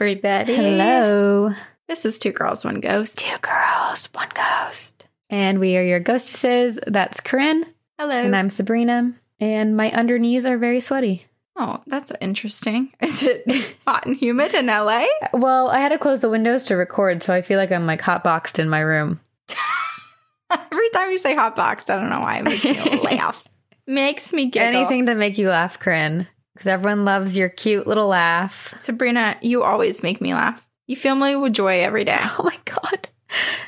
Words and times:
everybody. 0.00 0.54
Hello. 0.54 1.50
This 1.86 2.06
is 2.06 2.18
Two 2.18 2.32
Girls, 2.32 2.64
One 2.64 2.80
Ghost. 2.80 3.18
Two 3.18 3.36
girls, 3.42 4.08
one 4.14 4.30
ghost. 4.32 5.06
And 5.28 5.60
we 5.60 5.76
are 5.76 5.82
your 5.82 6.00
ghostesses. 6.00 6.78
That's 6.86 7.20
Corinne. 7.20 7.66
Hello. 7.98 8.14
And 8.14 8.34
I'm 8.34 8.48
Sabrina. 8.48 9.12
And 9.40 9.76
my 9.76 9.90
underknees 9.90 10.46
are 10.46 10.56
very 10.56 10.80
sweaty. 10.80 11.26
oh, 11.54 11.82
that's 11.86 12.12
interesting. 12.22 12.94
Is 13.02 13.22
it 13.22 13.44
hot 13.86 14.06
and 14.06 14.16
humid 14.16 14.54
in 14.54 14.68
LA? 14.68 15.04
Well, 15.34 15.68
I 15.68 15.80
had 15.80 15.90
to 15.90 15.98
close 15.98 16.22
the 16.22 16.30
windows 16.30 16.64
to 16.64 16.76
record, 16.76 17.22
so 17.22 17.34
I 17.34 17.42
feel 17.42 17.58
like 17.58 17.70
I'm 17.70 17.84
like 17.86 18.00
hot 18.00 18.24
boxed 18.24 18.58
in 18.58 18.70
my 18.70 18.80
room. 18.80 19.20
Every 20.50 20.88
time 20.94 21.10
you 21.10 21.18
say 21.18 21.34
hot 21.34 21.54
boxed, 21.56 21.90
I 21.90 21.96
don't 22.00 22.08
know 22.08 22.20
why 22.20 22.38
it 22.38 22.44
makes 22.44 22.64
me 22.64 23.00
laugh. 23.18 23.46
Makes 23.86 24.32
me 24.32 24.46
giggle. 24.46 24.80
Anything 24.80 25.06
to 25.06 25.14
make 25.14 25.36
you 25.36 25.50
laugh, 25.50 25.78
Corinne. 25.78 26.26
Because 26.54 26.66
everyone 26.66 27.04
loves 27.04 27.36
your 27.36 27.48
cute 27.48 27.86
little 27.86 28.08
laugh. 28.08 28.74
Sabrina, 28.76 29.36
you 29.40 29.62
always 29.62 30.02
make 30.02 30.20
me 30.20 30.34
laugh. 30.34 30.68
You 30.86 30.96
fill 30.96 31.14
me 31.14 31.36
with 31.36 31.52
joy 31.52 31.80
every 31.80 32.04
day. 32.04 32.18
Oh 32.38 32.42
my 32.42 32.56
God. 32.64 33.08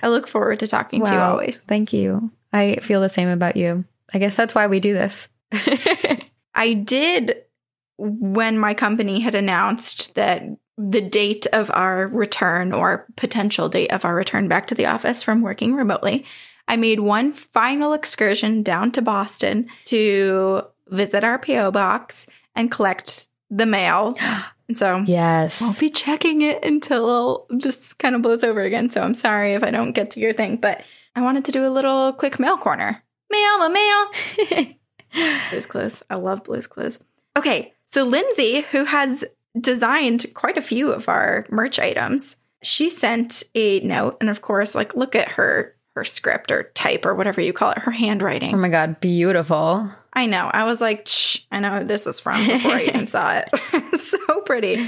I 0.03 0.09
look 0.09 0.27
forward 0.27 0.59
to 0.61 0.67
talking 0.67 1.05
to 1.05 1.13
you 1.13 1.19
always. 1.19 1.63
Thank 1.63 1.93
you. 1.93 2.33
I 2.53 2.77
feel 2.77 3.01
the 3.01 3.09
same 3.09 3.29
about 3.29 3.57
you. 3.57 3.85
I 4.13 4.19
guess 4.19 4.35
that's 4.35 4.55
why 4.55 4.67
we 4.67 4.81
do 4.81 4.93
this. 4.93 5.29
I 6.55 6.75
did 6.75 7.45
when 7.97 8.59
my 8.59 8.75
company 8.75 9.21
had 9.21 9.35
announced 9.35 10.17
that 10.17 10.43
the 10.77 11.01
date 11.01 11.47
of 11.53 11.71
our 11.73 12.09
return 12.09 12.73
or 12.73 13.07
potential 13.17 13.69
date 13.69 13.93
of 13.93 14.05
our 14.05 14.15
return 14.15 14.49
back 14.49 14.67
to 14.67 14.75
the 14.75 14.87
office 14.87 15.23
from 15.23 15.43
working 15.43 15.75
remotely. 15.75 16.25
I 16.67 16.77
made 16.77 17.01
one 17.01 17.33
final 17.33 17.93
excursion 17.93 18.63
down 18.63 18.91
to 18.93 19.03
Boston 19.03 19.69
to 19.85 20.65
visit 20.89 21.25
our 21.25 21.39
PO 21.39 21.71
box 21.71 22.27
and 22.55 22.71
collect 22.71 23.29
the 23.51 23.67
mail. 23.67 24.17
And 24.69 24.77
so 24.77 24.99
yes. 25.07 25.61
I'll 25.61 25.75
be 25.75 25.91
checking 25.91 26.43
it 26.43 26.65
until 26.65 27.47
this 27.51 27.93
kind 27.95 28.15
of 28.15 28.23
blows 28.23 28.43
over 28.43 28.63
again. 28.63 28.91
So 28.91 29.03
I'm 29.03 29.15
sorry 29.15 29.55
if 29.55 29.63
I 29.63 29.71
don't 29.71 29.93
get 29.93 30.11
to 30.13 30.21
your 30.21 30.33
thing, 30.33 30.57
but 30.57 30.83
I 31.15 31.23
wanted 31.23 31.45
to 31.47 31.53
do 31.53 31.67
a 31.67 31.71
little 31.71 32.13
quick 32.13 32.39
mail 32.39 32.57
corner. 32.57 33.03
Mail, 33.31 33.63
a 33.63 33.71
mail. 33.71 34.77
Blues 35.51 35.67
Clues. 35.67 36.03
I 36.09 36.17
love 36.17 36.45
Blues 36.45 36.67
Clues. 36.67 37.03
Okay, 37.37 37.75
so 37.87 38.05
Lindsay, 38.05 38.63
who 38.73 38.85
has 38.85 39.25
designed 39.59 40.27
quite 40.35 40.59
a 40.59 40.63
few 40.63 40.93
of 40.93 41.09
our 41.09 41.47
merch 41.51 41.79
items, 41.79 42.37
she 42.63 42.89
sent 42.89 43.43
a 43.55 43.81
note, 43.81 44.17
and 44.21 44.31
of 44.31 44.41
course, 44.41 44.75
like 44.75 44.95
look 44.95 45.15
at 45.15 45.33
her 45.33 45.77
her 45.95 46.05
script 46.05 46.51
or 46.51 46.65
type 46.75 47.05
or 47.05 47.15
whatever 47.15 47.41
you 47.41 47.53
call 47.53 47.73
it, 47.73 47.79
her 47.79 47.91
handwriting. 47.91 48.55
Oh 48.55 48.59
my 48.59 48.71
God. 48.71 49.01
Beautiful. 49.01 49.91
I 50.13 50.27
know. 50.27 50.51
I 50.53 50.65
was 50.65 50.81
like, 50.81 51.07
Shh, 51.07 51.41
I 51.51 51.61
know 51.61 51.79
who 51.79 51.85
this 51.85 52.07
is 52.07 52.21
from 52.21 52.47
before 52.47 52.73
I 52.73 52.83
even 52.83 53.07
saw 53.09 53.39
it. 53.39 54.01
so 54.01 54.41
pretty. 54.43 54.87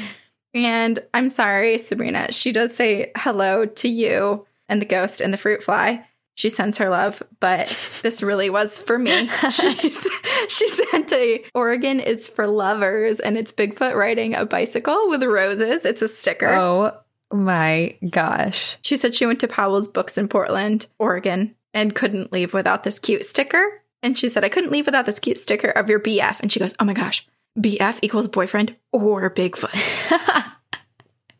And 0.52 1.00
I'm 1.12 1.28
sorry, 1.28 1.78
Sabrina. 1.78 2.32
She 2.32 2.52
does 2.52 2.74
say 2.74 3.10
hello 3.16 3.66
to 3.66 3.88
you 3.88 4.46
and 4.68 4.80
the 4.80 4.86
ghost 4.86 5.20
and 5.20 5.32
the 5.32 5.38
fruit 5.38 5.62
fly. 5.62 6.06
She 6.36 6.50
sends 6.50 6.78
her 6.78 6.88
love, 6.88 7.22
but 7.38 7.66
this 8.02 8.22
really 8.22 8.50
was 8.50 8.80
for 8.80 8.98
me. 8.98 9.28
She's, 9.50 10.08
she 10.48 10.68
sent 10.68 11.12
a 11.12 11.44
Oregon 11.54 12.00
is 12.00 12.28
for 12.28 12.48
lovers, 12.48 13.20
and 13.20 13.38
it's 13.38 13.52
Bigfoot 13.52 13.94
riding 13.94 14.34
a 14.34 14.44
bicycle 14.44 15.08
with 15.08 15.22
roses. 15.22 15.84
It's 15.84 16.02
a 16.02 16.08
sticker. 16.08 16.48
Oh 16.48 16.92
my 17.32 17.96
gosh. 18.10 18.78
She 18.82 18.96
said 18.96 19.14
she 19.14 19.26
went 19.26 19.40
to 19.40 19.48
Powell's 19.48 19.86
Books 19.86 20.18
in 20.18 20.26
Portland, 20.26 20.88
Oregon, 20.98 21.54
and 21.72 21.94
couldn't 21.94 22.32
leave 22.32 22.52
without 22.52 22.82
this 22.82 22.98
cute 22.98 23.24
sticker. 23.24 23.83
And 24.04 24.16
she 24.16 24.28
said, 24.28 24.44
I 24.44 24.50
couldn't 24.50 24.70
leave 24.70 24.86
without 24.86 25.06
this 25.06 25.18
cute 25.18 25.38
sticker 25.38 25.70
of 25.70 25.88
your 25.88 25.98
BF. 25.98 26.38
And 26.40 26.52
she 26.52 26.60
goes, 26.60 26.74
Oh 26.78 26.84
my 26.84 26.92
gosh, 26.92 27.26
BF 27.58 27.98
equals 28.02 28.28
boyfriend 28.28 28.76
or 28.92 29.30
Bigfoot. 29.30 30.50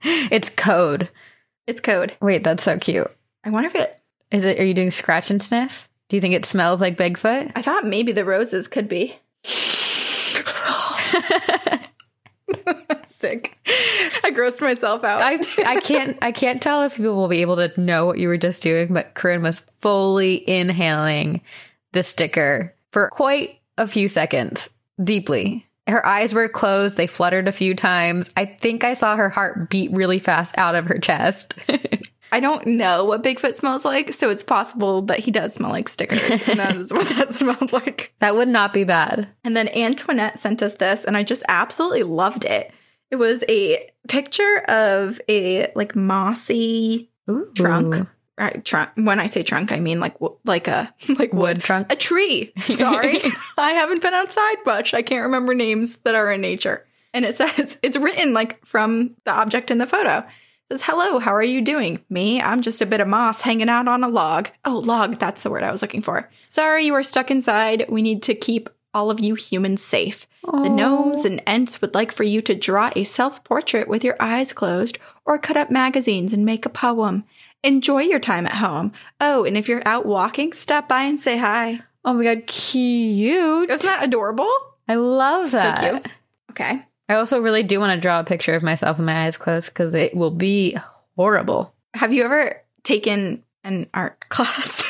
It's 0.04 0.50
code. 0.50 1.08
It's 1.66 1.80
code. 1.80 2.14
Wait, 2.20 2.44
that's 2.44 2.62
so 2.62 2.78
cute. 2.78 3.10
I 3.42 3.50
wonder 3.50 3.68
if 3.68 3.74
it, 3.74 3.98
Is 4.30 4.44
it? 4.44 4.60
Are 4.60 4.64
you 4.64 4.74
doing 4.74 4.90
scratch 4.90 5.30
and 5.30 5.42
sniff? 5.42 5.88
Do 6.08 6.16
you 6.16 6.20
think 6.20 6.34
it 6.34 6.44
smells 6.44 6.80
like 6.80 6.98
Bigfoot? 6.98 7.52
I 7.56 7.62
thought 7.62 7.86
maybe 7.86 8.12
the 8.12 8.24
roses 8.24 8.68
could 8.68 8.88
be. 8.88 9.16
Sick. 13.06 13.58
I 14.22 14.30
grossed 14.32 14.60
myself 14.60 15.04
out. 15.04 15.22
I 15.22 15.38
I 15.66 15.80
can't 15.80 16.18
I 16.20 16.32
can't 16.32 16.60
tell 16.60 16.82
if 16.82 16.96
people 16.96 17.16
will 17.16 17.28
be 17.28 17.40
able 17.40 17.56
to 17.56 17.80
know 17.80 18.04
what 18.04 18.18
you 18.18 18.28
were 18.28 18.36
just 18.36 18.62
doing, 18.62 18.92
but 18.92 19.14
Corinne 19.14 19.42
was 19.42 19.60
fully 19.80 20.46
inhaling 20.48 21.40
the 21.94 22.02
sticker 22.02 22.74
for 22.92 23.08
quite 23.08 23.60
a 23.78 23.86
few 23.86 24.08
seconds, 24.08 24.70
deeply. 25.02 25.66
Her 25.86 26.04
eyes 26.06 26.32
were 26.32 26.48
closed. 26.48 26.96
They 26.96 27.06
fluttered 27.06 27.48
a 27.48 27.52
few 27.52 27.74
times. 27.74 28.32
I 28.36 28.44
think 28.44 28.84
I 28.84 28.94
saw 28.94 29.16
her 29.16 29.28
heart 29.28 29.70
beat 29.70 29.90
really 29.92 30.18
fast 30.18 30.56
out 30.56 30.74
of 30.74 30.86
her 30.86 30.98
chest. 30.98 31.54
I 32.32 32.40
don't 32.40 32.66
know 32.66 33.04
what 33.04 33.22
Bigfoot 33.22 33.54
smells 33.54 33.84
like, 33.84 34.12
so 34.12 34.28
it's 34.28 34.42
possible 34.42 35.02
that 35.02 35.20
he 35.20 35.30
does 35.30 35.54
smell 35.54 35.70
like 35.70 35.88
stickers. 35.88 36.48
And 36.48 36.58
that 36.58 36.74
is 36.74 36.92
what 36.92 37.08
that 37.10 37.32
smelled 37.34 37.72
like. 37.72 38.12
that 38.18 38.34
would 38.34 38.48
not 38.48 38.72
be 38.72 38.82
bad. 38.82 39.28
And 39.44 39.56
then 39.56 39.68
Antoinette 39.68 40.38
sent 40.38 40.60
us 40.62 40.74
this, 40.74 41.04
and 41.04 41.16
I 41.16 41.22
just 41.22 41.44
absolutely 41.48 42.02
loved 42.02 42.44
it. 42.44 42.72
It 43.10 43.16
was 43.16 43.44
a 43.48 43.88
picture 44.08 44.64
of 44.68 45.20
a 45.28 45.70
like 45.76 45.94
mossy 45.94 47.10
Ooh. 47.30 47.52
trunk. 47.54 48.08
Right, 48.36 48.64
trunk. 48.64 48.90
When 48.96 49.20
I 49.20 49.26
say 49.28 49.42
trunk, 49.44 49.72
I 49.72 49.78
mean 49.78 50.00
like 50.00 50.16
like 50.44 50.66
a 50.66 50.92
like 51.18 51.32
Wood 51.32 51.60
trunk. 51.62 51.92
a 51.92 51.96
tree. 51.96 52.52
Sorry, 52.62 53.20
I 53.58 53.72
haven't 53.72 54.02
been 54.02 54.14
outside 54.14 54.56
much. 54.66 54.92
I 54.92 55.02
can't 55.02 55.24
remember 55.24 55.54
names 55.54 55.96
that 55.98 56.14
are 56.14 56.32
in 56.32 56.40
nature. 56.40 56.84
And 57.12 57.24
it 57.24 57.36
says 57.36 57.78
it's 57.82 57.96
written 57.96 58.34
like 58.34 58.64
from 58.66 59.14
the 59.24 59.30
object 59.32 59.70
in 59.70 59.78
the 59.78 59.86
photo. 59.86 60.18
It 60.18 60.26
says, 60.72 60.82
"Hello, 60.82 61.20
how 61.20 61.32
are 61.32 61.42
you 61.44 61.60
doing? 61.60 62.02
Me, 62.10 62.40
I'm 62.40 62.60
just 62.62 62.82
a 62.82 62.86
bit 62.86 63.00
of 63.00 63.06
moss 63.06 63.42
hanging 63.42 63.68
out 63.68 63.86
on 63.86 64.02
a 64.02 64.08
log. 64.08 64.48
Oh, 64.64 64.78
log. 64.84 65.20
That's 65.20 65.42
the 65.42 65.50
word 65.50 65.62
I 65.62 65.70
was 65.70 65.82
looking 65.82 66.02
for. 66.02 66.28
Sorry, 66.48 66.86
you 66.86 66.94
are 66.94 67.02
stuck 67.04 67.30
inside. 67.30 67.86
We 67.88 68.02
need 68.02 68.22
to 68.24 68.34
keep 68.34 68.68
all 68.92 69.10
of 69.10 69.20
you 69.20 69.34
humans 69.34 69.82
safe. 69.82 70.26
The 70.44 70.68
gnomes 70.68 71.24
and 71.24 71.42
ents 71.46 71.80
would 71.80 71.94
like 71.94 72.12
for 72.12 72.22
you 72.22 72.42
to 72.42 72.54
draw 72.54 72.90
a 72.94 73.04
self 73.04 73.42
portrait 73.44 73.88
with 73.88 74.04
your 74.04 74.16
eyes 74.20 74.52
closed 74.52 74.98
or 75.24 75.38
cut 75.38 75.56
up 75.56 75.70
magazines 75.70 76.32
and 76.32 76.44
make 76.44 76.66
a 76.66 76.68
poem. 76.70 77.24
Enjoy 77.64 78.02
your 78.02 78.20
time 78.20 78.46
at 78.46 78.56
home. 78.56 78.92
Oh, 79.20 79.44
and 79.44 79.56
if 79.56 79.68
you're 79.68 79.82
out 79.86 80.04
walking, 80.04 80.52
stop 80.52 80.86
by 80.86 81.02
and 81.04 81.18
say 81.18 81.38
hi. 81.38 81.80
Oh 82.04 82.12
my 82.12 82.22
god, 82.22 82.46
cute. 82.46 83.70
Isn't 83.70 83.86
that 83.86 84.04
adorable? 84.04 84.52
I 84.86 84.96
love 84.96 85.50
that. 85.52 85.78
So 85.78 85.90
cute. 85.90 86.14
Okay. 86.50 86.82
I 87.08 87.14
also 87.14 87.40
really 87.40 87.62
do 87.62 87.80
want 87.80 87.96
to 87.96 88.00
draw 88.00 88.20
a 88.20 88.24
picture 88.24 88.54
of 88.54 88.62
myself 88.62 88.98
with 88.98 89.06
my 89.06 89.24
eyes 89.24 89.38
closed 89.38 89.68
because 89.68 89.94
it 89.94 90.14
will 90.14 90.30
be 90.30 90.76
horrible. 91.16 91.74
Have 91.94 92.12
you 92.12 92.24
ever 92.24 92.60
taken 92.82 93.42
an 93.64 93.86
art 93.94 94.20
class? 94.28 94.82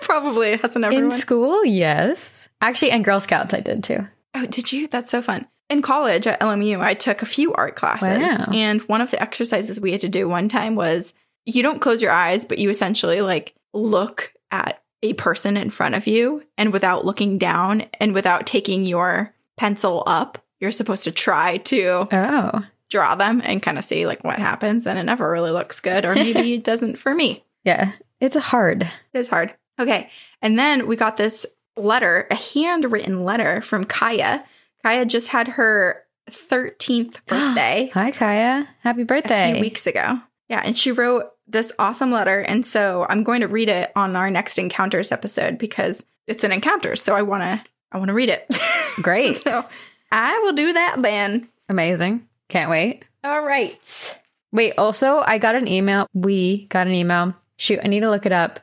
Probably 0.00 0.56
hasn't 0.56 0.82
everyone. 0.82 1.12
In 1.12 1.18
school, 1.18 1.62
yes. 1.62 2.48
Actually, 2.62 2.92
and 2.92 3.04
Girl 3.04 3.20
Scouts, 3.20 3.52
I 3.52 3.60
did 3.60 3.84
too. 3.84 4.08
Oh, 4.34 4.46
did 4.46 4.72
you? 4.72 4.88
That's 4.88 5.10
so 5.10 5.20
fun. 5.20 5.46
In 5.68 5.82
college 5.82 6.26
at 6.26 6.40
LMU, 6.40 6.80
I 6.80 6.94
took 6.94 7.20
a 7.20 7.26
few 7.26 7.52
art 7.52 7.76
classes. 7.76 8.18
Wow. 8.18 8.46
And 8.52 8.80
one 8.82 9.00
of 9.00 9.10
the 9.10 9.20
exercises 9.20 9.78
we 9.78 9.92
had 9.92 10.00
to 10.02 10.08
do 10.08 10.28
one 10.28 10.48
time 10.48 10.74
was 10.74 11.12
you 11.46 11.62
don't 11.62 11.80
close 11.80 12.00
your 12.02 12.12
eyes, 12.12 12.44
but 12.44 12.58
you 12.58 12.70
essentially 12.70 13.20
like 13.20 13.54
look 13.72 14.32
at 14.50 14.82
a 15.02 15.12
person 15.14 15.56
in 15.56 15.70
front 15.70 15.94
of 15.94 16.06
you. 16.06 16.42
And 16.56 16.72
without 16.72 17.04
looking 17.04 17.36
down 17.38 17.84
and 18.00 18.14
without 18.14 18.46
taking 18.46 18.84
your 18.86 19.34
pencil 19.56 20.02
up, 20.06 20.38
you're 20.60 20.70
supposed 20.70 21.04
to 21.04 21.12
try 21.12 21.58
to 21.58 22.08
Oh, 22.10 22.62
draw 22.90 23.14
them 23.14 23.42
and 23.44 23.62
kind 23.62 23.76
of 23.78 23.84
see 23.84 24.06
like 24.06 24.24
what 24.24 24.38
happens. 24.38 24.86
And 24.86 24.98
it 24.98 25.02
never 25.02 25.30
really 25.30 25.50
looks 25.50 25.80
good, 25.80 26.04
or 26.06 26.14
maybe 26.14 26.54
it 26.54 26.64
doesn't 26.64 26.96
for 26.96 27.14
me. 27.14 27.44
yeah. 27.64 27.92
It's 28.20 28.36
hard. 28.36 28.82
It 28.82 29.18
is 29.18 29.28
hard. 29.28 29.52
Okay. 29.78 30.08
And 30.40 30.58
then 30.58 30.86
we 30.86 30.96
got 30.96 31.16
this 31.18 31.44
letter, 31.76 32.26
a 32.30 32.34
handwritten 32.36 33.24
letter 33.24 33.60
from 33.60 33.84
Kaya. 33.84 34.42
Kaya 34.82 35.04
just 35.04 35.28
had 35.28 35.48
her 35.48 36.04
13th 36.30 37.24
birthday 37.26 37.90
Hi, 37.92 38.10
Kaya. 38.12 38.68
Happy 38.80 39.02
a 39.02 39.04
birthday. 39.04 39.52
few 39.52 39.60
weeks 39.60 39.86
ago. 39.86 40.20
Yeah, 40.48 40.62
and 40.64 40.78
she 40.78 40.92
wrote 40.92 41.26
this 41.46 41.72
awesome 41.78 42.10
letter. 42.10 42.40
And 42.40 42.64
so 42.64 43.06
I'm 43.08 43.22
going 43.22 43.40
to 43.40 43.48
read 43.48 43.68
it 43.68 43.92
on 43.94 44.16
our 44.16 44.30
next 44.30 44.58
encounters 44.58 45.12
episode 45.12 45.58
because 45.58 46.04
it's 46.26 46.44
an 46.44 46.52
encounter. 46.52 46.96
So 46.96 47.14
I 47.14 47.22
want 47.22 47.42
to, 47.42 47.62
I 47.92 47.98
want 47.98 48.08
to 48.08 48.14
read 48.14 48.28
it. 48.28 48.46
Great. 49.02 49.38
so 49.38 49.64
I 50.10 50.38
will 50.40 50.52
do 50.52 50.72
that 50.72 50.96
then. 51.00 51.48
Amazing. 51.68 52.26
Can't 52.48 52.70
wait. 52.70 53.04
All 53.22 53.42
right. 53.42 54.20
Wait, 54.52 54.74
also, 54.78 55.18
I 55.18 55.38
got 55.38 55.56
an 55.56 55.66
email. 55.66 56.08
We 56.14 56.66
got 56.66 56.86
an 56.86 56.92
email. 56.92 57.34
Shoot, 57.56 57.80
I 57.82 57.88
need 57.88 58.00
to 58.00 58.10
look 58.10 58.26
it 58.26 58.32
up. 58.32 58.60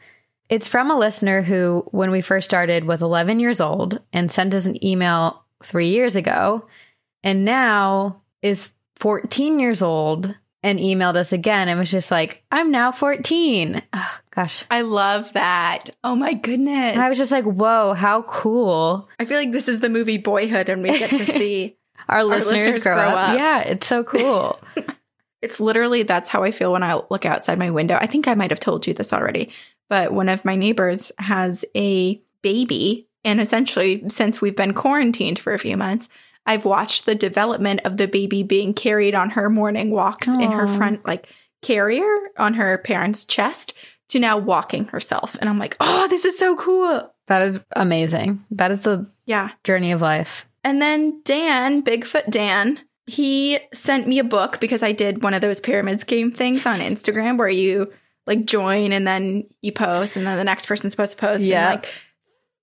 It's 0.49 0.67
from 0.67 0.91
a 0.91 0.97
listener 0.97 1.41
who, 1.41 1.85
when 1.91 2.11
we 2.11 2.21
first 2.21 2.49
started, 2.49 2.85
was 2.85 3.01
11 3.01 3.39
years 3.39 3.61
old 3.61 3.99
and 4.13 4.31
sent 4.31 4.53
us 4.53 4.65
an 4.65 4.83
email 4.85 5.43
three 5.63 5.87
years 5.87 6.15
ago, 6.15 6.67
and 7.23 7.45
now 7.45 8.21
is 8.41 8.71
14 8.97 9.59
years 9.59 9.81
old 9.81 10.35
and 10.63 10.79
emailed 10.79 11.15
us 11.15 11.33
again 11.33 11.67
and 11.67 11.79
was 11.79 11.91
just 11.91 12.11
like, 12.11 12.43
I'm 12.51 12.71
now 12.71 12.91
14. 12.91 13.81
Oh, 13.93 14.17
gosh. 14.29 14.65
I 14.69 14.81
love 14.81 15.33
that. 15.33 15.89
Oh 16.03 16.15
my 16.15 16.33
goodness. 16.33 16.93
And 16.93 17.01
I 17.01 17.09
was 17.09 17.17
just 17.17 17.31
like, 17.31 17.45
whoa, 17.45 17.93
how 17.93 18.21
cool. 18.23 19.09
I 19.19 19.25
feel 19.25 19.37
like 19.37 19.51
this 19.51 19.67
is 19.67 19.79
the 19.79 19.89
movie 19.89 20.17
Boyhood 20.17 20.69
and 20.69 20.83
we 20.83 20.97
get 20.97 21.09
to 21.09 21.25
see. 21.25 21.77
Our, 22.07 22.23
listeners, 22.23 22.57
listeners 22.57 22.83
grow, 22.83 22.95
grow 22.95 23.09
up. 23.09 23.29
up. 23.29 23.35
Yeah, 23.37 23.59
it's 23.61 23.87
so 23.87 24.03
cool. 24.03 24.59
It's 25.41 25.59
literally 25.59 26.03
that's 26.03 26.29
how 26.29 26.43
I 26.43 26.51
feel 26.51 26.71
when 26.71 26.83
I 26.83 27.01
look 27.09 27.25
outside 27.25 27.57
my 27.57 27.71
window. 27.71 27.97
I 27.99 28.05
think 28.05 28.27
I 28.27 28.35
might 28.35 28.51
have 28.51 28.59
told 28.59 28.85
you 28.85 28.93
this 28.93 29.11
already, 29.11 29.51
but 29.89 30.13
one 30.13 30.29
of 30.29 30.45
my 30.45 30.55
neighbors 30.55 31.11
has 31.17 31.65
a 31.75 32.21
baby. 32.41 33.07
And 33.23 33.41
essentially, 33.41 34.07
since 34.09 34.39
we've 34.39 34.55
been 34.55 34.73
quarantined 34.73 35.39
for 35.39 35.53
a 35.53 35.59
few 35.59 35.77
months, 35.77 36.09
I've 36.45 36.65
watched 36.65 37.05
the 37.05 37.15
development 37.15 37.81
of 37.85 37.97
the 37.97 38.07
baby 38.07 38.43
being 38.43 38.73
carried 38.73 39.15
on 39.15 39.31
her 39.31 39.49
morning 39.49 39.91
walks 39.91 40.27
in 40.27 40.51
her 40.51 40.67
front, 40.67 41.05
like 41.05 41.27
carrier 41.61 42.11
on 42.37 42.55
her 42.55 42.77
parents' 42.79 43.23
chest 43.25 43.73
to 44.09 44.19
now 44.19 44.37
walking 44.37 44.85
herself. 44.85 45.37
And 45.39 45.49
I'm 45.49 45.59
like, 45.59 45.77
oh, 45.79 46.07
this 46.07 46.25
is 46.25 46.37
so 46.37 46.55
cool. 46.55 47.13
that 47.27 47.43
is 47.43 47.63
amazing. 47.75 48.43
That 48.51 48.71
is 48.71 48.81
the 48.81 49.09
Yeah. 49.25 49.51
journey 49.63 49.91
of 49.93 50.01
life. 50.01 50.45
And 50.65 50.81
then 50.81 51.21
Dan, 51.23 51.81
Bigfoot 51.81 52.29
Dan, 52.29 52.79
he 53.05 53.57
sent 53.73 54.05
me 54.07 54.19
a 54.19 54.23
book 54.23 54.59
because 54.59 54.83
I 54.83 54.91
did 54.91 55.23
one 55.23 55.33
of 55.33 55.39
those 55.41 55.59
pyramids 55.61 56.03
game 56.03 56.31
things 56.31 56.65
on 56.65 56.79
Instagram 56.79 57.37
where 57.37 57.47
you 57.47 57.93
like 58.27 58.45
join 58.45 58.91
and 58.91 59.07
then 59.07 59.45
you 59.61 59.71
post 59.71 60.17
and 60.17 60.27
then 60.27 60.37
the 60.37 60.43
next 60.43 60.65
person's 60.65 60.91
supposed 60.93 61.13
to 61.13 61.17
post 61.25 61.43
Yeah. 61.43 61.71
and 61.71 61.81
like 61.81 61.93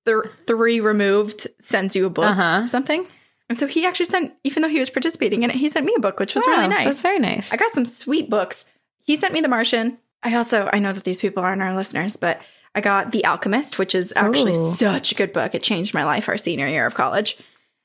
th- 0.06 0.32
three 0.46 0.80
removed 0.80 1.46
sends 1.60 1.96
you 1.96 2.06
a 2.06 2.10
book 2.10 2.26
Uh-huh. 2.26 2.62
or 2.64 2.68
something. 2.68 3.04
And 3.48 3.58
so 3.58 3.66
he 3.66 3.86
actually 3.86 4.06
sent, 4.06 4.34
even 4.44 4.62
though 4.62 4.68
he 4.68 4.78
was 4.80 4.90
participating 4.90 5.42
in 5.42 5.50
it, 5.50 5.56
he 5.56 5.68
sent 5.68 5.86
me 5.86 5.94
a 5.96 6.00
book, 6.00 6.20
which 6.20 6.34
was 6.34 6.44
Wow, 6.46 6.52
really 6.52 6.68
nice. 6.68 6.84
That's 6.84 7.00
very 7.00 7.18
nice. 7.18 7.52
I 7.52 7.56
got 7.56 7.70
some 7.70 7.86
sweet 7.86 8.28
books. 8.28 8.66
He 9.04 9.16
sent 9.16 9.32
me 9.32 9.40
The 9.40 9.48
Martian. 9.48 9.98
I 10.22 10.34
also, 10.34 10.68
I 10.72 10.78
know 10.80 10.92
that 10.92 11.04
these 11.04 11.20
people 11.20 11.42
aren't 11.42 11.62
our 11.62 11.74
listeners, 11.74 12.16
but 12.16 12.40
I 12.74 12.80
got 12.82 13.10
The 13.12 13.24
Alchemist, 13.24 13.78
which 13.78 13.94
is 13.94 14.12
actually 14.16 14.52
Ooh. 14.52 14.68
such 14.70 15.12
a 15.12 15.14
good 15.14 15.32
book. 15.32 15.54
It 15.54 15.62
changed 15.62 15.94
my 15.94 16.04
life 16.04 16.28
our 16.28 16.36
senior 16.36 16.66
year 16.66 16.86
of 16.86 16.94
college. 16.94 17.38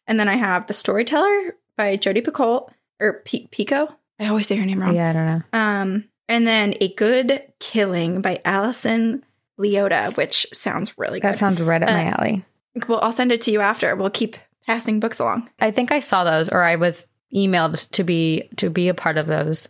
And 0.06 0.20
then 0.20 0.28
I 0.28 0.36
have 0.36 0.68
The 0.68 0.74
Storyteller 0.74 1.56
by 1.78 1.96
Jodi 1.96 2.22
Picoult 2.22 2.70
or 3.00 3.22
P- 3.24 3.48
Pico. 3.50 3.88
I 4.20 4.28
always 4.28 4.48
say 4.48 4.58
her 4.58 4.66
name 4.66 4.80
wrong. 4.82 4.96
yeah, 4.96 5.10
I 5.10 5.14
don't 5.14 5.26
know. 5.26 5.42
Um, 5.54 6.10
and 6.28 6.46
then 6.46 6.74
A 6.82 6.94
Good 6.94 7.42
Killing 7.60 8.22
by 8.22 8.40
Allison 8.44 9.24
Leotta, 9.60 10.18
which 10.18 10.46
sounds 10.54 10.98
really 10.98 11.20
good. 11.22 11.30
That 11.30 11.38
sounds 11.38 11.62
right 11.62 11.82
up 11.82 11.88
my 11.90 12.08
Uh, 12.12 12.16
alley. 12.18 12.46
well, 12.88 13.00
I'll 13.02 13.12
send 13.14 13.32
it 13.32 13.42
to 13.44 13.52
you 13.52 13.62
after. 13.62 13.96
We'll 13.96 14.10
keep 14.10 14.36
passing 14.66 15.00
books 15.00 15.20
along. 15.20 15.50
I 15.60 15.72
think 15.72 15.92
I 15.92 16.00
saw 16.00 16.24
those 16.24 16.50
or 16.50 16.62
I 16.64 16.76
was 16.76 17.08
emailed 17.34 17.90
to 17.92 18.04
be 18.04 18.50
to 18.58 18.70
be 18.70 18.88
a 18.90 18.94
part 18.94 19.18
of 19.18 19.28
those. 19.28 19.68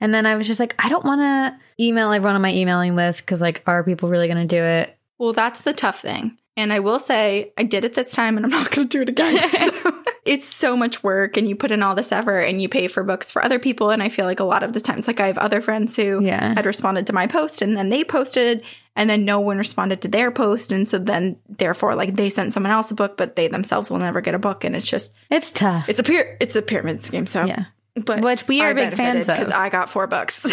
And 0.00 0.14
then 0.14 0.24
I 0.26 0.36
was 0.36 0.46
just 0.46 0.60
like, 0.60 0.74
I 0.78 0.88
don't 0.88 1.04
want 1.04 1.20
to 1.20 1.84
email 1.84 2.12
everyone 2.12 2.34
on 2.36 2.42
my 2.42 2.52
emailing 2.52 2.96
list 2.96 3.26
cuz 3.26 3.40
like 3.40 3.62
are 3.66 3.84
people 3.84 4.08
really 4.08 4.28
going 4.28 4.46
to 4.48 4.56
do 4.56 4.62
it? 4.62 4.96
Well, 5.18 5.32
that's 5.32 5.60
the 5.60 5.72
tough 5.72 6.00
thing. 6.00 6.38
And 6.56 6.72
I 6.72 6.80
will 6.80 6.98
say, 6.98 7.52
I 7.56 7.62
did 7.62 7.84
it 7.84 7.94
this 7.94 8.10
time 8.12 8.36
and 8.36 8.44
I'm 8.44 8.50
not 8.50 8.70
going 8.70 8.88
to 8.88 8.98
do 8.98 9.02
it 9.02 9.08
again. 9.08 9.38
So, 9.38 10.02
it's 10.24 10.46
so 10.46 10.76
much 10.76 11.02
work 11.02 11.36
and 11.36 11.48
you 11.48 11.56
put 11.56 11.70
in 11.70 11.82
all 11.82 11.94
this 11.94 12.12
effort 12.12 12.40
and 12.40 12.60
you 12.60 12.68
pay 12.68 12.86
for 12.88 13.02
books 13.02 13.30
for 13.30 13.42
other 13.44 13.58
people. 13.58 13.90
And 13.90 14.02
I 14.02 14.08
feel 14.08 14.24
like 14.26 14.40
a 14.40 14.44
lot 14.44 14.62
of 14.62 14.72
the 14.72 14.80
times, 14.80 15.06
like 15.06 15.20
I 15.20 15.26
have 15.26 15.38
other 15.38 15.60
friends 15.60 15.96
who 15.96 16.22
Yeah. 16.24 16.54
had 16.54 16.66
responded 16.66 17.06
to 17.06 17.12
my 17.12 17.26
post 17.26 17.62
and 17.62 17.76
then 17.76 17.88
they 17.88 18.04
posted 18.04 18.62
and 19.00 19.08
then 19.08 19.24
no 19.24 19.40
one 19.40 19.56
responded 19.58 20.02
to 20.02 20.08
their 20.08 20.30
post. 20.30 20.70
And 20.72 20.86
so 20.86 20.98
then, 20.98 21.38
therefore, 21.48 21.94
like 21.94 22.14
they 22.16 22.28
sent 22.28 22.52
someone 22.52 22.70
else 22.70 22.90
a 22.90 22.94
book, 22.94 23.16
but 23.16 23.34
they 23.34 23.48
themselves 23.48 23.90
will 23.90 23.98
never 23.98 24.20
get 24.20 24.34
a 24.34 24.38
book. 24.38 24.62
And 24.62 24.76
it's 24.76 24.86
just, 24.86 25.14
It's 25.30 25.50
tough. 25.50 25.88
it's 25.88 25.98
a 25.98 26.02
pyra- 26.02 26.36
it's 26.40 26.54
a 26.54 26.60
pyramid 26.62 27.02
scheme. 27.02 27.26
So, 27.26 27.46
yeah. 27.46 27.64
but 27.96 28.20
Which 28.20 28.46
we 28.46 28.60
are 28.60 28.74
big 28.74 28.92
fans 28.92 29.28
of. 29.28 29.36
because 29.36 29.50
I 29.50 29.70
got 29.70 29.88
four 29.88 30.06
books. 30.06 30.44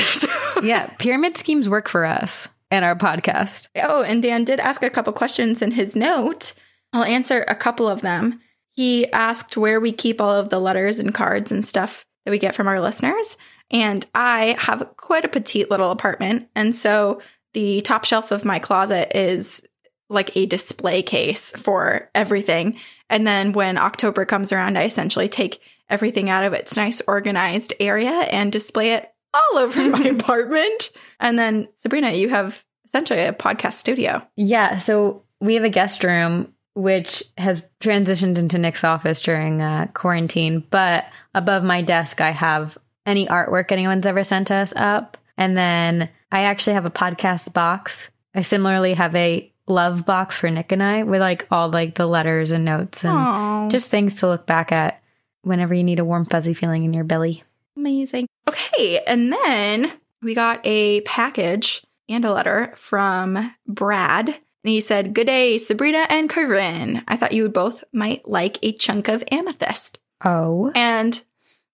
yeah, 0.63 0.87
pyramid 0.97 1.35
schemes 1.37 1.67
work 1.67 1.89
for 1.89 2.05
us 2.05 2.47
and 2.71 2.85
our 2.85 2.95
podcast. 2.95 3.67
Oh, 3.75 4.01
and 4.01 4.23
Dan 4.23 4.45
did 4.45 4.59
ask 4.61 4.81
a 4.81 4.89
couple 4.89 5.11
questions 5.13 5.61
in 5.61 5.71
his 5.71 5.95
note. 5.95 6.53
I'll 6.93 7.03
answer 7.03 7.43
a 7.49 7.55
couple 7.55 7.87
of 7.89 8.01
them. 8.01 8.39
He 8.71 9.11
asked 9.11 9.57
where 9.57 9.79
we 9.79 9.91
keep 9.91 10.21
all 10.21 10.31
of 10.31 10.49
the 10.49 10.59
letters 10.59 10.99
and 10.99 11.13
cards 11.13 11.51
and 11.51 11.65
stuff 11.65 12.05
that 12.23 12.31
we 12.31 12.39
get 12.39 12.55
from 12.55 12.67
our 12.67 12.79
listeners. 12.79 13.35
And 13.71 14.05
I 14.15 14.55
have 14.59 14.87
quite 14.95 15.25
a 15.25 15.29
petite 15.29 15.69
little 15.69 15.91
apartment. 15.91 16.47
And 16.55 16.73
so 16.73 17.21
the 17.53 17.81
top 17.81 18.05
shelf 18.05 18.31
of 18.31 18.45
my 18.45 18.59
closet 18.59 19.17
is 19.17 19.65
like 20.09 20.35
a 20.35 20.45
display 20.45 21.01
case 21.01 21.51
for 21.51 22.09
everything. 22.15 22.79
And 23.09 23.27
then 23.27 23.51
when 23.51 23.77
October 23.77 24.25
comes 24.25 24.51
around, 24.51 24.77
I 24.77 24.85
essentially 24.85 25.27
take 25.27 25.59
everything 25.89 26.29
out 26.29 26.43
of 26.43 26.53
its 26.53 26.75
nice 26.75 27.01
organized 27.07 27.73
area 27.79 28.11
and 28.31 28.51
display 28.51 28.93
it 28.93 29.11
all 29.33 29.57
over 29.59 29.89
my 29.89 30.03
apartment. 30.19 30.91
And 31.19 31.37
then 31.37 31.67
Sabrina, 31.75 32.11
you 32.11 32.29
have 32.29 32.65
essentially 32.85 33.21
a 33.21 33.33
podcast 33.33 33.73
studio. 33.73 34.25
Yeah, 34.35 34.77
so 34.77 35.23
we 35.39 35.55
have 35.55 35.63
a 35.63 35.69
guest 35.69 36.03
room 36.03 36.53
which 36.73 37.23
has 37.39 37.67
transitioned 37.79 38.37
into 38.37 38.59
Nick's 38.59 38.83
office 38.83 39.23
during 39.23 39.63
uh, 39.63 39.87
quarantine, 39.95 40.63
but 40.69 41.05
above 41.33 41.63
my 41.63 41.81
desk 41.81 42.21
I 42.21 42.29
have 42.29 42.77
any 43.03 43.25
artwork 43.25 43.71
anyone's 43.71 44.05
ever 44.05 44.23
sent 44.23 44.51
us 44.51 44.73
up. 44.75 45.17
And 45.37 45.57
then 45.57 46.09
I 46.31 46.41
actually 46.41 46.73
have 46.73 46.85
a 46.85 46.91
podcast 46.91 47.53
box. 47.53 48.09
I 48.35 48.41
similarly 48.41 48.93
have 48.93 49.15
a 49.15 49.51
love 49.67 50.05
box 50.05 50.37
for 50.37 50.49
Nick 50.49 50.71
and 50.71 50.81
I 50.81 51.03
with 51.03 51.21
like 51.21 51.47
all 51.51 51.69
like 51.69 51.95
the 51.95 52.07
letters 52.07 52.51
and 52.51 52.65
notes 52.65 53.03
and 53.03 53.17
Aw. 53.17 53.69
just 53.69 53.89
things 53.89 54.15
to 54.15 54.27
look 54.27 54.45
back 54.45 54.71
at 54.71 55.01
whenever 55.41 55.73
you 55.73 55.83
need 55.83 55.99
a 55.99 56.05
warm 56.05 56.25
fuzzy 56.25 56.53
feeling 56.53 56.83
in 56.83 56.93
your 56.93 57.03
belly. 57.03 57.43
Amazing. 57.75 58.27
Okay. 58.47 59.01
And 59.07 59.31
then 59.31 59.91
we 60.21 60.33
got 60.33 60.61
a 60.63 61.01
package 61.01 61.83
and 62.09 62.25
a 62.25 62.33
letter 62.33 62.73
from 62.75 63.53
Brad. 63.67 64.29
And 64.29 64.37
he 64.63 64.81
said, 64.81 65.13
Good 65.13 65.27
day, 65.27 65.57
Sabrina 65.57 66.07
and 66.09 66.29
Corinne. 66.29 67.03
I 67.07 67.17
thought 67.17 67.33
you 67.33 67.43
would 67.43 67.53
both 67.53 67.83
might 67.93 68.27
like 68.27 68.57
a 68.61 68.73
chunk 68.73 69.07
of 69.07 69.23
amethyst. 69.31 69.99
Oh. 70.23 70.71
And 70.75 71.23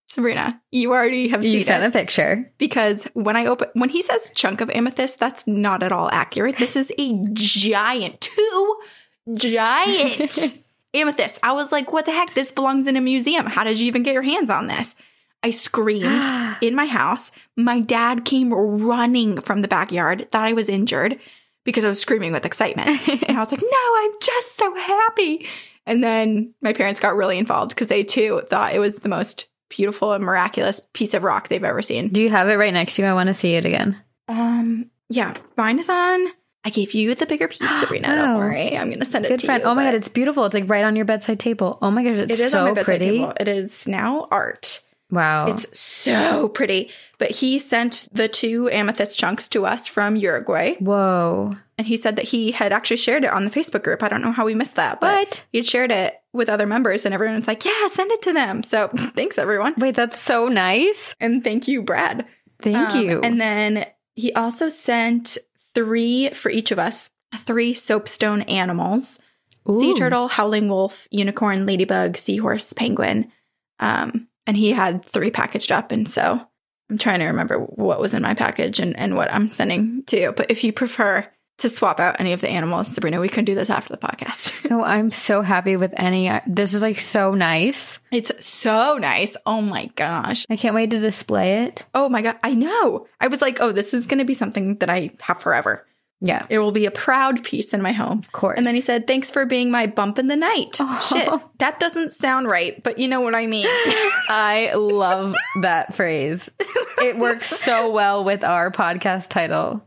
Sabrina, 0.07 0.62
you 0.72 0.91
already 0.93 1.29
have 1.29 1.43
You 1.43 1.51
seen 1.51 1.63
sent 1.63 1.83
it 1.83 1.88
a 1.88 1.91
picture. 1.91 2.51
because 2.60 3.05
when 3.13 3.36
I 3.36 3.45
open, 3.48 3.69
when 3.74 3.89
he 3.89 4.01
says 4.01 4.31
chunk 4.36 4.62
of 4.62 4.69
amethyst, 4.69 5.17
that's 5.19 5.48
not 5.48 5.81
at 5.81 5.91
all 5.91 6.10
accurate. 6.12 6.57
This 6.57 6.75
is 6.75 6.91
a 7.00 7.19
giant, 7.33 8.22
two 8.22 8.75
giant 9.36 10.39
amethyst. 10.93 11.39
I 11.43 11.51
was 11.53 11.72
like, 11.72 11.91
what 11.91 12.05
the 12.05 12.12
heck? 12.12 12.36
This 12.36 12.51
belongs 12.51 12.88
in 12.88 12.95
a 12.98 13.01
museum. 13.01 13.45
How 13.48 13.63
did 13.63 13.79
you 13.79 13.88
even 13.88 14.03
get 14.03 14.13
your 14.13 14.22
hands 14.24 14.50
on 14.50 14.67
this? 14.67 14.95
I 15.41 15.51
screamed 15.51 16.24
in 16.62 16.75
my 16.75 16.86
house. 16.86 17.31
My 17.55 17.79
dad 17.79 18.25
came 18.25 18.53
running 18.53 19.41
from 19.41 19.62
the 19.62 19.67
backyard, 19.67 20.31
thought 20.31 20.48
I 20.48 20.53
was 20.53 20.69
injured 20.69 21.19
because 21.63 21.83
I 21.86 21.88
was 21.89 22.00
screaming 22.00 22.33
with 22.33 22.45
excitement. 22.45 22.88
and 23.27 23.38
I 23.38 23.39
was 23.39 23.51
like, 23.51 23.62
no, 23.72 23.95
I'm 23.98 24.12
just 24.22 24.55
so 24.55 24.75
happy. 24.75 25.48
And 25.86 26.03
then 26.03 26.53
my 26.62 26.72
parents 26.74 27.00
got 27.00 27.15
really 27.15 27.38
involved 27.38 27.72
because 27.72 27.88
they 27.88 28.03
too 28.03 28.41
thought 28.48 28.74
it 28.74 28.79
was 28.79 28.98
the 28.98 29.10
most 29.10 29.48
beautiful 29.75 30.13
and 30.13 30.24
miraculous 30.24 30.80
piece 30.94 31.13
of 31.13 31.24
rock 31.24 31.48
they've 31.50 31.63
ever 31.63 31.82
seen. 31.82 32.10
Do 32.10 32.22
you 32.22 32.30
have 32.30 32.48
it 32.50 32.56
right 32.56 32.74
next 32.74 32.96
to 32.96 33.01
you? 33.01 33.08
I 33.08 33.13
want 33.13 33.27
to 33.27 33.34
see 33.34 33.56
it 33.56 33.65
again. 33.65 34.00
Um, 34.27 34.89
yeah, 35.10 35.34
mine 35.58 35.80
is 35.80 35.89
on. 35.89 36.27
I 36.65 36.70
gave 36.70 36.94
you 36.94 37.13
the 37.15 37.25
bigger 37.25 37.48
piece, 37.48 37.70
Sabrina. 37.82 38.08
Oh. 38.10 38.15
Don't 38.15 38.38
worry. 38.38 38.77
I'm 38.77 38.88
going 38.88 39.00
to 39.00 39.06
send 39.06 39.25
it 39.25 39.30
Good 39.30 39.39
to 39.39 39.46
friend. 39.48 39.63
you. 39.63 39.70
Oh 39.70 39.75
my 39.75 39.84
god, 39.84 39.96
it's 39.96 40.08
beautiful. 40.08 40.46
It's 40.46 40.53
like 40.53 40.70
right 40.70 40.86
on 40.86 40.96
your 40.96 41.06
bedside 41.06 41.39
table. 41.39 41.77
Oh 41.82 41.92
my 41.92 42.03
gosh, 42.03 42.18
it's 42.20 42.39
it 42.39 42.44
is 42.44 42.51
so 42.51 42.60
on 42.60 42.65
my 42.65 42.72
bedside 42.74 43.00
pretty. 43.00 43.18
table. 43.18 43.34
It 43.39 43.48
is 43.48 43.88
now 43.88 44.27
art. 44.32 44.82
Wow. 45.12 45.48
It's 45.48 45.77
so 45.77 46.50
pretty. 46.50 46.89
But 47.20 47.30
he 47.32 47.60
sent 47.60 48.08
the 48.13 48.27
two 48.27 48.70
amethyst 48.72 49.20
chunks 49.20 49.48
to 49.50 49.65
us 49.65 49.88
from 49.88 50.15
Uruguay. 50.15 50.75
Whoa. 50.80 51.53
And 51.77 51.86
he 51.86 51.98
said 51.98 52.15
that 52.15 52.25
he 52.25 52.51
had 52.51 52.72
actually 52.74 52.98
shared 52.98 53.24
it 53.24 53.32
on 53.32 53.46
the 53.46 53.51
Facebook 53.51 53.84
group. 53.84 54.01
I 54.01 54.10
don't 54.10 54.22
know 54.24 54.32
how 54.32 54.46
we 54.46 54.56
missed 54.56 54.75
that, 54.75 55.00
but 55.00 55.13
What? 55.20 55.46
he 55.51 55.60
had 55.60 55.68
shared 55.68 55.92
it 55.92 56.20
with 56.34 56.50
other 56.50 56.66
members, 56.66 57.06
and 57.06 57.13
everyone's 57.13 57.48
like, 57.48 57.63
yeah, 57.63 57.88
send 57.90 58.12
it 58.12 58.22
to 58.24 58.34
them. 58.34 58.63
So 58.63 58.88
thanks, 59.16 59.38
everyone. 59.38 59.75
Wait, 59.78 59.96
that's 59.96 60.20
so 60.20 60.48
nice. 60.48 61.16
And 61.20 61.44
thank 61.44 61.68
you, 61.68 61.82
Brad. 61.82 62.25
Thank 62.60 62.92
Um, 62.92 63.02
you. 63.02 63.22
And 63.22 63.40
then 63.40 63.86
he 64.16 64.34
also 64.34 64.70
sent 64.70 65.38
three 65.74 66.30
for 66.30 66.50
each 66.50 66.72
of 66.72 66.80
us, 66.80 67.12
three 67.38 67.74
soapstone 67.74 68.42
animals 68.44 69.20
sea 69.70 69.94
turtle, 69.94 70.28
howling 70.28 70.68
wolf, 70.68 71.08
unicorn, 71.10 71.66
ladybug, 71.66 72.18
seahorse, 72.18 72.74
penguin. 72.74 73.32
Um, 73.80 74.28
and 74.46 74.58
he 74.58 74.72
had 74.72 75.06
three 75.06 75.32
packaged 75.32 75.72
up. 75.72 75.92
And 75.94 76.06
so 76.08 76.46
I'm 76.90 76.98
trying 76.98 77.20
to 77.20 77.28
remember 77.28 77.58
what 77.58 78.02
was 78.02 78.13
in 78.13 78.22
my 78.22 78.34
package 78.34 78.80
and, 78.80 78.98
and 79.00 79.16
what 79.16 79.34
I'm 79.34 79.48
sending 79.48 80.04
to 80.08 80.20
you. 80.20 80.32
But 80.34 80.52
if 80.52 80.66
you 80.66 80.74
prefer 80.74 81.25
to 81.63 81.70
swap 81.70 82.00
out 82.00 82.20
any 82.20 82.34
of 82.34 82.41
the 82.41 82.50
animals, 82.50 82.88
Sabrina, 82.88 83.20
we 83.20 83.29
can 83.29 83.43
do 83.43 83.55
this 83.55 83.70
after 83.70 83.93
the 83.93 83.98
podcast. 83.98 84.51
No, 84.74 84.82
I'm 84.82 85.12
so 85.12 85.41
happy 85.41 85.77
with 85.77 85.93
any. 85.98 86.29
Uh, 86.29 86.39
this 86.48 86.74
is 86.74 86.82
like 86.82 86.98
so 86.98 87.36
nice. 87.36 88.00
it's 88.12 88.43
so 88.43 88.98
nice. 88.98 89.38
Oh 89.46 89.62
my 89.62 89.86
gosh. 89.96 90.46
I 90.50 90.55
can't 90.55 90.74
wait 90.74 90.89
to 90.91 91.00
display 91.00 91.65
it. 91.65 91.86
Oh 91.93 92.10
my 92.10 92.24
God. 92.24 92.38
I 92.41 92.55
know. 92.55 93.05
I 93.20 93.27
was 93.27 93.39
like, 93.41 93.62
oh, 93.62 93.72
this 93.72 93.93
is 93.93 94.08
going 94.08 94.17
to 94.17 94.25
be 94.25 94.34
something 94.34 94.77
that 94.77 94.89
I 94.89 95.12
have 95.22 95.41
forever. 95.41 95.86
Yeah, 96.25 96.46
It 96.50 96.60
will 96.60 96.72
be 96.72 96.86
a 96.86 96.92
proud 96.92 97.44
piece 97.44 97.74
in 97.74 97.82
my 97.82 97.92
home. 97.92 98.20
of 98.20 98.32
course. 98.32 98.58
And 98.58 98.65
then 98.65 98.75
he 98.75 98.80
said, 98.82 99.08
Thanks 99.08 99.30
for 99.30 99.46
being 99.46 99.70
my 99.70 99.88
bump 99.88 100.18
in 100.18 100.27
the 100.30 100.38
night. 100.38 100.77
Oh. 100.80 101.10
Shit, 101.13 101.30
that 101.60 101.82
doesn't 101.82 102.12
sound 102.13 102.48
right, 102.48 102.82
but 102.82 102.98
you 102.98 103.10
know 103.10 103.20
what 103.20 103.36
I 103.36 103.46
mean. 103.46 103.65
I 104.30 104.72
love 104.74 105.36
that 105.63 105.94
phrase. 105.96 106.50
It 107.01 107.18
works 107.18 107.48
so 107.48 107.92
well 107.92 108.24
with 108.24 108.44
our 108.46 108.72
podcast 108.72 109.27
title. 109.30 109.86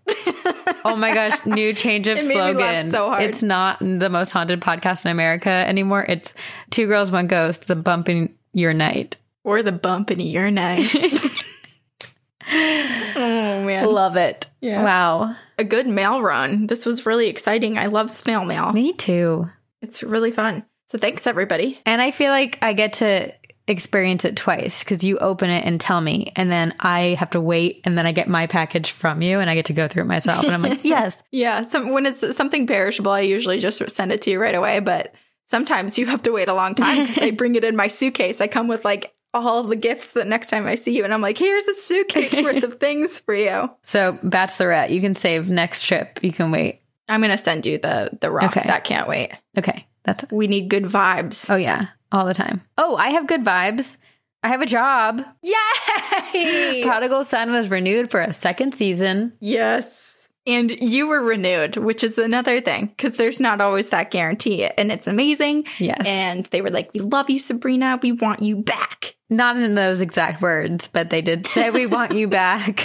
Oh 0.85 0.95
my 0.95 1.15
gosh, 1.15 1.45
new 1.47 1.73
change 1.73 2.07
of 2.07 2.19
It 2.19 2.29
made 2.29 2.35
me 2.35 2.53
laugh 2.53 2.81
slogan. 2.83 2.91
so 2.91 3.09
hard. 3.09 3.23
It's 3.23 3.43
not 3.43 3.79
the 3.81 4.11
most 4.11 4.31
haunted 4.31 4.61
podcast 4.61 5.07
in 5.07 5.11
America 5.13 5.49
anymore. 5.51 6.05
It's 6.07 6.35
Two 6.71 6.87
Girls, 6.87 7.11
One 7.11 7.27
Ghost, 7.29 7.67
the 7.67 7.77
bump 7.77 8.09
in 8.11 8.35
your 8.53 8.75
night. 8.75 9.17
or 9.43 9.63
the 9.63 9.73
bump 9.73 10.11
in 10.11 10.21
your 10.21 10.51
night. 10.51 10.93
oh, 12.49 13.65
man. 13.65 13.93
Love 13.93 14.17
it. 14.17 14.51
Yeah. 14.61 14.83
Wow. 14.83 15.35
A 15.59 15.65
good 15.65 15.87
mail 15.87 16.23
run. 16.23 16.67
This 16.67 16.87
was 16.87 17.07
really 17.07 17.29
exciting. 17.29 17.79
I 17.79 17.87
love 17.87 18.11
snail 18.11 18.45
mail. 18.45 18.73
Me 18.73 18.93
too. 18.93 19.49
It's 19.83 20.03
really 20.03 20.31
fun. 20.31 20.65
So 20.89 20.99
thanks, 20.99 21.27
everybody. 21.27 21.81
And 21.85 22.01
I 22.01 22.11
feel 22.11 22.31
like 22.31 22.59
I 22.63 22.73
get 22.73 22.95
to 22.95 23.33
experience 23.69 24.25
it 24.25 24.37
twice 24.37 24.85
because 24.85 25.03
you 25.03 25.19
open 25.19 25.51
it 25.51 25.65
and 25.65 25.81
tell 25.81 26.01
me, 26.01 26.33
and 26.37 26.51
then 26.51 26.75
I 26.79 27.17
have 27.19 27.31
to 27.31 27.41
wait, 27.41 27.81
and 27.85 27.99
then 27.99 28.07
I 28.07 28.13
get 28.13 28.29
my 28.29 28.47
package 28.47 28.93
from 28.93 29.23
you, 29.23 29.41
and 29.41 29.51
I 29.51 29.55
get 29.55 29.65
to 29.67 29.73
go 29.73 29.89
through 29.89 30.05
it 30.05 30.07
myself. 30.07 30.45
And 30.45 30.55
I'm 30.55 30.63
like, 30.63 30.85
yes, 30.85 31.21
Yeah, 31.33 31.63
some, 31.63 31.91
when 31.91 32.07
it's 32.07 32.37
something 32.37 32.67
perishable, 32.67 33.11
I 33.11 33.21
usually 33.21 33.59
just 33.59 33.91
send 33.91 34.13
it 34.13 34.23
to 34.23 34.31
you 34.31 34.41
right 34.41 34.55
away. 34.55 34.79
But 34.79 35.15
sometimes 35.47 35.99
you 35.99 36.07
have 36.07 36.23
to 36.23 36.31
wait 36.31 36.49
a 36.49 36.55
long 36.55 36.75
time 36.75 37.07
because 37.07 37.19
I 37.19 37.31
bring 37.33 37.57
it 37.57 37.65
in 37.65 37.75
my 37.75 37.89
suitcase. 37.89 38.41
I 38.41 38.47
come 38.47 38.69
with 38.69 38.85
like 38.85 39.13
all 39.45 39.63
the 39.63 39.77
gifts 39.77 40.13
the 40.13 40.25
next 40.25 40.49
time 40.51 40.67
I 40.67 40.75
see 40.77 40.97
you, 40.97 41.05
and 41.05 41.13
I'm 41.13 41.21
like, 41.21 41.39
here's 41.39 41.67
a 41.67 41.75
suitcase 41.75 42.43
worth 42.43 42.63
of 42.65 42.75
things 42.81 43.19
for 43.19 43.35
you. 43.35 43.71
So, 43.83 44.19
Bachelorette, 44.23 44.91
you 44.91 45.01
can 45.01 45.15
save 45.15 45.51
next 45.51 45.83
trip. 45.83 46.19
You 46.23 46.33
can 46.33 46.51
wait. 46.51 46.81
I'm 47.09 47.21
gonna 47.21 47.39
send 47.39 47.67
you 47.67 47.79
the 47.79 48.11
the 48.21 48.31
rock. 48.31 48.57
Okay. 48.57 48.67
That 48.67 48.85
can't 48.85 49.09
wait. 49.09 49.33
Okay. 49.59 49.87
That's, 50.05 50.25
We 50.31 50.47
need 50.47 50.69
good 50.69 50.85
vibes. 50.85 51.51
oh, 51.51 51.57
yeah, 51.57 51.87
all 52.13 52.25
the 52.27 52.35
time. 52.35 52.63
Oh, 52.79 52.97
I 52.97 53.09
have 53.11 53.27
good 53.27 53.45
vibes. 53.45 53.97
I 54.43 54.49
have 54.49 54.61
a 54.63 54.67
job. 54.67 55.23
Yay! 56.33 56.83
Prodigal 56.85 57.25
Son 57.25 57.51
was 57.51 57.69
renewed 57.69 58.11
for 58.11 58.21
a 58.21 58.33
second 58.33 58.75
season. 58.75 59.33
yes. 59.41 60.26
And 60.47 60.71
you 60.71 61.09
were 61.09 61.21
renewed, 61.21 61.77
which 61.77 62.05
is 62.05 62.19
another 62.19 62.61
thing 62.61 62.87
because 62.87 63.17
there's 63.17 63.41
not 63.41 63.61
always 63.61 63.89
that 63.91 64.11
guarantee. 64.11 64.65
And 64.65 64.93
it's 64.93 65.07
amazing. 65.07 65.65
Yes. 65.79 66.07
And 66.07 66.47
they 66.47 66.61
were 66.63 66.71
like, 66.71 66.91
We 66.95 67.01
love 67.01 67.29
you, 67.31 67.39
Sabrina. 67.39 67.99
We 68.03 68.13
want 68.13 68.43
you 68.43 68.57
back. 68.57 69.17
Not 69.29 69.57
in 69.57 69.75
those 69.75 70.01
exact 70.01 70.41
words, 70.41 70.89
but 70.89 71.11
they 71.11 71.21
did 71.23 71.47
say, 71.47 71.71
We 71.71 71.87
want 71.87 72.15
you 72.15 72.29
back. 72.29 72.77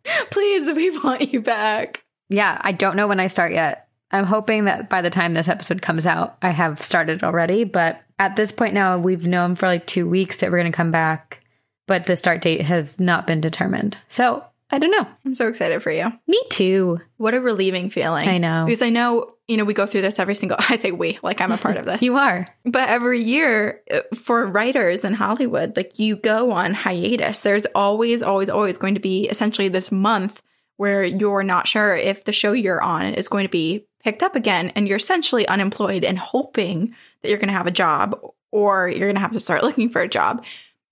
Please, 0.30 0.74
we 0.74 0.98
want 0.98 1.32
you 1.32 1.42
back. 1.42 2.04
yeah, 2.30 2.58
I 2.62 2.72
don't 2.72 2.96
know 2.96 3.06
when 3.08 3.20
I 3.20 3.26
start 3.26 3.52
yet. 3.52 3.88
I'm 4.10 4.24
hoping 4.24 4.64
that 4.64 4.88
by 4.88 5.02
the 5.02 5.10
time 5.10 5.34
this 5.34 5.46
episode 5.48 5.82
comes 5.82 6.06
out, 6.06 6.36
I 6.42 6.50
have 6.50 6.82
started 6.82 7.22
already. 7.22 7.64
But 7.64 8.02
at 8.18 8.34
this 8.34 8.50
point 8.50 8.74
now, 8.74 8.98
we've 8.98 9.26
known 9.26 9.54
for 9.54 9.66
like 9.66 9.86
two 9.86 10.08
weeks 10.08 10.38
that 10.38 10.50
we're 10.50 10.58
going 10.58 10.72
to 10.72 10.76
come 10.76 10.90
back, 10.90 11.44
but 11.86 12.06
the 12.06 12.16
start 12.16 12.40
date 12.40 12.62
has 12.62 12.98
not 12.98 13.26
been 13.26 13.40
determined. 13.40 13.98
So 14.08 14.44
I 14.72 14.78
don't 14.78 14.90
know. 14.90 15.06
I'm 15.24 15.34
so 15.34 15.48
excited 15.48 15.82
for 15.82 15.90
you. 15.90 16.12
Me 16.26 16.40
too. 16.48 17.00
What 17.16 17.34
a 17.34 17.40
relieving 17.40 17.90
feeling. 17.90 18.28
I 18.28 18.38
know. 18.38 18.64
Because 18.66 18.82
I 18.82 18.90
know, 18.90 19.34
you 19.48 19.56
know, 19.56 19.64
we 19.64 19.74
go 19.74 19.86
through 19.86 20.02
this 20.02 20.18
every 20.18 20.34
single, 20.34 20.58
I 20.68 20.76
say 20.76 20.92
we, 20.92 21.18
like 21.22 21.40
I'm 21.40 21.52
a 21.52 21.58
part 21.58 21.76
of 21.76 21.86
this. 21.86 22.02
You 22.10 22.16
are. 22.16 22.46
But 22.64 22.88
every 22.88 23.20
year 23.20 23.82
uh, 23.90 24.00
for 24.14 24.46
writers 24.46 25.04
in 25.04 25.14
Hollywood, 25.14 25.76
like 25.76 25.98
you 25.98 26.16
go 26.16 26.52
on 26.52 26.74
hiatus. 26.74 27.42
There's 27.42 27.66
always, 27.74 28.22
always, 28.22 28.48
always 28.48 28.78
going 28.78 28.94
to 28.94 29.00
be 29.00 29.28
essentially 29.28 29.68
this 29.68 29.92
month 29.92 30.42
where 30.76 31.04
you're 31.04 31.42
not 31.42 31.68
sure 31.68 31.94
if 31.94 32.24
the 32.24 32.32
show 32.32 32.52
you're 32.52 32.82
on 32.82 33.14
is 33.14 33.28
going 33.28 33.44
to 33.44 33.50
be 33.50 33.86
picked 34.02 34.22
up 34.22 34.34
again 34.34 34.70
and 34.70 34.88
you're 34.88 34.96
essentially 34.96 35.46
unemployed 35.46 36.04
and 36.04 36.18
hoping 36.18 36.94
that 37.20 37.28
you're 37.28 37.38
going 37.38 37.48
to 37.48 37.54
have 37.54 37.66
a 37.66 37.72
job 37.72 38.18
or 38.50 38.88
you're 38.88 39.08
going 39.08 39.14
to 39.14 39.20
have 39.20 39.32
to 39.32 39.40
start 39.40 39.62
looking 39.64 39.88
for 39.88 40.00
a 40.00 40.08
job. 40.08 40.44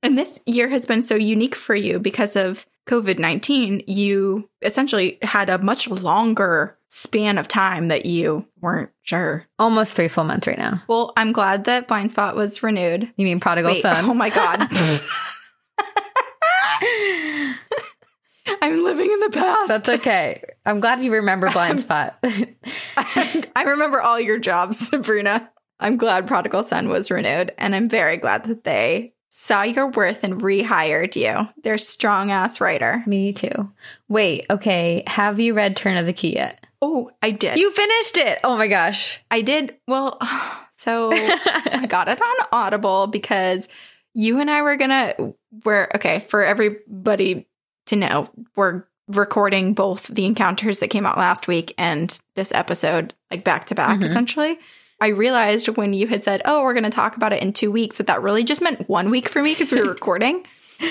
And 0.02 0.16
this 0.16 0.40
year 0.46 0.68
has 0.68 0.86
been 0.86 1.02
so 1.02 1.14
unique 1.14 1.54
for 1.54 1.74
you 1.74 1.98
because 1.98 2.36
of 2.36 2.66
COVID 2.88 3.18
19. 3.18 3.84
You 3.86 4.48
essentially 4.62 5.18
had 5.22 5.48
a 5.48 5.58
much 5.58 5.88
longer 5.88 6.76
span 6.88 7.38
of 7.38 7.46
time 7.46 7.88
that 7.88 8.06
you 8.06 8.46
weren't 8.60 8.90
sure. 9.02 9.46
Almost 9.58 9.92
three 9.92 10.08
full 10.08 10.24
months 10.24 10.46
right 10.46 10.58
now. 10.58 10.82
Well, 10.88 11.12
I'm 11.16 11.32
glad 11.32 11.64
that 11.64 11.86
Blindspot 11.86 12.34
was 12.34 12.62
renewed. 12.62 13.12
You 13.16 13.24
mean 13.24 13.40
Prodigal 13.40 13.72
Wait, 13.72 13.82
Son? 13.82 14.04
oh 14.06 14.14
my 14.14 14.30
God. 14.30 14.60
I'm 18.62 18.82
living 18.82 19.10
in 19.10 19.20
the 19.20 19.30
past. 19.30 19.68
That's 19.68 19.88
okay. 19.88 20.42
I'm 20.64 20.80
glad 20.80 21.02
you 21.02 21.12
remember 21.12 21.48
Blindspot. 21.48 22.14
I 22.96 23.64
remember 23.66 24.00
all 24.00 24.18
your 24.18 24.38
jobs, 24.38 24.88
Sabrina. 24.88 25.50
I'm 25.80 25.96
glad 25.96 26.26
Prodigal 26.26 26.64
Son 26.64 26.88
was 26.88 27.10
renewed, 27.10 27.54
and 27.58 27.74
I'm 27.74 27.88
very 27.88 28.16
glad 28.16 28.44
that 28.44 28.64
they 28.64 29.14
saw 29.38 29.62
your 29.62 29.86
worth 29.86 30.24
and 30.24 30.40
rehired 30.40 31.14
you. 31.14 31.48
They're 31.62 31.78
strong 31.78 32.32
ass 32.32 32.60
writer. 32.60 33.04
Me 33.06 33.32
too. 33.32 33.70
Wait, 34.08 34.44
okay. 34.50 35.04
Have 35.06 35.38
you 35.38 35.54
read 35.54 35.76
Turn 35.76 35.96
of 35.96 36.06
the 36.06 36.12
Key 36.12 36.34
yet? 36.34 36.66
Oh, 36.82 37.12
I 37.22 37.30
did. 37.30 37.56
You 37.56 37.70
finished 37.70 38.18
it. 38.18 38.40
Oh 38.42 38.56
my 38.56 38.66
gosh. 38.66 39.20
I 39.30 39.42
did. 39.42 39.76
Well, 39.86 40.18
so 40.72 41.10
I 41.12 41.86
got 41.88 42.08
it 42.08 42.20
on 42.20 42.46
Audible 42.50 43.06
because 43.06 43.68
you 44.12 44.40
and 44.40 44.50
I 44.50 44.62
were 44.62 44.76
gonna. 44.76 45.14
We're 45.64 45.88
okay 45.94 46.18
for 46.18 46.42
everybody 46.42 47.46
to 47.86 47.96
know. 47.96 48.28
We're 48.56 48.84
recording 49.06 49.72
both 49.72 50.08
the 50.08 50.26
encounters 50.26 50.80
that 50.80 50.88
came 50.88 51.06
out 51.06 51.16
last 51.16 51.46
week 51.46 51.74
and 51.78 52.20
this 52.34 52.52
episode, 52.52 53.14
like 53.30 53.44
back 53.44 53.66
to 53.66 53.74
back, 53.76 54.00
Mhm. 54.00 54.04
essentially. 54.04 54.58
I 55.00 55.08
realized 55.08 55.68
when 55.68 55.92
you 55.92 56.06
had 56.08 56.22
said, 56.22 56.42
"Oh, 56.44 56.62
we're 56.62 56.72
going 56.74 56.84
to 56.84 56.90
talk 56.90 57.16
about 57.16 57.32
it 57.32 57.42
in 57.42 57.52
two 57.52 57.70
weeks," 57.70 57.98
that 57.98 58.06
that 58.08 58.22
really 58.22 58.44
just 58.44 58.62
meant 58.62 58.88
one 58.88 59.10
week 59.10 59.28
for 59.28 59.42
me 59.42 59.52
because 59.52 59.70
we 59.72 59.80
were 59.80 59.88
recording. 59.92 60.44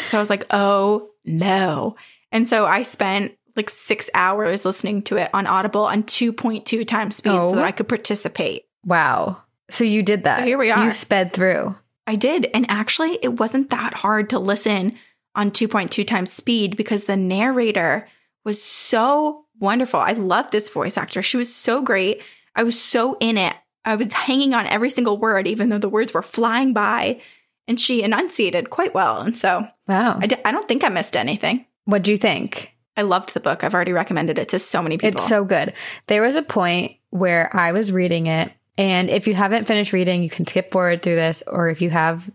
So 0.07 0.17
I 0.17 0.21
was 0.21 0.29
like, 0.29 0.45
"Oh 0.51 1.09
no!" 1.25 1.95
And 2.31 2.47
so 2.47 2.65
I 2.65 2.83
spent 2.83 3.37
like 3.55 3.69
six 3.69 4.09
hours 4.13 4.65
listening 4.65 5.01
to 5.03 5.17
it 5.17 5.29
on 5.33 5.47
Audible 5.47 5.85
on 5.85 6.03
two 6.03 6.31
point 6.31 6.65
two 6.65 6.85
times 6.85 7.15
speed 7.17 7.31
so 7.31 7.41
Oh. 7.51 7.55
that 7.55 7.63
I 7.65 7.71
could 7.71 7.87
participate. 7.87 8.63
Wow. 8.85 9.43
So 9.69 9.83
you 9.83 10.03
did 10.03 10.23
that. 10.23 10.39
So 10.41 10.45
here 10.45 10.57
we 10.57 10.71
are. 10.71 10.85
You 10.85 10.91
sped 10.91 11.33
through. 11.33 11.75
I 12.05 12.15
did. 12.15 12.49
And 12.53 12.65
actually, 12.69 13.19
it 13.21 13.39
wasn't 13.39 13.69
that 13.71 13.93
hard 13.93 14.29
to 14.29 14.39
listen 14.39 14.95
on 15.35 15.51
2.2 15.51 16.07
times 16.07 16.31
speed 16.31 16.77
because 16.77 17.03
the 17.03 17.17
narrator 17.17 18.07
was 18.45 18.61
so 18.63 19.45
wonderful. 19.59 19.99
I 19.99 20.13
love 20.13 20.49
this 20.51 20.69
voice 20.69 20.97
actor. 20.97 21.21
She 21.21 21.35
was 21.35 21.53
so 21.53 21.81
great. 21.81 22.21
I 22.55 22.63
was 22.63 22.79
so 22.81 23.17
in 23.19 23.37
it. 23.37 23.55
I 23.85 23.95
was 23.95 24.11
hanging 24.11 24.53
on 24.53 24.67
every 24.67 24.89
single 24.89 25.17
word, 25.17 25.47
even 25.47 25.69
though 25.69 25.77
the 25.77 25.89
words 25.89 26.13
were 26.13 26.21
flying 26.23 26.73
by. 26.73 27.21
And 27.67 27.79
she 27.79 28.01
enunciated 28.01 28.69
quite 28.69 28.93
well. 28.93 29.21
And 29.21 29.35
so 29.35 29.67
Wow. 29.87 30.19
I 30.21 30.27
d- 30.27 30.37
I 30.45 30.51
don't 30.51 30.67
think 30.67 30.83
I 30.83 30.89
missed 30.89 31.17
anything. 31.17 31.65
What 31.85 32.01
do 32.03 32.11
you 32.11 32.17
think? 32.17 32.75
I 32.95 33.01
loved 33.03 33.33
the 33.33 33.39
book. 33.39 33.63
I've 33.63 33.73
already 33.73 33.93
recommended 33.93 34.39
it 34.39 34.49
to 34.49 34.59
so 34.59 34.81
many 34.81 34.97
people. 34.97 35.19
It's 35.21 35.29
so 35.29 35.43
good. 35.45 35.73
There 36.07 36.21
was 36.21 36.35
a 36.35 36.41
point 36.41 36.93
where 37.11 37.55
I 37.55 37.71
was 37.71 37.91
reading 37.91 38.27
it, 38.27 38.51
and 38.77 39.09
if 39.09 39.27
you 39.27 39.33
haven't 39.35 39.67
finished 39.67 39.93
reading, 39.93 40.23
you 40.23 40.29
can 40.29 40.47
skip 40.47 40.71
forward 40.71 41.01
through 41.01 41.15
this, 41.15 41.43
or 41.45 41.69
if 41.69 41.81
you 41.81 41.89
have, 41.89 42.29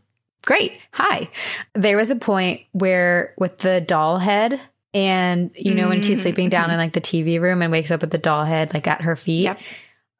great. 0.44 0.72
Hi. 0.92 1.28
There 1.74 1.96
was 1.96 2.10
a 2.10 2.16
point 2.16 2.62
where 2.72 3.34
with 3.38 3.58
the 3.58 3.80
doll 3.80 4.18
head, 4.18 4.60
and 4.94 5.50
you 5.54 5.74
know, 5.74 5.88
when 5.88 6.02
she's 6.02 6.18
mm. 6.18 6.22
sleeping 6.22 6.48
down 6.48 6.70
in 6.70 6.76
like 6.78 6.92
the 6.92 7.00
TV 7.00 7.40
room 7.40 7.62
and 7.62 7.72
wakes 7.72 7.90
up 7.90 8.02
with 8.02 8.10
the 8.10 8.18
doll 8.18 8.44
head 8.44 8.72
like 8.74 8.86
at 8.86 9.00
her 9.02 9.16
feet, 9.16 9.44
Yep. 9.44 9.60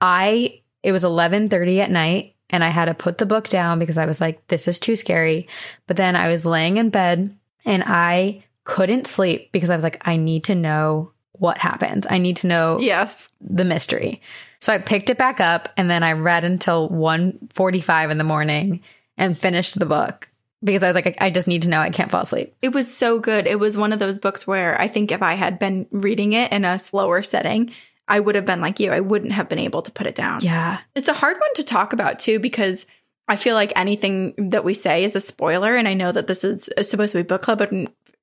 I 0.00 0.62
it 0.83 0.93
was 0.93 1.05
11:30 1.05 1.81
at 1.81 1.91
night 1.91 2.35
and 2.51 2.62
I 2.62 2.69
had 2.69 2.85
to 2.85 2.95
put 2.95 3.19
the 3.19 3.27
book 3.27 3.49
down 3.49 3.79
because 3.79 3.99
I 3.99 4.07
was 4.07 4.21
like 4.21 4.47
this 4.49 4.69
is 4.69 4.79
too 4.79 4.97
scary. 4.97 5.49
But 5.87 5.97
then 5.97 6.15
I 6.17 6.29
was 6.29 6.47
laying 6.47 6.77
in 6.77 6.91
bed 6.91 7.35
and 7.65 7.83
I 7.87 8.45
couldn't 8.65 9.07
sleep 9.07 9.51
because 9.53 9.71
I 9.71 9.75
was 9.75 9.85
like 9.85 10.07
I 10.07 10.17
need 10.17 10.45
to 10.45 10.55
know 10.55 11.12
what 11.33 11.59
happened. 11.59 12.07
I 12.09 12.19
need 12.19 12.37
to 12.39 12.47
know 12.47 12.79
yes. 12.79 13.29
the 13.41 13.65
mystery. 13.65 14.21
So 14.61 14.73
I 14.73 14.79
picked 14.79 15.11
it 15.11 15.19
back 15.19 15.41
up 15.41 15.69
and 15.77 15.91
then 15.91 16.03
I 16.03 16.12
read 16.12 16.45
until 16.45 16.89
1:45 16.91 18.11
in 18.11 18.19
the 18.19 18.25
morning 18.25 18.81
and 19.17 19.39
finished 19.39 19.79
the 19.79 19.87
book 19.87 20.29
because 20.62 20.83
I 20.83 20.89
was 20.89 20.95
like 20.95 21.17
I 21.21 21.31
just 21.31 21.49
need 21.49 21.62
to 21.62 21.69
know 21.69 21.81
I 21.81 21.91
can't 21.91 22.11
fall 22.11 22.23
asleep. 22.23 22.55
It 22.62 22.73
was 22.73 22.93
so 22.93 23.19
good. 23.19 23.47
It 23.47 23.59
was 23.59 23.77
one 23.77 23.93
of 23.93 23.99
those 23.99 24.19
books 24.19 24.47
where 24.47 24.81
I 24.81 24.89
think 24.89 25.11
if 25.11 25.23
I 25.23 25.35
had 25.35 25.59
been 25.59 25.87
reading 25.91 26.33
it 26.33 26.53
in 26.53 26.65
a 26.65 26.79
slower 26.79 27.23
setting, 27.23 27.73
I 28.12 28.21
would 28.21 28.35
have 28.35 28.45
been 28.47 28.61
like 28.61 28.78
you. 28.78 28.92
I 28.92 29.00
wouldn't 29.00 29.33
have 29.33 29.49
been 29.49 29.59
able 29.59 29.81
to 29.83 29.90
put 29.90 30.07
it 30.07 30.14
down. 30.14 30.40
Yeah. 30.42 30.78
It's 30.95 31.09
a 31.09 31.14
hard 31.14 31.37
one 31.38 31.54
to 31.54 31.64
talk 31.64 31.92
about 31.92 32.19
too 32.19 32.38
because 32.38 32.85
I 33.26 33.37
feel 33.37 33.54
like 33.54 33.73
anything 33.75 34.35
that 34.50 34.64
we 34.64 34.75
say 34.75 35.02
is 35.04 35.16
a 35.16 35.21
spoiler. 35.21 35.75
And 35.76 35.88
I 35.88 35.95
know 35.95 36.12
that 36.12 36.26
this 36.26 36.45
is 36.45 36.69
supposed 36.83 37.12
to 37.12 37.19
be 37.19 37.23
book 37.23 37.42
club, 37.42 37.59
but 37.59 37.71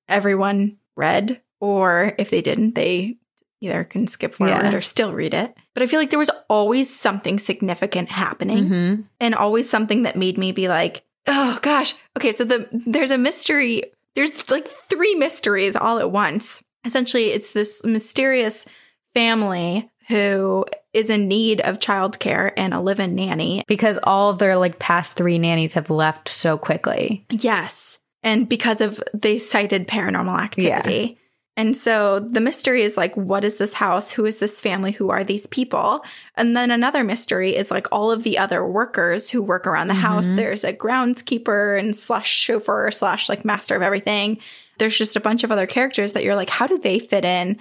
everyone 0.08 0.78
read, 0.96 1.42
or 1.60 2.14
if 2.18 2.30
they 2.30 2.42
didn't, 2.42 2.76
they 2.76 3.18
either 3.62 3.84
can 3.84 4.08
skip 4.08 4.34
forward 4.36 4.54
Yeah. 4.54 4.74
or 4.76 4.82
still 4.82 5.12
read 5.12 5.34
it. 5.34 5.56
But 5.74 5.84
I 5.84 5.86
feel 5.88 6.00
like 6.00 6.10
there 6.12 6.20
was 6.20 6.32
always 6.50 6.94
something 6.98 7.40
significant 7.40 8.10
happening 8.10 8.68
hmm 8.68 8.96
and 9.20 9.36
always 9.36 9.70
something 9.70 10.04
that 10.04 10.16
made 10.16 10.38
me 10.38 10.52
be 10.52 10.68
like, 10.68 11.04
oh 11.28 11.60
gosh. 11.62 11.96
Okay, 12.18 12.32
so 12.32 12.44
the 12.44 12.68
there's 12.72 13.12
a 13.12 13.18
mystery. 13.18 13.84
There's 14.16 14.50
like 14.50 14.68
three 14.68 15.16
mysteries 15.16 15.76
all 15.76 16.00
at 16.00 16.12
once. 16.12 16.64
Essentially, 16.86 17.32
it's 17.32 17.52
this 17.54 17.84
mysterious 17.84 18.66
family 19.14 19.90
who 20.08 20.66
is 20.92 21.10
in 21.10 21.28
need 21.28 21.62
of 21.62 21.80
childcare 21.80 22.52
and 22.58 22.74
a 22.74 22.80
live-in 22.80 23.14
nanny. 23.16 23.64
Because 23.68 24.00
all 24.04 24.32
of 24.32 24.40
their 24.40 24.58
like 24.58 24.80
past 24.80 25.14
three 25.14 25.38
nannies 25.38 25.74
have 25.74 25.90
left 25.90 26.28
so 26.28 26.58
quickly. 26.58 27.26
Yes. 27.30 28.00
And 28.24 28.50
because 28.50 28.82
of 28.82 29.02
they 29.14 29.38
cited 29.38 29.88
paranormal 29.88 30.40
activity. 30.40 31.18
And 31.56 31.76
so 31.76 32.22
the 32.22 32.40
mystery 32.40 32.84
is 32.84 32.96
like, 32.96 33.16
what 33.18 33.44
is 33.44 33.56
this 33.56 33.74
house? 33.74 34.12
Who 34.12 34.26
is 34.26 34.38
this 34.38 34.62
family? 34.62 34.94
Who 34.94 35.10
are 35.10 35.26
these 35.26 35.46
people? 35.46 36.06
And 36.36 36.56
then 36.56 36.72
another 36.72 37.04
mystery 37.04 37.54
is 37.54 37.70
like 37.70 37.88
all 37.92 38.12
of 38.12 38.24
the 38.24 38.38
other 38.38 38.66
workers 38.66 39.30
who 39.30 39.44
work 39.44 39.68
around 39.68 39.90
the 39.90 39.94
house. 39.94 40.28
Mm-hmm. 40.28 40.38
There's 40.38 40.64
a 40.64 40.72
groundskeeper 40.72 41.78
and 41.78 41.94
slash 41.94 42.30
chauffeur 42.30 42.92
slash 42.92 43.28
like 43.28 43.44
master 43.44 43.76
of 43.76 43.82
everything. 43.82 44.40
There's 44.78 44.98
just 44.98 45.18
a 45.18 45.20
bunch 45.20 45.44
of 45.44 45.52
other 45.52 45.68
characters 45.68 46.14
that 46.14 46.24
you're 46.24 46.36
like, 46.36 46.50
how 46.50 46.66
do 46.66 46.80
they 46.80 46.98
fit 46.98 47.26
in? 47.26 47.60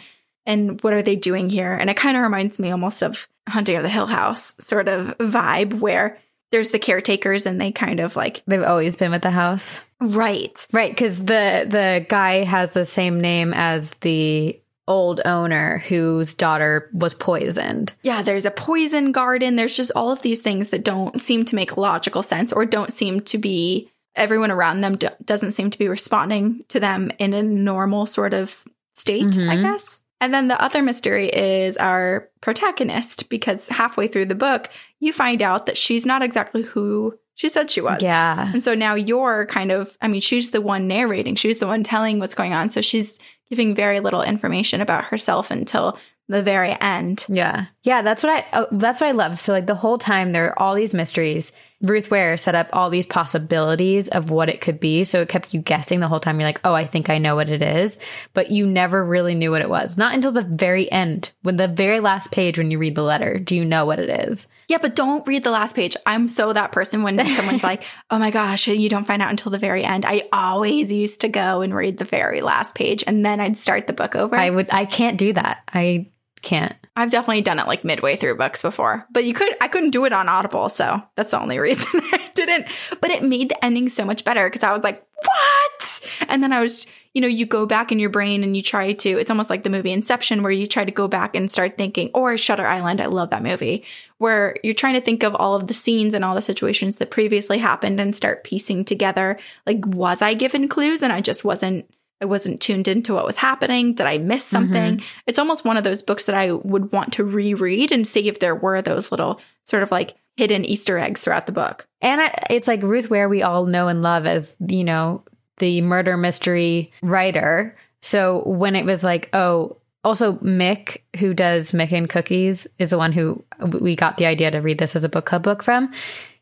And 0.48 0.82
what 0.82 0.94
are 0.94 1.02
they 1.02 1.14
doing 1.14 1.50
here? 1.50 1.74
And 1.74 1.90
it 1.90 1.96
kind 1.96 2.16
of 2.16 2.22
reminds 2.22 2.58
me 2.58 2.70
almost 2.70 3.02
of 3.02 3.28
Haunting 3.48 3.76
of 3.76 3.82
the 3.82 3.88
Hill 3.88 4.06
House 4.06 4.54
sort 4.58 4.88
of 4.88 5.16
vibe 5.18 5.74
where 5.74 6.18
there's 6.50 6.70
the 6.70 6.78
caretakers 6.78 7.44
and 7.44 7.60
they 7.60 7.70
kind 7.70 8.00
of 8.00 8.16
like, 8.16 8.42
They've 8.46 8.62
always 8.62 8.96
been 8.96 9.10
with 9.10 9.22
the 9.22 9.30
house. 9.30 9.88
right. 10.00 10.66
Right, 10.72 10.90
because 10.90 11.18
the 11.18 11.66
the 11.68 12.06
guy 12.08 12.44
has 12.44 12.72
the 12.72 12.86
same 12.86 13.20
name 13.20 13.52
as 13.54 13.90
the 14.00 14.58
old 14.86 15.20
owner 15.26 15.78
whose 15.86 16.32
daughter 16.32 16.88
was 16.94 17.12
poisoned. 17.12 17.92
yeah, 18.02 18.22
there's 18.22 18.46
a 18.46 18.50
poison 18.50 19.12
garden. 19.12 19.56
There's 19.56 19.76
just 19.76 19.92
all 19.94 20.10
of 20.10 20.22
these 20.22 20.40
things 20.40 20.70
that 20.70 20.82
don't 20.82 21.20
seem 21.20 21.44
to 21.44 21.54
make 21.54 21.76
logical 21.76 22.22
sense 22.22 22.54
or 22.54 22.64
don't 22.64 22.90
seem 22.90 23.20
to 23.20 23.36
be, 23.36 23.90
everyone 24.16 24.50
around 24.50 24.80
them 24.80 24.96
do- 24.96 25.10
doesn't 25.22 25.52
seem 25.52 25.68
to 25.68 25.78
be 25.78 25.88
responding 25.88 26.64
to 26.68 26.80
them 26.80 27.10
in 27.18 27.34
a 27.34 27.42
normal 27.42 28.06
sort 28.06 28.32
of 28.32 28.64
state, 28.94 29.26
I 29.26 29.28
mm-hmm. 29.28 29.62
guess. 29.62 30.00
And 30.20 30.34
then 30.34 30.48
the 30.48 30.60
other 30.60 30.82
mystery 30.82 31.28
is 31.28 31.76
our 31.76 32.28
protagonist, 32.40 33.30
because 33.30 33.68
halfway 33.68 34.08
through 34.08 34.26
the 34.26 34.34
book, 34.34 34.68
you 34.98 35.12
find 35.12 35.42
out 35.42 35.66
that 35.66 35.76
she's 35.76 36.04
not 36.04 36.22
exactly 36.22 36.62
who 36.62 37.18
she 37.34 37.48
said 37.48 37.70
she 37.70 37.80
was. 37.80 38.02
Yeah. 38.02 38.50
And 38.52 38.62
so 38.62 38.74
now 38.74 38.94
you're 38.94 39.46
kind 39.46 39.70
of, 39.70 39.96
I 40.00 40.08
mean, 40.08 40.20
she's 40.20 40.50
the 40.50 40.60
one 40.60 40.88
narrating, 40.88 41.36
she's 41.36 41.60
the 41.60 41.68
one 41.68 41.84
telling 41.84 42.18
what's 42.18 42.34
going 42.34 42.52
on. 42.52 42.70
So 42.70 42.80
she's 42.80 43.18
giving 43.48 43.76
very 43.76 44.00
little 44.00 44.22
information 44.22 44.80
about 44.80 45.04
herself 45.04 45.52
until 45.52 45.96
the 46.28 46.42
very 46.42 46.76
end. 46.80 47.24
Yeah. 47.28 47.66
Yeah, 47.84 48.02
that's 48.02 48.22
what 48.22 48.32
I 48.32 48.44
oh, 48.52 48.66
that's 48.72 49.00
what 49.00 49.06
I 49.06 49.12
love. 49.12 49.38
So 49.38 49.52
like 49.52 49.66
the 49.66 49.74
whole 49.74 49.98
time 49.98 50.32
there 50.32 50.48
are 50.48 50.58
all 50.58 50.74
these 50.74 50.94
mysteries. 50.94 51.52
Ruth 51.82 52.10
Ware 52.10 52.36
set 52.36 52.56
up 52.56 52.68
all 52.72 52.90
these 52.90 53.06
possibilities 53.06 54.08
of 54.08 54.30
what 54.30 54.48
it 54.48 54.60
could 54.60 54.80
be. 54.80 55.04
So 55.04 55.20
it 55.20 55.28
kept 55.28 55.54
you 55.54 55.60
guessing 55.60 56.00
the 56.00 56.08
whole 56.08 56.18
time. 56.18 56.40
You're 56.40 56.48
like, 56.48 56.60
oh, 56.64 56.74
I 56.74 56.84
think 56.84 57.08
I 57.08 57.18
know 57.18 57.36
what 57.36 57.48
it 57.48 57.62
is. 57.62 57.98
But 58.34 58.50
you 58.50 58.66
never 58.66 59.04
really 59.04 59.34
knew 59.34 59.52
what 59.52 59.62
it 59.62 59.70
was. 59.70 59.96
Not 59.96 60.14
until 60.14 60.32
the 60.32 60.42
very 60.42 60.90
end, 60.90 61.30
when 61.42 61.56
the 61.56 61.68
very 61.68 62.00
last 62.00 62.32
page 62.32 62.58
when 62.58 62.72
you 62.72 62.78
read 62.78 62.96
the 62.96 63.02
letter, 63.02 63.38
do 63.38 63.54
you 63.54 63.64
know 63.64 63.86
what 63.86 64.00
it 64.00 64.28
is. 64.28 64.48
Yeah, 64.68 64.78
but 64.82 64.96
don't 64.96 65.26
read 65.26 65.44
the 65.44 65.50
last 65.50 65.76
page. 65.76 65.96
I'm 66.04 66.28
so 66.28 66.52
that 66.52 66.72
person 66.72 67.04
when 67.04 67.18
someone's 67.36 67.62
like, 67.62 67.84
oh 68.10 68.18
my 68.18 68.30
gosh, 68.30 68.66
you 68.66 68.88
don't 68.88 69.06
find 69.06 69.22
out 69.22 69.30
until 69.30 69.52
the 69.52 69.58
very 69.58 69.84
end. 69.84 70.04
I 70.04 70.24
always 70.32 70.92
used 70.92 71.20
to 71.20 71.28
go 71.28 71.62
and 71.62 71.74
read 71.74 71.98
the 71.98 72.04
very 72.04 72.40
last 72.40 72.74
page 72.74 73.04
and 73.06 73.24
then 73.24 73.40
I'd 73.40 73.56
start 73.56 73.86
the 73.86 73.92
book 73.92 74.16
over. 74.16 74.34
I 74.34 74.50
would 74.50 74.68
I 74.72 74.84
can't 74.84 75.16
do 75.16 75.32
that. 75.32 75.62
I 75.72 76.10
can't. 76.42 76.74
I've 76.96 77.10
definitely 77.10 77.42
done 77.42 77.58
it 77.58 77.66
like 77.66 77.84
midway 77.84 78.16
through 78.16 78.36
books 78.36 78.60
before, 78.60 79.06
but 79.10 79.24
you 79.24 79.32
could, 79.32 79.54
I 79.60 79.68
couldn't 79.68 79.90
do 79.90 80.04
it 80.04 80.12
on 80.12 80.28
Audible. 80.28 80.68
So 80.68 81.02
that's 81.14 81.30
the 81.30 81.40
only 81.40 81.58
reason 81.60 81.86
I 81.94 82.28
didn't, 82.34 82.66
but 83.00 83.10
it 83.10 83.22
made 83.22 83.50
the 83.50 83.64
ending 83.64 83.88
so 83.88 84.04
much 84.04 84.24
better 84.24 84.48
because 84.48 84.62
I 84.62 84.72
was 84.72 84.82
like, 84.82 85.04
what? 85.22 86.00
And 86.28 86.42
then 86.42 86.52
I 86.52 86.60
was, 86.60 86.86
you 87.14 87.20
know, 87.20 87.28
you 87.28 87.46
go 87.46 87.66
back 87.66 87.92
in 87.92 87.98
your 87.98 88.10
brain 88.10 88.42
and 88.42 88.56
you 88.56 88.62
try 88.62 88.92
to, 88.92 89.10
it's 89.10 89.30
almost 89.30 89.50
like 89.50 89.62
the 89.62 89.70
movie 89.70 89.92
Inception 89.92 90.42
where 90.42 90.52
you 90.52 90.66
try 90.66 90.84
to 90.84 90.90
go 90.90 91.08
back 91.08 91.34
and 91.34 91.50
start 91.50 91.76
thinking, 91.76 92.10
or 92.14 92.36
Shutter 92.36 92.66
Island. 92.66 93.00
I 93.00 93.06
love 93.06 93.30
that 93.30 93.42
movie 93.42 93.84
where 94.18 94.56
you're 94.62 94.74
trying 94.74 94.94
to 94.94 95.00
think 95.00 95.22
of 95.22 95.34
all 95.34 95.54
of 95.54 95.66
the 95.66 95.74
scenes 95.74 96.14
and 96.14 96.24
all 96.24 96.34
the 96.34 96.42
situations 96.42 96.96
that 96.96 97.10
previously 97.10 97.58
happened 97.58 98.00
and 98.00 98.14
start 98.14 98.44
piecing 98.44 98.84
together. 98.84 99.38
Like, 99.66 99.84
was 99.86 100.22
I 100.22 100.34
given 100.34 100.68
clues 100.68 101.02
and 101.02 101.12
I 101.12 101.20
just 101.20 101.44
wasn't 101.44 101.88
I 102.20 102.24
wasn't 102.24 102.60
tuned 102.60 102.88
into 102.88 103.14
what 103.14 103.26
was 103.26 103.36
happening. 103.36 103.94
Did 103.94 104.06
I 104.06 104.18
miss 104.18 104.44
mm-hmm. 104.44 104.56
something? 104.56 105.02
It's 105.26 105.38
almost 105.38 105.64
one 105.64 105.76
of 105.76 105.84
those 105.84 106.02
books 106.02 106.26
that 106.26 106.34
I 106.34 106.52
would 106.52 106.92
want 106.92 107.12
to 107.14 107.24
reread 107.24 107.92
and 107.92 108.06
see 108.06 108.28
if 108.28 108.40
there 108.40 108.54
were 108.54 108.82
those 108.82 109.10
little 109.10 109.40
sort 109.64 109.82
of 109.82 109.90
like 109.90 110.14
hidden 110.36 110.64
Easter 110.64 110.98
eggs 110.98 111.20
throughout 111.20 111.46
the 111.46 111.52
book. 111.52 111.86
And 112.00 112.20
I, 112.20 112.32
it's 112.50 112.68
like 112.68 112.82
Ruth 112.82 113.10
Ware, 113.10 113.28
we 113.28 113.42
all 113.42 113.66
know 113.66 113.88
and 113.88 114.02
love 114.02 114.26
as, 114.26 114.54
you 114.66 114.84
know, 114.84 115.24
the 115.58 115.80
murder 115.80 116.16
mystery 116.16 116.92
writer. 117.02 117.76
So 118.02 118.44
when 118.46 118.76
it 118.76 118.84
was 118.84 119.02
like, 119.02 119.28
oh, 119.32 119.78
also 120.04 120.34
Mick, 120.34 121.02
who 121.18 121.34
does 121.34 121.72
Mick 121.72 121.92
and 121.92 122.08
Cookies, 122.08 122.68
is 122.78 122.90
the 122.90 122.98
one 122.98 123.12
who 123.12 123.44
we 123.80 123.96
got 123.96 124.16
the 124.16 124.26
idea 124.26 124.50
to 124.52 124.60
read 124.60 124.78
this 124.78 124.94
as 124.94 125.04
a 125.04 125.08
book 125.08 125.26
club 125.26 125.42
book 125.42 125.62
from. 125.62 125.92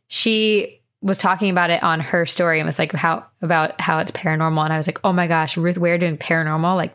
She 0.08 0.75
was 1.06 1.18
talking 1.18 1.50
about 1.50 1.70
it 1.70 1.82
on 1.82 2.00
her 2.00 2.26
story 2.26 2.58
and 2.60 2.66
was 2.66 2.78
like 2.78 2.92
how 2.92 3.24
about 3.40 3.80
how 3.80 3.98
it's 4.00 4.10
paranormal. 4.10 4.62
And 4.64 4.72
I 4.72 4.76
was 4.76 4.86
like, 4.86 5.00
oh 5.04 5.12
my 5.12 5.26
gosh, 5.26 5.56
Ruth 5.56 5.78
Ware 5.78 5.96
doing 5.98 6.18
paranormal. 6.18 6.76
Like 6.76 6.94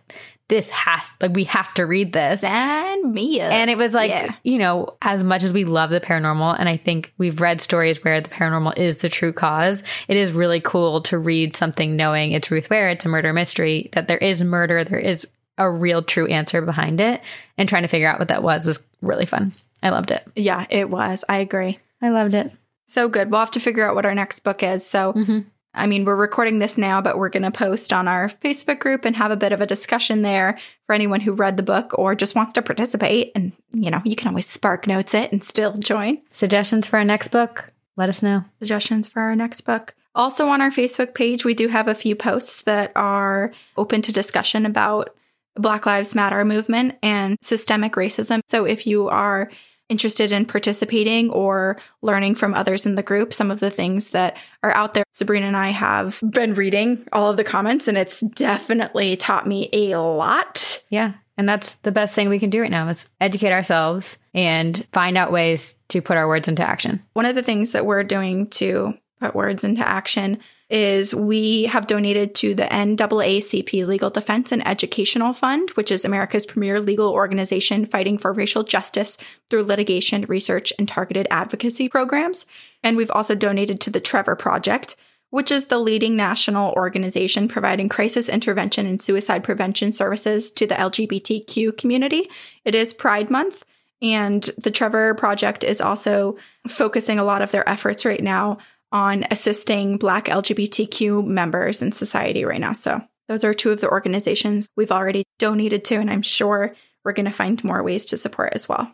this 0.50 0.70
has 0.70 1.14
like 1.22 1.32
we 1.34 1.46
have 1.46 1.74
to 1.76 1.86
read 1.86 2.12
this. 2.12 2.44
And 2.44 3.14
me 3.14 3.40
up. 3.40 3.52
And 3.54 3.70
it 3.70 3.78
was 3.78 3.94
like, 3.94 4.10
Yeah. 4.10 4.36
you 4.44 4.58
know, 4.58 4.98
as 5.02 5.24
much 5.24 5.44
as 5.44 5.54
we 5.54 5.64
love 5.64 5.90
the 5.92 6.02
paranormal, 6.02 6.58
and 6.60 6.68
I 6.68 6.76
think 6.76 7.14
we've 7.18 7.40
read 7.40 7.62
stories 7.62 8.04
where 8.04 8.20
the 8.20 8.30
paranormal 8.30 8.78
is 8.78 8.98
the 8.98 9.08
true 9.08 9.32
cause, 9.32 9.82
it 10.10 10.18
is 10.18 10.34
really 10.34 10.60
cool 10.60 11.02
to 11.04 11.18
read 11.18 11.56
something 11.56 11.96
knowing 11.96 12.34
it's 12.34 12.52
Ruth 12.52 12.70
Ware, 12.70 12.90
it's 12.90 13.06
a 13.06 13.10
murder 13.10 13.32
mystery, 13.32 13.90
that 13.94 14.10
there 14.10 14.18
is 14.18 14.44
murder, 14.44 14.84
there 14.84 15.00
is 15.00 15.26
a 15.58 15.70
real 15.70 16.02
true 16.04 16.28
answer 16.28 16.62
behind 16.62 17.00
it, 17.00 17.22
and 17.58 17.70
trying 17.70 17.84
to 17.84 17.88
figure 17.88 18.10
out 18.10 18.20
what 18.20 18.28
that 18.28 18.44
was 18.44 18.68
was 18.68 18.86
really 19.02 19.26
fun. 19.26 19.54
I 19.82 19.90
loved 19.90 20.12
it. 20.12 20.24
yeah, 20.36 20.66
it 20.70 20.90
was. 20.90 21.24
I 21.30 21.38
agree. 21.38 21.80
I 22.02 22.10
loved 22.10 22.34
it. 22.34 22.52
So 22.92 23.08
good. 23.08 23.32
We'll 23.32 23.40
have 23.40 23.52
to 23.52 23.62
figure 23.62 23.88
out 23.88 23.96
what 23.96 24.06
our 24.06 24.14
next 24.14 24.42
book 24.42 24.62
is. 24.62 24.86
So, 24.86 25.14
mm-hmm. 25.14 25.40
I 25.74 25.88
mean, 25.88 26.04
we're 26.04 26.18
recording 26.18 26.60
this 26.60 26.78
now, 26.78 27.00
but 27.00 27.18
we're 27.18 27.30
going 27.30 27.44
to 27.44 27.52
post 27.52 27.94
on 27.94 28.06
our 28.06 28.28
Facebook 28.28 28.80
group 28.80 29.06
and 29.06 29.16
have 29.16 29.32
a 29.32 29.38
bit 29.38 29.54
of 29.54 29.62
a 29.62 29.66
discussion 29.66 30.24
there 30.24 30.60
for 30.86 30.94
anyone 30.94 31.22
who 31.22 31.32
read 31.32 31.56
the 31.56 31.64
book 31.64 31.98
or 31.98 32.16
just 32.16 32.36
wants 32.36 32.52
to 32.54 32.62
participate. 32.62 33.32
And, 33.34 33.54
you 33.72 33.92
know, 33.92 34.02
you 34.04 34.18
can 34.18 34.28
always 34.28 34.50
spark 34.50 34.88
notes 34.88 35.14
it 35.14 35.32
and 35.32 35.42
still 35.42 35.72
join. 35.72 36.18
Suggestions 36.32 36.86
for 36.86 36.98
our 37.00 37.06
next 37.06 37.30
book? 37.30 37.72
Let 37.96 38.10
us 38.10 38.22
know. 38.22 38.44
suggestions 38.60 39.08
for 39.08 39.22
our 39.22 39.38
next 39.38 39.62
book. 39.62 39.96
Also, 40.14 40.50
on 40.50 40.60
our 40.60 40.70
Facebook 40.70 41.16
page, 41.16 41.46
we 41.46 41.54
do 41.54 41.70
have 41.70 41.88
a 41.88 41.96
few 41.96 42.14
posts 42.14 42.62
that 42.64 42.92
are 42.98 43.54
open 43.78 44.02
to 44.02 44.12
discussion 44.12 44.66
about 44.66 45.16
Black 45.56 45.86
Lives 45.86 46.14
Matter 46.14 46.44
movement 46.44 46.96
and 47.02 47.38
systemic 47.42 47.94
racism. 47.94 48.42
So, 48.50 48.66
if 48.66 48.86
you 48.86 49.08
are 49.08 49.50
interested 49.92 50.32
in 50.32 50.46
participating 50.46 51.30
or 51.30 51.78
learning 52.02 52.36
from 52.36 52.54
others 52.54 52.86
in 52.86 52.96
the 52.96 53.04
group, 53.04 53.34
some 53.34 53.52
of 53.52 53.60
the 53.60 53.70
things 53.70 54.10
that 54.10 54.38
are 54.64 54.72
out 54.72 54.94
there, 54.94 55.04
Sabrina 55.12 55.46
and 55.46 55.58
I 55.58 55.70
have 55.70 56.20
been 56.28 56.56
reading 56.56 57.06
all 57.12 57.30
of 57.30 57.38
the 57.38 57.44
comments, 57.44 57.88
and 57.88 57.98
it's 57.98 58.22
definitely 58.22 59.18
taught 59.18 59.46
me 59.46 59.70
a 59.74 59.98
lot. 59.98 60.84
Yeah. 60.90 61.14
And 61.38 61.48
that's 61.48 61.76
the 61.76 61.92
best 61.92 62.16
thing 62.16 62.30
we 62.30 62.40
can 62.40 62.50
do 62.50 62.62
right 62.62 62.72
now 62.72 62.88
is 62.88 63.10
educate 63.20 63.52
ourselves 63.52 64.18
and 64.34 64.86
find 64.94 65.18
out 65.18 65.32
ways 65.32 65.78
to 65.90 66.02
put 66.02 66.18
our 66.18 66.28
words 66.28 66.48
into 66.48 66.68
action. 66.68 67.04
One 67.14 67.26
of 67.26 67.36
the 67.36 67.44
things 67.44 67.72
that 67.72 67.86
we're 67.86 68.04
doing 68.04 68.48
to 68.52 68.94
put 69.20 69.36
words 69.36 69.64
into 69.64 69.88
action 69.88 70.40
is 70.72 71.14
we 71.14 71.66
have 71.66 71.86
donated 71.86 72.34
to 72.34 72.56
the 72.56 72.64
NAACP 72.64 73.86
Legal 73.86 74.10
Defense 74.10 74.54
and 74.54 74.66
Educational 74.66 75.34
Fund, 75.34 75.70
which 75.72 75.92
is 75.92 76.06
America's 76.06 76.46
premier 76.46 76.80
legal 76.80 77.10
organization 77.10 77.86
fighting 77.86 78.18
for 78.18 78.32
racial 78.32 78.64
justice 78.64 79.18
through 79.50 79.64
litigation, 79.64 80.22
research, 80.24 80.72
and 80.80 80.88
targeted 80.88 81.28
advocacy 81.30 81.90
programs. 81.90 82.46
And 82.82 82.96
we've 82.96 83.12
also 83.12 83.36
donated 83.36 83.82
to 83.82 83.90
the 83.90 84.00
Trevor 84.00 84.38
Project, 84.38 84.96
which 85.30 85.52
is 85.52 85.66
the 85.66 85.78
leading 85.78 86.16
national 86.16 86.72
organization 86.72 87.50
providing 87.50 87.90
crisis 87.90 88.30
intervention 88.30 88.86
and 88.86 89.02
suicide 89.02 89.44
prevention 89.44 89.92
services 89.92 90.52
to 90.52 90.66
the 90.66 90.76
LGBTQ 90.76 91.78
community. 91.78 92.30
It 92.64 92.76
is 92.76 92.94
Pride 92.94 93.30
Month. 93.30 93.66
And 94.02 94.44
the 94.58 94.72
Trevor 94.72 95.14
Project 95.14 95.64
is 95.64 95.80
also 95.80 96.38
focusing 96.68 97.20
a 97.20 97.24
lot 97.24 97.44
of 97.44 97.52
their 97.52 97.68
efforts 97.70 98.04
right 98.04 98.24
now 98.24 98.58
on 98.92 99.26
assisting 99.32 99.98
Black 99.98 100.26
LGBTQ 100.26 101.26
members 101.26 101.82
in 101.82 101.92
society 101.92 102.46
right 102.46 102.60
now. 102.60 102.74
So 102.74 103.02
those 103.28 103.44
are 103.44 103.54
two 103.54 103.72
of 103.72 103.82
the 103.82 103.90
organizations 103.90 104.68
we've 104.76 104.92
already 104.92 105.24
donated 105.40 105.86
to, 105.86 105.96
and 105.96 106.10
I'm 106.10 106.22
sure 106.22 106.76
we're 107.04 107.14
going 107.14 107.26
to 107.26 107.32
find 107.32 107.64
more 107.64 107.82
ways 107.82 108.06
to 108.08 108.18
support 108.18 108.54
as 108.54 108.68
well. 108.68 108.94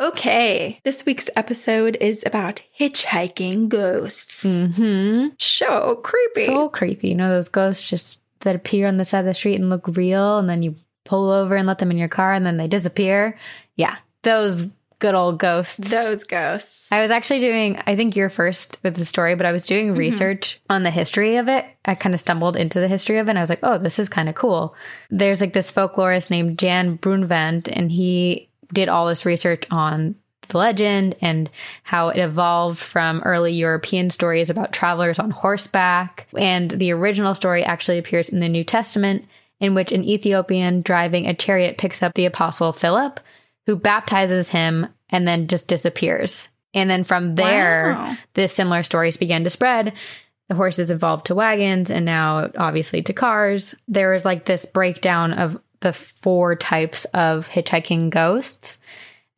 Okay, 0.00 0.80
this 0.82 1.06
week's 1.06 1.30
episode 1.36 1.96
is 2.00 2.24
about 2.26 2.62
hitchhiking 2.78 3.68
ghosts. 3.68 4.44
Mm-hmm. 4.44 5.28
So 5.38 5.96
creepy. 5.96 6.46
So 6.46 6.68
creepy. 6.68 7.10
You 7.10 7.14
know 7.14 7.28
those 7.28 7.48
ghosts 7.48 7.88
just 7.88 8.20
that 8.40 8.56
appear 8.56 8.88
on 8.88 8.96
the 8.96 9.04
side 9.04 9.20
of 9.20 9.26
the 9.26 9.34
street 9.34 9.60
and 9.60 9.70
look 9.70 9.86
real, 9.96 10.38
and 10.38 10.48
then 10.48 10.64
you 10.64 10.74
pull 11.04 11.30
over 11.30 11.54
and 11.54 11.66
let 11.66 11.78
them 11.78 11.92
in 11.92 11.98
your 11.98 12.08
car, 12.08 12.32
and 12.32 12.44
then 12.44 12.56
they 12.56 12.66
disappear. 12.66 13.38
Yeah, 13.76 13.96
those 14.22 14.72
good 14.98 15.14
old 15.14 15.38
ghosts. 15.38 15.90
Those 15.90 16.24
ghosts. 16.24 16.90
I 16.90 17.02
was 17.02 17.10
actually 17.10 17.40
doing, 17.40 17.78
I 17.86 17.94
think 17.94 18.16
you're 18.16 18.30
first 18.30 18.78
with 18.82 18.96
the 18.96 19.04
story, 19.04 19.34
but 19.34 19.44
I 19.44 19.52
was 19.52 19.66
doing 19.66 19.94
research 19.94 20.60
on 20.70 20.82
the 20.82 20.90
history 20.90 21.36
of 21.36 21.48
it. 21.48 21.66
I 21.84 21.94
kind 21.94 22.14
of 22.14 22.20
stumbled 22.20 22.56
into 22.56 22.80
the 22.80 22.88
history 22.88 23.18
of 23.18 23.26
it 23.26 23.30
and 23.30 23.38
I 23.38 23.42
was 23.42 23.50
like, 23.50 23.60
oh, 23.62 23.76
this 23.76 23.98
is 23.98 24.08
kind 24.08 24.28
of 24.30 24.34
cool. 24.34 24.74
There's 25.10 25.42
like 25.42 25.52
this 25.52 25.70
folklorist 25.70 26.30
named 26.30 26.58
Jan 26.58 26.96
Brunvand, 26.96 27.68
and 27.68 27.92
he 27.92 28.48
did 28.74 28.90
all 28.90 29.06
this 29.06 29.24
research 29.24 29.64
on 29.70 30.16
the 30.48 30.58
legend 30.58 31.16
and 31.22 31.48
how 31.84 32.08
it 32.10 32.18
evolved 32.18 32.78
from 32.78 33.22
early 33.24 33.52
European 33.54 34.10
stories 34.10 34.50
about 34.50 34.74
travelers 34.74 35.18
on 35.18 35.30
horseback. 35.30 36.26
And 36.36 36.70
the 36.70 36.92
original 36.92 37.34
story 37.34 37.64
actually 37.64 37.98
appears 37.98 38.28
in 38.28 38.40
the 38.40 38.48
New 38.50 38.64
Testament, 38.64 39.24
in 39.60 39.74
which 39.74 39.92
an 39.92 40.04
Ethiopian 40.04 40.82
driving 40.82 41.26
a 41.26 41.32
chariot 41.32 41.78
picks 41.78 42.02
up 42.02 42.12
the 42.14 42.26
apostle 42.26 42.72
Philip, 42.72 43.20
who 43.66 43.76
baptizes 43.76 44.50
him 44.50 44.86
and 45.08 45.26
then 45.26 45.46
just 45.46 45.68
disappears. 45.68 46.50
And 46.74 46.90
then 46.90 47.04
from 47.04 47.34
there, 47.34 47.94
Wow. 47.94 48.16
the 48.34 48.48
similar 48.48 48.82
stories 48.82 49.16
began 49.16 49.44
to 49.44 49.50
spread. 49.50 49.94
The 50.50 50.56
horses 50.56 50.90
evolved 50.90 51.26
to 51.26 51.34
wagons 51.34 51.88
and 51.88 52.04
now 52.04 52.50
obviously 52.58 53.00
to 53.02 53.14
cars. 53.14 53.74
There 53.88 54.12
is 54.12 54.26
like 54.26 54.44
this 54.44 54.66
breakdown 54.66 55.32
of 55.32 55.58
the 55.84 55.92
four 55.92 56.56
types 56.56 57.04
of 57.06 57.48
hitchhiking 57.48 58.10
ghosts. 58.10 58.80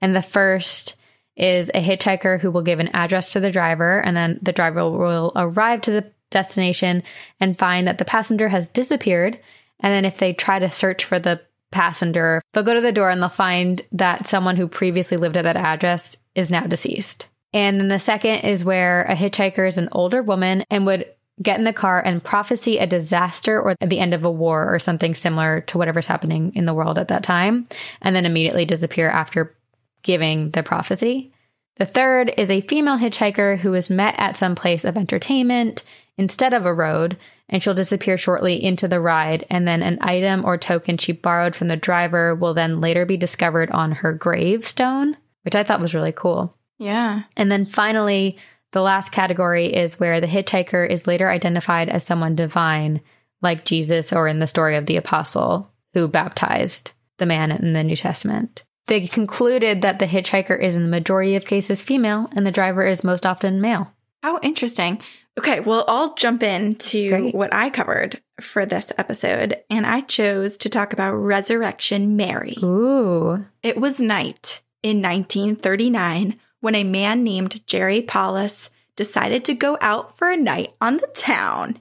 And 0.01 0.17
the 0.17 0.23
first 0.23 0.97
is 1.37 1.71
a 1.75 1.83
hitchhiker 1.83 2.41
who 2.41 2.51
will 2.51 2.63
give 2.63 2.81
an 2.81 2.89
address 2.95 3.33
to 3.33 3.41
the 3.41 3.53
driver, 3.53 4.01
and 4.01 4.17
then 4.17 4.39
the 4.41 4.53
driver 4.53 4.91
will 4.91 5.33
arrive 5.37 5.83
to 5.83 5.91
the 5.91 6.11
destination 6.31 7.03
and 7.41 7.59
find 7.59 7.87
that 7.87 7.99
the 7.99 8.05
passenger 8.05 8.49
has 8.49 8.69
disappeared. 8.69 9.39
And 9.81 9.93
then 9.93 10.05
if 10.05 10.19
they 10.19 10.33
try 10.33 10.59
to 10.59 10.71
search 10.71 11.05
for 11.05 11.19
the 11.19 11.41
passenger, 11.71 12.41
they'll 12.53 12.63
go 12.63 12.75
to 12.75 12.81
the 12.81 12.93
door 12.93 13.11
and 13.11 13.21
they'll 13.21 13.29
find 13.29 13.83
that 13.93 14.27
someone 14.27 14.57
who 14.57 14.67
previously 14.67 15.17
lived 15.17 15.37
at 15.37 15.43
that 15.43 15.57
address 15.57 16.17
is 16.35 16.51
now 16.51 16.67
deceased. 16.67 17.29
And 17.53 17.81
then 17.81 17.89
the 17.89 17.99
second 17.99 18.41
is 18.41 18.65
where 18.65 19.03
a 19.03 19.15
hitchhiker 19.15 19.67
is 19.67 19.79
an 19.79 19.89
older 19.93 20.23
woman 20.23 20.65
and 20.71 20.87
would 20.87 21.07
get 21.42 21.59
in 21.59 21.64
the 21.64 21.72
car 21.72 22.01
and 22.05 22.25
prophesy 22.25 22.79
a 22.79 22.87
disaster 22.87 23.61
or 23.61 23.75
the 23.81 23.99
end 23.99 24.14
of 24.14 24.25
a 24.25 24.31
war 24.31 24.72
or 24.72 24.79
something 24.79 25.14
similar 25.14 25.61
to 25.62 25.79
whatever's 25.79 26.07
happening 26.07 26.53
in 26.55 26.64
the 26.64 26.75
world 26.75 26.99
at 26.99 27.09
that 27.09 27.22
time, 27.22 27.68
and 28.01 28.16
then 28.16 28.27
immediately 28.27 28.64
disappear 28.64 29.09
after 29.09 29.55
giving 30.03 30.51
the 30.53 30.62
prophecy. 30.62 31.33
The 31.77 31.85
third 31.85 32.33
is 32.38 32.49
a 32.49 32.62
female 32.62 32.96
hitchhiker 32.96 33.59
who 33.59 33.75
is 33.75 33.90
met 33.90 34.14
at 34.16 34.37
some 34.37 34.55
place 34.55 34.85
of 34.85 34.96
entertainment 34.96 35.85
instead 36.16 36.55
of 36.55 36.64
a 36.64 36.72
road, 36.72 37.18
and 37.51 37.62
she'll 37.62 37.75
disappear 37.75 38.16
shortly 38.16 38.62
into 38.62 38.88
the 38.88 39.01
ride, 39.01 39.44
and 39.51 39.68
then 39.68 39.83
an 39.83 39.99
item 40.01 40.42
or 40.42 40.57
token 40.57 40.96
she 40.96 41.12
borrowed 41.12 41.55
from 41.55 41.68
the 41.68 41.77
driver 41.77 42.35
will 42.35 42.55
then 42.55 42.81
later 42.81 43.05
be 43.05 43.18
discovered 43.18 43.70
on 43.72 43.92
her 43.92 44.14
gravestone, 44.14 45.18
which 45.42 45.55
I 45.55 45.64
thought 45.64 45.83
was 45.83 45.94
really 45.94 46.12
cool. 46.12 46.57
Yeah. 46.79 47.25
And 47.37 47.51
then 47.51 47.66
finally, 47.66 48.38
the 48.77 48.83
last 48.83 49.11
category 49.11 49.75
is 49.75 49.99
where 49.99 50.21
the 50.21 50.27
hitchhiker 50.27 50.87
is 50.87 51.07
later 51.07 51.31
identified 51.31 51.89
as 51.89 52.05
someone 52.05 52.37
divine, 52.37 53.01
like 53.41 53.65
Jesus 53.65 54.12
or 54.12 54.29
in 54.29 54.39
the 54.39 54.47
story 54.47 54.77
of 54.77 54.85
the 54.85 54.99
apostle 54.99 55.73
who 55.95 56.07
baptized 56.07 56.93
the 57.17 57.25
man 57.25 57.51
in 57.51 57.73
the 57.73 57.83
New 57.83 57.97
Testament. 57.97 58.67
They 58.85 59.07
concluded 59.07 59.81
that 59.81 59.99
the 59.99 60.05
hitchhiker 60.05 60.61
is 60.61 60.75
in 60.75 60.83
the 60.83 60.91
majority 60.91 61.37
of 61.37 61.47
cases 61.47 61.83
female 61.83 62.29
and 62.37 62.47
the 62.47 62.51
driver 62.51 62.87
is 62.87 63.03
most 63.03 63.25
often 63.25 63.62
male. 63.62 63.95
How 64.23 64.39
interesting. 64.43 65.01
Okay, 65.39 65.61
well, 65.61 65.87
I'll 65.89 66.15
jump 66.15 66.43
into 66.43 67.09
Great. 67.09 67.35
what 67.35 67.55
I 67.55 67.71
covered 67.71 68.21
for 68.43 68.67
this 68.67 68.93
episode, 68.99 69.57
and 69.71 69.87
I 69.87 70.03
chose 70.03 70.59
to 70.59 70.69
talk 70.69 70.93
about 70.93 71.15
Resurrection 71.15 72.15
Mary. 72.15 72.59
Ooh. 72.62 73.47
It 73.62 73.79
was 73.79 74.03
night 74.03 74.61
in 74.83 75.01
1939 75.01 76.39
when 76.67 76.75
a 76.75 76.83
man 76.83 77.23
named 77.23 77.65
Jerry 77.69 78.03
Palus 78.03 78.71
decided 78.97 79.45
to 79.45 79.55
go 79.55 79.79
out 79.81 80.19
for 80.19 80.33
a 80.33 80.37
night 80.37 80.75
on 80.81 80.97
the 80.97 81.07
town. 81.15 81.81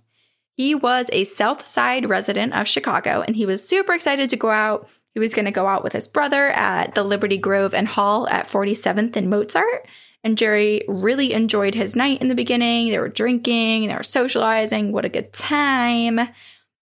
He 0.56 0.76
was 0.76 1.10
a 1.12 1.24
South 1.24 1.65
Side 1.65 2.08
resident 2.08 2.54
of 2.54 2.67
Chicago 2.67 3.24
and 3.26 3.36
he 3.36 3.48
was 3.48 3.67
super 3.67 3.95
excited 3.95 4.30
to 4.30 4.36
go 4.36 4.52
out. 4.52 4.88
He 5.15 5.19
was 5.19 5.34
going 5.34 5.45
to 5.45 5.52
go 5.52 5.65
out 5.65 5.84
with 5.84 5.93
his 5.93 6.08
brother 6.08 6.50
at 6.50 6.93
the 6.93 7.04
Liberty 7.04 7.39
Grove 7.39 7.74
and 7.74 7.88
Hall 7.88 8.30
at 8.30 8.48
47th 8.48 9.15
and 9.15 9.28
Mozart. 9.28 9.88
And 10.24 10.38
Jerry 10.38 10.84
really 10.88 11.34
enjoyed 11.34 11.74
his 11.74 11.95
night 11.95 12.21
in 12.21 12.28
the 12.28 12.36
beginning. 12.36 12.89
They 12.89 13.00
were 13.00 13.10
drinking, 13.10 13.88
they 13.88 13.95
were 13.95 14.04
socializing. 14.04 14.91
What 14.91 15.04
a 15.04 15.10
good 15.10 15.34
time. 15.34 16.19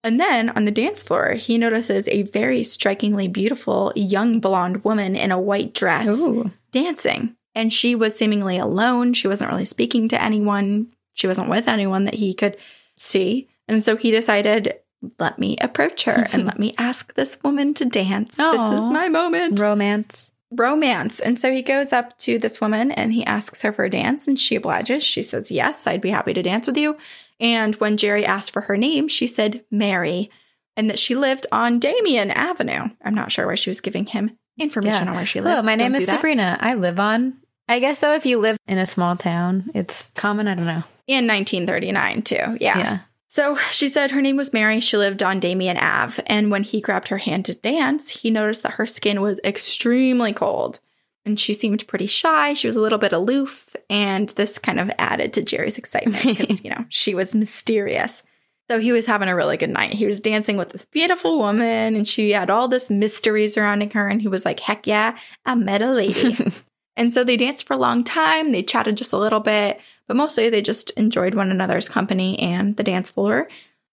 And 0.03 0.19
then 0.19 0.49
on 0.49 0.65
the 0.65 0.71
dance 0.71 1.03
floor, 1.03 1.35
he 1.35 1.57
notices 1.57 2.09
a 2.09 2.23
very 2.23 2.65
strikingly 2.65 3.29
beautiful 3.29 3.93
young 3.95 4.41
blonde 4.41 4.83
woman 4.83 5.15
in 5.15 5.31
a 5.31 5.39
white 5.39 5.73
dress 5.73 6.09
Ooh. 6.09 6.51
dancing. 6.73 7.37
And 7.55 7.71
she 7.71 7.95
was 7.95 8.15
seemingly 8.15 8.57
alone. 8.57 9.13
She 9.13 9.27
wasn't 9.27 9.51
really 9.51 9.65
speaking 9.65 10.09
to 10.09 10.21
anyone. 10.21 10.87
She 11.13 11.27
wasn't 11.27 11.49
with 11.49 11.67
anyone 11.67 12.05
that 12.05 12.15
he 12.15 12.33
could 12.33 12.57
see. 12.97 13.47
And 13.67 13.83
so 13.83 13.95
he 13.95 14.11
decided, 14.11 14.73
let 15.19 15.39
me 15.39 15.57
approach 15.61 16.03
her 16.03 16.27
and 16.33 16.45
let 16.45 16.59
me 16.59 16.73
ask 16.77 17.13
this 17.13 17.37
woman 17.43 17.73
to 17.75 17.85
dance. 17.85 18.37
This 18.37 18.71
is 18.71 18.89
my 18.89 19.09
moment 19.09 19.59
Romance. 19.59 20.31
romance. 20.51 21.19
And 21.19 21.37
so 21.37 21.51
he 21.51 21.61
goes 21.61 21.93
up 21.93 22.17
to 22.19 22.39
this 22.39 22.61
woman 22.61 22.91
and 22.91 23.13
he 23.13 23.25
asks 23.25 23.61
her 23.61 23.71
for 23.71 23.85
a 23.85 23.89
dance 23.89 24.27
and 24.27 24.39
she 24.39 24.55
obliges. 24.55 25.03
She 25.03 25.21
says, 25.21 25.51
Yes, 25.51 25.85
I'd 25.87 26.01
be 26.01 26.09
happy 26.11 26.33
to 26.33 26.41
dance 26.41 26.67
with 26.67 26.77
you. 26.77 26.97
And 27.39 27.75
when 27.75 27.97
Jerry 27.97 28.25
asked 28.25 28.51
for 28.51 28.61
her 28.61 28.77
name, 28.77 29.07
she 29.07 29.27
said 29.27 29.63
Mary 29.69 30.29
and 30.75 30.89
that 30.89 30.99
she 30.99 31.15
lived 31.15 31.45
on 31.51 31.79
Damen 31.79 32.29
Avenue. 32.29 32.89
I'm 33.03 33.15
not 33.15 33.31
sure 33.31 33.47
why 33.47 33.55
she 33.55 33.69
was 33.69 33.81
giving 33.81 34.05
him 34.05 34.37
information 34.59 35.07
on 35.07 35.15
where 35.15 35.25
she 35.25 35.41
lived. 35.41 35.49
Hello, 35.49 35.63
my 35.63 35.75
Don't 35.75 35.91
name 35.91 35.95
is. 35.95 36.05
Sabrina. 36.05 36.57
I 36.59 36.75
live 36.75 36.99
on. 36.99 37.37
I 37.67 37.79
guess 37.79 37.99
though, 37.99 38.13
if 38.13 38.25
you 38.25 38.39
live 38.39 38.57
in 38.67 38.77
a 38.77 38.85
small 38.85 39.15
town, 39.15 39.65
it's 39.73 40.11
common. 40.15 40.47
I 40.47 40.55
don't 40.55 40.65
know. 40.65 40.83
In 41.07 41.27
1939, 41.27 42.21
too. 42.23 42.57
Yeah. 42.59 42.77
Yeah. 42.77 42.99
So 43.27 43.55
she 43.71 43.87
said 43.87 44.11
her 44.11 44.21
name 44.21 44.35
was 44.35 44.53
Mary. 44.53 44.79
She 44.79 44.95
lived 44.95 45.23
on 45.23 45.39
Damen 45.39 45.81
Ave. 45.81 46.21
And 46.27 46.51
when 46.51 46.61
he 46.61 46.81
grabbed 46.81 47.07
her 47.07 47.17
hand 47.17 47.45
to 47.45 47.55
dance, 47.55 48.09
he 48.09 48.29
noticed 48.29 48.61
that 48.63 48.73
her 48.73 48.85
skin 48.85 49.21
was 49.21 49.39
extremely 49.43 50.33
cold. 50.33 50.79
And 51.25 51.39
she 51.39 51.53
seemed 51.53 51.87
pretty 51.87 52.05
shy. 52.05 52.53
She 52.53 52.67
was 52.67 52.75
a 52.75 52.81
little 52.81 52.99
bit 52.99 53.11
aloof. 53.11 53.75
And 53.89 54.29
this 54.29 54.59
kind 54.59 54.79
of 54.79 54.91
added 54.99 55.33
to 55.33 55.41
Jerry's 55.41 55.77
excitement 55.77 56.23
because, 56.37 56.63
you 56.63 56.69
know, 56.69 56.85
she 56.89 57.15
was 57.15 57.33
mysterious. 57.33 58.21
So 58.69 58.79
he 58.79 58.91
was 58.91 59.07
having 59.07 59.29
a 59.29 59.35
really 59.35 59.57
good 59.57 59.69
night. 59.71 59.93
He 59.93 60.05
was 60.05 60.21
dancing 60.21 60.57
with 60.57 60.69
this 60.69 60.85
beautiful 60.85 61.39
woman 61.39 61.95
and 61.95 62.07
she 62.07 62.33
had 62.33 62.49
all 62.49 62.67
this 62.67 62.91
mystery 62.91 63.49
surrounding 63.49 63.89
her. 63.91 64.07
And 64.07 64.21
he 64.21 64.27
was 64.27 64.45
like, 64.45 64.59
heck 64.59 64.85
yeah, 64.85 65.17
I 65.45 65.55
met 65.55 65.81
a 65.81 65.91
lady. 65.91 66.35
and 66.95 67.11
so 67.11 67.23
they 67.23 67.37
danced 67.37 67.67
for 67.67 67.73
a 67.73 67.77
long 67.77 68.03
time. 68.03 68.51
They 68.51 68.63
chatted 68.63 68.97
just 68.97 69.13
a 69.13 69.17
little 69.17 69.39
bit, 69.39 69.79
but 70.07 70.17
mostly 70.17 70.49
they 70.49 70.61
just 70.61 70.91
enjoyed 70.91 71.35
one 71.35 71.51
another's 71.51 71.89
company 71.89 72.37
and 72.39 72.77
the 72.77 72.83
dance 72.83 73.09
floor. 73.09 73.47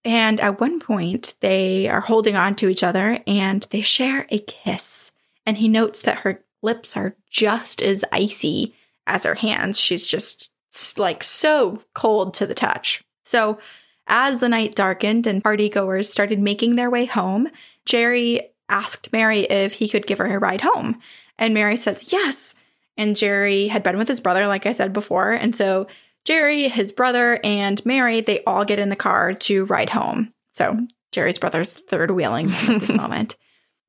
And 0.04 0.40
at 0.40 0.60
one 0.60 0.80
point, 0.80 1.34
they 1.40 1.88
are 1.88 2.00
holding 2.00 2.36
on 2.36 2.54
to 2.56 2.68
each 2.68 2.82
other 2.82 3.20
and 3.26 3.66
they 3.70 3.80
share 3.80 4.26
a 4.30 4.38
kiss. 4.38 5.12
And 5.46 5.58
he 5.58 5.68
notes 5.68 6.02
that 6.02 6.20
her 6.20 6.42
lips 6.62 6.96
are 6.96 7.16
just 7.28 7.82
as 7.82 8.04
icy 8.12 8.74
as 9.06 9.24
her 9.24 9.34
hands. 9.34 9.78
She's 9.78 10.06
just 10.06 10.50
like 10.96 11.22
so 11.22 11.80
cold 11.94 12.34
to 12.34 12.46
the 12.46 12.54
touch. 12.54 13.02
So 13.24 13.58
as 14.06 14.40
the 14.40 14.48
night 14.48 14.74
darkened 14.74 15.26
and 15.26 15.42
partygoers 15.42 16.06
started 16.06 16.38
making 16.38 16.76
their 16.76 16.90
way 16.90 17.06
home, 17.06 17.48
Jerry 17.84 18.50
asked 18.68 19.12
Mary 19.12 19.40
if 19.40 19.74
he 19.74 19.88
could 19.88 20.06
give 20.06 20.18
her 20.18 20.26
a 20.26 20.38
ride 20.38 20.60
home. 20.62 21.00
And 21.38 21.54
Mary 21.54 21.76
says, 21.76 22.12
yes. 22.12 22.54
And 22.96 23.16
Jerry 23.16 23.68
had 23.68 23.83
been 23.83 23.98
with 23.98 24.09
his 24.09 24.20
brother, 24.20 24.46
like 24.46 24.66
I 24.66 24.72
said 24.72 24.92
before. 24.92 25.33
And 25.33 25.55
so 25.55 25.87
Jerry, 26.24 26.68
his 26.68 26.92
brother, 26.92 27.40
and 27.42 27.85
Mary, 27.87 28.20
they 28.20 28.42
all 28.44 28.64
get 28.64 28.79
in 28.79 28.90
the 28.90 28.96
car 28.96 29.33
to 29.33 29.64
ride 29.66 29.90
home. 29.90 30.33
So 30.53 30.87
Jerry's 31.12 31.38
brother's 31.38 31.74
third 31.74 32.11
wheeling 32.11 32.50
at 32.68 32.81
this 32.81 32.92
moment. 32.92 33.37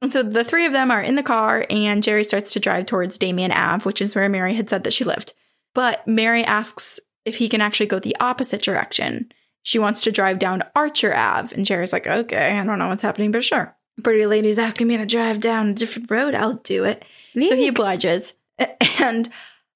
And 0.02 0.12
so 0.12 0.24
the 0.24 0.44
three 0.44 0.66
of 0.66 0.74
them 0.74 0.90
are 0.90 1.02
in 1.02 1.16
the 1.16 1.24
car, 1.24 1.66
and 1.70 2.02
Jerry 2.02 2.24
starts 2.24 2.54
to 2.54 2.60
drive 2.60 2.88
towards 2.88 3.20
Damen 3.20 3.52
Ave, 3.52 3.84
which 3.84 4.02
is 4.02 4.16
where 4.16 4.28
Mary 4.30 4.56
had 4.56 4.70
said 4.70 4.84
that 4.84 4.94
she 4.94 5.04
lived. 5.04 5.34
But 5.76 6.08
Mary 6.08 6.44
asks 6.44 7.00
if 7.24 7.38
he 7.38 7.50
can 7.50 7.62
actually 7.62 7.86
go 7.86 8.00
the 8.00 8.18
opposite 8.20 8.64
direction 8.64 9.32
she 9.64 9.80
wants 9.80 10.02
to 10.04 10.12
drive 10.12 10.40
down 10.40 10.64
Archer 10.76 11.16
Ave. 11.16 11.56
And 11.56 11.66
Jerry's 11.66 11.94
like, 11.94 12.08
okay, 12.08 12.58
I 12.58 12.64
don't 12.64 12.80
know 12.80 12.90
what's 12.90 13.02
happening, 13.02 13.32
but 13.32 13.44
sure. 13.44 13.76
Pretty 14.04 14.26
lady's 14.26 14.58
asking 14.58 14.88
me 14.88 14.98
to 14.98 15.06
drive 15.06 15.40
down 15.40 15.70
a 15.70 15.74
different 15.74 16.10
road. 16.10 16.34
I'll 16.34 16.54
do 16.54 16.86
it. 16.86 17.06
So 17.34 17.56
he 17.56 17.68
obliges 17.68 18.34
and 19.00 19.30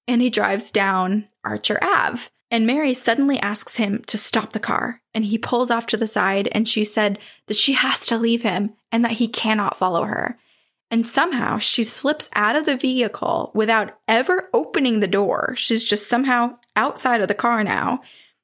and 0.07 0.21
he 0.21 0.29
drives 0.29 0.71
down 0.71 1.27
Archer 1.43 1.79
Ave. 1.83 2.29
And 2.51 2.67
Mary 2.67 2.93
suddenly 2.93 3.39
asks 3.39 3.77
him 3.77 4.03
to 4.05 4.17
stop 4.17 4.53
the 4.53 4.59
car. 4.59 5.01
And 5.13 5.25
he 5.25 5.37
pulls 5.37 5.71
off 5.71 5.87
to 5.87 5.97
the 5.97 6.07
side 6.07 6.47
and 6.51 6.67
she 6.67 6.83
said 6.83 7.17
that 7.47 7.57
she 7.57 7.73
has 7.73 8.05
to 8.07 8.17
leave 8.17 8.43
him 8.43 8.75
and 8.91 9.03
that 9.03 9.13
he 9.13 9.27
cannot 9.27 9.77
follow 9.77 10.03
her. 10.03 10.37
And 10.91 11.07
somehow 11.07 11.57
she 11.57 11.83
slips 11.83 12.29
out 12.35 12.55
of 12.55 12.65
the 12.65 12.77
vehicle 12.77 13.51
without 13.55 13.97
ever 14.07 14.49
opening 14.53 14.99
the 14.99 15.07
door. 15.07 15.55
She's 15.57 15.83
just 15.83 16.07
somehow 16.07 16.57
outside 16.75 17.21
of 17.21 17.27
the 17.27 17.33
car 17.33 17.63
now. 17.63 18.01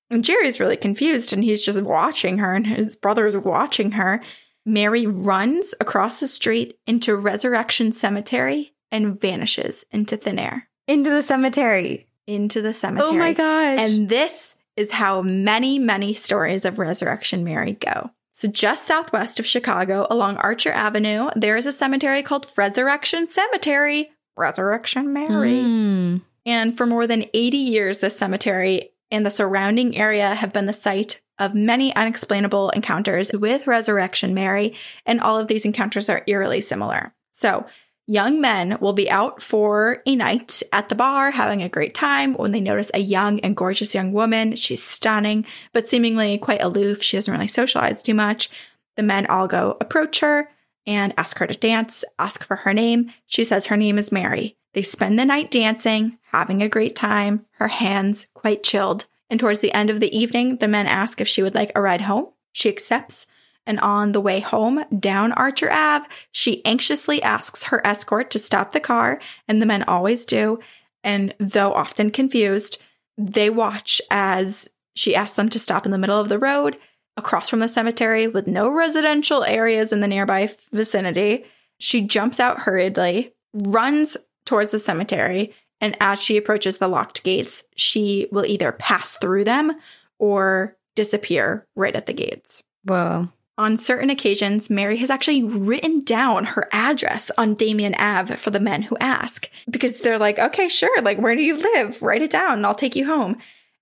And 0.09 0.23
Jerry's 0.23 0.59
really 0.59 0.77
confused 0.77 1.31
and 1.31 1.43
he's 1.43 1.63
just 1.63 1.81
watching 1.81 2.39
her, 2.39 2.53
and 2.53 2.67
his 2.67 2.97
brother 2.97 3.27
is 3.27 3.37
watching 3.37 3.91
her. 3.91 4.21
Mary 4.65 5.05
runs 5.05 5.73
across 5.79 6.19
the 6.19 6.27
street 6.27 6.77
into 6.85 7.15
Resurrection 7.15 7.93
Cemetery 7.93 8.73
and 8.91 9.19
vanishes 9.19 9.85
into 9.91 10.17
thin 10.17 10.39
air. 10.39 10.67
Into 10.87 11.09
the 11.09 11.23
cemetery. 11.23 12.07
Into 12.27 12.61
the 12.61 12.73
cemetery. 12.73 13.09
Oh 13.09 13.19
my 13.19 13.33
gosh. 13.33 13.79
And 13.79 14.09
this 14.09 14.57
is 14.75 14.91
how 14.91 15.21
many, 15.21 15.79
many 15.79 16.13
stories 16.13 16.65
of 16.65 16.79
Resurrection 16.79 17.43
Mary 17.43 17.73
go. 17.73 18.11
So, 18.33 18.47
just 18.47 18.87
southwest 18.87 19.39
of 19.39 19.45
Chicago, 19.45 20.07
along 20.09 20.37
Archer 20.37 20.71
Avenue, 20.71 21.29
there 21.35 21.57
is 21.57 21.65
a 21.65 21.71
cemetery 21.71 22.23
called 22.23 22.47
Resurrection 22.55 23.27
Cemetery, 23.27 24.11
Resurrection 24.37 25.11
Mary. 25.11 25.51
Mm. 25.51 26.21
And 26.45 26.77
for 26.77 26.85
more 26.85 27.07
than 27.07 27.25
80 27.33 27.57
years, 27.57 27.99
this 27.99 28.17
cemetery 28.17 28.91
and 29.11 29.25
the 29.25 29.31
surrounding 29.31 29.97
area 29.97 30.33
have 30.33 30.53
been 30.53 30.65
the 30.65 30.73
site 30.73 31.21
of 31.37 31.53
many 31.53 31.93
unexplainable 31.95 32.69
encounters 32.69 33.31
with 33.33 33.67
Resurrection 33.67 34.33
Mary, 34.33 34.75
and 35.05 35.19
all 35.19 35.37
of 35.37 35.47
these 35.47 35.65
encounters 35.65 36.07
are 36.07 36.23
eerily 36.27 36.61
similar. 36.61 37.13
So, 37.31 37.65
young 38.07 38.41
men 38.41 38.77
will 38.81 38.93
be 38.93 39.09
out 39.09 39.41
for 39.41 40.01
a 40.05 40.15
night 40.15 40.61
at 40.73 40.89
the 40.89 40.95
bar 40.95 41.31
having 41.31 41.61
a 41.61 41.69
great 41.69 41.93
time 41.93 42.33
when 42.33 42.51
they 42.51 42.59
notice 42.59 42.91
a 42.93 42.99
young 42.99 43.39
and 43.41 43.55
gorgeous 43.55 43.95
young 43.95 44.11
woman. 44.11 44.55
She's 44.55 44.83
stunning, 44.83 45.45
but 45.73 45.87
seemingly 45.87 46.37
quite 46.37 46.61
aloof. 46.61 47.01
She 47.01 47.17
doesn't 47.17 47.33
really 47.33 47.47
socialize 47.47 48.03
too 48.03 48.13
much. 48.13 48.49
The 48.97 49.03
men 49.03 49.25
all 49.27 49.47
go 49.47 49.77
approach 49.79 50.19
her 50.19 50.49
and 50.85 51.13
ask 51.17 51.37
her 51.39 51.47
to 51.47 51.57
dance, 51.57 52.03
ask 52.19 52.43
for 52.43 52.57
her 52.57 52.73
name. 52.73 53.13
She 53.25 53.43
says 53.43 53.67
her 53.67 53.77
name 53.77 53.97
is 53.97 54.11
Mary. 54.11 54.57
They 54.73 54.81
spend 54.81 55.19
the 55.19 55.25
night 55.25 55.51
dancing, 55.51 56.17
having 56.31 56.61
a 56.61 56.69
great 56.69 56.95
time, 56.95 57.45
her 57.53 57.67
hands 57.67 58.27
quite 58.33 58.63
chilled. 58.63 59.05
And 59.29 59.39
towards 59.39 59.61
the 59.61 59.73
end 59.73 59.89
of 59.89 59.99
the 59.99 60.15
evening, 60.17 60.57
the 60.57 60.67
men 60.67 60.87
ask 60.87 61.21
if 61.21 61.27
she 61.27 61.43
would 61.43 61.55
like 61.55 61.71
a 61.75 61.81
ride 61.81 62.01
home. 62.01 62.27
She 62.51 62.69
accepts. 62.69 63.27
And 63.65 63.79
on 63.79 64.11
the 64.11 64.21
way 64.21 64.39
home 64.39 64.83
down 64.97 65.31
Archer 65.33 65.71
Ave, 65.71 66.07
she 66.31 66.65
anxiously 66.65 67.21
asks 67.21 67.65
her 67.65 67.85
escort 67.85 68.31
to 68.31 68.39
stop 68.39 68.71
the 68.71 68.79
car, 68.79 69.21
and 69.47 69.61
the 69.61 69.65
men 69.65 69.83
always 69.83 70.25
do. 70.25 70.59
And 71.03 71.33
though 71.39 71.73
often 71.73 72.11
confused, 72.11 72.81
they 73.17 73.49
watch 73.49 74.01
as 74.09 74.69
she 74.95 75.15
asks 75.15 75.35
them 75.35 75.49
to 75.49 75.59
stop 75.59 75.85
in 75.85 75.91
the 75.91 75.97
middle 75.97 76.19
of 76.19 76.29
the 76.29 76.39
road 76.39 76.77
across 77.17 77.49
from 77.49 77.59
the 77.59 77.67
cemetery 77.67 78.27
with 78.27 78.47
no 78.47 78.69
residential 78.69 79.43
areas 79.43 79.91
in 79.91 79.99
the 79.99 80.07
nearby 80.07 80.49
vicinity. 80.71 81.45
She 81.79 82.01
jumps 82.01 82.39
out 82.39 82.61
hurriedly, 82.61 83.33
runs 83.53 84.17
towards 84.45 84.71
the 84.71 84.79
cemetery, 84.79 85.53
and 85.79 85.95
as 85.99 86.21
she 86.21 86.37
approaches 86.37 86.77
the 86.77 86.87
locked 86.87 87.23
gates, 87.23 87.63
she 87.75 88.27
will 88.31 88.45
either 88.45 88.71
pass 88.71 89.15
through 89.15 89.43
them 89.43 89.73
or 90.19 90.77
disappear 90.95 91.67
right 91.75 91.95
at 91.95 92.05
the 92.05 92.13
gates. 92.13 92.63
Whoa. 92.83 93.29
On 93.61 93.77
certain 93.77 94.09
occasions, 94.09 94.71
Mary 94.71 94.97
has 94.97 95.11
actually 95.11 95.43
written 95.43 95.99
down 95.99 96.45
her 96.45 96.67
address 96.71 97.29
on 97.37 97.53
Damen 97.53 97.93
Ave 97.99 98.37
for 98.37 98.49
the 98.49 98.59
men 98.59 98.81
who 98.81 98.97
ask 98.99 99.47
because 99.69 99.99
they're 99.99 100.17
like, 100.17 100.39
okay, 100.39 100.67
sure, 100.67 100.99
like, 101.03 101.19
where 101.19 101.35
do 101.35 101.43
you 101.43 101.55
live? 101.55 102.01
Write 102.01 102.23
it 102.23 102.31
down 102.31 102.53
and 102.53 102.65
I'll 102.65 102.73
take 102.73 102.95
you 102.95 103.05
home. 103.05 103.37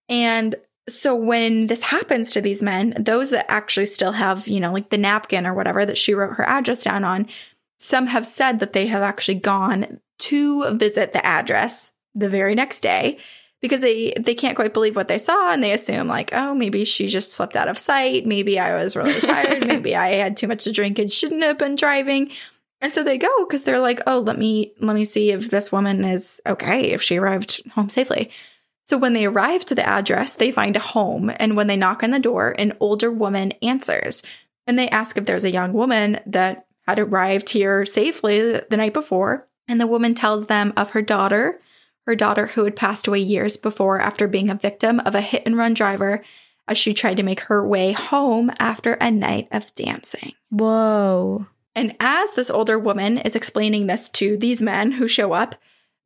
And 0.10 0.56
so 0.89 1.15
when 1.15 1.68
this 1.68 1.82
happens 1.82 2.34
to 2.34 2.42
these 2.42 2.62
men, 2.62 2.94
those 3.00 3.32
that 3.32 3.46
actually 3.48 3.86
still 3.86 4.12
have, 4.12 4.50
you 4.50 4.60
know, 4.60 4.74
like 4.74 4.89
the 4.89 4.98
napkin 4.98 5.48
or 5.48 5.54
whatever 5.54 5.86
that 5.86 5.98
she 5.98 6.13
wrote 6.13 6.36
her 6.36 6.50
address 6.50 6.84
down 6.84 7.06
on, 7.06 7.30
some 7.78 8.08
have 8.08 8.28
said 8.28 8.60
that 8.60 8.74
they 8.74 8.88
have 8.88 9.02
actually 9.02 9.36
gone 9.36 10.02
to 10.18 10.76
visit 10.76 11.13
the 11.13 11.26
address 11.26 11.94
the 12.13 12.28
very 12.28 12.54
next 12.54 12.82
day 12.82 13.18
because 13.62 13.82
they 13.82 14.13
they 14.19 14.36
can't 14.36 14.56
quite 14.56 14.74
believe 14.74 14.95
what 14.95 15.08
they 15.08 15.17
saw 15.17 15.52
and 15.52 15.63
they 15.63 15.74
assume 15.74 16.08
like 16.08 16.32
oh 16.34 16.54
maybe 16.54 16.86
she 16.86 17.08
just 17.08 17.34
slipped 17.34 17.56
out 17.56 17.67
of 17.67 17.78
sight. 17.78 18.26
Maybe 18.26 18.60
i 18.60 18.82
was 18.82 18.95
really 18.95 19.19
tired. 19.22 19.67
Maybe 19.67 19.95
i 19.95 20.12
had 20.12 20.38
too 20.38 20.48
much 20.48 20.63
to 20.65 20.72
drink 20.72 21.00
and 21.00 21.12
shouldn't 21.12 21.43
have 21.43 21.58
been 21.58 21.76
driving. 21.76 22.32
And 22.82 22.93
so 22.93 23.04
they 23.04 23.17
go 23.17 23.45
because 23.45 23.63
they're 23.63 23.80
like 23.80 24.02
oh 24.08 24.19
let 24.19 24.38
me 24.38 24.74
let 24.80 24.95
me 24.95 25.06
see 25.06 25.32
if 25.32 25.50
this 25.50 25.72
woman 25.72 26.06
is 26.06 26.41
okay 26.45 26.91
if 26.91 27.02
she 27.02 27.17
arrived 27.17 27.62
home 27.72 27.89
safely 27.89 28.32
so 28.86 28.98
when 28.98 29.13
they 29.13 29.26
arrive 29.26 29.65
to 29.65 29.76
the 29.76 29.88
address 29.88 30.34
they 30.34 30.52
find 30.52 30.76
a 30.76 30.80
home 30.80 31.32
and 31.38 31.56
when 31.56 31.67
they 31.67 31.78
knock 31.78 32.02
on 32.02 32.12
the 32.12 32.19
door 32.19 32.56
an 32.58 32.74
older 32.80 33.12
woman 33.12 33.52
answers. 33.62 34.24
And 34.65 34.78
they 34.78 34.89
ask 34.89 35.17
if 35.17 35.26
there's 35.26 35.45
a 35.45 35.52
young 35.52 35.74
woman 35.74 36.19
that 36.26 36.67
had 36.88 36.98
arrived 36.98 37.52
here 37.52 37.86
safely 37.86 38.60
the 38.67 38.78
night 38.78 38.93
before 38.93 39.48
and 39.67 39.80
the 39.80 39.86
woman 39.86 40.15
tells 40.15 40.48
them 40.48 40.74
of 40.76 40.89
her 40.91 41.04
daughter, 41.04 41.62
her 42.10 42.15
daughter 42.15 42.48
who 42.48 42.63
had 42.63 42.76
passed 42.76 43.06
away 43.08 43.19
years 43.19 43.56
before 43.56 44.02
after 44.02 44.28
being 44.28 44.50
a 44.50 44.56
victim 44.56 45.00
of 45.02 45.13
a 45.13 45.22
hit 45.22 45.43
and 45.45 45.56
run 45.56 45.76
driver 45.76 46.24
as 46.67 46.76
she 46.76 46.91
tried 46.91 47.17
to 47.17 47.24
make 47.24 47.41
her 47.41 47.65
way 47.65 47.91
home 47.91 48.50
after 48.58 48.93
a 48.93 49.12
night 49.12 49.48
of 49.52 49.74
dancing. 49.76 50.32
Whoa. 50.50 51.45
And 51.76 51.95
as 52.00 52.32
this 52.32 52.50
older 52.50 52.80
woman 52.80 53.19
is 53.19 53.36
explaining 53.36 53.86
this 53.86 54.10
to 54.10 54.38
these 54.38 54.60
men 54.60 54.93
who 54.93 55.08
show 55.08 55.34
up, 55.34 55.54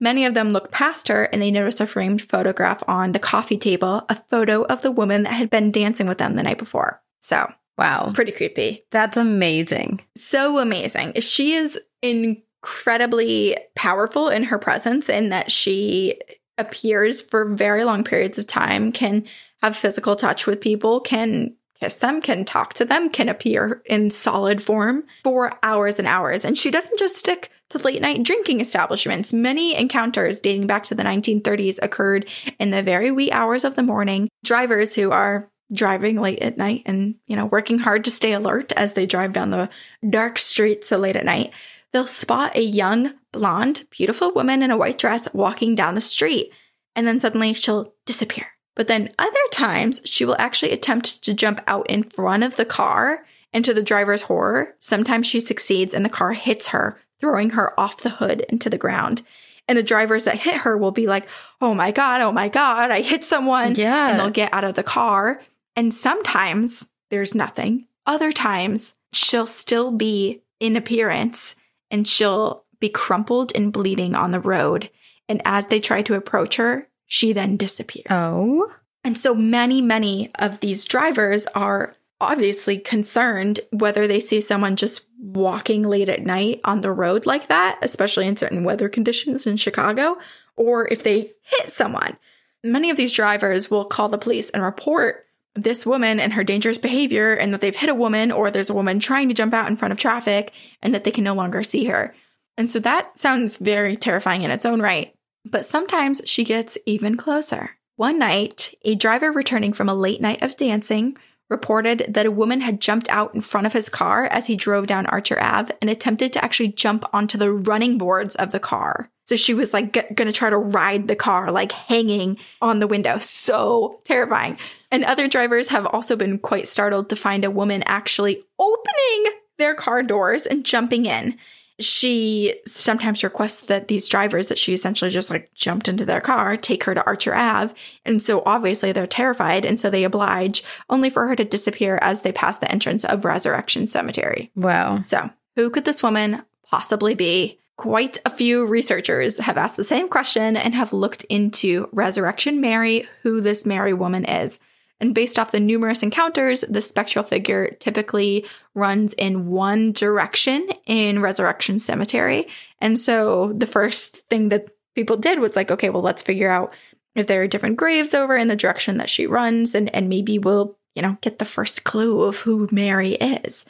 many 0.02 0.26
of 0.26 0.34
them 0.34 0.50
look 0.50 0.72
past 0.72 1.08
her 1.08 1.24
and 1.24 1.42
they 1.42 1.52
notice 1.52 1.80
a 1.80 1.88
framed 1.88 2.22
photograph 2.22 2.84
on 2.86 3.14
the 3.14 3.20
coffee 3.20 3.58
table, 3.58 4.04
a 4.10 4.16
photo 4.16 4.64
of 4.64 4.82
the 4.82 4.92
woman 4.92 5.24
that 5.24 5.36
had 5.36 5.50
been 5.50 5.72
dancing 5.72 6.06
with 6.06 6.18
them 6.18 6.36
the 6.36 6.44
night 6.44 6.58
before. 6.58 7.02
So, 7.22 7.50
Wow. 7.78 8.12
pretty 8.14 8.34
creepy. 8.34 8.84
That's 8.92 9.16
amazing. 9.16 10.02
So 10.18 10.60
amazing. 10.60 11.14
She 11.22 11.54
is 11.54 11.80
in 12.02 12.43
incredibly 12.64 13.58
powerful 13.76 14.30
in 14.30 14.44
her 14.44 14.58
presence 14.58 15.10
in 15.10 15.30
that 15.30 15.52
she 15.52 16.18
appears 16.58 17.22
for 17.22 17.54
very 17.54 17.84
long 17.84 18.06
periods 18.06 18.38
of 18.38 18.48
time, 18.48 18.94
can 18.94 19.26
have 19.62 19.76
physical 19.76 20.16
touch 20.16 20.48
with 20.48 20.62
people, 20.62 21.02
can 21.02 21.54
kiss 21.82 21.96
them, 21.96 22.22
can 22.22 22.46
talk 22.46 22.74
to 22.74 22.86
them, 22.86 23.10
can 23.10 23.28
appear 23.28 23.82
in 23.86 24.10
solid 24.10 24.62
form 24.62 25.04
for 25.26 25.52
hours 25.62 26.00
and 26.00 26.08
hours. 26.08 26.46
And 26.46 26.58
she 26.58 26.72
doesn't 26.72 26.98
just 26.98 27.18
stick 27.18 27.52
to 27.70 27.80
late 27.80 28.02
night 28.02 28.24
drinking 28.24 28.62
establishments. 28.62 29.34
Many 29.34 29.76
encounters 29.76 30.40
dating 30.40 30.68
back 30.68 30.86
to 30.86 30.96
the 30.96 31.04
1930s 31.04 31.80
occurred 31.82 32.30
in 32.60 32.70
the 32.70 32.84
very 32.84 33.12
wee 33.12 33.32
hours 33.32 33.66
of 33.66 33.76
the 33.76 33.84
morning. 33.84 34.30
Drivers 34.46 34.96
who 34.96 35.12
are 35.12 35.50
driving 35.74 36.22
late 36.22 36.40
at 36.40 36.58
night 36.58 36.84
and, 36.86 37.16
you 37.26 37.36
know, 37.36 37.46
working 37.46 37.80
hard 37.80 38.06
to 38.06 38.12
stay 38.12 38.32
alert 38.32 38.72
as 38.74 38.94
they 38.94 39.06
drive 39.06 39.34
down 39.34 39.50
the 39.50 39.70
dark 40.10 40.38
streets 40.38 40.88
so 40.88 40.98
late 40.98 41.16
at 41.16 41.26
night, 41.26 41.52
they'll 41.94 42.08
spot 42.08 42.56
a 42.56 42.62
young, 42.62 43.14
blonde, 43.32 43.84
beautiful 43.92 44.34
woman 44.34 44.62
in 44.62 44.72
a 44.72 44.78
white 44.78 44.98
dress 44.98 45.30
walking 45.34 45.76
down 45.76 45.96
the 45.96 46.02
street. 46.02 46.52
And 46.96 47.08
then 47.08 47.20
suddenly 47.20 47.54
she'll 47.54 47.94
disappear. 48.06 48.48
But 48.76 48.88
then 48.88 49.14
other 49.20 49.38
times 49.52 50.02
she 50.04 50.26
will 50.26 50.36
actually 50.40 50.72
attempt 50.72 51.24
to 51.24 51.34
jump 51.34 51.62
out 51.68 51.90
in 51.90 52.04
front 52.04 52.44
of 52.44 52.56
the 52.56 52.66
car. 52.66 53.26
And 53.54 53.64
to 53.66 53.74
the 53.74 53.84
driver's 53.84 54.24
horror, 54.24 54.76
sometimes 54.80 55.28
she 55.28 55.40
succeeds 55.40 55.94
and 55.94 56.04
the 56.04 56.10
car 56.10 56.34
hits 56.34 56.70
her, 56.70 57.00
throwing 57.20 57.52
her 57.52 57.80
off 57.80 58.02
the 58.02 58.10
hood 58.10 58.42
into 58.50 58.70
the 58.70 58.80
ground. 58.80 59.22
And 59.68 59.78
the 59.78 59.84
drivers 59.84 60.24
that 60.24 60.40
hit 60.40 60.62
her 60.62 60.76
will 60.76 60.92
be 60.92 61.08
like, 61.08 61.28
Oh 61.62 61.76
my 61.76 61.92
God, 61.92 62.22
oh 62.22 62.32
my 62.32 62.50
God, 62.50 62.90
I 62.90 63.02
hit 63.02 63.24
someone. 63.24 63.76
Yeah. 63.76 64.10
And 64.10 64.20
they'll 64.20 64.32
get 64.32 64.54
out 64.54 64.64
of 64.64 64.74
the 64.74 64.84
car. 64.84 65.42
And 65.76 65.94
sometimes 65.94 66.88
there's 67.12 67.36
nothing. 67.36 67.86
Other 68.06 68.32
times 68.32 68.96
she'll 69.14 69.46
still 69.46 69.92
be 69.92 70.42
in 70.60 70.76
appearance 70.76 71.56
and 71.94 72.08
she'll 72.08 72.66
be 72.80 72.90
crumpled 72.90 73.54
and 73.56 73.72
bleeding 73.72 74.16
on 74.16 74.32
the 74.32 74.40
road. 74.42 74.90
And 75.30 75.42
as 75.46 75.68
they 75.68 75.80
try 75.80 76.02
to 76.02 76.16
approach 76.16 76.58
her, 76.58 76.90
she 77.06 77.32
then 77.32 77.56
disappears. 77.56 78.08
Oh. 78.10 78.74
And 79.06 79.18
so 79.18 79.34
many, 79.36 79.82
many 79.82 80.32
of 80.40 80.60
these 80.60 80.84
drivers 80.84 81.46
are 81.48 81.96
obviously 82.20 82.78
concerned 82.78 83.60
whether 83.72 84.08
they 84.08 84.20
see 84.20 84.42
someone 84.42 84.76
just 84.76 85.08
walking 85.20 85.84
late 85.84 86.10
at 86.10 86.26
night 86.26 86.60
on 86.64 86.82
the 86.82 86.92
road 86.92 87.26
like 87.26 87.48
that, 87.48 87.78
especially 87.82 88.28
in 88.28 88.36
certain 88.36 88.64
weather 88.64 88.90
conditions 88.90 89.46
in 89.46 89.58
Chicago, 89.58 90.18
or 90.56 90.88
if 90.88 91.04
they 91.04 91.32
hit 91.42 91.70
someone. 91.70 92.18
Many 92.64 92.90
of 92.90 92.98
these 92.98 93.14
drivers 93.14 93.70
will 93.70 93.86
call 93.86 94.10
the 94.10 94.18
police 94.18 94.50
and 94.50 94.64
report 94.64 95.26
this 95.56 95.86
woman 95.86 96.20
and 96.20 96.34
her 96.34 96.44
dangerous 96.44 96.78
behavior 96.78 97.34
and 97.34 97.54
that 97.54 97.62
they've 97.62 97.76
hit 97.76 97.90
a 97.90 97.96
woman 97.96 98.32
or 98.32 98.50
there's 98.50 98.70
a 98.70 98.74
woman 98.74 99.00
trying 99.00 99.28
to 99.30 99.36
jump 99.36 99.54
out 99.54 99.70
in 99.70 99.76
front 99.76 99.92
of 99.92 99.98
traffic 99.98 100.52
and 100.82 100.94
that 100.94 101.04
they 101.04 101.12
can 101.12 101.24
no 101.24 101.34
longer 101.34 101.64
see 101.64 101.86
her. 101.86 102.16
And 102.58 102.70
so 102.70 102.80
that 102.80 103.18
sounds 103.18 103.58
very 103.58 103.96
terrifying 103.96 104.44
in 104.44 104.52
its 104.52 104.66
own 104.66 104.82
right. 104.82 105.14
But 105.46 105.66
sometimes 105.66 106.22
she 106.26 106.44
gets 106.44 106.78
even 106.86 107.18
closer. 107.18 107.72
One 107.96 108.18
night, 108.18 108.74
a 108.84 108.96
driver 108.96 109.32
returning 109.32 109.74
from 109.74 109.90
a 109.90 109.94
late 109.94 110.22
night 110.22 110.44
of 110.44 110.58
dancing 110.58 111.18
reported 111.50 112.06
that 112.10 112.26
a 112.26 112.32
woman 112.32 112.62
had 112.62 112.82
jumped 112.82 113.10
out 113.10 113.36
in 113.36 113.42
front 113.42 113.68
of 113.68 113.74
his 113.74 113.90
car 113.90 114.26
as 114.26 114.48
he 114.48 114.56
drove 114.56 114.88
down 114.88 115.06
Archer 115.06 115.40
Ave 115.40 115.74
and 115.82 115.90
attempted 115.90 116.34
to 116.34 116.44
actually 116.44 116.70
jump 116.70 117.06
onto 117.14 117.38
the 117.38 117.52
running 117.52 117.98
boards 117.98 118.36
of 118.36 118.52
the 118.52 118.60
car. 118.60 119.12
So 119.26 119.36
she 119.36 119.54
was 119.54 119.74
like 119.74 119.94
g- 119.94 120.14
gonna 120.14 120.32
try 120.32 120.50
to 120.50 120.58
ride 120.58 121.08
the 121.08 121.16
car, 121.16 121.52
like 121.52 121.72
hanging 121.72 122.38
on 122.62 122.80
the 122.80 122.88
window. 122.88 123.20
So 123.20 124.00
terrifying. 124.04 124.58
And 124.92 125.04
other 125.04 125.28
drivers 125.28 125.70
have 125.70 125.86
also 125.88 126.16
been 126.16 126.38
quite 126.40 126.68
startled 126.68 127.10
to 127.10 127.16
find 127.16 127.44
a 127.44 127.52
woman 127.52 127.84
actually 127.86 128.44
opening 128.60 129.34
their 129.58 129.74
car 129.74 130.04
doors 130.04 130.46
and 130.46 130.66
jumping 130.66 131.06
in 131.06 131.38
she 131.80 132.54
sometimes 132.66 133.24
requests 133.24 133.62
that 133.62 133.88
these 133.88 134.08
drivers 134.08 134.48
that 134.48 134.58
she 134.58 134.74
essentially 134.74 135.10
just 135.10 135.30
like 135.30 135.54
jumped 135.54 135.88
into 135.88 136.06
their 136.06 136.22
car 136.22 136.56
take 136.56 136.84
her 136.84 136.94
to 136.94 137.06
Archer 137.06 137.34
Ave. 137.34 137.74
And 138.06 138.22
so 138.22 138.44
obviously 138.46 138.92
they're 138.92 139.08
terrified. 139.08 139.66
And 139.66 139.80
so 139.80 139.90
they 139.90 140.04
oblige 140.04 140.64
only 140.90 141.10
for 141.10 141.28
her 141.28 141.36
to 141.36 141.44
disappear 141.44 141.98
as 142.02 142.22
they 142.22 142.32
pass 142.32 142.58
the 142.58 142.72
entrance 142.72 143.04
of 143.04 143.26
Resurrection 143.26 143.88
Cemetery. 143.88 144.52
Wow. 144.56 145.00
So 145.00 145.30
who 145.56 145.70
could 145.70 145.86
this 145.86 146.04
woman 146.04 146.44
possibly 146.64 147.16
be? 147.16 147.60
Quite 147.78 148.20
a 148.26 148.30
few 148.30 148.66
researchers 148.66 149.40
have 149.40 149.58
asked 149.58 149.78
the 149.78 149.84
same 149.84 150.08
question 150.08 150.56
and 150.56 150.76
have 150.76 150.94
looked 150.94 151.24
into 151.24 151.90
Resurrection 151.92 152.62
Mary, 152.62 153.08
who 153.24 153.42
this 153.42 153.66
Mary 153.66 153.94
woman 153.94 154.26
is. 154.26 154.60
And 155.00 155.16
based 155.16 155.40
off 155.40 155.52
the 155.52 155.60
numerous 155.60 156.04
encounters, 156.04 156.62
the 156.62 156.82
spectral 156.82 157.26
figure 157.26 157.76
typically 157.80 158.46
runs 158.74 159.14
in 159.14 159.48
one 159.48 159.92
direction 159.92 160.68
in 160.86 161.20
Resurrection 161.20 161.80
Cemetery. 161.80 162.48
And 162.80 162.98
so 162.98 163.52
the 163.54 163.68
first 163.68 164.18
thing 164.30 164.50
that 164.50 164.68
people 164.96 165.18
did 165.18 165.40
was 165.40 165.56
like, 165.56 165.72
okay, 165.72 165.90
well, 165.90 166.04
let's 166.04 166.24
figure 166.24 166.50
out 166.50 166.74
if 167.16 167.28
there 167.28 167.42
are 167.42 167.48
different 167.48 167.78
graves 167.78 168.14
over 168.14 168.38
in 168.38 168.48
the 168.48 168.56
direction 168.56 168.98
that 168.98 169.10
she 169.10 169.28
runs, 169.28 169.76
and, 169.76 169.94
and 169.94 170.10
maybe 170.10 170.40
we'll, 170.40 170.78
you 170.96 171.02
know, 171.02 171.18
get 171.22 171.40
the 171.40 171.46
first 171.46 171.84
clue 171.84 172.22
of 172.22 172.42
who 172.42 172.70
Mary 172.72 173.14
is. 173.14 173.66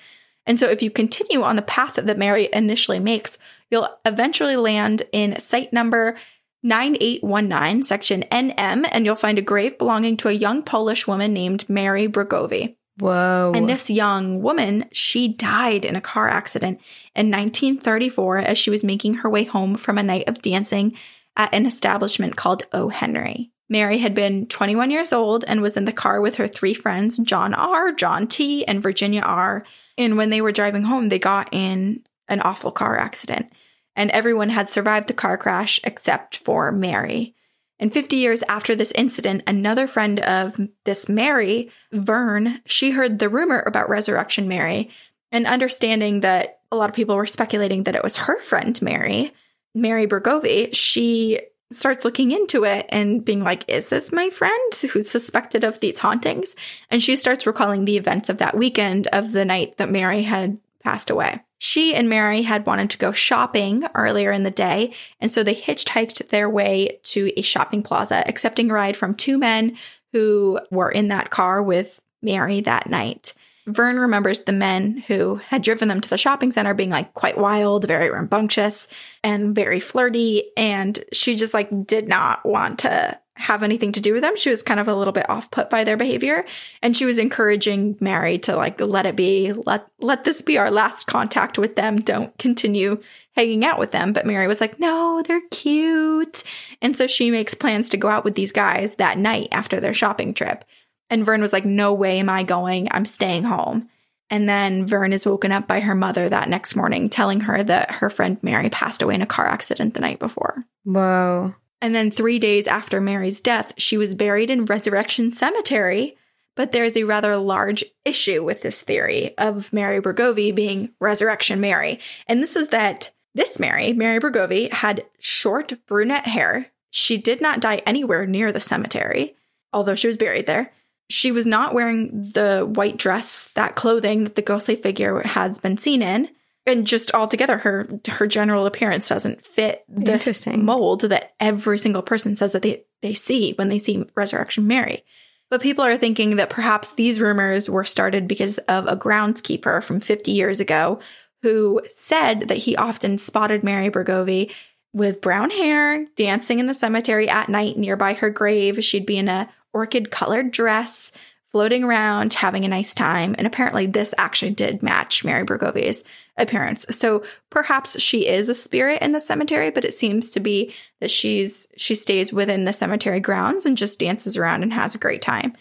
And 0.46 0.60
so 0.60 0.70
if 0.70 0.82
you 0.82 0.92
continue 0.92 1.42
on 1.42 1.56
the 1.56 1.62
path 1.62 1.96
that 1.96 2.18
Mary 2.18 2.50
initially 2.54 3.00
makes, 3.00 3.38
you'll 3.74 3.90
eventually 4.06 4.56
land 4.56 5.02
in 5.12 5.38
site 5.40 5.74
number 5.74 6.16
9819, 6.62 7.84
section 7.84 8.22
NM, 8.32 8.88
and 8.92 9.04
you'll 9.04 9.16
find 9.16 9.38
a 9.38 9.42
grave 9.42 9.78
belonging 9.78 10.16
to 10.18 10.30
a 10.30 10.32
young 10.32 10.62
Polish 10.64 11.08
woman 11.08 11.34
named 11.34 11.68
Mary 11.68 12.08
Bregovy. 12.08 12.76
Whoa. 13.00 13.52
And 13.56 13.68
this 13.68 13.90
young 13.90 14.44
woman, 14.44 14.86
she 14.92 15.28
died 15.28 15.84
in 15.84 15.96
a 15.96 16.02
car 16.02 16.30
accident 16.30 16.80
in 17.16 17.32
1934 17.32 18.38
as 18.38 18.58
she 18.60 18.70
was 18.70 18.84
making 18.84 19.16
her 19.16 19.30
way 19.30 19.44
home 19.44 19.76
from 19.76 19.98
a 19.98 20.04
night 20.04 20.30
of 20.30 20.44
dancing 20.44 20.96
at 21.36 21.54
an 21.54 21.66
establishment 21.66 22.36
called 22.36 22.64
O. 22.72 22.90
Henry. 22.90 23.50
Mary 23.68 23.98
had 23.98 24.14
been 24.14 24.46
21 24.46 24.92
years 24.92 25.12
old 25.12 25.44
and 25.48 25.64
was 25.64 25.76
in 25.76 25.86
the 25.86 25.92
car 25.92 26.22
with 26.22 26.36
her 26.36 26.48
three 26.48 26.76
friends, 26.76 27.18
John 27.18 27.56
R., 27.56 27.92
John 27.92 28.28
T., 28.28 28.64
and 28.68 28.84
Virginia 28.84 29.22
R. 29.22 29.66
And 29.98 30.16
when 30.16 30.30
they 30.30 30.42
were 30.42 30.52
driving 30.52 30.84
home, 30.84 31.10
they 31.10 31.18
got 31.18 31.50
in 31.52 32.04
an 32.28 32.42
awful 32.42 32.72
car 32.72 32.98
accident 32.98 33.52
and 33.96 34.12
everyone 34.12 34.50
had 34.50 34.70
survived 34.70 35.08
the 35.08 35.14
car 35.14 35.38
crash 35.38 35.80
except 35.84 36.38
for 36.38 36.72
Mary. 36.72 37.36
And 37.80 37.92
50 37.92 38.16
years 38.16 38.44
after 38.48 38.76
this 38.76 38.92
incident, 38.94 39.44
another 39.46 39.88
friend 39.88 40.20
of 40.20 40.60
this 40.86 41.10
Mary, 41.10 41.70
Vern, 41.92 42.62
she 42.66 42.92
heard 42.92 43.20
the 43.20 43.30
rumor 43.30 43.60
about 43.60 43.90
Resurrection 43.90 44.48
Mary 44.48 44.90
and 45.32 45.46
understanding 45.48 46.22
that 46.22 46.60
a 46.72 46.76
lot 46.76 46.90
of 46.90 46.96
people 46.96 47.16
were 47.16 47.26
speculating 47.26 47.84
that 47.84 47.96
it 47.96 48.04
was 48.04 48.16
her 48.16 48.42
friend 48.42 48.80
Mary, 48.82 49.34
Mary 49.76 50.08
Bergovi, 50.08 50.74
she 50.74 51.40
starts 51.72 52.06
looking 52.06 52.32
into 52.32 52.64
it 52.64 52.86
and 52.90 53.26
being 53.26 53.44
like, 53.44 53.66
is 53.68 53.90
this 53.90 54.12
my 54.12 54.30
friend 54.30 54.74
who's 54.92 55.10
suspected 55.10 55.64
of 55.64 55.80
these 55.80 56.00
hauntings? 56.00 56.56
And 56.90 57.02
she 57.02 57.16
starts 57.16 57.48
recalling 57.48 57.86
the 57.86 57.98
events 57.98 58.30
of 58.30 58.38
that 58.38 58.56
weekend 58.56 59.08
of 59.08 59.32
the 59.32 59.46
night 59.46 59.78
that 59.78 59.90
Mary 59.90 60.24
had 60.24 60.60
passed 60.84 61.10
away. 61.10 61.42
She 61.65 61.95
and 61.95 62.10
Mary 62.10 62.41
had 62.41 62.65
wanted 62.65 62.89
to 62.89 62.97
go 62.97 63.13
shopping 63.13 63.86
earlier 63.95 64.34
in 64.34 64.43
the 64.43 64.52
day, 64.52 64.93
and 65.21 65.32
so 65.32 65.43
they 65.43 65.56
hitchhiked 65.56 66.28
their 66.28 66.49
way 66.49 66.99
to 67.04 67.32
a 67.38 67.41
shopping 67.41 67.82
plaza, 67.82 68.21
accepting 68.28 68.69
a 68.69 68.73
ride 68.73 68.97
from 68.97 69.15
two 69.15 69.38
men 69.38 69.78
who 70.12 70.60
were 70.71 70.91
in 70.91 71.08
that 71.08 71.30
car 71.30 71.63
with 71.63 72.02
Mary 72.21 72.60
that 72.60 72.89
night. 72.89 73.34
Vern 73.65 73.97
remembers 73.97 74.41
the 74.41 74.52
men 74.52 75.06
who 75.08 75.36
had 75.36 75.62
driven 75.62 75.88
them 75.88 76.02
to 76.02 76.10
the 76.10 76.17
shopping 76.17 76.52
center 76.52 76.73
being 76.73 76.89
like 76.89 77.13
quite 77.13 77.38
wild, 77.38 77.88
very 77.88 78.12
rambunctious, 78.12 78.89
and 79.23 79.56
very 79.56 79.80
flirty. 79.80 80.52
And 80.58 81.02
she 81.13 81.38
just 81.38 81.54
like 81.54 81.88
did 81.88 82.10
not 82.10 82.45
want 82.45 82.80
to 82.80 83.17
have 83.36 83.63
anything 83.63 83.91
to 83.93 84.02
do 84.02 84.13
with 84.13 84.22
them. 84.22 84.38
She 84.38 84.50
was 84.50 84.62
kind 84.62 84.80
of 84.80 84.88
a 84.88 84.93
little 84.93 85.12
bit 85.12 85.30
off 85.30 85.50
put 85.50 85.69
by 85.69 85.84
their 85.84 85.98
behavior. 85.98 86.46
And 86.82 86.96
she 86.96 87.06
was 87.06 87.17
encouraging 87.17 87.98
Mary 88.00 88.38
to 88.39 88.56
like, 88.56 88.80
let 88.80 89.06
it 89.06 89.15
be, 89.15 89.52
let, 89.54 89.88
let 90.00 90.24
this 90.24 90.41
be 90.41 90.58
our 90.58 90.69
last 90.69 91.08
contact 91.08 91.58
with 91.58 91.76
them. 91.76 91.98
Don't 91.98 92.38
continue 92.38 93.02
hanging 93.36 93.65
out 93.65 93.80
with 93.80 93.91
them. 93.91 94.13
But 94.13 94.28
Mary 94.28 94.48
was 94.48 94.62
like, 94.62 94.80
no, 94.80 95.24
they're 95.26 95.41
cute. 95.50 96.43
And 96.82 96.96
so 96.96 97.08
she 97.08 97.32
makes 97.32 97.56
plans 97.56 97.89
to 97.89 97.98
go 97.98 98.08
out 98.08 98.24
with 98.24 98.36
these 98.36 98.52
guys 98.52 98.96
that 98.96 99.17
night 99.17 99.48
after 99.52 99.80
their 99.80 99.93
shopping 99.93 100.34
trip. 100.34 100.63
And 101.10 101.26
Vern 101.26 101.41
was 101.41 101.54
like, 101.54 101.65
no 101.65 101.93
way 101.93 102.19
am 102.19 102.30
I 102.30 102.43
going. 102.43 102.88
I'm 102.91 103.06
staying 103.06 103.43
home. 103.43 103.89
And 104.30 104.48
then 104.48 104.86
Vern 104.86 105.13
is 105.13 105.26
woken 105.26 105.52
up 105.52 105.67
by 105.67 105.80
her 105.82 105.93
mother 105.96 106.30
that 106.30 106.50
next 106.50 106.76
morning, 106.76 107.10
telling 107.10 107.41
her 107.41 107.62
that 107.63 107.91
her 107.91 108.10
friend 108.10 108.38
Mary 108.41 108.69
passed 108.69 109.02
away 109.02 109.15
in 109.15 109.22
a 109.22 109.28
car 109.28 109.46
accident 109.46 109.93
the 109.93 110.00
night 110.00 110.19
before. 110.19 110.65
Whoa. 110.84 111.54
And 111.84 111.93
then 111.93 112.12
three 112.12 112.39
days 112.39 112.65
after 112.65 113.02
Mary's 113.02 113.41
death, 113.41 113.74
she 113.78 113.98
was 113.98 114.15
buried 114.15 114.50
in 114.50 114.63
Resurrection 114.63 115.30
Cemetery. 115.32 116.15
But 116.56 116.72
there's 116.72 116.96
a 116.96 117.04
rather 117.04 117.36
large 117.36 117.84
issue 118.06 118.41
with 118.41 118.62
this 118.62 118.84
theory 118.84 119.38
of 119.38 119.74
Mary 119.74 120.00
Bergovi 120.00 120.56
being 120.56 120.93
Resurrection 121.02 121.60
Mary. 121.60 122.00
And 122.26 122.41
this 122.41 122.56
is 122.56 122.69
that 122.69 123.12
this 123.36 123.60
Mary, 123.60 123.91
Mary 123.91 124.19
Bergovi, 124.22 124.72
had 124.72 125.04
short 125.19 125.74
brunette 125.86 126.28
hair. 126.28 126.68
She 126.89 127.18
did 127.18 127.41
not 127.41 127.60
die 127.60 127.82
anywhere 127.86 128.26
near 128.26 128.53
the 128.53 128.62
cemetery, 128.62 129.36
although 129.74 129.95
she 129.95 130.08
was 130.08 130.16
buried 130.16 130.45
there. 130.45 130.72
She 131.10 131.34
was 131.34 131.45
not 131.45 131.74
wearing 131.74 132.32
the 132.32 132.62
white 132.62 132.95
dress, 132.95 133.49
that 133.55 133.76
clothing 133.76 134.24
that 134.24 134.36
the 134.36 134.41
ghostly 134.41 134.78
figure 134.78 135.20
has 135.22 135.60
been 135.60 135.78
seen 135.78 136.01
in 136.01 136.30
and 136.66 136.88
just 136.88 137.14
altogether 137.14 137.59
her 137.59 137.88
her 138.07 138.28
general 138.28 138.66
appearance 138.66 139.09
doesn't 139.09 139.45
fit 139.45 139.84
the 139.89 140.57
mold 140.57 141.01
that 141.01 141.34
every 141.39 141.78
single 141.78 142.01
person 142.01 142.36
says 142.36 142.53
that 142.53 142.61
they 142.61 142.84
they 143.01 143.14
see 143.14 143.53
when 143.53 143.70
they 143.70 143.80
see 143.80 144.05
resurrection 144.16 144.68
mary. 144.68 145.03
But 145.49 145.61
people 145.61 145.84
are 145.84 145.97
thinking 145.97 146.38
that 146.38 146.49
perhaps 146.49 146.93
these 146.93 147.20
rumors 147.20 147.70
were 147.70 147.84
started 147.84 148.28
because 148.28 148.57
of 148.59 148.88
a 148.88 148.97
groundskeeper 148.97 149.84
from 149.84 149.99
50 149.99 150.32
years 150.32 150.59
ago 150.59 150.99
who 151.43 151.82
said 151.91 152.47
that 152.47 152.59
he 152.59 152.76
often 152.76 153.18
spotted 153.18 153.64
mary 153.64 153.89
bergovi 153.89 154.51
with 154.93 155.22
brown 155.22 155.49
hair 155.49 156.05
dancing 156.16 156.59
in 156.59 156.68
the 156.68 156.74
cemetery 156.74 157.28
at 157.28 157.49
night 157.49 157.78
nearby 157.78 158.14
her 158.14 158.30
grave. 158.30 158.84
She'd 158.84 159.05
be 159.05 159.18
in 159.18 159.28
a 159.28 159.49
orchid 159.74 160.11
colored 160.11 160.51
dress 160.51 161.11
floating 161.54 161.84
around, 161.84 162.34
having 162.34 162.66
a 162.66 162.68
nice 162.68 162.93
time. 162.93 163.36
And 163.38 163.47
apparently, 163.47 163.86
this 163.86 164.14
actually 164.18 164.51
did 164.51 164.84
match 164.84 165.24
Mary 165.24 165.45
Burgovier's 165.45 166.04
appearance. 166.36 166.86
So 166.89 167.24
perhaps 167.51 168.01
she 168.01 168.28
is 168.28 168.49
a 168.49 168.56
spirit 168.56 169.01
in 169.04 169.12
the 169.12 169.20
cemetery, 169.20 169.70
but 169.70 169.86
it 169.86 169.93
seems 169.93 170.32
to 170.32 170.39
be 170.39 170.74
that 170.99 171.12
she's 171.12 171.68
she 171.78 171.95
stays 171.95 172.34
within 172.34 172.66
the 172.66 172.74
cemetery 172.74 173.20
grounds 173.20 173.66
and 173.66 173.78
just 173.78 173.99
dances 173.99 174.36
around 174.36 174.64
and 174.64 174.74
has 174.74 174.95
a 174.95 174.99
great 174.99 175.22
time. 175.22 175.56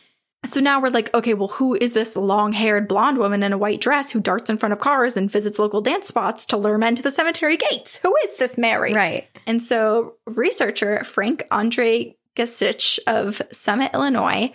So 0.45 0.61
now 0.61 0.81
we're 0.81 0.89
like, 0.89 1.15
okay, 1.15 1.35
well, 1.35 1.49
who 1.49 1.75
is 1.75 1.93
this 1.93 2.17
long 2.17 2.53
haired 2.53 2.89
blonde 2.89 3.19
woman 3.19 3.45
in 3.45 3.53
a 3.53 3.59
white 3.59 3.81
dress 3.81 4.11
who 4.11 4.21
darts 4.21 4.51
in 4.51 4.57
front 4.57 4.73
of 4.73 4.81
cars 4.81 5.17
and 5.17 5.31
visits 5.31 5.59
local 5.59 5.81
dance 5.83 6.09
spots 6.09 6.47
to 6.47 6.57
lure 6.57 6.79
men 6.79 6.97
to 6.97 7.03
the 7.03 7.13
cemetery 7.13 7.57
gates? 7.57 7.99
Who 7.99 8.13
is 8.25 8.39
this 8.39 8.59
Mary? 8.59 8.93
Right. 8.93 9.29
And 9.47 9.63
so 9.63 10.15
researcher 10.27 11.05
Frank 11.05 11.47
Andre 11.53 12.17
Gasich 12.35 12.99
of 13.07 13.41
Summit, 13.53 13.93
Illinois, 13.95 14.53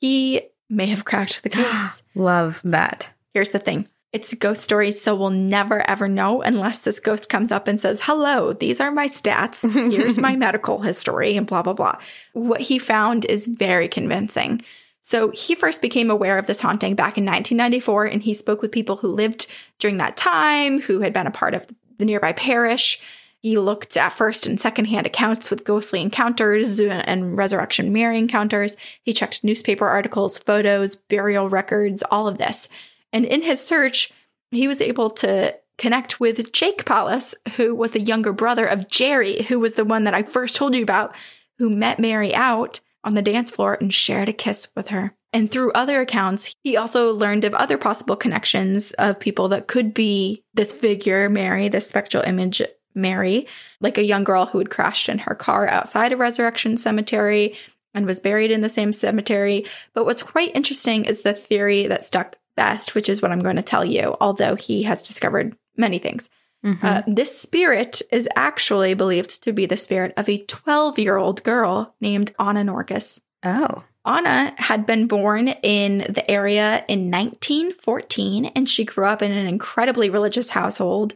he 0.00 0.42
may 0.68 0.86
have 0.86 1.04
cracked 1.04 1.42
the 1.42 1.50
case. 1.50 2.02
Love 2.14 2.60
that. 2.64 3.12
Here's 3.34 3.50
the 3.50 3.58
thing. 3.58 3.88
It's 4.10 4.32
a 4.32 4.36
ghost 4.36 4.62
story, 4.62 4.90
so 4.90 5.14
we'll 5.14 5.30
never 5.30 5.88
ever 5.88 6.08
know 6.08 6.40
unless 6.40 6.78
this 6.78 6.98
ghost 6.98 7.28
comes 7.28 7.52
up 7.52 7.68
and 7.68 7.78
says, 7.78 8.00
Hello, 8.04 8.54
these 8.54 8.80
are 8.80 8.90
my 8.90 9.06
stats. 9.06 9.70
Here's 9.92 10.18
my 10.18 10.34
medical 10.36 10.80
history, 10.80 11.36
and 11.36 11.46
blah, 11.46 11.62
blah, 11.62 11.74
blah. 11.74 11.96
What 12.32 12.62
he 12.62 12.78
found 12.78 13.26
is 13.26 13.46
very 13.46 13.86
convincing. 13.86 14.62
So 15.02 15.30
he 15.30 15.54
first 15.54 15.82
became 15.82 16.10
aware 16.10 16.38
of 16.38 16.46
this 16.46 16.62
haunting 16.62 16.94
back 16.94 17.18
in 17.18 17.24
1994, 17.24 18.06
and 18.06 18.22
he 18.22 18.34
spoke 18.34 18.62
with 18.62 18.72
people 18.72 18.96
who 18.96 19.08
lived 19.08 19.46
during 19.78 19.98
that 19.98 20.16
time, 20.16 20.80
who 20.80 21.00
had 21.00 21.12
been 21.12 21.26
a 21.26 21.30
part 21.30 21.54
of 21.54 21.66
the 21.98 22.04
nearby 22.04 22.32
parish. 22.32 23.00
He 23.42 23.56
looked 23.56 23.96
at 23.96 24.12
first 24.12 24.46
and 24.46 24.60
secondhand 24.60 25.06
accounts 25.06 25.50
with 25.50 25.64
ghostly 25.64 26.00
encounters 26.00 26.80
and 26.80 27.36
resurrection 27.36 27.92
Mary 27.92 28.18
encounters. 28.18 28.76
He 29.02 29.12
checked 29.12 29.44
newspaper 29.44 29.86
articles, 29.86 30.38
photos, 30.38 30.96
burial 30.96 31.48
records, 31.48 32.02
all 32.10 32.26
of 32.26 32.38
this. 32.38 32.68
And 33.12 33.24
in 33.24 33.42
his 33.42 33.64
search, 33.64 34.12
he 34.50 34.66
was 34.66 34.80
able 34.80 35.10
to 35.10 35.56
connect 35.76 36.18
with 36.18 36.52
Jake 36.52 36.84
Palus, 36.84 37.34
who 37.56 37.74
was 37.74 37.92
the 37.92 38.00
younger 38.00 38.32
brother 38.32 38.66
of 38.66 38.88
Jerry, 38.88 39.42
who 39.44 39.60
was 39.60 39.74
the 39.74 39.84
one 39.84 40.04
that 40.04 40.14
I 40.14 40.24
first 40.24 40.56
told 40.56 40.74
you 40.74 40.82
about, 40.82 41.14
who 41.58 41.70
met 41.70 42.00
Mary 42.00 42.34
out 42.34 42.80
on 43.04 43.14
the 43.14 43.22
dance 43.22 43.52
floor 43.52 43.78
and 43.80 43.94
shared 43.94 44.28
a 44.28 44.32
kiss 44.32 44.72
with 44.74 44.88
her. 44.88 45.14
And 45.32 45.50
through 45.50 45.72
other 45.72 46.00
accounts, 46.00 46.52
he 46.64 46.76
also 46.76 47.12
learned 47.14 47.44
of 47.44 47.54
other 47.54 47.78
possible 47.78 48.16
connections 48.16 48.92
of 48.92 49.20
people 49.20 49.48
that 49.48 49.68
could 49.68 49.94
be 49.94 50.42
this 50.54 50.72
figure, 50.72 51.28
Mary, 51.28 51.68
this 51.68 51.88
spectral 51.88 52.24
image, 52.24 52.62
Mary, 52.98 53.46
like 53.80 53.96
a 53.96 54.04
young 54.04 54.24
girl 54.24 54.46
who 54.46 54.58
had 54.58 54.70
crashed 54.70 55.08
in 55.08 55.20
her 55.20 55.34
car 55.34 55.66
outside 55.68 56.12
a 56.12 56.16
Resurrection 56.16 56.76
Cemetery 56.76 57.56
and 57.94 58.04
was 58.04 58.20
buried 58.20 58.50
in 58.50 58.60
the 58.60 58.68
same 58.68 58.92
cemetery. 58.92 59.64
But 59.94 60.04
what's 60.04 60.22
quite 60.22 60.54
interesting 60.54 61.04
is 61.04 61.22
the 61.22 61.32
theory 61.32 61.86
that 61.86 62.04
stuck 62.04 62.36
best, 62.56 62.94
which 62.94 63.08
is 63.08 63.22
what 63.22 63.32
I'm 63.32 63.40
going 63.40 63.56
to 63.56 63.62
tell 63.62 63.84
you, 63.84 64.16
although 64.20 64.56
he 64.56 64.82
has 64.82 65.00
discovered 65.02 65.56
many 65.76 65.98
things. 65.98 66.28
Mm-hmm. 66.64 66.84
Uh, 66.84 67.02
this 67.06 67.38
spirit 67.38 68.02
is 68.10 68.28
actually 68.34 68.94
believed 68.94 69.42
to 69.44 69.52
be 69.52 69.66
the 69.66 69.76
spirit 69.76 70.12
of 70.16 70.28
a 70.28 70.42
12 70.44 70.98
year 70.98 71.16
old 71.16 71.44
girl 71.44 71.94
named 72.00 72.34
Anna 72.38 72.64
Norkus. 72.64 73.20
Oh. 73.44 73.84
Anna 74.04 74.54
had 74.56 74.86
been 74.86 75.06
born 75.06 75.48
in 75.48 75.98
the 75.98 76.28
area 76.30 76.84
in 76.88 77.10
1914 77.10 78.46
and 78.46 78.68
she 78.68 78.84
grew 78.84 79.04
up 79.04 79.22
in 79.22 79.30
an 79.30 79.46
incredibly 79.46 80.10
religious 80.10 80.50
household. 80.50 81.14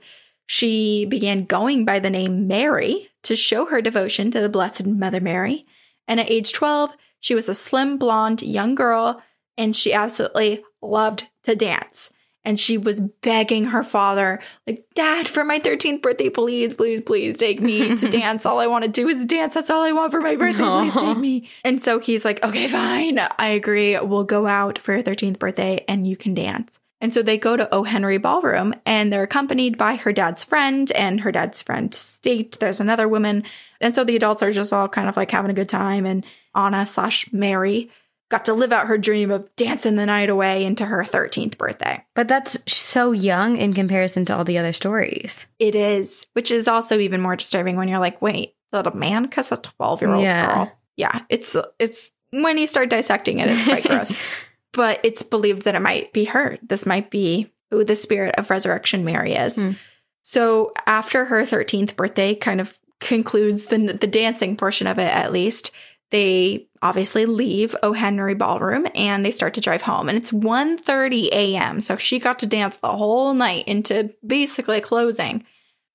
She 0.53 1.07
began 1.07 1.47
going 1.47 1.87
by 1.87 1.99
the 1.99 2.11
name 2.11 2.47
Mary 2.47 3.09
to 3.23 3.35
show 3.35 3.65
her 3.65 3.81
devotion 3.81 4.31
to 4.33 4.41
the 4.43 4.51
Blessed 4.51 4.87
Mother 4.87 5.19
Mary. 5.19 5.65
And 6.07 6.21
at 6.21 6.31
age 6.31 6.53
12, 6.53 6.95
she 7.21 7.35
was 7.35 7.49
a 7.49 7.55
slim, 7.55 7.97
blonde 7.97 8.43
young 8.43 8.75
girl 8.75 9.23
and 9.57 9.75
she 9.75 9.95
absolutely 9.95 10.63
loved 10.83 11.31
to 11.45 11.57
dance 11.57 12.13
and 12.45 12.61
she 12.61 12.77
was 12.77 13.01
begging 13.01 13.67
her 13.67 13.83
father, 13.83 14.43
like, 14.67 14.85
Dad, 14.95 15.27
for 15.27 15.43
my 15.43 15.59
13th 15.59 16.03
birthday, 16.03 16.29
please, 16.29 16.75
please, 16.75 17.01
please 17.01 17.39
take 17.39 17.63
me 17.63 17.97
to 17.97 18.11
dance. 18.11 18.45
All 18.45 18.61
I 18.61 18.67
want 18.67 18.85
to 18.85 18.91
do 18.91 19.09
is 19.09 19.25
dance. 19.25 19.55
That's 19.55 19.71
all 19.71 19.83
I 19.83 19.93
want 19.93 20.13
for 20.13 20.21
my 20.21 20.37
birthday. 20.37 20.65
Please 20.65 20.95
take 20.95 21.17
me. 21.17 21.49
And 21.65 21.81
so 21.81 21.99
he's 21.99 22.27
like, 22.27 22.45
okay, 22.45 22.69
fine. 22.69 23.19
I 23.19 23.47
agree. 23.49 23.99
We'll 23.99 24.25
go 24.25 24.47
out 24.47 24.79
for 24.79 24.93
your 24.93 25.03
13th 25.03 25.39
birthday 25.39 25.83
and 25.89 26.07
you 26.07 26.15
can 26.15 26.35
dance. 26.35 26.79
And 27.03 27.13
so 27.13 27.21
they 27.21 27.37
go 27.37 27.57
to 27.57 27.69
O. 27.75 27.83
Henry 27.83 28.17
Ballroom 28.17 28.75
and 28.87 29.13
they're 29.13 29.25
accompanied 29.25 29.77
by 29.77 29.97
her 29.97 30.13
dad's 30.13 30.45
friend 30.45 30.91
and 30.93 31.21
her 31.21 31.33
dad's 31.33 31.61
friend 31.61 31.93
State. 31.93 32.59
There's 32.61 32.81
another 32.81 33.07
woman. 33.09 33.43
And 33.81 33.95
so 33.95 34.05
the 34.05 34.17
adults 34.17 34.43
are 34.43 34.53
just 34.53 34.73
all 34.73 34.89
kind 34.89 35.09
of 35.09 35.17
like 35.17 35.31
having 35.33 35.51
a 35.51 35.55
good 35.55 35.69
time. 35.69 36.07
And 36.07 36.25
Anna 36.55 36.87
slash 36.87 37.31
Mary 37.33 37.91
got 38.31 38.45
to 38.47 38.55
live 38.55 38.73
out 38.73 38.87
her 38.87 38.97
dream 38.97 39.31
of 39.31 39.55
dancing 39.57 39.97
the 39.97 40.07
night 40.07 40.31
away 40.31 40.65
into 40.65 40.87
her 40.87 41.03
13th 41.03 41.59
birthday. 41.59 42.03
But 42.15 42.29
that's 42.29 42.57
so 42.73 43.13
young 43.13 43.57
in 43.59 43.75
comparison 43.75 44.25
to 44.27 44.37
all 44.37 44.45
the 44.45 44.57
other 44.59 44.73
stories. 44.73 45.47
It 45.59 45.75
is, 45.75 46.27
which 46.33 46.51
is 46.51 46.67
also 46.69 46.99
even 46.99 47.21
more 47.21 47.37
disturbing 47.37 47.77
when 47.77 47.89
you're 47.89 47.99
like, 47.99 48.23
wait, 48.23 48.55
little 48.73 48.97
man 48.97 49.29
kiss 49.29 49.53
a 49.53 49.57
12 49.57 50.01
year 50.01 50.15
old 50.15 50.23
Yeah. 50.23 50.55
girl. 50.55 50.73
Yeah, 50.97 51.23
it's 51.29 51.57
it's 51.79 52.11
when 52.31 52.59
you 52.59 52.67
start 52.67 52.89
dissecting 52.91 53.39
it, 53.41 53.51
it's 53.51 53.65
quite 53.65 53.83
gross. 53.89 54.23
But 54.73 55.01
it's 55.03 55.23
believed 55.23 55.63
that 55.63 55.75
it 55.75 55.83
might 55.83 56.13
be 56.13 56.25
her. 56.25 56.59
This 56.63 56.87
might 56.87 57.11
be 57.11 57.51
who 57.71 57.85
the 57.85 57.97
spirit 57.97 58.35
of 58.37 58.51
resurrection 58.51 59.05
Mary 59.05 59.35
is. 59.35 59.57
Hmm. 59.57 59.73
So 60.23 60.73
after 60.87 61.27
her 61.27 61.43
13th 61.43 61.97
birthday 61.97 62.35
kind 62.35 62.61
of 62.61 62.79
concludes 63.01 63.67
the 63.67 63.79
the 63.79 64.07
dancing 64.07 64.57
portion 64.57 64.87
of 64.87 64.99
it 64.99 65.09
at 65.09 65.33
least, 65.33 65.73
they 66.13 66.69
obviously 66.83 67.27
leave 67.27 67.75
O. 67.83 67.93
Henry 67.95 68.35
Ballroom 68.35 68.87
and 68.95 69.25
they 69.25 69.31
start 69.31 69.55
to 69.55 69.61
drive 69.61 69.83
home. 69.83 70.09
And 70.09 70.19
it's 70.19 70.31
1.30 70.31 71.29
a.m. 71.33 71.81
So 71.81 71.97
she 71.97 72.19
got 72.19 72.39
to 72.41 72.47
dance 72.47 72.77
the 72.77 72.89
whole 72.89 73.33
night 73.35 73.67
into 73.67 74.15
basically 74.25 74.81
closing. 74.81 75.45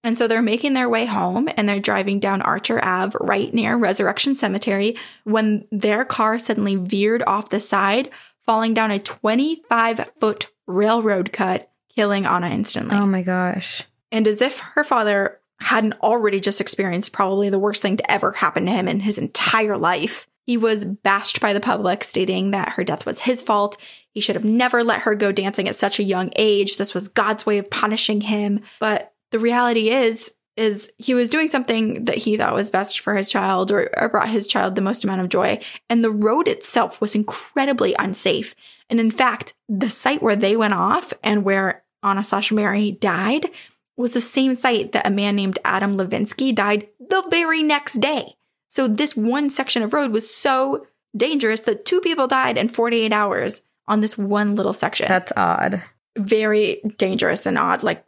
And 0.03 0.17
so 0.17 0.27
they're 0.27 0.41
making 0.41 0.73
their 0.73 0.89
way 0.89 1.05
home 1.05 1.49
and 1.55 1.69
they're 1.69 1.79
driving 1.79 2.19
down 2.19 2.41
Archer 2.41 2.83
Ave 2.83 3.17
right 3.21 3.53
near 3.53 3.75
Resurrection 3.75 4.33
Cemetery 4.33 4.95
when 5.23 5.67
their 5.71 6.03
car 6.05 6.39
suddenly 6.39 6.75
veered 6.75 7.23
off 7.27 7.49
the 7.49 7.59
side, 7.59 8.09
falling 8.47 8.73
down 8.73 8.89
a 8.89 8.97
25 8.99 10.09
foot 10.19 10.47
railroad 10.65 11.31
cut, 11.31 11.69
killing 11.93 12.25
Anna 12.25 12.49
instantly. 12.49 12.97
Oh 12.97 13.05
my 13.05 13.21
gosh. 13.21 13.83
And 14.11 14.27
as 14.27 14.41
if 14.41 14.59
her 14.59 14.83
father 14.83 15.39
hadn't 15.59 15.99
already 16.01 16.39
just 16.39 16.61
experienced 16.61 17.13
probably 17.13 17.49
the 17.49 17.59
worst 17.59 17.81
thing 17.81 17.97
to 17.97 18.11
ever 18.11 18.31
happen 18.31 18.65
to 18.65 18.71
him 18.71 18.87
in 18.87 19.01
his 19.01 19.17
entire 19.17 19.77
life, 19.77 20.27
he 20.45 20.55
was 20.55 20.85
bashed 20.85 21.41
by 21.41 21.51
the 21.51 21.59
public, 21.59 22.03
stating 22.05 22.51
that 22.51 22.69
her 22.73 22.83
death 22.83 23.05
was 23.05 23.21
his 23.21 23.41
fault. 23.41 23.75
He 24.13 24.21
should 24.21 24.35
have 24.35 24.45
never 24.45 24.83
let 24.83 25.01
her 25.01 25.13
go 25.13 25.33
dancing 25.33 25.67
at 25.67 25.75
such 25.75 25.99
a 25.99 26.03
young 26.03 26.31
age. 26.37 26.77
This 26.77 26.93
was 26.93 27.09
God's 27.09 27.45
way 27.45 27.57
of 27.57 27.69
punishing 27.69 28.21
him. 28.21 28.61
But 28.79 29.13
the 29.31 29.39
reality 29.39 29.89
is, 29.89 30.31
is 30.57 30.91
he 30.97 31.13
was 31.13 31.29
doing 31.29 31.47
something 31.47 32.05
that 32.05 32.17
he 32.17 32.35
thought 32.35 32.53
was 32.53 32.69
best 32.69 32.99
for 32.99 33.15
his 33.15 33.29
child 33.29 33.71
or, 33.71 33.89
or 33.99 34.09
brought 34.09 34.29
his 34.29 34.47
child 34.47 34.75
the 34.75 34.81
most 34.81 35.03
amount 35.03 35.21
of 35.21 35.29
joy. 35.29 35.59
And 35.89 36.03
the 36.03 36.11
road 36.11 36.47
itself 36.47 36.99
was 36.99 37.15
incredibly 37.15 37.95
unsafe. 37.99 38.55
And 38.89 38.99
in 38.99 39.11
fact, 39.11 39.53
the 39.69 39.89
site 39.89 40.21
where 40.21 40.35
they 40.35 40.57
went 40.57 40.73
off 40.73 41.13
and 41.23 41.43
where 41.43 41.83
Anna 42.03 42.23
slash 42.23 42.51
Mary 42.51 42.91
died 42.91 43.47
was 43.95 44.13
the 44.13 44.21
same 44.21 44.55
site 44.55 44.91
that 44.91 45.07
a 45.07 45.11
man 45.11 45.35
named 45.35 45.59
Adam 45.65 45.95
Levinsky 45.95 46.53
died 46.53 46.87
the 46.99 47.23
very 47.29 47.63
next 47.63 47.99
day. 47.99 48.35
So 48.67 48.87
this 48.87 49.15
one 49.15 49.49
section 49.49 49.81
of 49.81 49.93
road 49.93 50.11
was 50.11 50.33
so 50.33 50.87
dangerous 51.15 51.61
that 51.61 51.85
two 51.85 52.01
people 52.01 52.27
died 52.27 52.57
in 52.57 52.67
48 52.67 53.11
hours 53.11 53.63
on 53.87 54.01
this 54.01 54.17
one 54.17 54.55
little 54.55 54.73
section. 54.73 55.07
That's 55.07 55.31
odd. 55.35 55.83
Very 56.17 56.81
dangerous 56.97 57.45
and 57.45 57.57
odd. 57.57 57.83
Like, 57.83 58.05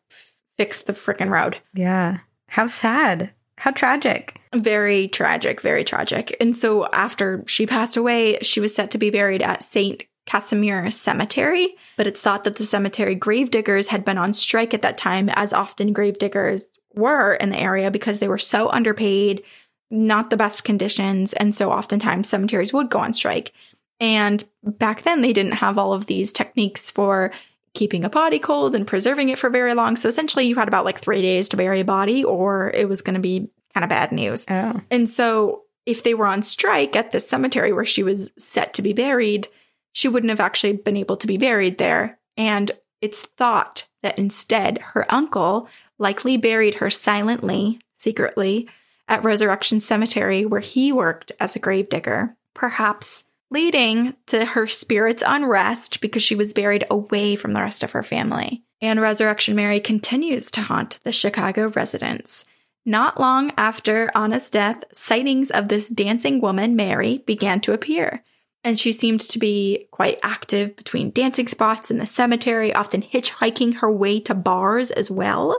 fix 0.57 0.81
the 0.81 0.93
freaking 0.93 1.29
road. 1.29 1.59
Yeah. 1.73 2.19
How 2.49 2.67
sad. 2.67 3.33
How 3.57 3.71
tragic. 3.71 4.39
Very 4.53 5.07
tragic, 5.07 5.61
very 5.61 5.83
tragic. 5.83 6.35
And 6.39 6.55
so 6.55 6.87
after 6.87 7.43
she 7.47 7.65
passed 7.65 7.97
away, 7.97 8.39
she 8.41 8.59
was 8.59 8.73
set 8.73 8.91
to 8.91 8.97
be 8.97 9.09
buried 9.09 9.41
at 9.41 9.63
St. 9.63 10.03
Casimir 10.25 10.91
Cemetery, 10.91 11.75
but 11.97 12.07
it's 12.07 12.21
thought 12.21 12.43
that 12.43 12.55
the 12.55 12.63
cemetery 12.63 13.15
gravediggers 13.15 13.87
had 13.87 14.05
been 14.05 14.17
on 14.17 14.33
strike 14.33 14.73
at 14.73 14.83
that 14.83 14.97
time, 14.97 15.29
as 15.29 15.53
often 15.53 15.91
gravediggers 15.91 16.67
were 16.93 17.33
in 17.33 17.49
the 17.49 17.59
area 17.59 17.89
because 17.89 18.19
they 18.19 18.27
were 18.27 18.37
so 18.37 18.69
underpaid, 18.69 19.43
not 19.89 20.29
the 20.29 20.37
best 20.37 20.63
conditions, 20.63 21.33
and 21.33 21.55
so 21.55 21.71
oftentimes 21.71 22.29
cemeteries 22.29 22.71
would 22.71 22.91
go 22.91 22.99
on 22.99 23.11
strike. 23.11 23.53
And 23.99 24.43
back 24.63 25.01
then, 25.01 25.21
they 25.21 25.33
didn't 25.33 25.53
have 25.53 25.77
all 25.77 25.93
of 25.93 26.05
these 26.05 26.31
techniques 26.31 26.89
for 26.89 27.31
keeping 27.73 28.03
a 28.03 28.09
body 28.09 28.39
cold 28.39 28.75
and 28.75 28.87
preserving 28.87 29.29
it 29.29 29.39
for 29.39 29.49
very 29.49 29.73
long. 29.73 29.95
So 29.95 30.09
essentially, 30.09 30.47
you 30.47 30.55
had 30.55 30.67
about 30.67 30.85
like 30.85 30.99
three 30.99 31.21
days 31.21 31.49
to 31.49 31.57
bury 31.57 31.81
a 31.81 31.85
body, 31.85 32.23
or 32.23 32.71
it 32.71 32.89
was 32.89 33.01
going 33.01 33.15
to 33.15 33.19
be 33.19 33.49
kind 33.73 33.83
of 33.83 33.89
bad 33.89 34.11
news. 34.11 34.45
Oh. 34.49 34.81
And 34.89 35.07
so, 35.07 35.63
if 35.85 36.03
they 36.03 36.13
were 36.13 36.27
on 36.27 36.43
strike 36.43 36.95
at 36.95 37.11
the 37.11 37.19
cemetery 37.19 37.73
where 37.73 37.85
she 37.85 38.03
was 38.03 38.31
set 38.37 38.73
to 38.75 38.81
be 38.81 38.93
buried, 38.93 39.47
she 39.91 40.07
wouldn't 40.07 40.29
have 40.29 40.39
actually 40.39 40.73
been 40.73 40.97
able 40.97 41.17
to 41.17 41.27
be 41.27 41.37
buried 41.37 41.77
there. 41.77 42.19
And 42.37 42.71
it's 43.01 43.21
thought 43.21 43.87
that 44.03 44.19
instead, 44.19 44.77
her 44.79 45.05
uncle 45.09 45.67
likely 45.97 46.37
buried 46.37 46.75
her 46.75 46.89
silently, 46.89 47.79
secretly, 47.93 48.69
at 49.07 49.23
Resurrection 49.23 49.79
Cemetery, 49.79 50.45
where 50.45 50.61
he 50.61 50.91
worked 50.91 51.31
as 51.39 51.55
a 51.55 51.59
gravedigger. 51.59 52.35
Perhaps 52.53 53.25
leading 53.51 54.15
to 54.27 54.45
her 54.45 54.67
spirit's 54.67 55.23
unrest 55.25 56.01
because 56.01 56.23
she 56.23 56.35
was 56.35 56.53
buried 56.53 56.85
away 56.89 57.35
from 57.35 57.53
the 57.53 57.61
rest 57.61 57.83
of 57.83 57.91
her 57.91 58.03
family. 58.03 58.63
And 58.81 59.01
Resurrection 59.01 59.55
Mary 59.55 59.79
continues 59.79 60.49
to 60.51 60.61
haunt 60.61 60.99
the 61.03 61.11
Chicago 61.11 61.69
residents. 61.69 62.45
Not 62.85 63.19
long 63.19 63.51
after 63.57 64.09
Anna's 64.15 64.49
death, 64.49 64.83
sightings 64.93 65.51
of 65.51 65.67
this 65.67 65.89
dancing 65.89 66.39
woman, 66.39 66.75
Mary, 66.75 67.19
began 67.19 67.59
to 67.61 67.73
appear. 67.73 68.23
And 68.63 68.79
she 68.79 68.91
seemed 68.91 69.21
to 69.21 69.39
be 69.39 69.87
quite 69.91 70.19
active 70.23 70.75
between 70.75 71.11
dancing 71.11 71.47
spots 71.47 71.91
in 71.91 71.97
the 71.97 72.07
cemetery, 72.07 72.73
often 72.73 73.01
hitchhiking 73.01 73.75
her 73.75 73.91
way 73.91 74.19
to 74.21 74.33
bars 74.33 74.91
as 74.91 75.11
well. 75.11 75.57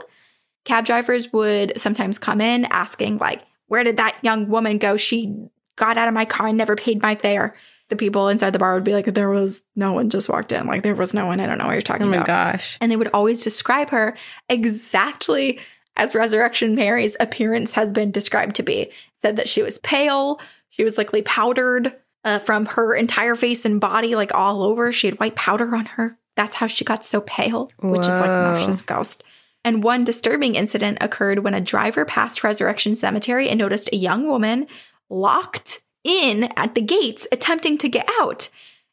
Cab 0.65 0.85
drivers 0.85 1.31
would 1.33 1.79
sometimes 1.79 2.19
come 2.19 2.41
in 2.41 2.65
asking, 2.65 3.17
like, 3.17 3.43
where 3.67 3.83
did 3.83 3.97
that 3.97 4.19
young 4.21 4.49
woman 4.49 4.77
go? 4.77 4.97
She 4.97 5.35
got 5.75 5.97
out 5.97 6.07
of 6.07 6.13
my 6.13 6.25
car 6.25 6.47
and 6.47 6.57
never 6.57 6.75
paid 6.75 7.01
my 7.01 7.15
fare. 7.15 7.55
The 7.91 7.97
people 7.97 8.29
inside 8.29 8.51
the 8.51 8.59
bar 8.59 8.73
would 8.73 8.85
be 8.85 8.93
like, 8.93 9.05
there 9.05 9.29
was 9.29 9.63
no 9.75 9.91
one 9.91 10.09
just 10.09 10.29
walked 10.29 10.53
in. 10.53 10.65
Like, 10.65 10.81
there 10.81 10.95
was 10.95 11.13
no 11.13 11.25
one. 11.25 11.41
I 11.41 11.45
don't 11.45 11.57
know 11.57 11.65
what 11.65 11.73
you're 11.73 11.81
talking 11.81 12.07
about. 12.07 12.15
Oh 12.15 12.19
my 12.19 12.23
about. 12.23 12.53
gosh. 12.53 12.77
And 12.79 12.89
they 12.89 12.95
would 12.95 13.09
always 13.13 13.43
describe 13.43 13.89
her 13.89 14.15
exactly 14.47 15.59
as 15.97 16.15
Resurrection 16.15 16.73
Mary's 16.73 17.17
appearance 17.19 17.73
has 17.73 17.91
been 17.91 18.11
described 18.11 18.55
to 18.55 18.63
be. 18.63 18.91
Said 19.21 19.35
that 19.35 19.49
she 19.49 19.61
was 19.61 19.77
pale, 19.79 20.39
she 20.69 20.85
was 20.85 20.97
likely 20.97 21.21
powdered 21.21 21.93
uh, 22.23 22.39
from 22.39 22.65
her 22.65 22.93
entire 22.93 23.35
face 23.35 23.65
and 23.65 23.81
body, 23.81 24.15
like 24.15 24.33
all 24.33 24.63
over. 24.63 24.93
She 24.93 25.07
had 25.07 25.19
white 25.19 25.35
powder 25.35 25.75
on 25.75 25.85
her. 25.85 26.17
That's 26.37 26.55
how 26.55 26.67
she 26.67 26.85
got 26.85 27.03
so 27.03 27.19
pale, 27.21 27.69
which 27.81 28.07
is 28.07 28.19
like. 28.19 28.29
Moshe's 28.29 28.81
ghost. 28.81 29.21
And 29.65 29.83
one 29.83 30.05
disturbing 30.05 30.55
incident 30.55 30.99
occurred 31.01 31.39
when 31.39 31.53
a 31.53 31.61
driver 31.61 32.05
passed 32.05 32.43
Resurrection 32.43 32.95
Cemetery 32.95 33.49
and 33.49 33.59
noticed 33.59 33.89
a 33.91 33.97
young 33.97 34.27
woman 34.27 34.65
locked 35.09 35.81
in 36.03 36.49
at 36.55 36.75
the 36.75 36.81
gates, 36.81 37.27
attempting 37.31 37.77
to 37.79 37.89
get 37.89 38.07
out. 38.19 38.49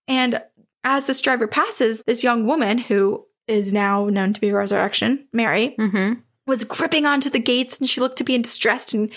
And 0.07 0.43
as 0.85 1.05
this 1.07 1.21
driver 1.21 1.47
passes, 1.47 2.03
this 2.05 2.23
young 2.25 2.47
woman, 2.47 2.79
who 2.79 3.27
is 3.47 3.73
now 3.73 4.07
known 4.07 4.33
to 4.33 4.41
be 4.41 4.53
Resurrection 4.53 5.27
Mary, 5.33 5.75
Mm-hmm. 5.79 6.21
was 6.47 6.65
gripping 6.65 7.07
onto 7.07 7.31
the 7.31 7.39
gates 7.41 7.79
and 7.79 7.89
she 7.89 8.01
looked 8.01 8.19
to 8.19 8.25
be 8.25 8.35
in 8.35 8.43
distress. 8.43 8.93
And 8.93 9.13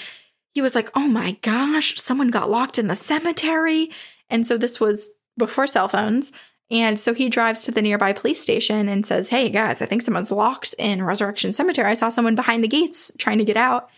he 0.54 0.62
was 0.62 0.76
like, 0.76 0.89
Oh 0.96 1.08
my 1.08 1.34
gosh, 1.42 2.00
someone 2.00 2.30
got 2.30 2.50
locked 2.50 2.78
in 2.80 2.88
the 2.88 2.96
cemetery. 2.96 3.89
And 4.30 4.46
so 4.46 4.58
this 4.58 4.80
was 4.80 5.12
before 5.38 5.68
cell 5.68 5.88
phones. 5.88 6.32
And 6.70 6.98
so 6.98 7.14
he 7.14 7.28
drives 7.28 7.64
to 7.64 7.72
the 7.72 7.82
nearby 7.82 8.14
police 8.14 8.39
station 8.42 8.88
and 8.88 9.06
says, 9.06 9.28
Hey 9.30 9.50
guys, 9.50 9.82
I 9.82 9.86
think 9.86 10.02
someone's 10.02 10.32
locked 10.32 10.74
in 10.80 11.04
Resurrection 11.04 11.52
Cemetery. 11.54 11.89
I 11.89 11.94
saw 11.96 12.10
someone 12.10 12.36
behind 12.36 12.64
the 12.64 12.70
gates 12.70 13.12
trying 13.18 13.38
to 13.39 13.46
get 13.46 13.58
out. 13.58 13.89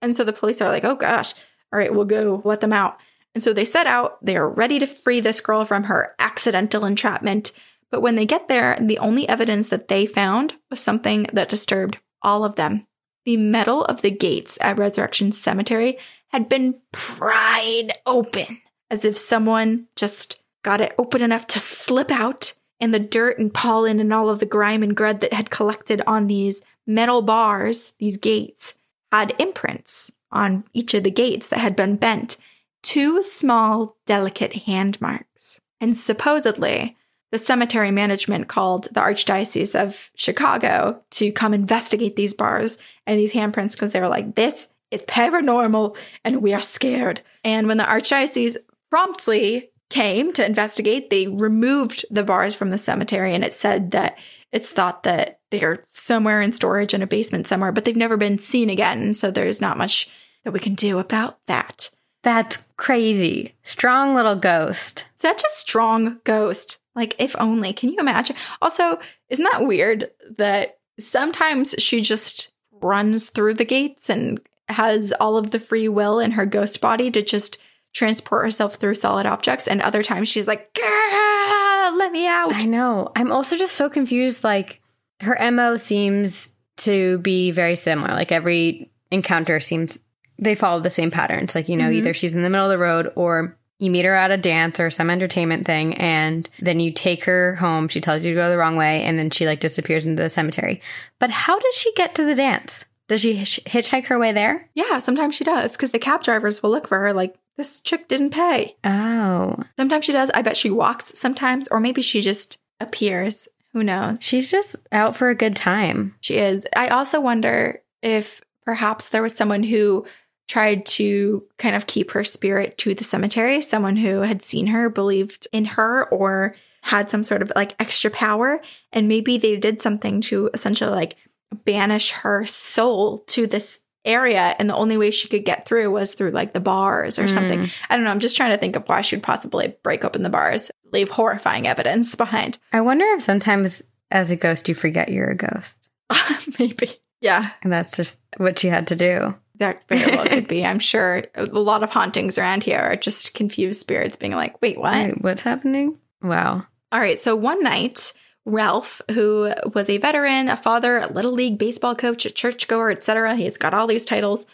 And 0.00 0.14
so 0.14 0.24
the 0.24 0.32
police 0.32 0.60
are 0.62 0.68
like, 0.70 0.84
Oh 0.84 0.94
gosh, 0.96 1.34
all 1.72 1.78
right, 1.78 1.94
we'll 1.94 2.06
go 2.06 2.40
let 2.44 2.60
them 2.62 2.72
out. 2.72 2.98
And 3.34 3.42
so 3.42 3.52
they 3.52 3.64
set 3.64 3.86
out. 3.86 4.24
They 4.24 4.36
are 4.36 4.48
ready 4.48 4.78
to 4.78 4.86
free 4.86 5.20
this 5.20 5.40
girl 5.40 5.64
from 5.64 5.84
her 5.84 6.14
accidental 6.18 6.84
entrapment. 6.84 7.52
But 7.90 8.02
when 8.02 8.16
they 8.16 8.26
get 8.26 8.48
there, 8.48 8.76
the 8.80 8.98
only 8.98 9.28
evidence 9.28 9.68
that 9.68 9.88
they 9.88 10.06
found 10.06 10.54
was 10.70 10.80
something 10.80 11.26
that 11.32 11.48
disturbed 11.48 11.98
all 12.22 12.44
of 12.44 12.56
them. 12.56 12.86
The 13.24 13.36
metal 13.36 13.84
of 13.84 14.02
the 14.02 14.10
gates 14.10 14.58
at 14.60 14.78
Resurrection 14.78 15.32
Cemetery 15.32 15.98
had 16.28 16.48
been 16.48 16.80
pried 16.90 17.92
open 18.04 18.62
as 18.90 19.04
if 19.04 19.16
someone 19.16 19.86
just 19.96 20.40
got 20.62 20.80
it 20.80 20.94
open 20.98 21.22
enough 21.22 21.46
to 21.48 21.58
slip 21.58 22.10
out, 22.10 22.54
and 22.80 22.92
the 22.92 22.98
dirt 22.98 23.38
and 23.38 23.54
pollen 23.54 24.00
and 24.00 24.12
all 24.12 24.28
of 24.28 24.38
the 24.38 24.46
grime 24.46 24.82
and 24.82 24.96
grud 24.96 25.20
that 25.20 25.32
had 25.32 25.50
collected 25.50 26.02
on 26.06 26.26
these 26.26 26.62
metal 26.86 27.22
bars, 27.22 27.94
these 27.98 28.16
gates, 28.16 28.74
had 29.10 29.34
imprints 29.38 30.10
on 30.30 30.64
each 30.72 30.94
of 30.94 31.04
the 31.04 31.10
gates 31.10 31.48
that 31.48 31.60
had 31.60 31.76
been 31.76 31.96
bent. 31.96 32.36
Two 32.82 33.22
small, 33.22 33.96
delicate 34.06 34.54
hand 34.64 35.00
marks. 35.00 35.60
And 35.80 35.96
supposedly, 35.96 36.96
the 37.32 37.38
cemetery 37.38 37.90
management 37.90 38.48
called 38.48 38.84
the 38.92 39.00
Archdiocese 39.00 39.74
of 39.74 40.10
Chicago 40.14 41.00
to 41.12 41.32
come 41.32 41.54
investigate 41.54 42.14
these 42.14 42.34
bars 42.34 42.78
and 43.06 43.18
these 43.18 43.32
handprints 43.32 43.72
because 43.72 43.92
they 43.92 44.00
were 44.00 44.08
like, 44.08 44.34
this 44.34 44.68
is 44.90 45.02
paranormal 45.02 45.96
and 46.24 46.42
we 46.42 46.52
are 46.52 46.60
scared. 46.60 47.22
And 47.42 47.66
when 47.66 47.78
the 47.78 47.84
Archdiocese 47.84 48.58
promptly 48.90 49.70
came 49.88 50.32
to 50.34 50.44
investigate, 50.44 51.08
they 51.08 51.26
removed 51.26 52.04
the 52.10 52.22
bars 52.22 52.54
from 52.54 52.70
the 52.70 52.78
cemetery 52.78 53.34
and 53.34 53.44
it 53.44 53.54
said 53.54 53.92
that 53.92 54.18
it's 54.52 54.70
thought 54.70 55.02
that 55.04 55.40
they're 55.50 55.84
somewhere 55.90 56.42
in 56.42 56.52
storage 56.52 56.92
in 56.92 57.02
a 57.02 57.06
basement 57.06 57.46
somewhere, 57.46 57.72
but 57.72 57.86
they've 57.86 57.96
never 57.96 58.18
been 58.18 58.38
seen 58.38 58.68
again. 58.68 59.14
So 59.14 59.30
there's 59.30 59.60
not 59.60 59.78
much 59.78 60.10
that 60.44 60.52
we 60.52 60.60
can 60.60 60.74
do 60.74 60.98
about 60.98 61.38
that. 61.46 61.90
That's 62.22 62.66
crazy. 62.76 63.54
Strong 63.62 64.14
little 64.14 64.36
ghost. 64.36 65.06
Such 65.16 65.42
a 65.42 65.50
strong 65.50 66.20
ghost. 66.24 66.78
Like, 66.94 67.14
if 67.18 67.34
only. 67.38 67.72
Can 67.72 67.90
you 67.90 67.98
imagine? 67.98 68.36
Also, 68.60 68.98
isn't 69.28 69.48
that 69.52 69.66
weird 69.66 70.10
that 70.36 70.78
sometimes 70.98 71.74
she 71.78 72.00
just 72.00 72.52
runs 72.80 73.30
through 73.30 73.54
the 73.54 73.64
gates 73.64 74.10
and 74.10 74.40
has 74.68 75.12
all 75.20 75.36
of 75.36 75.50
the 75.50 75.60
free 75.60 75.88
will 75.88 76.18
in 76.18 76.32
her 76.32 76.46
ghost 76.46 76.80
body 76.80 77.10
to 77.10 77.22
just 77.22 77.58
transport 77.92 78.44
herself 78.44 78.76
through 78.76 78.94
solid 78.94 79.26
objects, 79.26 79.68
and 79.68 79.82
other 79.82 80.02
times 80.02 80.28
she's 80.28 80.48
like, 80.48 80.70
let 80.78 82.10
me 82.10 82.26
out. 82.26 82.54
I 82.54 82.64
know. 82.64 83.12
I'm 83.14 83.30
also 83.30 83.56
just 83.56 83.74
so 83.74 83.90
confused. 83.90 84.42
Like, 84.42 84.80
her 85.20 85.36
MO 85.50 85.76
seems 85.76 86.52
to 86.78 87.18
be 87.18 87.50
very 87.50 87.76
similar. 87.76 88.14
Like, 88.14 88.32
every 88.32 88.90
encounter 89.10 89.60
seems, 89.60 89.98
they 90.42 90.54
follow 90.54 90.80
the 90.80 90.90
same 90.90 91.10
patterns. 91.10 91.54
Like, 91.54 91.68
you 91.68 91.76
know, 91.76 91.88
Mhm. 91.90 91.94
either 91.94 92.14
she's 92.14 92.34
in 92.34 92.42
the 92.42 92.50
middle 92.50 92.66
of 92.66 92.70
the 92.72 92.78
road 92.78 93.12
or 93.14 93.56
you 93.78 93.90
meet 93.90 94.04
her 94.04 94.14
at 94.14 94.30
a 94.30 94.36
dance 94.36 94.78
or 94.80 94.90
some 94.90 95.10
entertainment 95.10 95.66
thing 95.66 95.94
and 95.94 96.48
then 96.60 96.78
you 96.80 96.92
take 96.92 97.24
her 97.24 97.54
home. 97.56 97.88
She 97.88 98.00
tells 98.00 98.24
you 98.24 98.34
to 98.34 98.40
go 98.40 98.48
the 98.50 98.58
wrong 98.58 98.76
way 98.76 99.02
and 99.02 99.18
then 99.18 99.30
she 99.30 99.46
like 99.46 99.60
disappears 99.60 100.04
into 100.06 100.22
the 100.22 100.28
cemetery. 100.28 100.80
But 101.18 101.30
how 101.30 101.58
does 101.58 101.74
she 101.74 101.92
get 101.94 102.14
to 102.16 102.24
the 102.24 102.34
dance? 102.34 102.84
Does 103.08 103.20
she 103.20 103.34
hitch- 103.34 103.60
hitchhike 103.66 104.06
her 104.06 104.18
way 104.18 104.32
there? 104.32 104.68
Yeah, 104.74 104.98
sometimes 104.98 105.34
she 105.34 105.44
does 105.44 105.72
because 105.72 105.90
the 105.90 105.98
cab 105.98 106.22
drivers 106.22 106.62
will 106.62 106.70
look 106.70 106.86
for 106.88 106.98
her 107.00 107.12
like, 107.12 107.34
this 107.56 107.80
chick 107.80 108.08
didn't 108.08 108.30
pay. 108.30 108.76
Oh, 108.84 109.56
Sometimes 109.76 110.04
she 110.06 110.12
does. 110.12 110.30
I 110.32 110.40
bet 110.42 110.56
she 110.56 110.70
walks 110.70 111.12
sometimes, 111.18 111.68
or 111.68 111.80
maybe 111.80 112.00
she 112.02 112.20
just 112.22 112.58
appears. 112.80 113.46
Who 113.74 113.82
knows? 113.84 114.22
she's 114.22 114.50
just 114.50 114.76
out 114.90 115.16
for 115.16 115.28
a 115.28 115.34
good 115.34 115.54
time. 115.56 116.14
She 116.20 116.36
is. 116.36 116.66
I 116.76 116.88
also 116.88 117.20
wonder 117.20 117.82
if 118.02 118.40
perhaps 118.64 119.08
there 119.10 119.22
was 119.22 119.34
someone 119.34 119.62
who 119.64 120.06
tried 120.48 120.84
to 120.84 121.44
kind 121.58 121.74
of 121.74 121.86
keep 121.86 122.10
her 122.12 122.24
spirit 122.24 122.76
to 122.78 122.94
the 122.94 123.04
cemetery, 123.04 123.60
someone 123.60 123.96
who 123.96 124.20
had 124.20 124.42
seen 124.42 124.68
her, 124.68 124.90
believed 124.90 125.46
in 125.52 125.64
her, 125.64 126.08
or 126.10 126.54
had 126.82 127.10
some 127.10 127.24
sort 127.24 127.42
of 127.42 127.52
like 127.54 127.74
extra 127.78 128.10
power. 128.10 128.60
And 128.92 129.08
maybe 129.08 129.38
they 129.38 129.56
did 129.56 129.80
something 129.80 130.20
to 130.22 130.50
essentially 130.52 130.90
like 130.90 131.16
banish 131.64 132.10
her 132.10 132.44
soul 132.44 133.18
to 133.18 133.46
this 133.46 133.80
area. 134.04 134.54
And 134.58 134.68
the 134.68 134.74
only 134.74 134.98
way 134.98 135.10
she 135.10 135.28
could 135.28 135.44
get 135.44 135.64
through 135.64 135.90
was 135.90 136.14
through 136.14 136.32
like 136.32 136.52
the 136.52 136.60
bars 136.60 137.18
or 137.18 137.28
something. 137.28 137.60
Mm. 137.60 137.72
I 137.88 137.94
don't 137.94 138.04
know. 138.04 138.10
I'm 138.10 138.20
just 138.20 138.36
trying 138.36 138.50
to 138.50 138.58
think 138.58 138.74
of 138.76 138.88
why 138.88 139.00
she'd 139.00 139.22
possibly 139.22 139.76
break 139.82 140.04
open 140.04 140.22
the 140.22 140.30
bars, 140.30 140.70
leave 140.92 141.08
horrifying 141.08 141.68
evidence 141.68 142.14
behind. 142.14 142.58
I 142.72 142.80
wonder 142.80 143.04
if 143.12 143.22
sometimes 143.22 143.82
as 144.10 144.30
a 144.30 144.36
ghost 144.36 144.68
you 144.68 144.74
forget 144.74 145.08
you're 145.08 145.30
a 145.30 145.36
ghost. 145.36 145.88
maybe. 146.58 146.90
Yeah. 147.20 147.50
And 147.62 147.72
that's 147.72 147.96
just 147.96 148.20
what 148.36 148.58
she 148.58 148.68
had 148.68 148.88
to 148.88 148.96
do. 148.96 149.36
That 149.62 149.88
very 149.88 150.16
well 150.16 150.26
could 150.26 150.48
be. 150.48 150.64
I'm 150.64 150.80
sure 150.80 151.22
a 151.36 151.44
lot 151.44 151.84
of 151.84 151.90
hauntings 151.92 152.36
around 152.36 152.64
here 152.64 152.80
are 152.80 152.96
just 152.96 153.32
confused 153.34 153.80
spirits 153.80 154.16
being 154.16 154.32
like, 154.32 154.60
wait, 154.60 154.76
what? 154.76 154.92
Wait, 154.92 155.22
what's 155.22 155.42
happening? 155.42 155.98
Wow. 156.20 156.66
All 156.90 156.98
right. 156.98 157.16
So 157.16 157.36
one 157.36 157.62
night, 157.62 158.12
Ralph, 158.44 159.00
who 159.12 159.52
was 159.72 159.88
a 159.88 159.98
veteran, 159.98 160.48
a 160.48 160.56
father, 160.56 160.98
a 160.98 161.12
little 161.12 161.30
league 161.30 161.58
baseball 161.58 161.94
coach, 161.94 162.26
a 162.26 162.30
churchgoer, 162.30 162.90
etc., 162.90 163.36
he's 163.36 163.56
got 163.56 163.72
all 163.72 163.86
these 163.86 164.04
titles. 164.04 164.46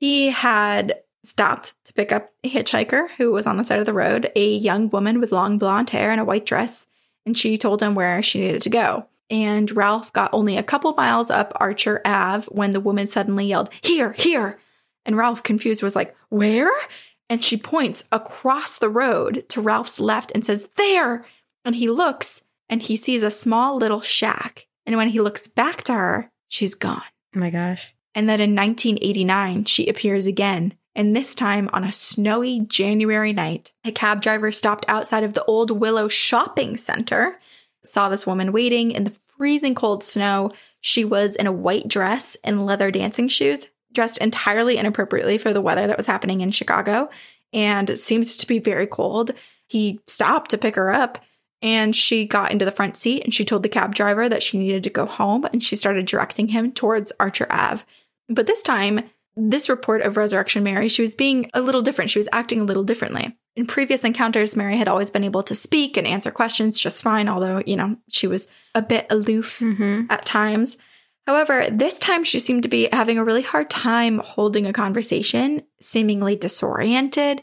He 0.00 0.30
had 0.30 0.98
stopped 1.22 1.76
to 1.84 1.92
pick 1.92 2.10
up 2.10 2.32
a 2.42 2.50
hitchhiker 2.50 3.08
who 3.18 3.30
was 3.30 3.46
on 3.46 3.56
the 3.56 3.64
side 3.64 3.78
of 3.78 3.86
the 3.86 3.92
road, 3.92 4.32
a 4.34 4.56
young 4.56 4.90
woman 4.90 5.20
with 5.20 5.30
long 5.30 5.58
blonde 5.58 5.90
hair 5.90 6.10
and 6.10 6.20
a 6.20 6.24
white 6.24 6.44
dress, 6.44 6.88
and 7.24 7.38
she 7.38 7.56
told 7.56 7.82
him 7.82 7.94
where 7.94 8.20
she 8.20 8.40
needed 8.40 8.62
to 8.62 8.70
go. 8.70 9.06
And 9.28 9.74
Ralph 9.76 10.12
got 10.12 10.32
only 10.32 10.56
a 10.56 10.62
couple 10.62 10.92
miles 10.94 11.30
up 11.30 11.52
Archer 11.56 12.00
Ave 12.04 12.46
when 12.46 12.70
the 12.70 12.80
woman 12.80 13.06
suddenly 13.06 13.46
yelled, 13.46 13.70
Here, 13.82 14.12
here. 14.12 14.58
And 15.04 15.16
Ralph, 15.16 15.42
confused, 15.42 15.82
was 15.82 15.96
like, 15.96 16.16
Where? 16.28 16.70
And 17.28 17.42
she 17.42 17.56
points 17.56 18.04
across 18.12 18.78
the 18.78 18.88
road 18.88 19.44
to 19.48 19.60
Ralph's 19.60 20.00
left 20.00 20.30
and 20.34 20.44
says, 20.44 20.68
There. 20.76 21.24
And 21.64 21.74
he 21.74 21.90
looks 21.90 22.44
and 22.68 22.82
he 22.82 22.96
sees 22.96 23.22
a 23.22 23.30
small 23.30 23.76
little 23.76 24.00
shack. 24.00 24.66
And 24.84 24.96
when 24.96 25.08
he 25.08 25.20
looks 25.20 25.48
back 25.48 25.82
to 25.84 25.94
her, 25.94 26.30
she's 26.48 26.74
gone. 26.74 27.02
Oh 27.34 27.40
my 27.40 27.50
gosh. 27.50 27.94
And 28.14 28.28
then 28.28 28.40
in 28.40 28.54
1989, 28.54 29.64
she 29.64 29.88
appears 29.88 30.26
again. 30.26 30.74
And 30.94 31.14
this 31.14 31.34
time 31.34 31.68
on 31.74 31.84
a 31.84 31.92
snowy 31.92 32.60
January 32.60 33.34
night, 33.34 33.72
a 33.84 33.92
cab 33.92 34.22
driver 34.22 34.50
stopped 34.50 34.86
outside 34.88 35.22
of 35.22 35.34
the 35.34 35.44
Old 35.44 35.70
Willow 35.70 36.08
Shopping 36.08 36.76
Center, 36.76 37.38
saw 37.86 38.08
this 38.08 38.26
woman 38.26 38.52
waiting 38.52 38.90
in 38.90 39.04
the 39.04 39.10
freezing 39.10 39.74
cold 39.74 40.02
snow. 40.02 40.50
She 40.80 41.04
was 41.04 41.36
in 41.36 41.46
a 41.46 41.52
white 41.52 41.88
dress 41.88 42.36
and 42.44 42.66
leather 42.66 42.90
dancing 42.90 43.28
shoes, 43.28 43.66
dressed 43.92 44.18
entirely 44.18 44.78
inappropriately 44.78 45.38
for 45.38 45.52
the 45.52 45.60
weather 45.60 45.86
that 45.86 45.96
was 45.96 46.06
happening 46.06 46.40
in 46.40 46.50
Chicago, 46.50 47.10
and 47.52 47.88
seems 47.98 48.36
to 48.36 48.46
be 48.46 48.58
very 48.58 48.86
cold. 48.86 49.32
he 49.68 50.00
stopped 50.06 50.50
to 50.52 50.58
pick 50.58 50.76
her 50.76 50.92
up 50.92 51.18
and 51.62 51.96
she 51.96 52.24
got 52.24 52.52
into 52.52 52.64
the 52.64 52.72
front 52.72 52.96
seat 52.96 53.24
and 53.24 53.34
she 53.34 53.44
told 53.44 53.62
the 53.62 53.68
cab 53.68 53.94
driver 53.94 54.28
that 54.28 54.42
she 54.42 54.58
needed 54.58 54.84
to 54.84 54.90
go 54.90 55.06
home 55.06 55.44
and 55.46 55.62
she 55.62 55.74
started 55.74 56.06
directing 56.06 56.48
him 56.48 56.70
towards 56.70 57.12
Archer 57.18 57.46
Ave. 57.50 57.84
But 58.28 58.46
this 58.46 58.62
time, 58.62 59.10
this 59.36 59.68
report 59.68 60.02
of 60.02 60.16
Resurrection 60.16 60.62
Mary, 60.62 60.88
she 60.88 61.02
was 61.02 61.14
being 61.14 61.50
a 61.54 61.60
little 61.60 61.82
different. 61.82 62.10
She 62.10 62.18
was 62.18 62.28
acting 62.32 62.60
a 62.60 62.64
little 62.64 62.84
differently. 62.84 63.36
In 63.56 63.66
previous 63.66 64.04
encounters, 64.04 64.54
Mary 64.54 64.76
had 64.76 64.86
always 64.86 65.10
been 65.10 65.24
able 65.24 65.42
to 65.44 65.54
speak 65.54 65.96
and 65.96 66.06
answer 66.06 66.30
questions 66.30 66.78
just 66.78 67.02
fine, 67.02 67.26
although, 67.26 67.62
you 67.64 67.74
know, 67.74 67.96
she 68.08 68.26
was 68.26 68.48
a 68.74 68.82
bit 68.82 69.06
aloof 69.08 69.60
mm-hmm. 69.60 70.04
at 70.10 70.26
times. 70.26 70.76
However, 71.26 71.66
this 71.70 71.98
time 71.98 72.22
she 72.22 72.38
seemed 72.38 72.64
to 72.64 72.68
be 72.68 72.88
having 72.92 73.16
a 73.16 73.24
really 73.24 73.42
hard 73.42 73.70
time 73.70 74.18
holding 74.18 74.66
a 74.66 74.74
conversation, 74.74 75.62
seemingly 75.80 76.36
disoriented, 76.36 77.42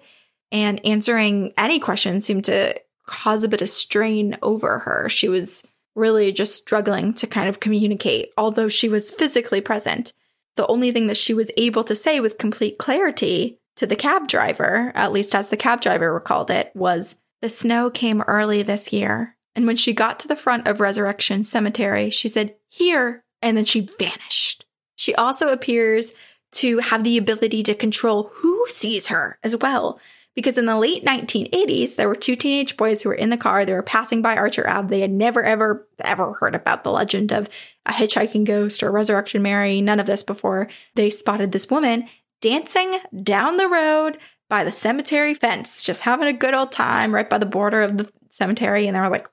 and 0.51 0.86
answering 0.86 1.51
any 1.57 1.80
questions 1.80 2.26
seemed 2.26 2.45
to 2.45 2.80
cause 3.07 3.43
a 3.43 3.49
bit 3.49 3.64
of 3.64 3.70
strain 3.70 4.38
over 4.43 4.80
her. 4.80 5.09
She 5.09 5.28
was 5.28 5.66
really 5.95 6.32
just 6.32 6.55
struggling 6.55 7.16
to 7.16 7.28
kind 7.28 7.49
of 7.49 7.59
communicate, 7.59 8.30
although 8.38 8.70
she 8.70 8.88
was 8.88 9.11
physically 9.11 9.61
present. 9.61 10.14
The 10.55 10.68
only 10.68 10.91
thing 10.91 11.07
that 11.07 11.18
she 11.18 11.34
was 11.34 11.51
able 11.57 11.84
to 11.86 11.95
say 11.95 12.20
with 12.20 12.38
complete 12.38 12.78
clarity 12.78 13.59
to 13.78 13.88
the 13.88 13.95
cab 13.95 14.28
driver, 14.28 14.91
at 14.95 15.11
least 15.11 15.34
as 15.36 15.49
the 15.49 15.57
cab 15.57 15.82
driver 15.82 16.13
recalled 16.13 16.51
it, 16.51 16.71
was 16.76 17.15
the 17.41 17.49
snow 17.49 17.89
came 17.89 18.21
early 18.21 18.61
this 18.61 18.93
year. 18.93 19.36
And 19.55 19.67
when 19.67 19.76
she 19.76 19.93
got 19.93 20.19
to 20.19 20.28
the 20.28 20.36
front 20.36 20.67
of 20.67 20.80
Resurrection 20.80 21.43
Cemetery, 21.43 22.09
she 22.09 22.28
said, 22.28 22.55
Here, 22.69 23.24
and 23.41 23.55
then 23.55 23.65
she 23.65 23.88
vanished. 23.99 24.65
She 24.95 25.13
also 25.15 25.49
appears 25.49 26.13
to 26.53 26.80
have 26.80 27.03
the 27.03 27.17
ability 27.17 27.63
to 27.63 27.76
control 27.76 28.32
who 28.36 28.65
sees 28.67 29.07
her 29.07 29.39
as 29.43 29.57
well. 29.57 29.99
Because 30.36 30.57
in 30.57 30.65
the 30.65 30.78
late 30.78 31.03
1980s, 31.03 31.95
there 31.95 32.07
were 32.07 32.15
two 32.15 32.36
teenage 32.36 32.76
boys 32.76 33.01
who 33.01 33.09
were 33.09 33.15
in 33.15 33.30
the 33.30 33.38
car. 33.38 33.65
They 33.65 33.74
were 33.74 33.84
passing 33.84 34.24
by 34.24 34.36
Archer 34.36 34.67
Ave. 34.67 34.88
They 34.88 35.01
had 35.01 35.11
never, 35.11 35.43
ever, 35.43 35.88
ever 36.03 36.34
heard 36.39 36.55
about 36.55 36.84
the 36.84 36.91
legend 36.91 37.32
of 37.32 37.49
a 37.86 37.91
hitchhiking 37.91 38.45
ghost 38.45 38.82
or 38.82 38.91
Resurrection 38.91 39.43
Mary. 39.43 39.80
None 39.80 39.99
of 39.99 40.07
this 40.07 40.24
before 40.24 40.69
they 40.95 41.11
spotted 41.11 41.51
this 41.51 41.69
woman 41.69 42.07
dancing 42.43 42.99
down 43.23 43.55
the 43.55 43.69
road 43.69 44.17
by 44.49 44.65
the 44.65 44.71
cemetery 44.71 45.33
fence, 45.33 45.83
just 45.83 46.01
having 46.01 46.27
a 46.27 46.33
good 46.33 46.53
old 46.53 46.73
time 46.73 47.15
right 47.15 47.29
by 47.29 47.37
the 47.37 47.45
border 47.45 47.81
of 47.81 47.97
the 47.97 48.11
cemetery. 48.29 48.85
And 48.85 48.95
they're 48.95 49.09
like, 49.09 49.29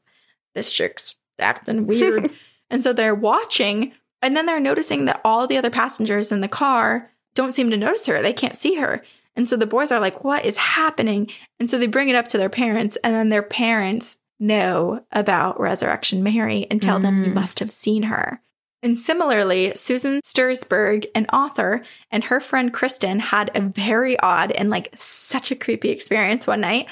this 0.55 0.73
chick's 0.73 1.17
acting 1.41 1.87
weird. 1.89 2.33
and 2.71 2.81
so 2.81 2.93
they're 2.93 3.15
watching, 3.15 3.93
and 4.23 4.37
then 4.37 4.47
they're 4.47 4.61
noticing 4.61 5.07
that 5.07 5.21
all 5.25 5.49
the 5.49 5.57
other 5.57 5.71
passengers 5.71 6.31
in 6.31 6.41
the 6.41 6.49
car 6.49 7.11
don't 7.35 7.53
seem 7.53 7.69
to 7.71 7.77
notice 7.77 8.07
her. 8.07 8.23
They 8.23 8.33
can't 8.33 8.57
see 8.57 8.77
her. 8.77 9.03
And 9.35 9.49
so 9.49 9.57
the 9.57 9.67
boys 9.67 9.91
are 9.91 10.01
like, 10.01 10.23
what 10.23 10.45
is 10.45 10.57
happening? 10.57 11.31
And 11.59 11.69
so 11.69 11.79
they 11.79 11.89
bring 11.89 12.09
it 12.09 12.17
up 12.17 12.29
to 12.29 12.39
their 12.39 12.49
parents, 12.49 12.97
and 13.03 13.13
then 13.13 13.29
their 13.29 13.43
parents 13.43 14.19
know 14.39 15.05
about 15.11 15.59
Resurrection 15.59 16.23
Mary 16.23 16.67
and 16.71 16.81
tell 16.81 17.01
them, 17.01 17.25
you 17.25 17.31
mm. 17.31 17.35
must 17.35 17.59
have 17.59 17.71
seen 17.71 18.05
her. 18.05 18.41
And 18.83 18.99
similarly, 18.99 19.75
Susan 19.75 20.21
Stursberg, 20.25 21.07
an 21.15 21.27
author, 21.27 21.85
and 22.11 22.25
her 22.25 22.41
friend 22.41 22.73
Kristen 22.73 23.19
had 23.19 23.51
a 23.55 23.61
very 23.61 24.19
odd 24.21 24.53
and 24.53 24.71
like 24.71 24.91
such 24.97 25.51
a 25.51 25.57
creepy 25.57 25.91
experience 25.91 26.47
one 26.47 26.63
night. 26.63 26.87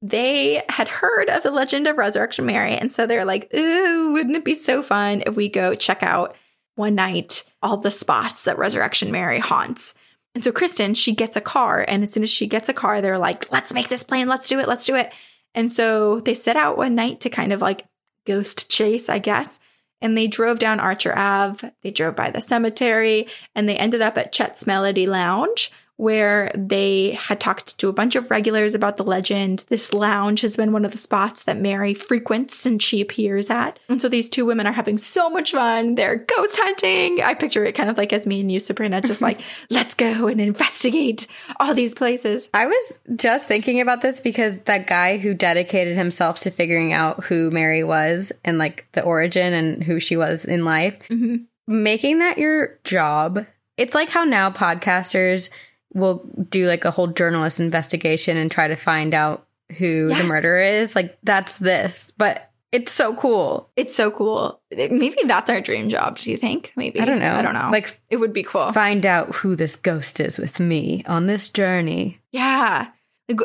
They 0.00 0.62
had 0.68 0.88
heard 0.88 1.28
of 1.28 1.42
the 1.42 1.50
legend 1.50 1.86
of 1.86 1.98
Resurrection 1.98 2.46
Mary. 2.46 2.74
And 2.74 2.90
so 2.90 3.06
they're 3.06 3.24
like, 3.24 3.52
ooh, 3.54 4.12
wouldn't 4.12 4.36
it 4.36 4.44
be 4.44 4.54
so 4.54 4.82
fun 4.82 5.22
if 5.26 5.36
we 5.36 5.48
go 5.48 5.74
check 5.74 6.02
out 6.02 6.36
one 6.76 6.94
night 6.94 7.44
all 7.62 7.76
the 7.76 7.90
spots 7.90 8.44
that 8.44 8.58
Resurrection 8.58 9.10
Mary 9.10 9.38
haunts? 9.38 9.94
And 10.34 10.42
so 10.42 10.50
Kristen, 10.50 10.94
she 10.94 11.14
gets 11.14 11.36
a 11.36 11.40
car. 11.40 11.84
And 11.86 12.02
as 12.02 12.12
soon 12.12 12.22
as 12.22 12.30
she 12.30 12.46
gets 12.46 12.68
a 12.68 12.74
car, 12.74 13.00
they're 13.00 13.18
like, 13.18 13.52
let's 13.52 13.72
make 13.72 13.88
this 13.88 14.02
plan. 14.02 14.28
Let's 14.28 14.48
do 14.48 14.58
it. 14.58 14.68
Let's 14.68 14.86
do 14.86 14.96
it. 14.96 15.12
And 15.54 15.70
so 15.70 16.20
they 16.20 16.34
set 16.34 16.56
out 16.56 16.76
one 16.76 16.94
night 16.94 17.20
to 17.20 17.30
kind 17.30 17.52
of 17.52 17.62
like 17.62 17.86
ghost 18.26 18.70
chase, 18.70 19.08
I 19.08 19.18
guess. 19.18 19.60
And 20.00 20.16
they 20.16 20.26
drove 20.26 20.58
down 20.58 20.80
Archer 20.80 21.16
Ave. 21.16 21.70
They 21.82 21.90
drove 21.90 22.16
by 22.16 22.30
the 22.30 22.40
cemetery 22.40 23.26
and 23.54 23.68
they 23.68 23.76
ended 23.76 24.02
up 24.02 24.18
at 24.18 24.32
Chet's 24.32 24.66
Melody 24.66 25.06
Lounge, 25.06 25.70
where 25.96 26.50
they 26.56 27.12
had 27.12 27.40
talked 27.40 27.78
to 27.78 27.88
a 27.88 27.92
bunch 27.92 28.16
of 28.16 28.30
regulars 28.30 28.74
about 28.74 28.96
the 28.96 29.04
legend. 29.04 29.64
This 29.68 29.94
lounge 29.94 30.40
has 30.40 30.56
been 30.56 30.72
one 30.72 30.84
of 30.84 30.90
the 30.90 30.98
spots 30.98 31.44
that 31.44 31.56
Mary 31.56 31.94
frequents 31.94 32.66
and 32.66 32.82
she 32.82 33.00
appears 33.00 33.48
at. 33.48 33.78
And 33.88 34.00
so 34.00 34.08
these 34.08 34.28
two 34.28 34.44
women 34.44 34.66
are 34.66 34.72
having 34.72 34.98
so 34.98 35.30
much 35.30 35.52
fun. 35.52 35.94
They're 35.94 36.16
ghost 36.16 36.56
hunting. 36.58 37.22
I 37.22 37.34
picture 37.34 37.64
it 37.64 37.76
kind 37.76 37.90
of 37.90 37.96
like 37.96 38.12
as 38.12 38.26
me 38.26 38.40
and 38.40 38.50
you, 38.50 38.58
Sabrina, 38.58 39.00
just 39.02 39.22
like, 39.22 39.40
let's 39.70 39.94
go 39.94 40.26
and 40.26 40.40
investigate 40.40 41.28
all 41.60 41.74
these 41.74 41.94
places. 41.94 42.50
I 42.52 42.66
was 42.66 42.98
just 43.14 43.46
thinking 43.46 43.80
about 43.80 44.00
this 44.00 44.20
because 44.20 44.58
that 44.60 44.88
guy 44.88 45.18
who 45.18 45.32
dedicated 45.32 45.96
himself 45.96 46.40
to 46.40 46.50
figuring 46.50 46.92
out 46.92 47.24
who 47.24 47.52
Mary 47.52 47.84
was 47.84 48.32
and 48.44 48.58
like 48.58 48.88
the 48.92 49.02
origin 49.02 49.52
and 49.52 49.84
who 49.84 50.00
she 50.00 50.16
was 50.16 50.44
in 50.44 50.64
life, 50.64 51.08
mm-hmm. 51.08 51.36
making 51.68 52.18
that 52.18 52.38
your 52.38 52.80
job, 52.82 53.46
it's 53.76 53.94
like 53.94 54.10
how 54.10 54.24
now 54.24 54.50
podcasters 54.50 55.50
will 55.94 56.28
do 56.50 56.66
like 56.68 56.84
a 56.84 56.90
whole 56.90 57.06
journalist 57.06 57.60
investigation 57.60 58.36
and 58.36 58.50
try 58.50 58.68
to 58.68 58.76
find 58.76 59.14
out 59.14 59.46
who 59.78 60.08
the 60.14 60.24
murderer 60.24 60.60
is. 60.60 60.94
Like 60.94 61.16
that's 61.22 61.58
this, 61.58 62.12
but 62.18 62.50
it's 62.72 62.90
so 62.92 63.14
cool. 63.14 63.70
It's 63.76 63.94
so 63.94 64.10
cool. 64.10 64.60
Maybe 64.70 65.16
that's 65.24 65.48
our 65.48 65.60
dream 65.60 65.88
job. 65.88 66.18
Do 66.18 66.30
you 66.30 66.36
think? 66.36 66.72
Maybe. 66.76 67.00
I 67.00 67.04
don't 67.04 67.20
know. 67.20 67.32
I 67.34 67.42
don't 67.42 67.54
know. 67.54 67.68
Like- 67.70 68.00
it 68.10 68.16
would 68.16 68.32
be 68.32 68.42
cool. 68.42 68.72
Find 68.72 69.06
out 69.06 69.36
who 69.36 69.54
this 69.56 69.76
ghost 69.76 70.18
is 70.20 70.38
with 70.38 70.58
me 70.60 71.04
on 71.06 71.26
this 71.26 71.48
journey. 71.48 72.20
Yeah. 72.32 72.88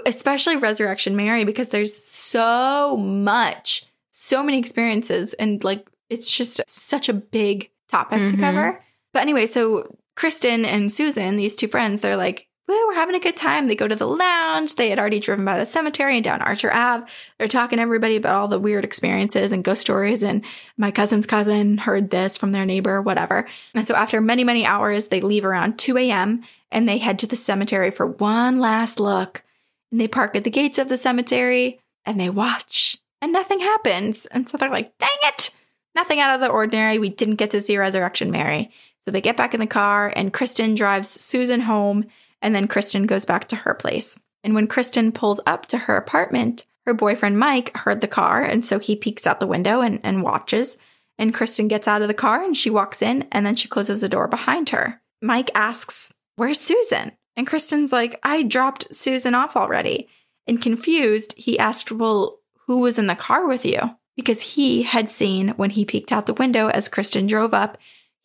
Especially 0.05 0.57
Resurrection 0.57 1.15
Mary, 1.15 1.45
because 1.45 1.69
there's 1.69 1.95
so 1.95 2.97
much, 2.97 3.85
so 4.09 4.43
many 4.43 4.57
experiences, 4.57 5.33
and 5.35 5.63
like 5.63 5.87
it's 6.09 6.29
just 6.29 6.67
such 6.67 7.07
a 7.07 7.13
big 7.13 7.69
topic 7.87 8.21
to 8.27 8.33
Mhm. 8.35 8.39
cover. 8.39 8.83
But 9.13 9.21
anyway, 9.21 9.45
so 9.45 9.95
Kristen 10.19 10.65
and 10.65 10.91
Susan, 10.91 11.37
these 11.37 11.55
two 11.55 11.69
friends, 11.69 12.01
they're 12.01 12.17
like, 12.17 12.49
well, 12.67 12.87
we're 12.87 12.95
having 12.95 13.15
a 13.15 13.21
good 13.21 13.37
time. 13.37 13.67
They 13.67 13.75
go 13.75 13.87
to 13.87 13.95
the 13.95 14.05
lounge. 14.05 14.75
They 14.75 14.89
had 14.89 14.99
already 14.99 15.21
driven 15.21 15.45
by 15.45 15.57
the 15.57 15.65
cemetery 15.65 16.15
and 16.15 16.23
down 16.25 16.41
Archer 16.41 16.69
Ave. 16.73 17.09
They're 17.37 17.47
talking 17.47 17.77
to 17.77 17.83
everybody 17.83 18.17
about 18.17 18.35
all 18.35 18.49
the 18.49 18.59
weird 18.59 18.83
experiences 18.83 19.53
and 19.53 19.63
ghost 19.63 19.79
stories. 19.79 20.21
And 20.21 20.43
my 20.75 20.91
cousin's 20.91 21.25
cousin 21.25 21.77
heard 21.77 22.09
this 22.09 22.35
from 22.35 22.51
their 22.51 22.65
neighbor, 22.65 23.01
whatever. 23.01 23.47
And 23.73 23.87
so 23.87 23.95
after 23.95 24.19
many, 24.19 24.43
many 24.43 24.65
hours, 24.65 25.05
they 25.05 25.21
leave 25.21 25.45
around 25.45 25.79
2 25.79 25.97
a.m. 25.97 26.43
and 26.69 26.87
they 26.87 26.97
head 26.97 27.17
to 27.19 27.27
the 27.27 27.37
cemetery 27.37 27.89
for 27.89 28.05
one 28.05 28.59
last 28.59 28.99
look. 28.99 29.41
And 29.89 30.01
they 30.01 30.09
park 30.09 30.35
at 30.35 30.43
the 30.43 30.49
gates 30.49 30.77
of 30.77 30.89
the 30.89 30.97
cemetery 30.97 31.79
and 32.05 32.19
they 32.19 32.29
watch 32.29 32.97
and 33.21 33.31
nothing 33.31 33.61
happens. 33.61 34.25
And 34.25 34.49
so 34.49 34.57
they're 34.57 34.69
like, 34.69 34.97
dang 34.97 35.09
it, 35.23 35.55
nothing 35.95 36.19
out 36.19 36.35
of 36.35 36.41
the 36.41 36.49
ordinary. 36.49 36.99
We 36.99 37.09
didn't 37.09 37.35
get 37.35 37.51
to 37.51 37.61
see 37.61 37.77
Resurrection 37.77 38.31
Mary. 38.31 38.73
So 39.09 39.11
they 39.11 39.21
get 39.21 39.37
back 39.37 39.55
in 39.55 39.59
the 39.59 39.65
car 39.65 40.13
and 40.15 40.31
Kristen 40.31 40.75
drives 40.75 41.09
Susan 41.09 41.61
home 41.61 42.05
and 42.43 42.53
then 42.53 42.67
Kristen 42.67 43.07
goes 43.07 43.25
back 43.25 43.47
to 43.47 43.55
her 43.55 43.73
place. 43.73 44.19
And 44.43 44.53
when 44.53 44.67
Kristen 44.67 45.11
pulls 45.11 45.41
up 45.47 45.65
to 45.69 45.79
her 45.79 45.97
apartment, 45.97 46.67
her 46.85 46.93
boyfriend 46.93 47.39
Mike 47.39 47.75
heard 47.75 48.01
the 48.01 48.07
car 48.07 48.43
and 48.43 48.63
so 48.63 48.77
he 48.77 48.95
peeks 48.95 49.25
out 49.25 49.39
the 49.39 49.47
window 49.47 49.81
and, 49.81 49.99
and 50.03 50.21
watches. 50.21 50.77
And 51.17 51.33
Kristen 51.33 51.67
gets 51.67 51.87
out 51.87 52.03
of 52.03 52.07
the 52.07 52.13
car 52.13 52.43
and 52.43 52.55
she 52.55 52.69
walks 52.69 53.01
in 53.01 53.27
and 53.31 53.47
then 53.47 53.55
she 53.55 53.67
closes 53.67 54.01
the 54.01 54.09
door 54.09 54.27
behind 54.27 54.69
her. 54.69 55.01
Mike 55.23 55.49
asks, 55.55 56.13
Where's 56.35 56.59
Susan? 56.59 57.13
And 57.35 57.47
Kristen's 57.47 57.91
like, 57.91 58.19
I 58.21 58.43
dropped 58.43 58.93
Susan 58.93 59.33
off 59.33 59.57
already. 59.57 60.07
And 60.45 60.61
confused, 60.61 61.33
he 61.35 61.57
asked, 61.57 61.91
Well, 61.91 62.41
who 62.67 62.81
was 62.81 62.99
in 62.99 63.07
the 63.07 63.15
car 63.15 63.47
with 63.47 63.65
you? 63.65 63.79
Because 64.15 64.53
he 64.53 64.83
had 64.83 65.09
seen 65.09 65.49
when 65.57 65.71
he 65.71 65.83
peeked 65.83 66.11
out 66.11 66.27
the 66.27 66.35
window 66.35 66.67
as 66.67 66.89
Kristen 66.89 67.25
drove 67.25 67.55
up, 67.55 67.79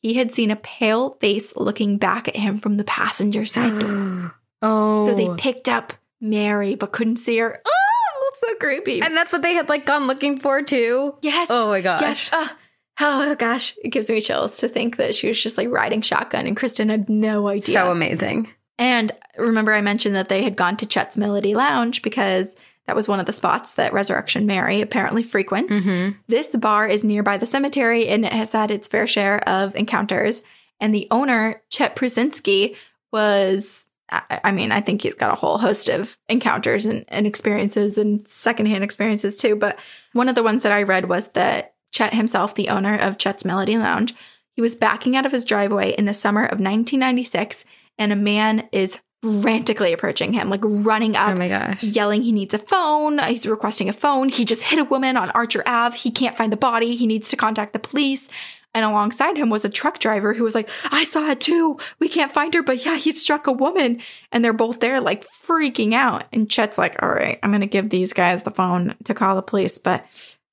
he 0.04 0.12
had 0.14 0.30
seen 0.30 0.50
a 0.50 0.56
pale 0.56 1.16
face 1.18 1.56
looking 1.56 1.96
back 1.96 2.28
at 2.28 2.36
him 2.36 2.58
from 2.58 2.76
the 2.76 2.84
passenger 2.84 3.46
side 3.46 3.80
door. 3.80 4.34
Oh. 4.66 5.06
So 5.08 5.14
they 5.14 5.28
picked 5.36 5.68
up 5.68 5.92
Mary 6.22 6.74
but 6.74 6.90
couldn't 6.92 7.16
see 7.16 7.36
her. 7.36 7.60
Oh, 7.66 8.32
so 8.40 8.54
creepy. 8.54 9.02
and 9.02 9.14
that's 9.14 9.30
what 9.30 9.42
they 9.42 9.52
had 9.52 9.68
like 9.68 9.84
gone 9.84 10.06
looking 10.06 10.38
for 10.40 10.62
too. 10.62 11.14
yes. 11.20 11.48
Oh 11.50 11.68
my 11.68 11.82
gosh. 11.82 12.00
Yes. 12.00 12.30
Ah. 12.32 12.56
Oh 13.00 13.34
gosh, 13.34 13.74
it 13.84 13.90
gives 13.90 14.08
me 14.08 14.22
chills 14.22 14.58
to 14.58 14.68
think 14.68 14.96
that 14.96 15.14
she 15.14 15.28
was 15.28 15.42
just 15.42 15.58
like 15.58 15.68
riding 15.68 16.00
shotgun 16.00 16.46
and 16.46 16.56
Kristen 16.56 16.88
had 16.88 17.10
no 17.10 17.48
idea. 17.48 17.74
So 17.74 17.90
amazing. 17.90 18.48
And 18.78 19.12
remember, 19.36 19.72
I 19.74 19.82
mentioned 19.82 20.14
that 20.16 20.28
they 20.30 20.42
had 20.44 20.56
gone 20.56 20.76
to 20.78 20.86
Chet's 20.86 21.16
Melody 21.18 21.54
Lounge 21.54 22.00
because 22.02 22.56
that 22.86 22.96
was 22.96 23.08
one 23.08 23.20
of 23.20 23.26
the 23.26 23.32
spots 23.32 23.74
that 23.74 23.92
Resurrection 23.92 24.46
Mary 24.46 24.80
apparently 24.80 25.22
frequents. 25.22 25.72
Mm-hmm. 25.72 26.18
This 26.28 26.54
bar 26.54 26.86
is 26.86 27.04
nearby 27.04 27.38
the 27.38 27.46
cemetery 27.46 28.08
and 28.08 28.24
it 28.24 28.32
has 28.32 28.52
had 28.52 28.70
its 28.70 28.88
fair 28.88 29.06
share 29.06 29.46
of 29.48 29.74
encounters. 29.74 30.42
And 30.80 30.94
the 30.94 31.08
owner, 31.10 31.62
Chet 31.70 31.96
Prusinski, 31.96 32.76
was, 33.12 33.86
I 34.10 34.40
I 34.44 34.50
mean, 34.50 34.70
I 34.70 34.80
think 34.80 35.02
he's 35.02 35.14
got 35.14 35.32
a 35.32 35.36
whole 35.36 35.58
host 35.58 35.88
of 35.88 36.18
encounters 36.28 36.84
and, 36.84 37.04
and 37.08 37.26
experiences 37.26 37.96
and 37.96 38.26
secondhand 38.28 38.84
experiences 38.84 39.38
too. 39.38 39.56
But 39.56 39.78
one 40.12 40.28
of 40.28 40.34
the 40.34 40.42
ones 40.42 40.62
that 40.62 40.72
I 40.72 40.82
read 40.82 41.08
was 41.08 41.28
that 41.28 41.74
Chet 41.92 42.12
himself, 42.12 42.54
the 42.54 42.68
owner 42.68 42.98
of 42.98 43.18
Chet's 43.18 43.44
Melody 43.44 43.78
Lounge, 43.78 44.14
he 44.52 44.60
was 44.60 44.76
backing 44.76 45.16
out 45.16 45.26
of 45.26 45.32
his 45.32 45.44
driveway 45.44 45.92
in 45.92 46.04
the 46.04 46.14
summer 46.14 46.42
of 46.42 46.60
1996 46.60 47.64
and 47.98 48.12
a 48.12 48.16
man 48.16 48.68
is 48.72 49.00
frantically 49.42 49.92
approaching 49.92 50.32
him, 50.32 50.48
like 50.50 50.60
running 50.62 51.16
up, 51.16 51.34
Oh 51.34 51.38
my 51.38 51.48
gosh. 51.48 51.82
yelling 51.82 52.22
he 52.22 52.32
needs 52.32 52.54
a 52.54 52.58
phone. 52.58 53.18
He's 53.18 53.46
requesting 53.46 53.88
a 53.88 53.92
phone. 53.92 54.28
He 54.28 54.44
just 54.44 54.64
hit 54.64 54.78
a 54.78 54.84
woman 54.84 55.16
on 55.16 55.30
Archer 55.30 55.62
Ave. 55.66 55.96
He 55.96 56.10
can't 56.10 56.36
find 56.36 56.52
the 56.52 56.56
body. 56.56 56.94
He 56.94 57.06
needs 57.06 57.28
to 57.30 57.36
contact 57.36 57.72
the 57.72 57.78
police. 57.78 58.28
And 58.76 58.84
alongside 58.84 59.36
him 59.36 59.50
was 59.50 59.64
a 59.64 59.68
truck 59.70 60.00
driver 60.00 60.34
who 60.34 60.42
was 60.42 60.54
like, 60.54 60.68
I 60.90 61.04
saw 61.04 61.30
it 61.30 61.40
too. 61.40 61.78
We 62.00 62.08
can't 62.08 62.32
find 62.32 62.52
her, 62.54 62.62
but 62.62 62.84
yeah, 62.84 62.96
he 62.96 63.12
struck 63.12 63.46
a 63.46 63.52
woman. 63.52 64.00
And 64.32 64.44
they're 64.44 64.52
both 64.52 64.80
there 64.80 65.00
like 65.00 65.24
freaking 65.28 65.94
out. 65.94 66.24
And 66.32 66.48
Chet's 66.50 66.76
like, 66.76 67.00
all 67.00 67.08
right, 67.08 67.38
I'm 67.42 67.50
going 67.50 67.60
to 67.60 67.68
give 67.68 67.90
these 67.90 68.12
guys 68.12 68.42
the 68.42 68.50
phone 68.50 68.96
to 69.04 69.14
call 69.14 69.36
the 69.36 69.42
police, 69.42 69.78
but 69.78 70.04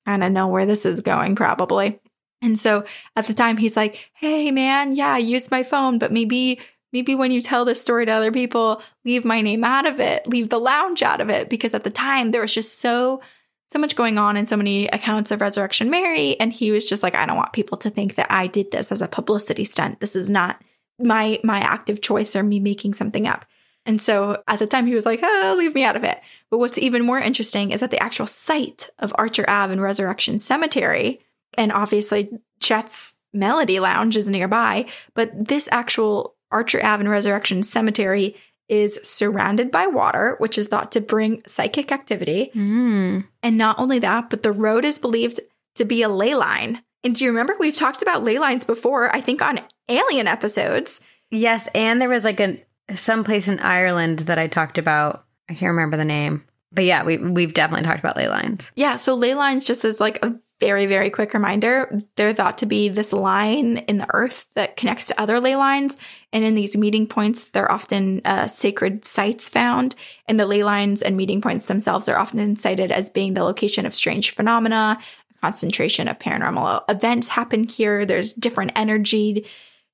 I 0.06 0.16
don't 0.16 0.32
know 0.32 0.46
where 0.46 0.66
this 0.66 0.86
is 0.86 1.00
going 1.00 1.34
probably. 1.34 1.98
And 2.40 2.58
so 2.58 2.84
at 3.14 3.26
the 3.26 3.32
time 3.32 3.56
he's 3.56 3.76
like, 3.76 4.10
Hey 4.14 4.50
man, 4.50 4.96
yeah, 4.96 5.14
I 5.14 5.18
used 5.18 5.50
my 5.52 5.62
phone, 5.62 5.98
but 5.98 6.10
maybe, 6.12 6.58
maybe 6.92 7.14
when 7.14 7.30
you 7.30 7.40
tell 7.40 7.64
this 7.64 7.80
story 7.80 8.06
to 8.06 8.12
other 8.12 8.32
people, 8.32 8.82
leave 9.04 9.24
my 9.24 9.40
name 9.40 9.64
out 9.64 9.86
of 9.86 10.00
it, 10.00 10.26
leave 10.26 10.48
the 10.48 10.60
lounge 10.60 11.02
out 11.02 11.20
of 11.20 11.30
it. 11.30 11.48
Because 11.48 11.74
at 11.74 11.84
the 11.84 11.90
time 11.90 12.30
there 12.30 12.42
was 12.42 12.54
just 12.54 12.78
so, 12.78 13.20
so 13.68 13.78
much 13.78 13.96
going 13.96 14.18
on 14.18 14.36
and 14.36 14.48
so 14.48 14.56
many 14.56 14.86
accounts 14.88 15.30
of 15.30 15.40
Resurrection 15.40 15.90
Mary. 15.90 16.38
And 16.38 16.52
he 16.52 16.70
was 16.70 16.88
just 16.88 17.02
like, 17.02 17.14
I 17.14 17.26
don't 17.26 17.36
want 17.36 17.52
people 17.52 17.78
to 17.78 17.90
think 17.90 18.16
that 18.16 18.30
I 18.30 18.46
did 18.46 18.70
this 18.70 18.92
as 18.92 19.02
a 19.02 19.08
publicity 19.08 19.64
stunt. 19.64 20.00
This 20.00 20.14
is 20.14 20.28
not 20.28 20.62
my, 20.98 21.40
my 21.42 21.58
active 21.58 22.00
choice 22.00 22.36
or 22.36 22.42
me 22.42 22.60
making 22.60 22.94
something 22.94 23.26
up. 23.26 23.46
And 23.84 24.00
so 24.00 24.42
at 24.46 24.58
the 24.58 24.66
time 24.66 24.86
he 24.86 24.94
was 24.94 25.06
like, 25.06 25.20
oh, 25.22 25.56
leave 25.58 25.74
me 25.74 25.84
out 25.84 25.96
of 25.96 26.04
it. 26.04 26.20
But 26.50 26.58
what's 26.58 26.78
even 26.78 27.04
more 27.04 27.18
interesting 27.18 27.70
is 27.72 27.80
that 27.80 27.90
the 27.90 28.02
actual 28.02 28.26
site 28.26 28.90
of 28.98 29.12
Archer 29.16 29.44
Ave 29.48 29.72
and 29.72 29.82
Resurrection 29.82 30.38
Cemetery, 30.38 31.20
and 31.58 31.72
obviously 31.72 32.30
Chet's 32.60 33.16
Melody 33.32 33.80
Lounge 33.80 34.16
is 34.16 34.28
nearby, 34.28 34.86
but 35.14 35.30
this 35.48 35.68
actual 35.72 36.31
Archer 36.52 36.84
Ave 36.84 37.00
and 37.00 37.10
Resurrection 37.10 37.62
Cemetery 37.62 38.36
is 38.68 38.98
surrounded 39.02 39.70
by 39.70 39.86
water, 39.86 40.36
which 40.38 40.56
is 40.56 40.68
thought 40.68 40.92
to 40.92 41.00
bring 41.00 41.42
psychic 41.46 41.92
activity. 41.92 42.50
Mm. 42.54 43.26
And 43.42 43.58
not 43.58 43.78
only 43.78 43.98
that, 43.98 44.30
but 44.30 44.42
the 44.42 44.52
road 44.52 44.84
is 44.84 44.98
believed 44.98 45.40
to 45.74 45.84
be 45.84 46.02
a 46.02 46.08
ley 46.08 46.34
line. 46.34 46.82
And 47.04 47.14
do 47.14 47.24
you 47.24 47.30
remember 47.30 47.54
we've 47.58 47.76
talked 47.76 48.02
about 48.02 48.22
ley 48.22 48.38
lines 48.38 48.64
before, 48.64 49.14
I 49.14 49.20
think 49.20 49.42
on 49.42 49.60
alien 49.88 50.26
episodes? 50.26 51.00
Yes, 51.30 51.66
and 51.74 52.00
there 52.00 52.08
was 52.08 52.24
like 52.24 52.40
a 52.40 52.58
some 52.90 53.24
place 53.24 53.48
in 53.48 53.58
Ireland 53.58 54.20
that 54.20 54.38
I 54.38 54.46
talked 54.46 54.78
about. 54.78 55.24
I 55.48 55.54
can't 55.54 55.70
remember 55.70 55.96
the 55.96 56.04
name. 56.04 56.44
But 56.70 56.84
yeah, 56.84 57.04
we 57.04 57.18
we've 57.18 57.54
definitely 57.54 57.84
talked 57.84 58.00
about 58.00 58.16
ley 58.16 58.28
lines. 58.28 58.70
Yeah, 58.76 58.96
so 58.96 59.14
ley 59.14 59.34
lines, 59.34 59.66
just 59.66 59.84
is 59.84 60.00
like 60.00 60.24
a 60.24 60.38
very, 60.62 60.86
very 60.86 61.10
quick 61.10 61.34
reminder, 61.34 62.00
they're 62.14 62.32
thought 62.32 62.58
to 62.58 62.66
be 62.66 62.88
this 62.88 63.12
line 63.12 63.78
in 63.78 63.98
the 63.98 64.06
earth 64.14 64.46
that 64.54 64.76
connects 64.76 65.06
to 65.06 65.20
other 65.20 65.40
ley 65.40 65.56
lines. 65.56 65.98
And 66.32 66.44
in 66.44 66.54
these 66.54 66.76
meeting 66.76 67.08
points, 67.08 67.42
they're 67.42 67.70
often 67.70 68.20
uh, 68.24 68.46
sacred 68.46 69.04
sites 69.04 69.48
found. 69.48 69.96
And 70.28 70.38
the 70.38 70.46
ley 70.46 70.62
lines 70.62 71.02
and 71.02 71.16
meeting 71.16 71.40
points 71.40 71.66
themselves 71.66 72.08
are 72.08 72.16
often 72.16 72.54
cited 72.54 72.92
as 72.92 73.10
being 73.10 73.34
the 73.34 73.42
location 73.42 73.86
of 73.86 73.92
strange 73.92 74.30
phenomena, 74.36 75.00
concentration 75.40 76.06
of 76.06 76.20
paranormal 76.20 76.88
events 76.88 77.30
happen 77.30 77.64
here. 77.64 78.06
There's 78.06 78.32
different 78.32 78.70
energy 78.76 79.44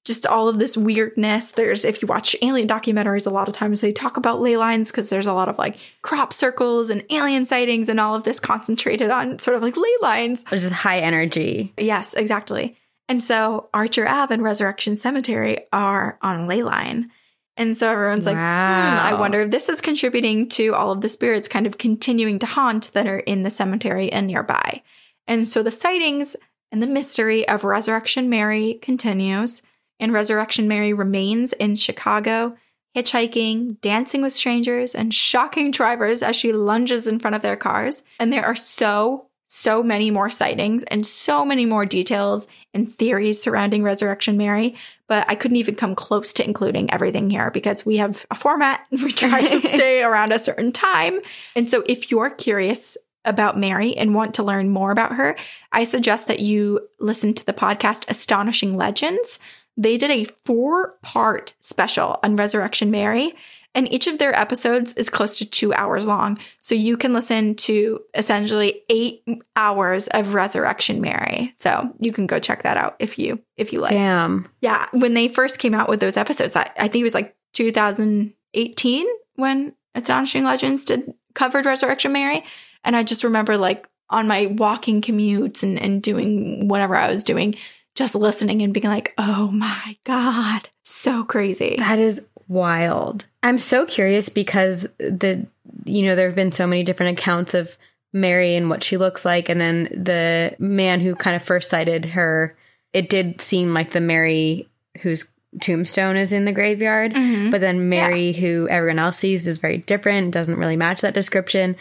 just 0.09 0.27
all 0.27 0.49
of 0.49 0.59
this 0.59 0.77
weirdness. 0.77 1.53
There's, 1.53 1.85
if 1.85 2.03
you 2.03 2.09
watch 2.09 2.35
alien 2.43 2.67
documentaries, 2.67 3.27
a 3.27 3.31
lot 3.31 3.47
of 3.47 3.55
times 3.55 3.81
they 3.81 3.93
talk 3.93 4.17
about 4.17 4.41
ley 4.41 4.57
lines 4.57 4.91
because 4.91 5.09
there's 5.09 5.29
a 5.29 5.33
lot 5.33 5.49
of 5.49 5.57
like 5.57 5.77
crop 6.03 6.33
circles 6.33 6.91
and 6.91 7.05
alien 7.11 7.47
sightings 7.47 7.89
and 7.89 8.01
all 8.01 8.17
of 8.17 8.25
this 8.25 8.41
concentrated 8.41 9.11
on 9.11 9.39
sort 9.39 9.57
of 9.57 9.63
like 9.63 9.77
ley 9.77 9.97
lines. 10.03 10.43
There's 10.51 10.65
just 10.65 10.75
high 10.75 10.99
energy. 10.99 11.73
Yes, 11.79 12.15
exactly. 12.15 12.77
And 13.09 13.23
so 13.23 13.69
Archer 13.73 14.09
Ave 14.09 14.35
and 14.35 14.43
Resurrection 14.43 14.97
Cemetery 14.97 15.67
are 15.73 16.19
on 16.21 16.41
a 16.41 16.47
ley 16.47 16.65
line. 16.65 17.11
And 17.57 17.77
so 17.77 17.91
everyone's 17.91 18.27
like, 18.27 18.37
hmm, 18.37 18.41
I 18.41 19.15
wonder 19.15 19.43
if 19.43 19.51
this 19.51 19.69
is 19.69 19.81
contributing 19.81 20.49
to 20.51 20.75
all 20.75 20.93
of 20.93 21.01
the 21.01 21.09
spirits 21.09 21.49
kind 21.49 21.67
of 21.67 21.79
continuing 21.79 22.39
to 22.41 22.47
haunt 22.47 22.93
that 22.93 23.07
are 23.07 23.19
in 23.19 23.43
the 23.43 23.51
cemetery 23.51 24.13
and 24.13 24.27
nearby. 24.27 24.83
And 25.27 25.47
so 25.47 25.63
the 25.63 25.71
sightings 25.71 26.37
and 26.71 26.83
the 26.83 26.87
mystery 26.87 27.49
of 27.49 27.65
Resurrection 27.65 28.29
Mary 28.31 28.79
continues. 28.81 29.63
And 30.01 30.13
Resurrection 30.13 30.69
Mary 30.69 30.93
remains 30.93 31.53
in 31.55 31.75
Chicago, 31.75 32.57
hitchhiking, 32.97 33.81
dancing 33.81 34.23
with 34.23 34.33
strangers, 34.33 34.95
and 34.95 35.13
shocking 35.13 35.71
drivers 35.71 36.23
as 36.23 36.37
she 36.37 36.53
lunges 36.53 37.07
in 37.07 37.19
front 37.19 37.37
of 37.37 37.43
their 37.43 37.57
cars. 37.57 38.03
And 38.19 38.33
there 38.33 38.45
are 38.45 38.55
so, 38.55 39.27
so 39.47 39.83
many 39.83 40.11
more 40.11 40.31
sightings 40.31 40.85
and 40.85 41.07
so 41.07 41.45
many 41.45 41.67
more 41.67 41.87
details 41.87 42.47
and 42.75 42.91
theories 42.91 43.43
surrounding 43.43 43.83
Resurrection 43.83 44.37
Mary. 44.37 44.77
But 45.09 45.29
I 45.29 45.35
couldn't 45.35 45.57
even 45.57 45.75
come 45.75 45.95
close 45.95 46.33
to 46.35 46.45
including 46.45 46.93
everything 46.93 47.31
here 47.31 47.51
because 47.51 47.87
we 47.87 47.97
have 47.97 48.27
a 48.31 48.35
format. 48.35 48.87
We 48.91 49.13
try 49.13 49.47
to 49.49 49.61
stay 49.69 50.03
around 50.03 50.33
a 50.33 50.39
certain 50.39 50.73
time. 50.73 51.21
And 51.57 51.69
so 51.69 51.83
if 51.87 52.11
you're 52.11 52.31
curious 52.31 52.97
about 53.25 53.59
Mary 53.59 53.97
and 53.97 54.15
want 54.15 54.35
to 54.35 54.43
learn 54.43 54.71
more 54.71 54.91
about 54.91 55.17
her, 55.17 55.37
I 55.73 55.85
suggest 55.85 56.27
that 56.29 56.41
you 56.41 56.89
listen 56.99 57.35
to 57.35 57.45
the 57.45 57.53
podcast 57.53 58.09
Astonishing 58.09 58.77
Legends. 58.77 59.39
They 59.79 59.97
did 59.97 60.11
a 60.11 60.25
four 60.25 60.99
part 61.03 61.55
special 61.61 62.19
on 62.25 62.35
Resurrection 62.35 62.91
Mary, 62.91 63.33
and 63.77 63.91
each 63.93 64.09
of 64.09 64.19
their 64.19 64.37
episodes 64.37 64.93
is 64.95 65.09
close 65.09 65.39
to 65.39 65.49
two 65.49 65.73
hours 65.73 66.09
long. 66.09 66.37
So 66.61 66.75
you 66.75 66.97
can 66.97 67.13
listen 67.13 67.55
to 67.55 68.01
essentially 68.13 68.83
eight 68.91 69.23
hours 69.55 70.09
of 70.09 70.35
Resurrection 70.35 71.01
Mary. 71.01 71.55
So 71.59 71.95
you 72.01 72.13
can 72.13 72.27
go 72.27 72.41
check 72.41 72.65
that 72.65 72.77
out 72.77 72.97
if 72.99 73.21
you 73.21 73.41
if 73.57 73.73
you 73.73 73.81
like. 73.81 73.93
Damn. 73.93 74.49
Yeah, 74.61 74.89
when 74.93 75.15
they 75.15 75.29
first 75.29 75.61
came 75.61 75.75
out 75.75 75.89
with 75.89 76.01
those 76.01 76.17
episodes, 76.17 76.57
I, 76.57 76.69
I 76.77 76.89
think 76.89 77.03
it 77.03 77.05
was 77.05 77.15
like 77.15 77.37
2018 77.53 79.07
when 79.37 79.75
Astonishing 79.95 80.43
Legends 80.43 80.85
did 80.85 81.15
covered 81.35 81.67
Resurrection 81.67 82.13
Mary, 82.13 82.43
and 82.83 82.97
I 82.97 83.05
just 83.05 83.23
remember 83.23 83.57
like 83.57 83.89
on 84.11 84.27
my 84.27 84.47
walking 84.47 85.03
commutes 85.03 85.63
and 85.63 85.79
and 85.79 86.03
doing 86.03 86.67
whatever 86.67 86.97
I 86.97 87.09
was 87.09 87.23
doing, 87.23 87.55
just 87.99 88.15
listening 88.15 88.63
and 88.63 88.73
being 88.73 88.87
like, 88.87 89.13
"Oh 89.19 89.51
my 89.51 89.97
god, 90.05 90.69
so 90.85 91.25
crazy!" 91.25 91.75
That 91.79 91.99
is 91.99 92.25
wild. 92.47 93.27
I'm 93.43 93.59
so 93.59 93.85
curious 93.85 94.29
because 94.29 94.89
the 94.99 95.47
you 95.85 96.07
know 96.07 96.15
there 96.15 96.29
have 96.29 96.37
been 96.37 96.53
so 96.53 96.67
many 96.67 96.85
different 96.85 97.19
accounts 97.19 97.55
of 97.55 97.77
Mary 98.13 98.55
and 98.55 98.71
what 98.71 98.85
she 98.85 98.97
looks 98.97 99.25
like 99.25 99.49
and 99.49 99.61
then 99.61 99.85
the 99.85 100.55
man 100.59 101.01
who 101.01 101.15
kind 101.15 101.37
of 101.37 101.43
first 101.43 101.69
sighted 101.69 102.07
her 102.07 102.57
it 102.93 103.11
did 103.11 103.41
seem 103.41 103.75
like 103.75 103.91
the 103.91 104.01
Mary 104.01 104.69
whose 105.03 105.31
tombstone 105.61 106.17
is 106.17 106.33
in 106.33 106.45
the 106.45 106.53
graveyard 106.53 107.13
mm-hmm. 107.13 107.51
but 107.51 107.61
then 107.61 107.89
Mary 107.89 108.33
who 108.33 108.67
everyone 108.69 108.99
else 108.99 109.19
sees 109.19 109.47
is 109.47 109.59
very 109.59 109.79
different 109.79 110.33
doesn't 110.33 110.59
really 110.59 110.77
match 110.77 111.03
that 111.03 111.15
description. 111.15 111.77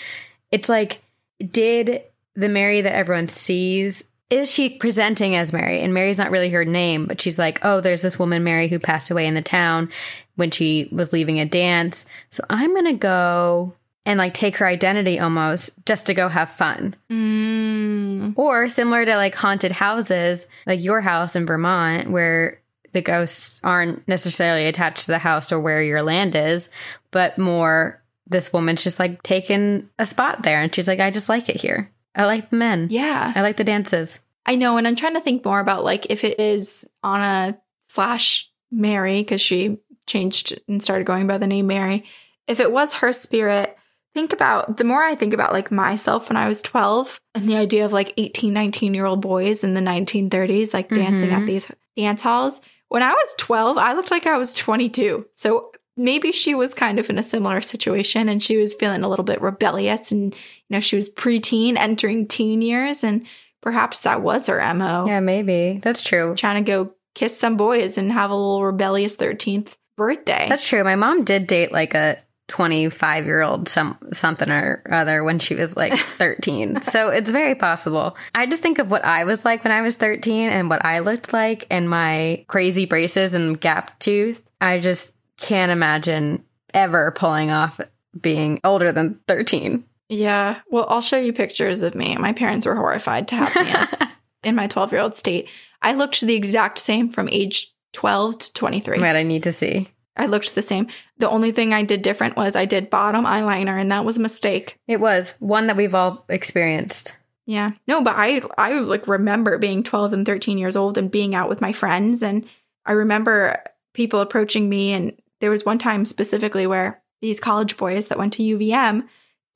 It's 0.51 0.69
like 0.69 1.01
did 1.39 2.03
the 2.35 2.49
Mary 2.49 2.81
that 2.81 2.95
everyone 2.95 3.29
sees 3.29 4.03
is 4.29 4.51
she 4.51 4.69
presenting 4.69 5.35
as 5.35 5.53
Mary? 5.53 5.81
And 5.81 5.93
Mary's 5.93 6.17
not 6.17 6.31
really 6.31 6.49
her 6.49 6.65
name, 6.65 7.05
but 7.05 7.21
she's 7.21 7.39
like, 7.39 7.63
oh, 7.63 7.79
there's 7.79 8.01
this 8.01 8.19
woman, 8.19 8.43
Mary, 8.43 8.67
who 8.67 8.79
passed 8.79 9.09
away 9.09 9.25
in 9.25 9.35
the 9.35 9.41
town 9.41 9.89
when 10.35 10.51
she 10.51 10.89
was 10.91 11.13
leaving 11.13 11.39
a 11.39 11.45
dance. 11.45 12.05
So 12.29 12.43
I'm 12.49 12.73
going 12.73 12.85
to 12.85 12.93
go 12.93 13.73
and 14.05 14.17
like 14.17 14.33
take 14.33 14.57
her 14.57 14.65
identity 14.65 15.19
almost 15.19 15.71
just 15.85 16.07
to 16.07 16.13
go 16.13 16.29
have 16.29 16.49
fun. 16.49 16.95
Mm. 17.09 18.33
Or 18.37 18.67
similar 18.69 19.05
to 19.05 19.15
like 19.15 19.35
haunted 19.35 19.71
houses, 19.71 20.47
like 20.65 20.83
your 20.83 21.01
house 21.01 21.35
in 21.35 21.45
Vermont, 21.45 22.09
where 22.09 22.61
the 22.93 23.01
ghosts 23.01 23.61
aren't 23.63 24.07
necessarily 24.07 24.65
attached 24.65 25.05
to 25.05 25.11
the 25.11 25.19
house 25.19 25.51
or 25.51 25.59
where 25.59 25.83
your 25.83 26.01
land 26.01 26.35
is, 26.35 26.69
but 27.11 27.37
more 27.37 28.01
this 28.25 28.51
woman's 28.51 28.83
just 28.83 28.99
like 28.99 29.23
taking 29.23 29.89
a 29.99 30.05
spot 30.05 30.43
there. 30.43 30.61
And 30.61 30.73
she's 30.73 30.87
like, 30.87 30.99
I 30.99 31.11
just 31.11 31.29
like 31.29 31.49
it 31.49 31.61
here. 31.61 31.91
I 32.17 32.25
like 32.25 32.49
the 32.49 32.57
men. 32.57 32.87
Yeah, 32.89 33.31
I 33.35 33.41
like 33.41 33.57
the 33.57 33.63
dances. 33.63 34.19
I 34.45 34.55
know, 34.55 34.77
and 34.77 34.87
I'm 34.87 34.95
trying 34.95 35.13
to 35.13 35.21
think 35.21 35.45
more 35.45 35.59
about 35.59 35.83
like 35.83 36.07
if 36.09 36.23
it 36.23 36.39
is 36.39 36.85
Anna 37.03 37.57
slash 37.81 38.51
Mary 38.71 39.21
because 39.21 39.41
she 39.41 39.77
changed 40.05 40.59
and 40.67 40.81
started 40.81 41.05
going 41.05 41.27
by 41.27 41.37
the 41.37 41.47
name 41.47 41.67
Mary. 41.67 42.05
If 42.47 42.59
it 42.59 42.71
was 42.71 42.95
her 42.95 43.13
spirit, 43.13 43.77
think 44.13 44.33
about 44.33 44.77
the 44.77 44.83
more 44.83 45.03
I 45.03 45.15
think 45.15 45.33
about 45.33 45.53
like 45.53 45.69
myself 45.69 46.29
when 46.29 46.37
I 46.37 46.47
was 46.47 46.61
12 46.61 47.19
and 47.35 47.47
the 47.47 47.57
idea 47.57 47.85
of 47.85 47.93
like 47.93 48.13
18, 48.17 48.53
19 48.53 48.93
year 48.93 49.05
old 49.05 49.21
boys 49.21 49.63
in 49.63 49.73
the 49.73 49.81
1930s 49.81 50.73
like 50.73 50.89
dancing 50.89 51.29
at 51.29 51.37
mm-hmm. 51.37 51.45
these 51.45 51.71
dance 51.95 52.21
halls. 52.21 52.61
When 52.89 53.03
I 53.03 53.11
was 53.11 53.35
12, 53.37 53.77
I 53.77 53.93
looked 53.93 54.11
like 54.11 54.25
I 54.25 54.37
was 54.37 54.53
22. 54.53 55.27
So 55.33 55.71
maybe 55.97 56.31
she 56.31 56.53
was 56.55 56.73
kind 56.73 56.99
of 56.99 57.09
in 57.09 57.17
a 57.17 57.23
similar 57.23 57.59
situation 57.59 58.29
and 58.29 58.41
she 58.41 58.55
was 58.57 58.73
feeling 58.73 59.03
a 59.03 59.07
little 59.09 59.25
bit 59.25 59.41
rebellious 59.41 60.11
and 60.11 60.33
you 60.35 60.69
know 60.69 60.79
she 60.79 60.95
was 60.95 61.09
preteen 61.09 61.75
entering 61.75 62.27
teen 62.27 62.61
years 62.61 63.03
and 63.03 63.25
perhaps 63.61 64.01
that 64.01 64.21
was 64.21 64.47
her 64.47 64.59
mo 64.75 65.05
Yeah, 65.07 65.19
maybe. 65.19 65.79
That's 65.83 66.03
true. 66.03 66.35
trying 66.35 66.63
to 66.63 66.71
go 66.71 66.93
kiss 67.15 67.37
some 67.39 67.57
boys 67.57 67.97
and 67.97 68.11
have 68.11 68.29
a 68.29 68.35
little 68.35 68.63
rebellious 68.63 69.15
13th 69.17 69.77
birthday 69.97 70.45
That's 70.47 70.67
true. 70.67 70.83
My 70.83 70.95
mom 70.95 71.23
did 71.23 71.47
date 71.47 71.71
like 71.71 71.95
a 71.95 72.17
25 72.49 73.25
year 73.25 73.41
old 73.41 73.67
some 73.67 73.97
something 74.13 74.49
or 74.49 74.81
other 74.89 75.21
when 75.23 75.37
she 75.39 75.53
was 75.55 75.75
like 75.75 75.91
13. 76.17 76.81
so 76.81 77.09
it's 77.09 77.29
very 77.29 77.55
possible. 77.55 78.15
I 78.33 78.45
just 78.45 78.61
think 78.61 78.79
of 78.79 78.89
what 78.89 79.03
I 79.03 79.25
was 79.25 79.43
like 79.43 79.63
when 79.65 79.73
I 79.73 79.81
was 79.81 79.95
13 79.95 80.49
and 80.49 80.69
what 80.69 80.85
I 80.85 80.99
looked 80.99 81.33
like 81.33 81.65
and 81.69 81.89
my 81.89 82.45
crazy 82.47 82.85
braces 82.85 83.33
and 83.33 83.59
gap 83.59 83.99
tooth. 83.99 84.41
I 84.61 84.79
just 84.79 85.13
can't 85.37 85.71
imagine 85.71 86.43
ever 86.73 87.11
pulling 87.11 87.51
off 87.51 87.79
being 88.19 88.59
older 88.63 88.91
than 88.91 89.19
13. 89.27 89.83
Yeah. 90.09 90.61
Well, 90.69 90.87
I'll 90.89 91.01
show 91.01 91.17
you 91.17 91.33
pictures 91.33 91.81
of 91.81 91.95
me. 91.95 92.15
My 92.17 92.33
parents 92.33 92.65
were 92.65 92.75
horrified 92.75 93.27
to 93.29 93.35
have 93.35 93.55
me 93.55 93.71
as 93.71 94.01
in 94.43 94.55
my 94.55 94.67
12 94.67 94.91
year 94.91 95.01
old 95.01 95.15
state. 95.15 95.49
I 95.81 95.93
looked 95.93 96.21
the 96.21 96.35
exact 96.35 96.79
same 96.79 97.09
from 97.09 97.29
age 97.29 97.73
12 97.93 98.39
to 98.39 98.53
23. 98.53 98.99
Right, 98.99 99.15
I 99.15 99.23
need 99.23 99.43
to 99.43 99.51
see. 99.51 99.89
I 100.15 100.25
looked 100.25 100.55
the 100.55 100.61
same. 100.61 100.87
The 101.19 101.29
only 101.29 101.51
thing 101.51 101.73
I 101.73 101.83
did 101.83 102.01
different 102.01 102.35
was 102.35 102.55
I 102.55 102.65
did 102.65 102.89
bottom 102.89 103.23
eyeliner, 103.23 103.79
and 103.79 103.91
that 103.91 104.03
was 104.03 104.17
a 104.17 104.21
mistake. 104.21 104.79
It 104.87 104.99
was 104.99 105.35
one 105.39 105.67
that 105.67 105.77
we've 105.77 105.93
all 105.93 106.25
experienced. 106.27 107.17
Yeah. 107.45 107.71
No, 107.87 108.03
but 108.03 108.15
I 108.17 108.41
I 108.57 108.79
like 108.79 109.07
remember 109.07 109.57
being 109.57 109.83
12 109.83 110.13
and 110.13 110.25
13 110.25 110.57
years 110.57 110.75
old 110.75 110.97
and 110.97 111.09
being 111.09 111.33
out 111.33 111.49
with 111.49 111.61
my 111.61 111.71
friends 111.71 112.21
and 112.21 112.45
I 112.85 112.93
remember 112.93 113.63
people 113.93 114.19
approaching 114.19 114.69
me 114.69 114.93
and 114.93 115.13
there 115.39 115.51
was 115.51 115.65
one 115.65 115.77
time 115.77 116.05
specifically 116.05 116.67
where 116.67 117.01
these 117.21 117.39
college 117.39 117.77
boys 117.77 118.07
that 118.07 118.17
went 118.17 118.33
to 118.33 118.43
UVM 118.43 119.07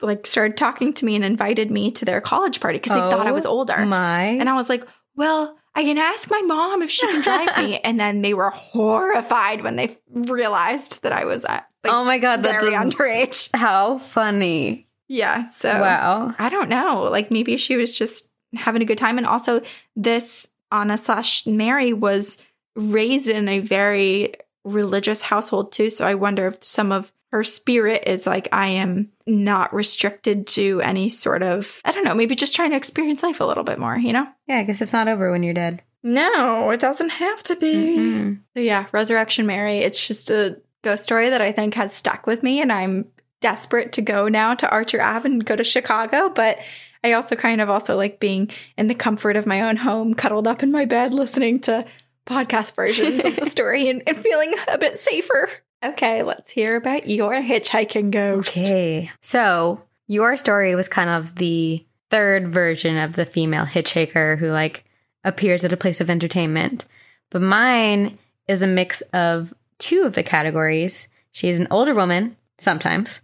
like 0.02 0.26
started 0.26 0.58
talking 0.58 0.94
to 0.94 1.06
me 1.06 1.16
and 1.16 1.24
invited 1.24 1.70
me 1.70 1.92
to 1.92 2.06
their 2.06 2.22
college 2.22 2.60
party 2.60 2.80
because 2.80 2.92
they 2.92 3.16
thought 3.16 3.28
I 3.28 3.32
was 3.32 3.46
Oh 3.46 3.52
older. 3.52 3.86
My. 3.86 4.24
And 4.24 4.50
I 4.50 4.54
was 4.56 4.68
like, 4.68 4.84
"Well, 5.16 5.56
I 5.76 5.84
can 5.84 5.98
ask 6.00 6.30
my 6.32 6.42
mom 6.42 6.82
if 6.82 6.90
she 6.90 7.06
can 7.06 7.22
drive 7.22 7.56
me." 7.58 7.80
and 7.84 8.00
then 8.00 8.22
they 8.22 8.34
were 8.34 8.50
horrified 8.50 9.62
when 9.64 9.76
they 9.76 9.96
realized 10.10 11.04
that 11.04 11.12
I 11.12 11.26
was 11.26 11.46
uh, 11.46 11.60
like, 11.84 11.94
oh 11.94 12.04
my 12.04 12.18
God, 12.18 12.42
that's 12.44 12.64
very 12.64 12.74
a- 12.74 12.80
underage. 12.80 13.50
how 13.54 13.98
funny. 14.00 14.88
Yeah, 15.08 15.44
so 15.44 15.70
Wow. 15.70 16.34
I 16.40 16.50
don't 16.50 16.70
know. 16.70 17.04
Like 17.12 17.32
maybe 17.32 17.58
she 17.58 17.76
was 17.76 17.92
just 17.92 18.32
having 18.56 18.82
a 18.82 18.86
good 18.86 18.98
time. 18.98 19.18
And 19.18 19.28
also, 19.28 19.62
this 19.96 20.50
Anna 20.72 20.98
slash 20.98 21.46
Mary 21.46 21.94
was 21.94 22.42
raised 22.76 23.28
in 23.28 23.50
a 23.50 23.60
very 23.60 24.34
religious 24.64 25.22
household 25.24 25.72
too. 25.72 25.89
So 25.89 26.05
I 26.05 26.16
wonder 26.16 26.47
if 26.47 26.64
some 26.64 26.91
of 26.91 27.12
her 27.32 27.43
spirit 27.43 28.03
is 28.07 28.28
like, 28.28 28.49
I 28.51 28.68
am 28.68 29.09
not 29.26 29.74
restricted 29.74 30.47
to 30.47 30.82
any 30.82 31.09
sort 31.09 31.43
of, 31.43 31.82
I 31.86 31.91
don't 31.91 32.03
know, 32.03 32.14
maybe 32.14 32.36
just 32.36 32.55
trying 32.55 32.72
to 32.72 32.78
experience 32.78 33.24
life 33.24 33.39
a 33.39 33.45
little 33.45 33.64
bit 33.64 33.80
more, 33.80 33.95
you 33.95 34.12
know? 34.12 34.28
Yeah, 34.47 34.57
I 34.57 34.64
guess 34.64 34.82
it's 34.82 34.93
not 34.93 35.07
over 35.07 35.32
when 35.32 35.41
you're 35.43 35.53
dead. 35.53 35.82
No, 36.03 36.70
it 36.72 36.80
doesn't 36.80 37.09
have 37.09 37.41
to 37.43 37.55
be. 37.55 37.97
Mhm. 37.97 38.39
So 38.55 38.62
yeah, 38.62 38.88
Resurrection 38.91 39.45
Mary, 39.45 39.80
it's 39.80 40.05
just 40.05 40.30
a 40.30 40.59
ghost 40.82 41.03
story 41.03 41.30
that 41.30 41.41
I 41.41 41.51
think 41.51 41.76
has 41.76 41.93
stuck 41.93 42.28
with 42.28 42.43
me 42.43 42.62
and 42.62 42.72
I'm 42.72 43.05
desperate 43.39 43.93
to 43.93 44.01
go 44.01 44.28
now 44.28 44.53
to 44.55 44.70
Archer 44.70 45.01
Ave 45.01 45.30
and 45.30 45.45
go 45.45 45.55
to 45.55 45.64
Chicago, 45.64 46.30
but 46.30 46.59
I 47.03 47.14
also 47.14 47.36
kind 47.36 47.62
of 47.62 47.70
also 47.70 47.95
like 47.95 48.20
being 48.20 48.51
in 48.78 48.88
the 48.88 48.95
comfort 48.95 49.36
of 49.36 49.47
my 49.47 49.62
own 49.62 49.78
home, 49.78 50.14
cuddled 50.14 50.47
up 50.47 50.62
in 50.64 50.72
my 50.72 50.86
bed, 50.86 51.14
listening 51.14 51.59
to 51.62 51.86
podcast 52.26 52.76
versions 52.76 53.24
of 53.24 53.36
the 53.36 53.49
story 53.49 53.89
and, 53.89 54.03
and 54.07 54.17
feeling 54.17 54.53
a 54.72 54.78
bit 54.78 54.99
safer. 54.99 55.49
Okay, 55.84 56.22
let's 56.24 56.51
hear 56.51 56.76
about 56.76 57.09
your 57.09 57.34
hitchhiking 57.34 58.11
ghost. 58.11 58.57
Okay. 58.57 59.09
So 59.22 59.84
your 60.07 60.38
story 60.38 60.76
was 60.76 60.88
kind 60.88 61.09
of 61.09 61.36
the 61.36 61.86
third 62.09 62.47
version 62.49 62.97
of 62.97 63.13
the 63.13 63.26
female 63.26 63.65
hitchhiker 63.65 64.38
who 64.38 64.51
like 64.51 64.84
appears 65.24 65.63
at 65.63 65.74
a 65.74 65.78
place 65.78 66.01
of 66.01 66.09
entertainment. 66.09 66.86
But 67.30 67.41
mine 67.41 68.19
is 68.47 68.61
a 68.61 68.67
mix 68.67 69.01
of 69.13 69.53
two 69.80 70.03
of 70.03 70.13
the 70.13 70.24
categories. 70.24 71.07
She 71.32 71.49
is 71.49 71.59
an 71.59 71.67
older 71.72 71.95
woman, 71.95 72.36
sometimes, 72.57 73.22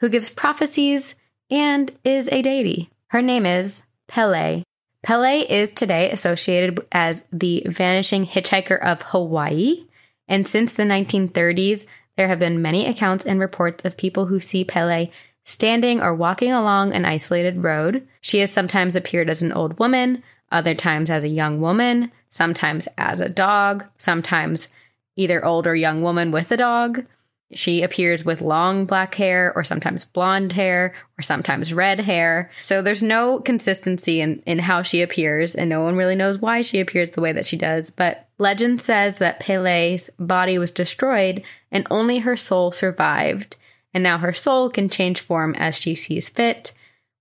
who 0.00 0.08
gives 0.08 0.30
prophecies 0.30 1.14
and 1.50 1.92
is 2.02 2.28
a 2.32 2.42
deity. 2.42 2.90
Her 3.08 3.22
name 3.22 3.44
is 3.44 3.82
Pele. 4.08 4.62
Pele 5.02 5.40
is 5.40 5.70
today 5.70 6.10
associated 6.10 6.80
as 6.92 7.24
the 7.32 7.62
vanishing 7.66 8.26
hitchhiker 8.26 8.78
of 8.80 9.02
Hawaii. 9.02 9.86
And 10.28 10.46
since 10.46 10.72
the 10.72 10.82
1930s, 10.82 11.86
there 12.16 12.28
have 12.28 12.38
been 12.38 12.62
many 12.62 12.86
accounts 12.86 13.24
and 13.24 13.40
reports 13.40 13.84
of 13.84 13.96
people 13.96 14.26
who 14.26 14.40
see 14.40 14.64
Pele 14.64 15.10
standing 15.42 16.02
or 16.02 16.14
walking 16.14 16.52
along 16.52 16.92
an 16.92 17.04
isolated 17.04 17.64
road. 17.64 18.06
She 18.20 18.40
has 18.40 18.52
sometimes 18.52 18.94
appeared 18.94 19.30
as 19.30 19.42
an 19.42 19.52
old 19.52 19.78
woman, 19.78 20.22
other 20.52 20.74
times 20.74 21.10
as 21.10 21.24
a 21.24 21.28
young 21.28 21.60
woman, 21.60 22.12
sometimes 22.28 22.88
as 22.98 23.20
a 23.20 23.28
dog, 23.28 23.86
sometimes 23.96 24.68
either 25.16 25.44
old 25.44 25.66
or 25.66 25.74
young 25.74 26.02
woman 26.02 26.30
with 26.30 26.52
a 26.52 26.56
dog. 26.56 27.06
She 27.52 27.82
appears 27.82 28.24
with 28.24 28.40
long 28.40 28.84
black 28.84 29.14
hair 29.16 29.52
or 29.56 29.64
sometimes 29.64 30.04
blonde 30.04 30.52
hair 30.52 30.94
or 31.18 31.22
sometimes 31.22 31.74
red 31.74 32.00
hair. 32.00 32.50
So 32.60 32.80
there's 32.80 33.02
no 33.02 33.40
consistency 33.40 34.20
in, 34.20 34.40
in 34.46 34.60
how 34.60 34.82
she 34.82 35.02
appears 35.02 35.56
and 35.56 35.68
no 35.68 35.82
one 35.82 35.96
really 35.96 36.14
knows 36.14 36.38
why 36.38 36.62
she 36.62 36.78
appears 36.78 37.10
the 37.10 37.20
way 37.20 37.32
that 37.32 37.46
she 37.46 37.56
does. 37.56 37.90
But 37.90 38.28
legend 38.38 38.80
says 38.80 39.18
that 39.18 39.40
Pele's 39.40 40.10
body 40.18 40.58
was 40.58 40.70
destroyed 40.70 41.42
and 41.72 41.86
only 41.90 42.18
her 42.20 42.36
soul 42.36 42.70
survived. 42.70 43.56
And 43.92 44.04
now 44.04 44.18
her 44.18 44.32
soul 44.32 44.70
can 44.70 44.88
change 44.88 45.20
form 45.20 45.56
as 45.56 45.76
she 45.76 45.96
sees 45.96 46.28
fit, 46.28 46.72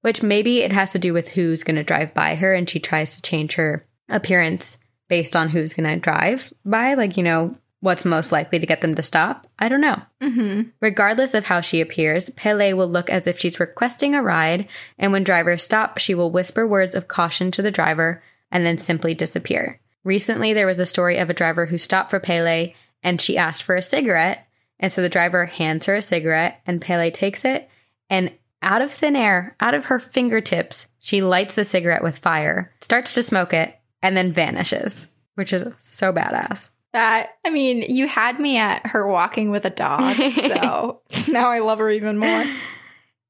which 0.01 0.21
maybe 0.21 0.59
it 0.59 0.71
has 0.71 0.91
to 0.91 0.99
do 0.99 1.11
with 1.11 1.29
who's 1.29 1.63
going 1.63 1.77
to 1.77 1.83
drive 1.83 2.13
by 2.13 2.35
her 2.35 2.53
and 2.53 2.69
she 2.69 2.79
tries 2.79 3.15
to 3.15 3.23
change 3.23 3.55
her 3.55 3.83
appearance 4.07 4.77
based 5.07 5.35
on 5.35 5.49
who's 5.49 5.73
going 5.73 5.89
to 5.89 5.99
drive 5.99 6.53
by. 6.63 6.93
Like, 6.93 7.17
you 7.17 7.23
know, 7.23 7.57
what's 7.81 8.05
most 8.05 8.31
likely 8.31 8.59
to 8.59 8.65
get 8.65 8.81
them 8.81 8.95
to 8.95 9.03
stop? 9.03 9.47
I 9.57 9.69
don't 9.69 9.81
know. 9.81 10.01
Mm-hmm. 10.21 10.69
Regardless 10.81 11.33
of 11.33 11.47
how 11.47 11.61
she 11.61 11.81
appears, 11.81 12.29
Pele 12.31 12.73
will 12.73 12.87
look 12.87 13.09
as 13.09 13.27
if 13.27 13.39
she's 13.39 13.59
requesting 13.59 14.15
a 14.15 14.21
ride, 14.21 14.67
and 14.97 15.11
when 15.11 15.23
drivers 15.23 15.63
stop, 15.63 15.97
she 15.97 16.13
will 16.13 16.31
whisper 16.31 16.67
words 16.67 16.95
of 16.95 17.07
caution 17.07 17.51
to 17.51 17.61
the 17.61 17.71
driver 17.71 18.21
and 18.51 18.65
then 18.65 18.77
simply 18.77 19.13
disappear. 19.13 19.79
Recently, 20.03 20.53
there 20.53 20.67
was 20.67 20.79
a 20.79 20.85
story 20.85 21.17
of 21.17 21.29
a 21.29 21.33
driver 21.33 21.67
who 21.67 21.77
stopped 21.77 22.09
for 22.09 22.19
Pele 22.19 22.73
and 23.03 23.21
she 23.21 23.37
asked 23.37 23.63
for 23.63 23.75
a 23.75 23.81
cigarette, 23.81 24.47
and 24.79 24.91
so 24.91 25.01
the 25.01 25.09
driver 25.09 25.45
hands 25.45 25.85
her 25.85 25.95
a 25.95 26.01
cigarette, 26.01 26.61
and 26.65 26.81
Pele 26.81 27.11
takes 27.11 27.45
it, 27.45 27.69
and 28.09 28.31
out 28.61 28.81
of 28.81 28.91
thin 28.91 29.15
air, 29.15 29.55
out 29.59 29.73
of 29.73 29.85
her 29.85 29.99
fingertips, 29.99 30.87
she 30.99 31.21
lights 31.21 31.55
the 31.55 31.63
cigarette 31.63 32.03
with 32.03 32.19
fire, 32.19 32.73
starts 32.81 33.13
to 33.13 33.23
smoke 33.23 33.53
it, 33.53 33.77
and 34.01 34.17
then 34.17 34.33
vanishes, 34.33 35.07
which 35.35 35.53
is 35.53 35.65
so 35.79 36.11
badass. 36.11 36.69
That, 36.93 37.35
I 37.45 37.51
mean, 37.51 37.83
you 37.83 38.07
had 38.07 38.39
me 38.39 38.57
at 38.57 38.87
her 38.87 39.07
walking 39.07 39.51
with 39.51 39.65
a 39.65 39.69
dog, 39.69 40.15
so 40.15 41.01
now 41.31 41.49
I 41.49 41.59
love 41.59 41.79
her 41.79 41.89
even 41.89 42.17
more. 42.17 42.45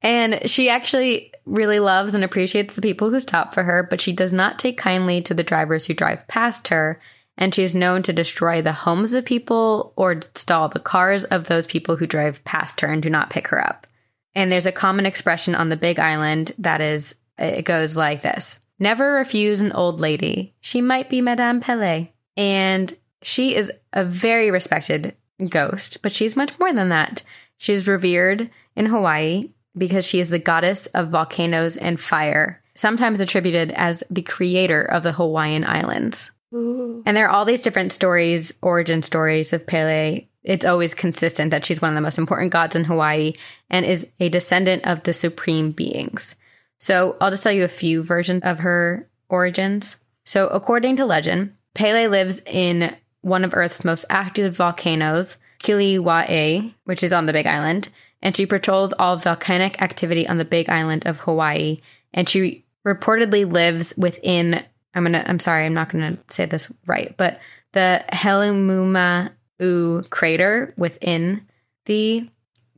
And 0.01 0.49
she 0.49 0.69
actually 0.69 1.33
really 1.45 1.79
loves 1.79 2.13
and 2.13 2.23
appreciates 2.23 2.73
the 2.75 2.81
people 2.81 3.09
who 3.09 3.19
stop 3.19 3.53
for 3.53 3.63
her, 3.63 3.83
but 3.83 3.99
she 3.99 4.13
does 4.13 4.31
not 4.31 4.59
take 4.59 4.77
kindly 4.77 5.21
to 5.23 5.33
the 5.33 5.43
drivers 5.43 5.85
who 5.85 5.93
drive 5.93 6.27
past 6.27 6.69
her. 6.69 7.01
And 7.37 7.53
she 7.55 7.63
is 7.63 7.75
known 7.75 8.01
to 8.03 8.13
destroy 8.13 8.61
the 8.61 8.73
homes 8.73 9.13
of 9.13 9.25
people 9.25 9.93
or 9.95 10.19
stall 10.35 10.67
the 10.67 10.79
cars 10.79 11.23
of 11.25 11.45
those 11.45 11.67
people 11.67 11.95
who 11.95 12.05
drive 12.05 12.43
past 12.43 12.81
her 12.81 12.87
and 12.89 13.01
do 13.01 13.09
not 13.09 13.29
pick 13.29 13.47
her 13.49 13.65
up. 13.65 13.87
And 14.35 14.51
there's 14.51 14.65
a 14.65 14.71
common 14.71 15.05
expression 15.05 15.55
on 15.55 15.69
the 15.69 15.77
Big 15.77 15.99
Island 15.99 16.53
that 16.59 16.81
is, 16.81 17.15
it 17.37 17.65
goes 17.65 17.97
like 17.97 18.21
this 18.21 18.59
Never 18.77 19.13
refuse 19.13 19.59
an 19.59 19.73
old 19.73 19.99
lady. 19.99 20.53
She 20.61 20.81
might 20.81 21.09
be 21.09 21.21
Madame 21.21 21.59
Pele. 21.59 22.09
And 22.37 22.93
she 23.21 23.55
is 23.55 23.71
a 23.93 24.05
very 24.05 24.51
respected 24.51 25.15
ghost, 25.49 26.01
but 26.01 26.11
she's 26.11 26.35
much 26.35 26.57
more 26.59 26.73
than 26.73 26.89
that. 26.89 27.23
She's 27.57 27.87
revered 27.87 28.49
in 28.75 28.87
Hawaii 28.87 29.49
because 29.77 30.05
she 30.05 30.19
is 30.19 30.29
the 30.29 30.39
goddess 30.39 30.87
of 30.87 31.09
volcanoes 31.09 31.77
and 31.77 31.99
fire, 31.99 32.61
sometimes 32.75 33.19
attributed 33.19 33.71
as 33.71 34.03
the 34.09 34.21
creator 34.21 34.81
of 34.81 35.03
the 35.03 35.13
Hawaiian 35.13 35.65
Islands. 35.65 36.31
Ooh. 36.53 37.03
And 37.05 37.15
there 37.15 37.27
are 37.27 37.31
all 37.31 37.45
these 37.45 37.61
different 37.61 37.93
stories, 37.93 38.53
origin 38.61 39.01
stories 39.01 39.53
of 39.53 39.67
Pele. 39.67 40.25
It's 40.43 40.65
always 40.65 40.93
consistent 40.93 41.51
that 41.51 41.65
she's 41.65 41.81
one 41.81 41.91
of 41.91 41.95
the 41.95 42.01
most 42.01 42.17
important 42.17 42.51
gods 42.51 42.75
in 42.75 42.85
Hawaii 42.85 43.33
and 43.69 43.85
is 43.85 44.07
a 44.19 44.29
descendant 44.29 44.85
of 44.85 45.03
the 45.03 45.13
supreme 45.13 45.71
beings. 45.71 46.35
So 46.79 47.17
I'll 47.19 47.31
just 47.31 47.43
tell 47.43 47.51
you 47.51 47.65
a 47.65 47.67
few 47.67 48.03
versions 48.03 48.43
of 48.43 48.59
her 48.59 49.09
origins. 49.27 49.97
So 50.25 50.47
according 50.47 50.95
to 50.95 51.05
legend, 51.05 51.55
Pele 51.75 52.07
lives 52.07 52.41
in 52.45 52.95
one 53.21 53.43
of 53.43 53.53
Earth's 53.53 53.85
most 53.85 54.05
active 54.09 54.55
volcanoes, 54.55 55.37
Kilauea, 55.59 56.73
which 56.85 57.03
is 57.03 57.13
on 57.13 57.25
the 57.25 57.33
Big 57.33 57.47
Island, 57.47 57.89
and 58.21 58.35
she 58.35 58.45
patrols 58.45 58.93
all 58.93 59.17
volcanic 59.17 59.81
activity 59.81 60.27
on 60.27 60.37
the 60.37 60.45
Big 60.45 60.69
Island 60.69 61.05
of 61.05 61.19
Hawaii. 61.21 61.79
And 62.13 62.27
she 62.27 62.65
reportedly 62.85 63.49
lives 63.49 63.93
within 63.97 64.63
I'm 64.93 65.03
gonna 65.03 65.23
I'm 65.27 65.39
sorry, 65.39 65.65
I'm 65.65 65.73
not 65.73 65.89
gonna 65.89 66.17
say 66.29 66.45
this 66.45 66.71
right, 66.85 67.15
but 67.17 67.39
the 67.73 68.03
Helumuma'u 68.11 70.09
crater 70.09 70.73
within 70.77 71.45
the 71.85 72.29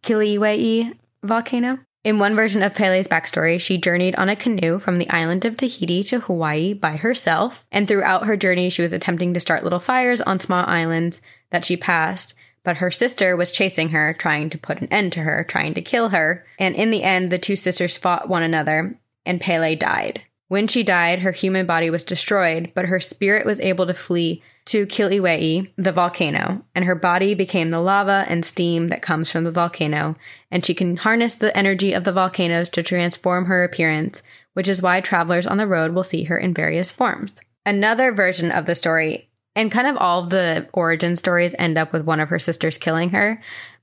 Kilauea 0.01 0.93
volcano. 1.23 1.79
In 2.03 2.17
one 2.17 2.35
version 2.35 2.63
of 2.63 2.73
Pele's 2.73 3.07
backstory, 3.07 3.61
she 3.61 3.77
journeyed 3.77 4.15
on 4.15 4.27
a 4.27 4.35
canoe 4.35 4.79
from 4.79 4.97
the 4.97 5.09
island 5.11 5.45
of 5.45 5.55
Tahiti 5.55 6.03
to 6.05 6.21
Hawaii 6.21 6.73
by 6.73 6.97
herself, 6.97 7.67
and 7.71 7.87
throughout 7.87 8.25
her 8.25 8.35
journey, 8.35 8.71
she 8.71 8.81
was 8.81 8.91
attempting 8.91 9.35
to 9.35 9.39
start 9.39 9.63
little 9.63 9.79
fires 9.79 10.19
on 10.19 10.39
small 10.39 10.65
islands 10.67 11.21
that 11.51 11.63
she 11.63 11.77
passed. 11.77 12.33
But 12.63 12.77
her 12.77 12.89
sister 12.89 13.35
was 13.35 13.51
chasing 13.51 13.89
her, 13.89 14.13
trying 14.13 14.49
to 14.49 14.57
put 14.57 14.81
an 14.81 14.87
end 14.91 15.13
to 15.13 15.19
her, 15.19 15.43
trying 15.43 15.75
to 15.75 15.81
kill 15.81 16.09
her. 16.09 16.43
And 16.57 16.75
in 16.75 16.89
the 16.89 17.03
end, 17.03 17.31
the 17.31 17.37
two 17.37 17.55
sisters 17.55 17.97
fought 17.97 18.27
one 18.27 18.43
another, 18.43 18.99
and 19.23 19.39
Pele 19.39 19.75
died. 19.75 20.23
When 20.51 20.67
she 20.67 20.83
died, 20.83 21.19
her 21.19 21.31
human 21.31 21.65
body 21.65 21.89
was 21.89 22.03
destroyed, 22.03 22.73
but 22.75 22.87
her 22.87 22.99
spirit 22.99 23.45
was 23.45 23.61
able 23.61 23.87
to 23.87 23.93
flee 23.93 24.43
to 24.65 24.85
Kilauea, 24.85 25.71
the 25.77 25.93
volcano, 25.93 26.65
and 26.75 26.83
her 26.83 26.93
body 26.93 27.33
became 27.33 27.69
the 27.69 27.79
lava 27.79 28.25
and 28.27 28.43
steam 28.43 28.89
that 28.89 29.01
comes 29.01 29.31
from 29.31 29.45
the 29.45 29.51
volcano, 29.51 30.17
and 30.51 30.65
she 30.65 30.73
can 30.73 30.97
harness 30.97 31.35
the 31.35 31.57
energy 31.57 31.93
of 31.93 32.03
the 32.03 32.11
volcanoes 32.11 32.67
to 32.67 32.83
transform 32.83 33.45
her 33.45 33.63
appearance, 33.63 34.23
which 34.51 34.67
is 34.67 34.81
why 34.81 34.99
travelers 34.99 35.47
on 35.47 35.55
the 35.55 35.65
road 35.65 35.93
will 35.93 36.03
see 36.03 36.23
her 36.25 36.37
in 36.37 36.53
various 36.53 36.91
forms. 36.91 37.39
Another 37.65 38.11
version 38.11 38.51
of 38.51 38.65
the 38.65 38.75
story, 38.75 39.29
and 39.55 39.71
kind 39.71 39.87
of 39.87 39.95
all 39.95 40.23
the 40.23 40.67
origin 40.73 41.15
stories 41.15 41.55
end 41.59 41.77
up 41.77 41.93
with 41.93 42.03
one 42.03 42.19
of 42.19 42.27
her 42.27 42.39
sisters 42.39 42.77
killing 42.77 43.11
her, 43.11 43.39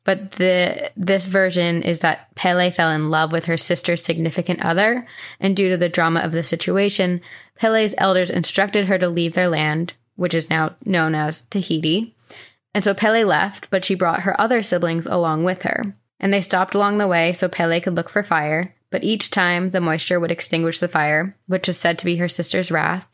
but 0.09 0.31
the 0.31 0.91
this 0.97 1.27
version 1.27 1.83
is 1.83 2.01
that 2.01 2.35
Pele 2.35 2.71
fell 2.71 2.89
in 2.89 3.11
love 3.11 3.31
with 3.31 3.45
her 3.45 3.59
sister's 3.59 4.03
significant 4.03 4.65
other, 4.65 5.07
and 5.39 5.55
due 5.55 5.69
to 5.69 5.77
the 5.77 5.91
drama 5.91 6.21
of 6.21 6.33
the 6.33 6.43
situation, 6.43 7.21
Pele's 7.57 7.95
elders 7.99 8.31
instructed 8.31 8.87
her 8.87 8.97
to 8.97 9.11
leave 9.11 9.35
their 9.35 9.51
land, 9.51 9.93
which 10.17 10.33
is 10.33 10.49
now 10.49 10.75
known 10.83 11.15
as 11.15 11.45
Tahiti. 11.51 12.15
And 12.73 12.83
so 12.83 12.95
Pele 12.95 13.23
left, 13.23 13.69
but 13.69 13.85
she 13.85 13.95
brought 13.95 14.21
her 14.21 14.41
other 14.41 14.63
siblings 14.63 15.07
along 15.07 15.45
with 15.45 15.65
her. 15.65 15.95
And 16.19 16.33
they 16.33 16.41
stopped 16.41 16.75
along 16.75 16.97
the 16.97 17.07
way 17.07 17.35
so 17.35 17.47
Pele 17.47 17.79
could 17.79 17.95
look 17.95 18.09
for 18.09 18.23
fire, 18.23 18.75
but 18.89 19.05
each 19.05 19.31
time 19.31 19.73
the 19.73 19.81
moisture 19.83 20.19
would 20.19 20.31
extinguish 20.31 20.79
the 20.79 20.89
fire, 20.89 21.37
which 21.49 21.67
was 21.67 21.77
said 21.77 21.99
to 21.99 22.07
be 22.07 22.17
her 22.17 22.29
sister's 22.29 22.71
wrath. 22.71 23.07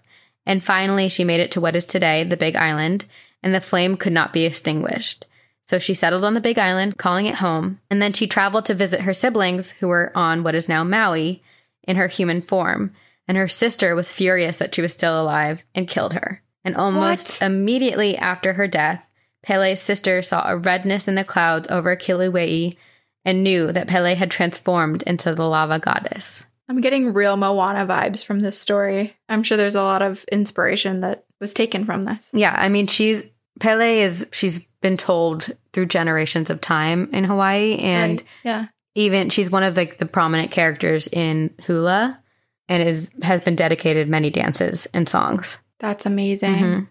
And 0.47 0.63
finally, 0.63 1.09
she 1.09 1.25
made 1.25 1.41
it 1.41 1.51
to 1.51 1.61
what 1.61 1.75
is 1.75 1.87
today 1.87 2.23
the 2.23 2.37
Big 2.37 2.55
Island, 2.55 3.07
and 3.43 3.53
the 3.53 3.61
flame 3.61 3.97
could 3.97 4.13
not 4.13 4.33
be 4.33 4.45
extinguished. 4.45 5.27
So 5.67 5.79
she 5.79 5.95
settled 5.95 6.25
on 6.25 6.35
the 6.35 6.41
Big 6.41 6.59
Island, 6.59 6.99
calling 6.99 7.27
it 7.27 7.37
home, 7.37 7.81
and 7.91 8.03
then 8.03 8.13
she 8.13 8.27
traveled 8.27 8.67
to 8.67 8.75
visit 8.75 9.01
her 9.03 9.15
siblings 9.15 9.71
who 9.71 9.89
were 9.89 10.13
on 10.15 10.43
what 10.43 10.55
is 10.55 10.69
now 10.69 10.85
Maui 10.85 11.43
in 11.85 11.97
her 11.97 12.09
human 12.09 12.41
form. 12.43 12.93
And 13.27 13.39
her 13.39 13.49
sister 13.49 13.95
was 13.95 14.13
furious 14.13 14.59
that 14.59 14.75
she 14.75 14.83
was 14.83 14.93
still 14.93 15.21
alive 15.21 15.65
and 15.75 15.89
killed 15.89 16.13
her. 16.13 16.43
And 16.65 16.77
almost 16.77 17.41
What? 17.41 17.47
immediately 17.47 18.17
after 18.17 18.53
her 18.55 18.67
death, 18.69 19.11
Pele's 19.43 19.81
sister 19.81 20.21
saw 20.23 20.47
a 20.47 20.57
redness 20.57 21.09
in 21.09 21.15
the 21.15 21.25
clouds 21.25 21.71
over 21.71 21.97
Kilauea 21.97 22.77
and 23.25 23.43
knew 23.43 23.73
that 23.73 23.89
Pele 23.89 24.15
had 24.15 24.31
transformed 24.31 25.03
into 25.05 25.35
the 25.35 25.47
lava 25.49 25.79
goddess. 25.79 26.47
I'm 26.69 26.81
getting 26.83 27.13
real 27.15 27.37
Moana 27.37 27.87
vibes 27.87 28.25
from 28.25 28.41
this 28.41 28.59
story. 28.59 29.17
I'm 29.29 29.43
sure 29.43 29.57
there's 29.57 29.75
a 29.75 29.83
lot 29.83 30.03
of 30.03 30.25
inspiration 30.25 31.01
that 31.01 31.25
was 31.41 31.53
taken 31.55 31.85
from 31.85 32.05
this. 32.05 32.31
Yeah, 32.35 32.55
I 32.57 32.69
mean 32.69 32.87
she's 32.87 33.25
Pele 33.61 34.01
is 34.01 34.29
she's 34.33 34.67
been 34.85 34.97
told 34.99 35.51
through 35.73 35.87
generations 35.87 36.51
of 36.51 36.61
time 36.61 37.09
in 37.13 37.25
Hawaii 37.25 37.77
and 37.79 38.21
Right. 38.21 38.25
yeah. 38.45 38.67
even 38.95 39.31
she's 39.31 39.51
one 39.51 39.63
of 39.63 39.77
like 39.77 39.97
the 39.99 40.07
prominent 40.07 40.51
characters 40.51 41.09
in 41.09 41.55
hula 41.67 42.21
and 42.69 42.83
is 42.83 43.11
has 43.23 43.41
been 43.41 43.57
dedicated 43.57 44.09
many 44.09 44.29
dances 44.31 44.87
and 44.95 45.09
songs 45.09 45.59
That's 45.81 46.05
amazing. 46.07 46.55
Mhm. 46.55 46.87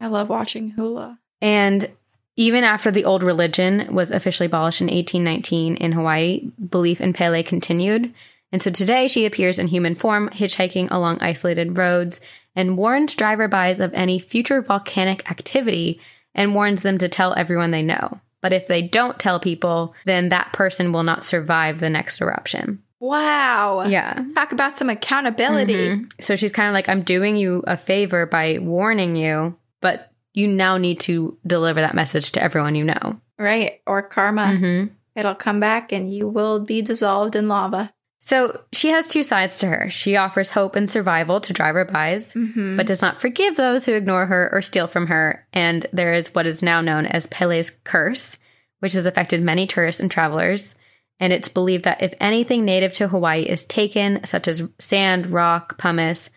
I 0.00 0.06
love 0.08 0.28
watching 0.28 0.70
hula. 0.70 1.18
and 1.40 1.88
even 2.36 2.64
after 2.64 2.90
the 2.90 3.04
old 3.04 3.22
religion 3.22 3.94
was 3.94 4.10
officially 4.10 4.46
abolished 4.46 4.80
in 4.80 4.88
1819 4.88 5.76
in 5.76 5.92
hawaii 5.92 6.50
belief 6.76 7.00
in 7.00 7.12
pele 7.12 7.42
continued 7.42 8.12
and 8.50 8.60
so 8.62 8.70
today 8.70 9.06
she 9.08 9.24
appears 9.26 9.58
in 9.60 9.68
human 9.68 9.94
form 9.94 10.28
hitchhiking 10.30 10.88
along 10.90 11.18
isolated 11.22 11.76
roads 11.78 12.20
and 12.56 12.76
warns 12.76 13.14
driver-bys 13.14 13.78
of 13.80 13.94
any 13.94 14.18
future 14.18 14.60
volcanic 14.60 15.30
activity 15.30 16.00
and 16.34 16.54
warns 16.54 16.82
them 16.82 16.98
to 16.98 17.08
tell 17.08 17.34
everyone 17.34 17.70
they 17.70 17.82
know 17.82 18.20
but 18.40 18.52
if 18.52 18.66
they 18.66 18.82
don't 18.82 19.18
tell 19.18 19.38
people 19.38 19.94
then 20.04 20.28
that 20.28 20.52
person 20.52 20.92
will 20.92 21.02
not 21.04 21.22
survive 21.24 21.80
the 21.80 21.90
next 21.90 22.20
eruption 22.20 22.82
Wow. 23.00 23.82
yeah 23.88 24.22
Talk 24.36 24.52
about 24.52 24.76
some 24.76 24.88
accountability. 24.88 25.88
Mhm. 25.88 26.12
So 26.22 26.36
she's 26.36 26.52
kind 26.52 26.68
of 26.68 26.72
like, 26.74 26.88
I'm 26.88 27.02
doing 27.02 27.34
you 27.36 27.64
a 27.66 27.76
favor 27.76 28.26
by 28.26 28.58
warning 28.60 29.16
you, 29.16 29.56
but 29.80 30.12
you 30.34 30.46
now 30.46 30.76
need 30.76 31.00
to 31.00 31.36
deliver 31.44 31.80
that 31.80 31.96
message 31.96 32.30
to 32.32 32.42
everyone 32.42 32.76
you 32.76 32.84
know. 32.84 33.20
Right. 33.40 33.80
Or 33.88 34.02
karma. 34.02 34.56
Mhm. 34.56 34.90
It'll 35.16 35.34
come 35.34 35.58
back 35.58 35.90
and 35.90 36.14
you 36.14 36.28
will 36.28 36.60
be 36.60 36.80
dissolved 36.80 37.34
in 37.34 37.48
lava. 37.48 37.92
So 38.24 38.62
she 38.72 38.90
has 38.90 39.08
two 39.08 39.24
sides 39.24 39.58
to 39.58 39.66
her. 39.66 39.90
She 39.90 40.16
offers 40.16 40.50
hope 40.50 40.76
and 40.76 40.88
survival 40.88 41.40
to 41.40 41.52
driver 41.52 41.84
bys, 41.84 42.34
Mm-hmm. 42.34 42.76
but 42.76 42.86
does 42.86 43.02
not 43.02 43.20
forgive 43.20 43.56
those 43.56 43.84
who 43.84 43.94
ignore 43.94 44.26
her 44.26 44.48
or 44.52 44.62
steal 44.62 44.86
from 44.86 45.08
her. 45.08 45.44
And 45.52 45.86
there 45.92 46.12
is 46.12 46.32
what 46.32 46.46
is 46.46 46.62
now 46.62 46.80
known 46.80 47.04
as 47.04 47.26
Pele's 47.26 47.70
curse, 47.82 48.38
which 48.78 48.92
has 48.92 49.06
affected 49.06 49.42
many 49.42 49.66
tourists 49.66 50.00
and 50.00 50.08
travelers. 50.08 50.76
And 51.18 51.32
it's 51.32 51.48
believed 51.48 51.82
that 51.84 52.00
if 52.00 52.14
anything 52.20 52.64
native 52.64 52.92
to 52.94 53.08
Hawaii 53.08 53.42
is 53.42 53.66
taken, 53.66 54.24
such 54.24 54.46
as 54.46 54.68
sand, 54.78 55.26
rock, 55.26 55.76
pumice, 55.76 56.30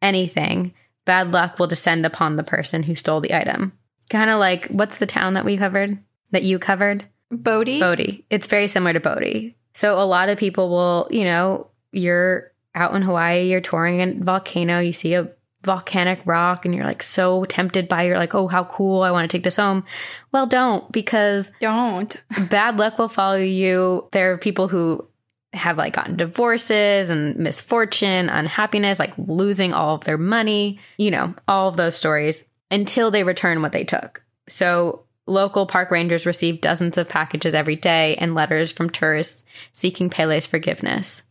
anything, 0.00 0.74
bad 1.04 1.32
luck 1.32 1.58
will 1.58 1.66
descend 1.66 2.06
upon 2.06 2.36
the 2.36 2.44
person 2.44 2.84
who 2.84 2.94
stole 2.94 3.20
the 3.20 3.34
item. 3.36 3.72
Kind 4.10 4.30
of 4.30 4.38
like, 4.38 4.68
what's 4.68 4.98
the 4.98 5.06
town 5.06 5.34
that 5.34 5.44
we 5.44 5.56
covered? 5.56 5.98
That 6.30 6.44
you 6.44 6.60
covered? 6.60 7.04
Bodie. 7.32 7.80
Bodie. 7.80 8.26
It's 8.30 8.46
very 8.46 8.68
similar 8.68 8.92
to 8.92 9.00
Bodie. 9.00 9.56
So 9.74 9.98
a 9.98 10.04
lot 10.04 10.28
of 10.28 10.38
people 10.38 10.68
will, 10.68 11.08
you 11.10 11.24
know, 11.24 11.68
you're 11.92 12.52
out 12.74 12.94
in 12.94 13.02
Hawaii, 13.02 13.50
you're 13.50 13.60
touring 13.60 14.00
a 14.00 14.12
volcano, 14.24 14.80
you 14.80 14.92
see 14.92 15.14
a 15.14 15.30
volcanic 15.62 16.20
rock 16.24 16.64
and 16.64 16.74
you're 16.74 16.84
like 16.84 17.02
so 17.02 17.44
tempted 17.44 17.88
by 17.88 18.02
you're 18.02 18.18
like, 18.18 18.34
"Oh, 18.34 18.48
how 18.48 18.64
cool. 18.64 19.02
I 19.02 19.10
want 19.10 19.30
to 19.30 19.36
take 19.36 19.44
this 19.44 19.56
home." 19.56 19.84
Well, 20.32 20.46
don't 20.46 20.90
because 20.90 21.52
Don't. 21.60 22.16
bad 22.50 22.78
luck 22.78 22.98
will 22.98 23.08
follow 23.08 23.36
you. 23.36 24.08
There 24.12 24.32
are 24.32 24.38
people 24.38 24.68
who 24.68 25.06
have 25.52 25.76
like 25.76 25.94
gotten 25.94 26.16
divorces 26.16 27.08
and 27.08 27.36
misfortune, 27.36 28.28
unhappiness, 28.28 28.98
like 28.98 29.12
losing 29.18 29.72
all 29.72 29.94
of 29.94 30.04
their 30.04 30.18
money, 30.18 30.78
you 30.96 31.10
know, 31.10 31.34
all 31.46 31.68
of 31.68 31.76
those 31.76 31.96
stories 31.96 32.44
until 32.70 33.10
they 33.10 33.22
return 33.22 33.60
what 33.60 33.72
they 33.72 33.84
took. 33.84 34.24
So 34.48 35.04
local 35.26 35.66
park 35.66 35.90
rangers 35.90 36.26
receive 36.26 36.60
dozens 36.60 36.98
of 36.98 37.08
packages 37.08 37.54
every 37.54 37.76
day 37.76 38.16
and 38.16 38.34
letters 38.34 38.72
from 38.72 38.90
tourists 38.90 39.44
seeking 39.72 40.10
Pele's 40.10 40.46
forgiveness. 40.46 41.22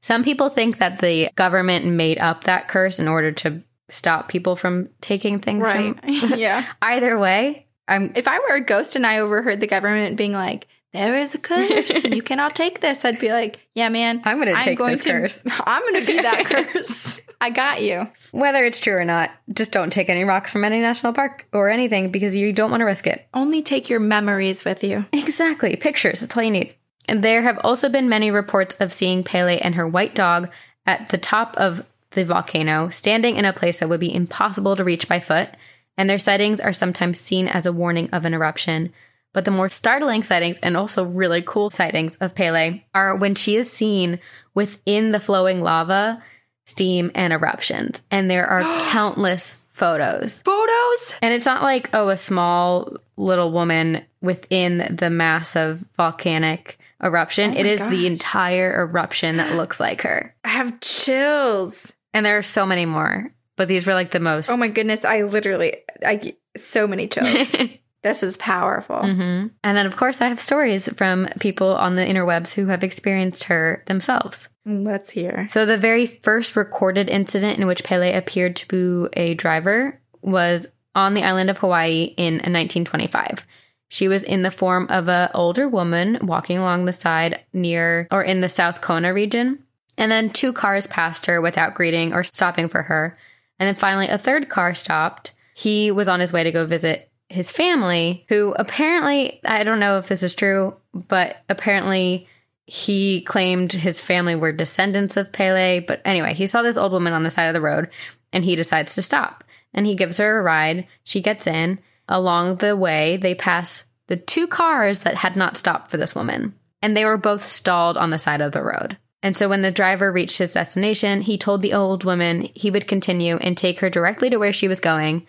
Some 0.00 0.22
people 0.22 0.48
think 0.48 0.78
that 0.78 1.00
the 1.00 1.30
government 1.34 1.84
made 1.86 2.18
up 2.18 2.44
that 2.44 2.68
curse 2.68 2.98
in 2.98 3.08
order 3.08 3.32
to 3.32 3.62
stop 3.88 4.28
people 4.28 4.56
from 4.56 4.88
taking 5.00 5.38
things 5.40 5.62
Right. 5.62 5.94
from 6.20 6.38
yeah. 6.38 6.64
either 6.82 7.18
way. 7.18 7.66
I'm 7.88 8.12
If 8.16 8.26
I 8.26 8.38
were 8.40 8.56
a 8.56 8.60
ghost 8.60 8.96
and 8.96 9.06
I 9.06 9.18
overheard 9.18 9.60
the 9.60 9.66
government 9.66 10.16
being 10.16 10.32
like, 10.32 10.66
there 10.92 11.16
is 11.16 11.34
a 11.34 11.38
curse, 11.38 12.04
you 12.04 12.22
cannot 12.22 12.56
take 12.56 12.80
this, 12.80 13.04
I'd 13.04 13.18
be 13.18 13.32
like, 13.32 13.60
yeah, 13.74 13.88
man. 13.88 14.22
I'm 14.24 14.38
gonna 14.38 14.60
take 14.62 14.78
this 14.78 15.04
curse. 15.04 15.42
I'm 15.46 15.82
going 15.82 16.00
to 16.00 16.06
be 16.06 16.20
that 16.20 16.44
curse. 16.46 17.20
I 17.40 17.50
got 17.50 17.82
you. 17.82 18.08
Whether 18.32 18.64
it's 18.64 18.80
true 18.80 18.94
or 18.94 19.04
not, 19.04 19.30
just 19.52 19.72
don't 19.72 19.92
take 19.92 20.08
any 20.08 20.24
rocks 20.24 20.52
from 20.52 20.64
any 20.64 20.80
national 20.80 21.12
park 21.12 21.46
or 21.52 21.68
anything 21.68 22.10
because 22.10 22.34
you 22.34 22.52
don't 22.52 22.70
want 22.70 22.80
to 22.80 22.86
risk 22.86 23.06
it. 23.06 23.28
Only 23.34 23.62
take 23.62 23.90
your 23.90 24.00
memories 24.00 24.64
with 24.64 24.82
you. 24.82 25.04
Exactly. 25.12 25.76
Pictures. 25.76 26.20
That's 26.20 26.36
all 26.36 26.42
you 26.42 26.50
need. 26.50 26.74
And 27.08 27.22
there 27.22 27.42
have 27.42 27.58
also 27.62 27.88
been 27.88 28.08
many 28.08 28.30
reports 28.30 28.74
of 28.80 28.92
seeing 28.92 29.22
Pele 29.22 29.58
and 29.58 29.74
her 29.74 29.86
white 29.86 30.14
dog 30.14 30.50
at 30.86 31.08
the 31.08 31.18
top 31.18 31.56
of 31.56 31.88
the 32.12 32.24
volcano, 32.24 32.88
standing 32.88 33.36
in 33.36 33.44
a 33.44 33.52
place 33.52 33.78
that 33.78 33.88
would 33.88 34.00
be 34.00 34.14
impossible 34.14 34.76
to 34.76 34.84
reach 34.84 35.08
by 35.08 35.20
foot. 35.20 35.50
And 35.98 36.10
their 36.10 36.18
sightings 36.18 36.60
are 36.60 36.72
sometimes 36.72 37.18
seen 37.18 37.48
as 37.48 37.66
a 37.66 37.72
warning 37.72 38.10
of 38.10 38.24
an 38.24 38.34
eruption. 38.34 38.92
But 39.36 39.44
the 39.44 39.50
more 39.50 39.68
startling 39.68 40.22
sightings 40.22 40.58
and 40.60 40.78
also 40.78 41.04
really 41.04 41.42
cool 41.42 41.68
sightings 41.68 42.16
of 42.16 42.34
Pele 42.34 42.80
are 42.94 43.14
when 43.14 43.34
she 43.34 43.56
is 43.56 43.70
seen 43.70 44.18
within 44.54 45.12
the 45.12 45.20
flowing 45.20 45.62
lava, 45.62 46.22
steam, 46.64 47.10
and 47.14 47.34
eruptions. 47.34 48.00
And 48.10 48.30
there 48.30 48.46
are 48.46 48.62
countless 48.90 49.62
photos. 49.72 50.40
Photos? 50.40 51.18
And 51.20 51.34
it's 51.34 51.44
not 51.44 51.62
like, 51.62 51.94
oh, 51.94 52.08
a 52.08 52.16
small 52.16 52.96
little 53.18 53.52
woman 53.52 54.06
within 54.22 54.96
the 54.96 55.10
massive 55.10 55.84
volcanic 55.98 56.78
eruption. 57.04 57.50
Oh 57.50 57.60
it 57.60 57.66
is 57.66 57.80
gosh. 57.80 57.90
the 57.90 58.06
entire 58.06 58.84
eruption 58.84 59.36
that 59.36 59.54
looks 59.54 59.78
like 59.78 60.00
her. 60.00 60.34
I 60.44 60.48
have 60.48 60.80
chills. 60.80 61.92
And 62.14 62.24
there 62.24 62.38
are 62.38 62.42
so 62.42 62.64
many 62.64 62.86
more, 62.86 63.30
but 63.56 63.68
these 63.68 63.86
were 63.86 63.92
like 63.92 64.12
the 64.12 64.18
most. 64.18 64.48
Oh 64.48 64.56
my 64.56 64.68
goodness. 64.68 65.04
I 65.04 65.24
literally, 65.24 65.74
I 66.02 66.36
so 66.56 66.88
many 66.88 67.06
chills. 67.06 67.54
this 68.06 68.22
is 68.22 68.36
powerful. 68.36 69.00
hmm 69.00 69.48
And 69.64 69.76
then, 69.76 69.86
of 69.86 69.96
course, 69.96 70.20
I 70.20 70.28
have 70.28 70.38
stories 70.38 70.88
from 70.94 71.26
people 71.40 71.74
on 71.74 71.96
the 71.96 72.04
interwebs 72.04 72.54
who 72.54 72.66
have 72.66 72.84
experienced 72.84 73.44
her 73.44 73.82
themselves. 73.86 74.48
Let's 74.64 75.10
hear. 75.10 75.46
So, 75.48 75.66
the 75.66 75.76
very 75.76 76.06
first 76.06 76.54
recorded 76.54 77.10
incident 77.10 77.58
in 77.58 77.66
which 77.66 77.82
Pele 77.82 78.14
appeared 78.14 78.54
to 78.56 78.68
be 78.68 79.08
a 79.20 79.34
driver 79.34 80.00
was 80.22 80.68
on 80.94 81.14
the 81.14 81.24
island 81.24 81.50
of 81.50 81.58
Hawaii 81.58 82.14
in 82.16 82.34
1925. 82.34 83.44
She 83.88 84.08
was 84.08 84.22
in 84.22 84.42
the 84.42 84.50
form 84.50 84.86
of 84.88 85.08
a 85.08 85.30
older 85.34 85.68
woman 85.68 86.18
walking 86.22 86.58
along 86.58 86.84
the 86.84 86.92
side 86.92 87.40
near 87.52 88.06
or 88.10 88.22
in 88.22 88.40
the 88.40 88.48
South 88.48 88.80
Kona 88.80 89.12
region. 89.12 89.62
And 89.98 90.12
then 90.12 90.30
two 90.30 90.52
cars 90.52 90.86
passed 90.86 91.26
her 91.26 91.40
without 91.40 91.74
greeting 91.74 92.12
or 92.12 92.22
stopping 92.22 92.68
for 92.68 92.82
her. 92.82 93.16
And 93.58 93.66
then 93.66 93.74
finally, 93.74 94.08
a 94.08 94.18
third 94.18 94.48
car 94.48 94.74
stopped. 94.74 95.32
He 95.54 95.90
was 95.90 96.08
on 96.08 96.20
his 96.20 96.32
way 96.32 96.44
to 96.44 96.52
go 96.52 96.66
visit 96.66 97.05
his 97.28 97.50
family, 97.50 98.24
who 98.28 98.54
apparently, 98.58 99.40
I 99.44 99.64
don't 99.64 99.80
know 99.80 99.98
if 99.98 100.08
this 100.08 100.22
is 100.22 100.34
true, 100.34 100.76
but 100.92 101.42
apparently 101.48 102.28
he 102.66 103.22
claimed 103.22 103.72
his 103.72 104.00
family 104.00 104.34
were 104.34 104.52
descendants 104.52 105.16
of 105.16 105.32
Pele. 105.32 105.80
But 105.80 106.02
anyway, 106.04 106.34
he 106.34 106.46
saw 106.46 106.62
this 106.62 106.76
old 106.76 106.92
woman 106.92 107.12
on 107.12 107.22
the 107.22 107.30
side 107.30 107.46
of 107.46 107.54
the 107.54 107.60
road 107.60 107.90
and 108.32 108.44
he 108.44 108.56
decides 108.56 108.94
to 108.94 109.02
stop. 109.02 109.44
And 109.72 109.86
he 109.86 109.94
gives 109.94 110.18
her 110.18 110.38
a 110.38 110.42
ride. 110.42 110.86
She 111.04 111.20
gets 111.20 111.46
in. 111.46 111.78
Along 112.08 112.56
the 112.56 112.76
way, 112.76 113.16
they 113.16 113.34
pass 113.34 113.86
the 114.06 114.16
two 114.16 114.46
cars 114.46 115.00
that 115.00 115.16
had 115.16 115.36
not 115.36 115.56
stopped 115.56 115.90
for 115.90 115.96
this 115.96 116.14
woman. 116.14 116.54
And 116.80 116.96
they 116.96 117.04
were 117.04 117.16
both 117.16 117.42
stalled 117.42 117.96
on 117.96 118.10
the 118.10 118.18
side 118.18 118.40
of 118.40 118.52
the 118.52 118.62
road. 118.62 118.96
And 119.22 119.36
so 119.36 119.48
when 119.48 119.62
the 119.62 119.72
driver 119.72 120.12
reached 120.12 120.38
his 120.38 120.52
destination, 120.52 121.22
he 121.22 121.36
told 121.36 121.62
the 121.62 121.74
old 121.74 122.04
woman 122.04 122.46
he 122.54 122.70
would 122.70 122.86
continue 122.86 123.36
and 123.38 123.56
take 123.56 123.80
her 123.80 123.90
directly 123.90 124.30
to 124.30 124.36
where 124.36 124.52
she 124.52 124.68
was 124.68 124.78
going. 124.78 125.26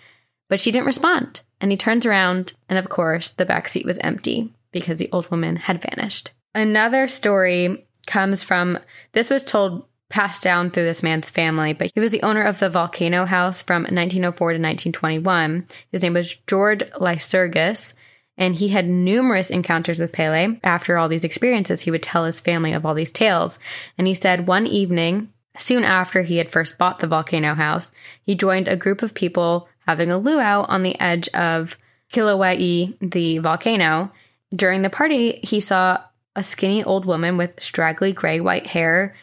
But 0.49 0.59
she 0.59 0.71
didn't 0.71 0.85
respond. 0.85 1.41
And 1.59 1.71
he 1.71 1.77
turns 1.77 2.05
around, 2.05 2.53
and 2.69 2.77
of 2.77 2.89
course, 2.89 3.31
the 3.31 3.45
back 3.45 3.67
seat 3.67 3.85
was 3.85 3.97
empty 3.99 4.53
because 4.71 4.97
the 4.97 5.09
old 5.11 5.29
woman 5.31 5.55
had 5.55 5.81
vanished. 5.81 6.31
Another 6.53 7.07
story 7.07 7.85
comes 8.05 8.43
from 8.43 8.79
this 9.11 9.29
was 9.29 9.43
told 9.43 9.85
passed 10.09 10.41
down 10.41 10.69
through 10.69 10.85
this 10.85 11.03
man's 11.03 11.29
family, 11.29 11.73
but 11.73 11.91
he 11.93 11.99
was 11.99 12.11
the 12.11 12.23
owner 12.23 12.41
of 12.41 12.59
the 12.59 12.69
Volcano 12.69 13.25
House 13.25 13.61
from 13.61 13.83
1904 13.83 14.51
to 14.51 14.55
1921. 14.55 15.67
His 15.91 16.03
name 16.03 16.13
was 16.13 16.35
George 16.47 16.83
Lycurgus, 16.99 17.93
and 18.37 18.55
he 18.55 18.69
had 18.69 18.87
numerous 18.87 19.49
encounters 19.49 19.99
with 19.99 20.13
Pele. 20.13 20.59
After 20.63 20.97
all 20.97 21.09
these 21.09 21.23
experiences, 21.23 21.81
he 21.81 21.91
would 21.91 22.03
tell 22.03 22.23
his 22.23 22.39
family 22.39 22.71
of 22.71 22.85
all 22.85 22.93
these 22.93 23.11
tales. 23.11 23.59
And 23.97 24.07
he 24.07 24.13
said 24.13 24.47
one 24.47 24.67
evening, 24.67 25.33
soon 25.57 25.83
after 25.83 26.21
he 26.21 26.37
had 26.37 26.51
first 26.51 26.77
bought 26.77 26.99
the 26.99 27.07
Volcano 27.07 27.55
House, 27.55 27.91
he 28.23 28.35
joined 28.35 28.67
a 28.67 28.75
group 28.75 29.01
of 29.01 29.13
people 29.13 29.67
having 29.87 30.11
a 30.11 30.17
luau 30.17 30.65
on 30.67 30.83
the 30.83 30.99
edge 30.99 31.27
of 31.29 31.77
Kilauea, 32.11 32.95
the 33.01 33.37
volcano. 33.39 34.11
During 34.55 34.81
the 34.81 34.89
party, 34.89 35.39
he 35.43 35.59
saw 35.59 35.99
a 36.35 36.43
skinny 36.43 36.83
old 36.83 37.05
woman 37.05 37.37
with 37.37 37.59
straggly 37.59 38.13
gray 38.13 38.39
white 38.39 38.67
hair 38.67 39.15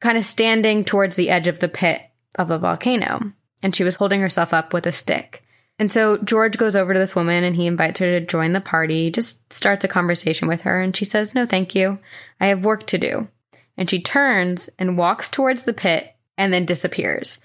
kind 0.00 0.18
of 0.18 0.24
standing 0.24 0.84
towards 0.84 1.16
the 1.16 1.30
edge 1.30 1.46
of 1.46 1.58
the 1.58 1.68
pit 1.68 2.02
of 2.38 2.48
the 2.48 2.58
volcano, 2.58 3.32
and 3.62 3.74
she 3.74 3.84
was 3.84 3.96
holding 3.96 4.20
herself 4.20 4.54
up 4.54 4.72
with 4.72 4.86
a 4.86 4.92
stick. 4.92 5.42
And 5.80 5.90
so 5.90 6.18
George 6.18 6.58
goes 6.58 6.74
over 6.74 6.92
to 6.92 6.98
this 6.98 7.14
woman 7.14 7.44
and 7.44 7.54
he 7.54 7.66
invites 7.66 8.00
her 8.00 8.18
to 8.18 8.26
join 8.26 8.52
the 8.52 8.60
party, 8.60 9.10
just 9.10 9.52
starts 9.52 9.84
a 9.84 9.88
conversation 9.88 10.48
with 10.48 10.62
her, 10.62 10.80
and 10.80 10.94
she 10.94 11.04
says, 11.04 11.34
No, 11.34 11.46
thank 11.46 11.74
you. 11.74 11.98
I 12.40 12.46
have 12.46 12.64
work 12.64 12.86
to 12.88 12.98
do. 12.98 13.28
And 13.76 13.88
she 13.88 14.00
turns 14.00 14.68
and 14.78 14.98
walks 14.98 15.28
towards 15.28 15.62
the 15.62 15.72
pit 15.72 16.14
and 16.36 16.52
then 16.52 16.64
disappears. 16.64 17.38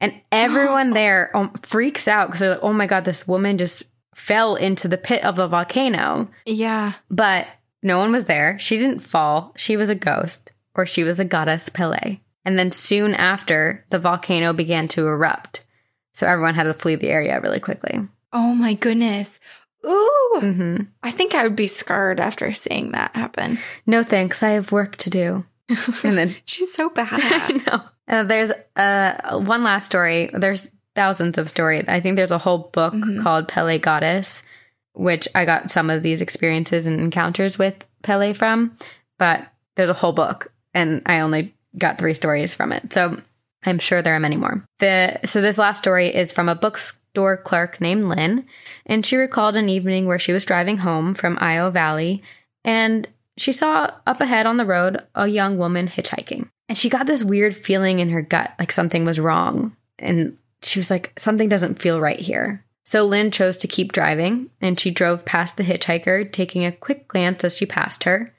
And 0.00 0.20
everyone 0.30 0.90
there 0.90 1.34
um, 1.36 1.50
freaks 1.62 2.06
out 2.06 2.26
because 2.28 2.40
they're 2.40 2.50
like, 2.50 2.62
oh 2.62 2.72
my 2.72 2.86
God, 2.86 3.04
this 3.04 3.26
woman 3.26 3.56
just 3.58 3.84
fell 4.14 4.54
into 4.56 4.88
the 4.88 4.98
pit 4.98 5.24
of 5.24 5.36
the 5.36 5.48
volcano. 5.48 6.28
Yeah. 6.44 6.94
But 7.10 7.48
no 7.82 7.98
one 7.98 8.12
was 8.12 8.26
there. 8.26 8.58
She 8.58 8.78
didn't 8.78 9.00
fall. 9.00 9.52
She 9.56 9.76
was 9.76 9.88
a 9.88 9.94
ghost 9.94 10.52
or 10.74 10.86
she 10.86 11.02
was 11.04 11.18
a 11.20 11.24
goddess 11.24 11.68
Pele. 11.68 12.20
And 12.44 12.58
then 12.58 12.70
soon 12.70 13.14
after, 13.14 13.84
the 13.90 13.98
volcano 13.98 14.52
began 14.52 14.86
to 14.88 15.06
erupt. 15.06 15.64
So 16.14 16.26
everyone 16.26 16.54
had 16.54 16.64
to 16.64 16.74
flee 16.74 16.94
the 16.94 17.08
area 17.08 17.40
really 17.40 17.60
quickly. 17.60 18.00
Oh 18.32 18.54
my 18.54 18.74
goodness. 18.74 19.40
Ooh. 19.84 20.38
hmm 20.40 20.76
I 21.02 21.10
think 21.10 21.34
I 21.34 21.42
would 21.42 21.56
be 21.56 21.66
scarred 21.66 22.20
after 22.20 22.52
seeing 22.52 22.92
that 22.92 23.14
happen. 23.16 23.58
No 23.86 24.02
thanks. 24.02 24.42
I 24.42 24.50
have 24.50 24.72
work 24.72 24.96
to 24.96 25.10
do. 25.10 25.44
And 26.04 26.16
then 26.16 26.36
She's 26.44 26.72
so 26.72 26.88
badass. 26.94 27.66
no. 27.66 27.82
Uh, 28.08 28.22
there's 28.22 28.52
uh, 28.76 29.38
one 29.38 29.64
last 29.64 29.86
story. 29.86 30.30
There's 30.32 30.70
thousands 30.94 31.38
of 31.38 31.48
stories. 31.48 31.84
I 31.88 32.00
think 32.00 32.16
there's 32.16 32.30
a 32.30 32.38
whole 32.38 32.70
book 32.72 32.94
called 33.22 33.48
Pele 33.48 33.78
Goddess, 33.78 34.42
which 34.94 35.28
I 35.34 35.44
got 35.44 35.70
some 35.70 35.90
of 35.90 36.02
these 36.02 36.22
experiences 36.22 36.86
and 36.86 37.00
encounters 37.00 37.58
with 37.58 37.84
Pele 38.02 38.32
from, 38.32 38.76
but 39.18 39.46
there's 39.74 39.90
a 39.90 39.94
whole 39.94 40.12
book 40.12 40.52
and 40.74 41.02
I 41.06 41.20
only 41.20 41.54
got 41.76 41.98
three 41.98 42.14
stories 42.14 42.54
from 42.54 42.72
it. 42.72 42.92
So 42.92 43.20
I'm 43.64 43.78
sure 43.78 44.00
there 44.00 44.14
are 44.14 44.20
many 44.20 44.36
more. 44.36 44.64
The 44.78 45.18
so 45.24 45.40
this 45.40 45.58
last 45.58 45.78
story 45.78 46.14
is 46.14 46.32
from 46.32 46.48
a 46.48 46.54
bookstore 46.54 47.36
clerk 47.36 47.80
named 47.80 48.04
Lynn, 48.04 48.46
and 48.86 49.04
she 49.04 49.16
recalled 49.16 49.56
an 49.56 49.68
evening 49.68 50.06
where 50.06 50.18
she 50.18 50.32
was 50.32 50.44
driving 50.44 50.78
home 50.78 51.14
from 51.14 51.36
Iao 51.36 51.72
Valley 51.72 52.22
and 52.64 53.06
she 53.36 53.52
saw 53.52 53.90
up 54.06 54.20
ahead 54.20 54.46
on 54.46 54.56
the 54.56 54.64
road 54.64 54.98
a 55.14 55.26
young 55.26 55.58
woman 55.58 55.88
hitchhiking. 55.88 56.48
And 56.68 56.76
she 56.76 56.88
got 56.88 57.06
this 57.06 57.24
weird 57.24 57.54
feeling 57.54 58.00
in 58.00 58.10
her 58.10 58.22
gut 58.22 58.54
like 58.58 58.72
something 58.72 59.04
was 59.04 59.20
wrong. 59.20 59.76
And 59.98 60.36
she 60.62 60.78
was 60.78 60.90
like, 60.90 61.12
something 61.18 61.48
doesn't 61.48 61.80
feel 61.80 62.00
right 62.00 62.18
here. 62.20 62.64
So 62.84 63.04
Lynn 63.04 63.30
chose 63.30 63.56
to 63.58 63.68
keep 63.68 63.92
driving 63.92 64.50
and 64.60 64.78
she 64.78 64.90
drove 64.90 65.24
past 65.24 65.56
the 65.56 65.64
hitchhiker, 65.64 66.30
taking 66.30 66.64
a 66.64 66.72
quick 66.72 67.08
glance 67.08 67.44
as 67.44 67.56
she 67.56 67.66
passed 67.66 68.04
her. 68.04 68.32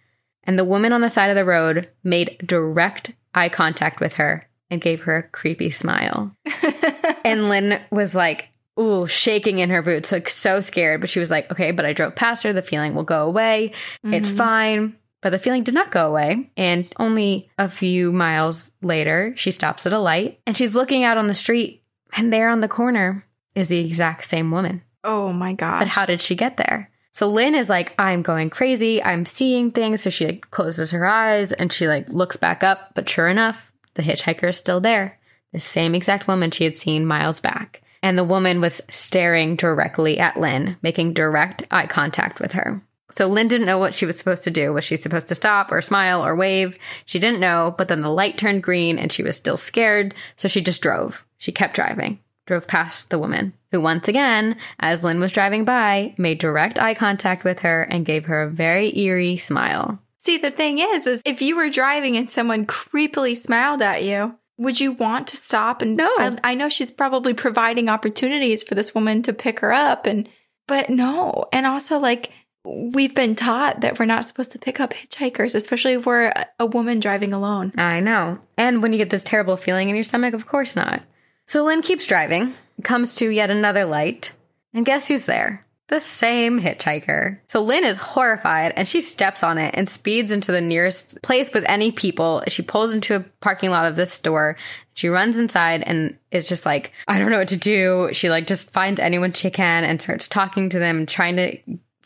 And 0.44 0.58
the 0.58 0.66
woman 0.66 0.94
on 0.94 1.02
the 1.02 1.10
side 1.10 1.30
of 1.30 1.36
the 1.36 1.46
road 1.46 1.90
made 2.04 2.38
direct 2.46 3.14
eye 3.36 3.50
contact 3.50 4.00
with 4.00 4.16
her 4.16 4.50
and 4.70 4.82
gave 4.82 5.02
her 5.02 5.16
a 5.18 5.24
creepy 5.24 5.70
smile. 5.70 6.34
and 7.26 7.50
Lynn 7.50 7.82
was 7.92 8.16
like, 8.16 8.50
ooh, 8.80 9.06
shaking 9.08 9.60
in 9.60 9.70
her 9.70 9.82
boots, 9.82 10.12
like 10.12 10.30
so 10.30 10.62
scared. 10.62 11.02
But 11.02 11.10
she 11.10 11.20
was 11.20 11.32
like, 11.32 11.52
okay, 11.52 11.72
but 11.72 11.86
I 11.86 11.94
drove 11.94 12.16
past 12.16 12.44
her. 12.44 12.54
The 12.54 12.62
feeling 12.62 12.96
will 12.96 13.04
go 13.04 13.26
away. 13.26 13.74
It's 14.04 14.30
mm-hmm. 14.30 14.38
fine. 14.38 14.96
But 15.22 15.32
the 15.32 15.40
feeling 15.40 15.64
did 15.64 15.74
not 15.74 15.92
go 15.92 16.08
away. 16.08 16.52
And 16.56 16.88
only 17.00 17.50
a 17.58 17.70
few 17.70 18.12
miles 18.12 18.72
later, 18.82 19.34
she 19.36 19.52
stops 19.52 19.86
at 19.86 19.94
a 19.94 20.00
light 20.00 20.40
and 20.46 20.56
she's 20.56 20.76
looking 20.76 21.04
out 21.04 21.18
on 21.18 21.28
the 21.28 21.34
street. 21.34 21.84
And 22.16 22.32
there 22.32 22.50
on 22.50 22.62
the 22.62 22.68
corner 22.68 23.26
is 23.56 23.70
the 23.70 23.80
exact 23.80 24.26
same 24.26 24.52
woman. 24.52 24.84
Oh 25.04 25.34
my 25.34 25.54
god. 25.54 25.80
But 25.80 25.88
how 25.88 26.06
did 26.06 26.22
she 26.22 26.36
get 26.36 26.58
there? 26.58 26.92
So 27.12 27.28
Lynn 27.28 27.56
is 27.56 27.68
like, 27.70 27.96
I'm 27.98 28.22
going 28.22 28.52
crazy. 28.52 29.04
I'm 29.04 29.26
seeing 29.26 29.72
things. 29.72 30.04
So 30.04 30.12
she 30.12 30.28
like 30.28 30.52
closes 30.52 30.92
her 30.92 31.06
eyes 31.06 31.52
and 31.52 31.74
she 31.74 31.88
like 31.88 32.10
looks 32.10 32.38
back 32.38 32.64
up. 32.64 32.92
But 32.94 33.10
sure 33.10 33.28
enough, 33.28 33.74
the 33.96 34.04
hitchhiker 34.04 34.50
is 34.50 34.58
still 34.58 34.80
there. 34.80 35.18
The 35.52 35.60
same 35.60 35.96
exact 35.96 36.28
woman 36.28 36.52
she 36.52 36.64
had 36.64 36.76
seen 36.76 37.08
miles 37.08 37.40
back. 37.40 37.82
And 38.04 38.18
the 38.18 38.24
woman 38.24 38.62
was 38.62 38.82
staring 38.92 39.56
directly 39.56 40.20
at 40.20 40.40
Lynn, 40.40 40.78
making 40.84 41.14
direct 41.14 41.64
eye 41.72 41.88
contact 41.88 42.40
with 42.40 42.54
her. 42.54 42.84
So 43.12 43.28
Lynn 43.28 43.48
didn't 43.48 43.68
know 43.68 43.78
what 43.78 43.96
she 43.96 44.06
was 44.06 44.18
supposed 44.18 44.44
to 44.44 44.52
do. 44.52 44.74
Was 44.74 44.84
she 44.84 44.96
supposed 44.98 45.28
to 45.30 45.36
stop 45.36 45.72
or 45.72 45.82
smile 45.82 46.26
or 46.26 46.36
wave? 46.36 46.78
She 47.06 47.20
didn't 47.20 47.40
know, 47.40 47.74
but 47.78 47.88
then 47.88 48.02
the 48.02 48.10
light 48.10 48.38
turned 48.38 48.64
green 48.64 49.00
and 49.00 49.12
she 49.12 49.24
was 49.24 49.36
still 49.36 49.58
scared. 49.58 50.14
So 50.36 50.48
she 50.48 50.62
just 50.62 50.82
drove. 50.82 51.26
She 51.38 51.52
kept 51.52 51.76
driving, 51.76 52.20
drove 52.46 52.68
past 52.68 53.10
the 53.10 53.20
woman, 53.20 53.54
who 53.72 53.80
once 53.82 54.08
again, 54.08 54.58
as 54.80 55.04
Lynn 55.04 55.20
was 55.20 55.32
driving 55.32 55.66
by, 55.66 56.16
made 56.18 56.40
direct 56.40 56.80
eye 56.80 56.94
contact 56.94 57.44
with 57.44 57.62
her 57.62 57.84
and 57.84 58.06
gave 58.06 58.26
her 58.26 58.44
a 58.44 58.50
very 58.50 58.98
eerie 58.98 59.38
smile. 59.38 60.00
See, 60.18 60.38
the 60.38 60.52
thing 60.52 60.80
is, 60.80 61.08
is 61.08 61.22
if 61.26 61.42
you 61.42 61.56
were 61.56 61.70
driving 61.70 62.18
and 62.18 62.30
someone 62.30 62.66
creepily 62.66 63.38
smiled 63.38 63.82
at 63.82 64.04
you, 64.04 64.38
would 64.58 64.80
you 64.80 64.92
want 64.92 65.28
to 65.28 65.38
stop? 65.38 65.82
And 65.82 65.96
No. 65.96 66.10
I, 66.18 66.38
I 66.44 66.54
know 66.56 66.70
she's 66.70 66.92
probably 66.92 67.34
providing 67.34 67.90
opportunities 67.90 68.64
for 68.64 68.76
this 68.76 68.94
woman 68.96 69.22
to 69.24 69.34
pick 69.34 69.60
her 69.60 69.72
up, 69.72 70.06
and 70.06 70.28
but 70.68 70.90
no. 70.90 71.46
And 71.54 71.66
also, 71.66 72.00
like 72.00 72.34
we've 72.68 73.16
been 73.16 73.36
taught 73.36 73.82
that 73.82 73.98
we're 73.98 74.06
not 74.06 74.26
supposed 74.26 74.52
to 74.52 74.60
pick 74.60 74.80
up 74.80 74.94
hitchhikers, 74.94 75.56
especially 75.56 75.94
if 75.94 76.06
we're 76.06 76.34
a, 76.60 76.66
woman 76.66 77.00
driving 77.00 77.34
alone. 77.34 77.72
I 77.78 78.02
know. 78.02 78.40
And 78.58 78.82
when 78.82 78.92
you 78.92 78.98
get 78.98 79.10
this 79.10 79.24
terrible 79.24 79.56
feeling 79.56 79.90
in 79.90 79.96
your 79.96 80.04
stomach, 80.04 80.34
of 80.34 80.46
course 80.46 80.76
not. 80.76 81.02
So 81.46 81.66
Lynn 81.66 81.82
keeps 81.82 82.06
driving, 82.06 82.54
comes 82.84 83.16
to 83.16 83.30
yet 83.30 83.50
another 83.50 83.86
light, 83.86 84.34
and 84.74 84.86
guess 84.86 85.08
who's 85.08 85.26
there? 85.26 85.66
The 85.88 86.02
same 86.02 86.60
hitchhiker. 86.60 87.40
So 87.48 87.62
Lynn 87.62 87.86
is 87.86 87.98
horrified 87.98 88.74
and 88.76 88.86
she 88.86 89.00
steps 89.00 89.42
on 89.42 89.58
it 89.58 89.74
and 89.78 89.90
speeds 89.90 90.32
into 90.32 90.52
the 90.52 90.60
nearest 90.60 91.22
place 91.24 91.54
with 91.54 91.64
any 91.66 91.94
people. 91.94 92.44
She 92.50 92.62
pulls 92.62 92.94
into 92.94 93.16
a 93.16 93.22
parking 93.40 93.72
lot 93.72 93.86
of 93.86 93.96
this 93.96 94.12
store. 94.12 94.58
She 94.94 95.08
runs 95.08 95.38
inside 95.38 95.84
and 95.88 96.18
is 96.30 96.50
just 96.50 96.66
like, 96.66 96.92
I 97.08 97.18
don't 97.18 97.32
know 97.32 97.38
what 97.38 97.48
to 97.50 97.58
do. 97.58 98.10
She 98.12 98.30
like 98.30 98.48
just 98.48 98.70
finds 98.70 99.00
anyone 99.00 99.32
she 99.32 99.50
can 99.50 99.86
and 99.86 100.02
starts 100.02 100.28
talking 100.28 100.68
to 100.70 100.80
them, 100.80 101.06
trying 101.06 101.38
to 101.38 101.58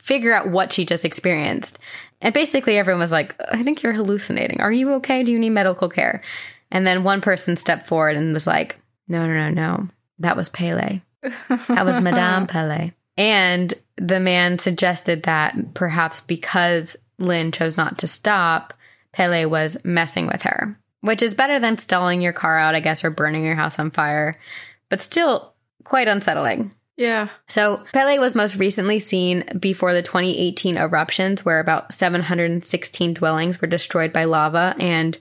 figure 0.01 0.33
out 0.33 0.49
what 0.49 0.73
she 0.73 0.85
just 0.85 1.05
experienced. 1.05 1.79
And 2.21 2.33
basically 2.33 2.77
everyone 2.77 2.99
was 2.99 3.11
like, 3.11 3.35
I 3.51 3.63
think 3.63 3.83
you're 3.83 3.93
hallucinating. 3.93 4.61
Are 4.61 4.71
you 4.71 4.93
okay? 4.95 5.23
Do 5.23 5.31
you 5.31 5.39
need 5.39 5.51
medical 5.51 5.89
care? 5.89 6.21
And 6.71 6.85
then 6.87 7.03
one 7.03 7.21
person 7.21 7.55
stepped 7.55 7.87
forward 7.87 8.15
and 8.15 8.33
was 8.33 8.47
like, 8.47 8.79
no, 9.07 9.27
no, 9.27 9.33
no, 9.33 9.49
no. 9.49 9.87
That 10.19 10.37
was 10.37 10.49
Pele. 10.49 11.01
That 11.21 11.85
was 11.85 11.99
Madame 11.99 12.47
Pele. 12.47 12.91
And 13.17 13.73
the 13.97 14.19
man 14.19 14.57
suggested 14.57 15.23
that 15.23 15.73
perhaps 15.73 16.21
because 16.21 16.95
Lynn 17.19 17.51
chose 17.51 17.77
not 17.77 17.99
to 17.99 18.07
stop, 18.07 18.73
Pele 19.11 19.45
was 19.45 19.77
messing 19.83 20.27
with 20.27 20.43
her, 20.43 20.79
which 21.01 21.21
is 21.21 21.35
better 21.35 21.59
than 21.59 21.77
stalling 21.77 22.21
your 22.21 22.33
car 22.33 22.57
out, 22.57 22.75
I 22.75 22.79
guess, 22.79 23.03
or 23.03 23.11
burning 23.11 23.45
your 23.45 23.55
house 23.55 23.77
on 23.77 23.91
fire, 23.91 24.39
but 24.89 25.01
still 25.01 25.53
quite 25.83 26.07
unsettling. 26.07 26.71
Yeah. 27.01 27.29
So 27.47 27.83
Pele 27.93 28.19
was 28.19 28.35
most 28.35 28.57
recently 28.57 28.99
seen 28.99 29.43
before 29.59 29.91
the 29.91 30.03
2018 30.03 30.77
eruptions, 30.77 31.43
where 31.43 31.59
about 31.59 31.93
716 31.93 33.15
dwellings 33.15 33.59
were 33.59 33.67
destroyed 33.67 34.13
by 34.13 34.25
lava 34.25 34.75
and 34.79 35.17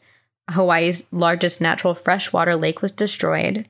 Hawaii's 0.50 1.06
largest 1.10 1.58
natural 1.62 1.94
freshwater 1.94 2.54
lake 2.54 2.82
was 2.82 2.90
destroyed. 2.90 3.66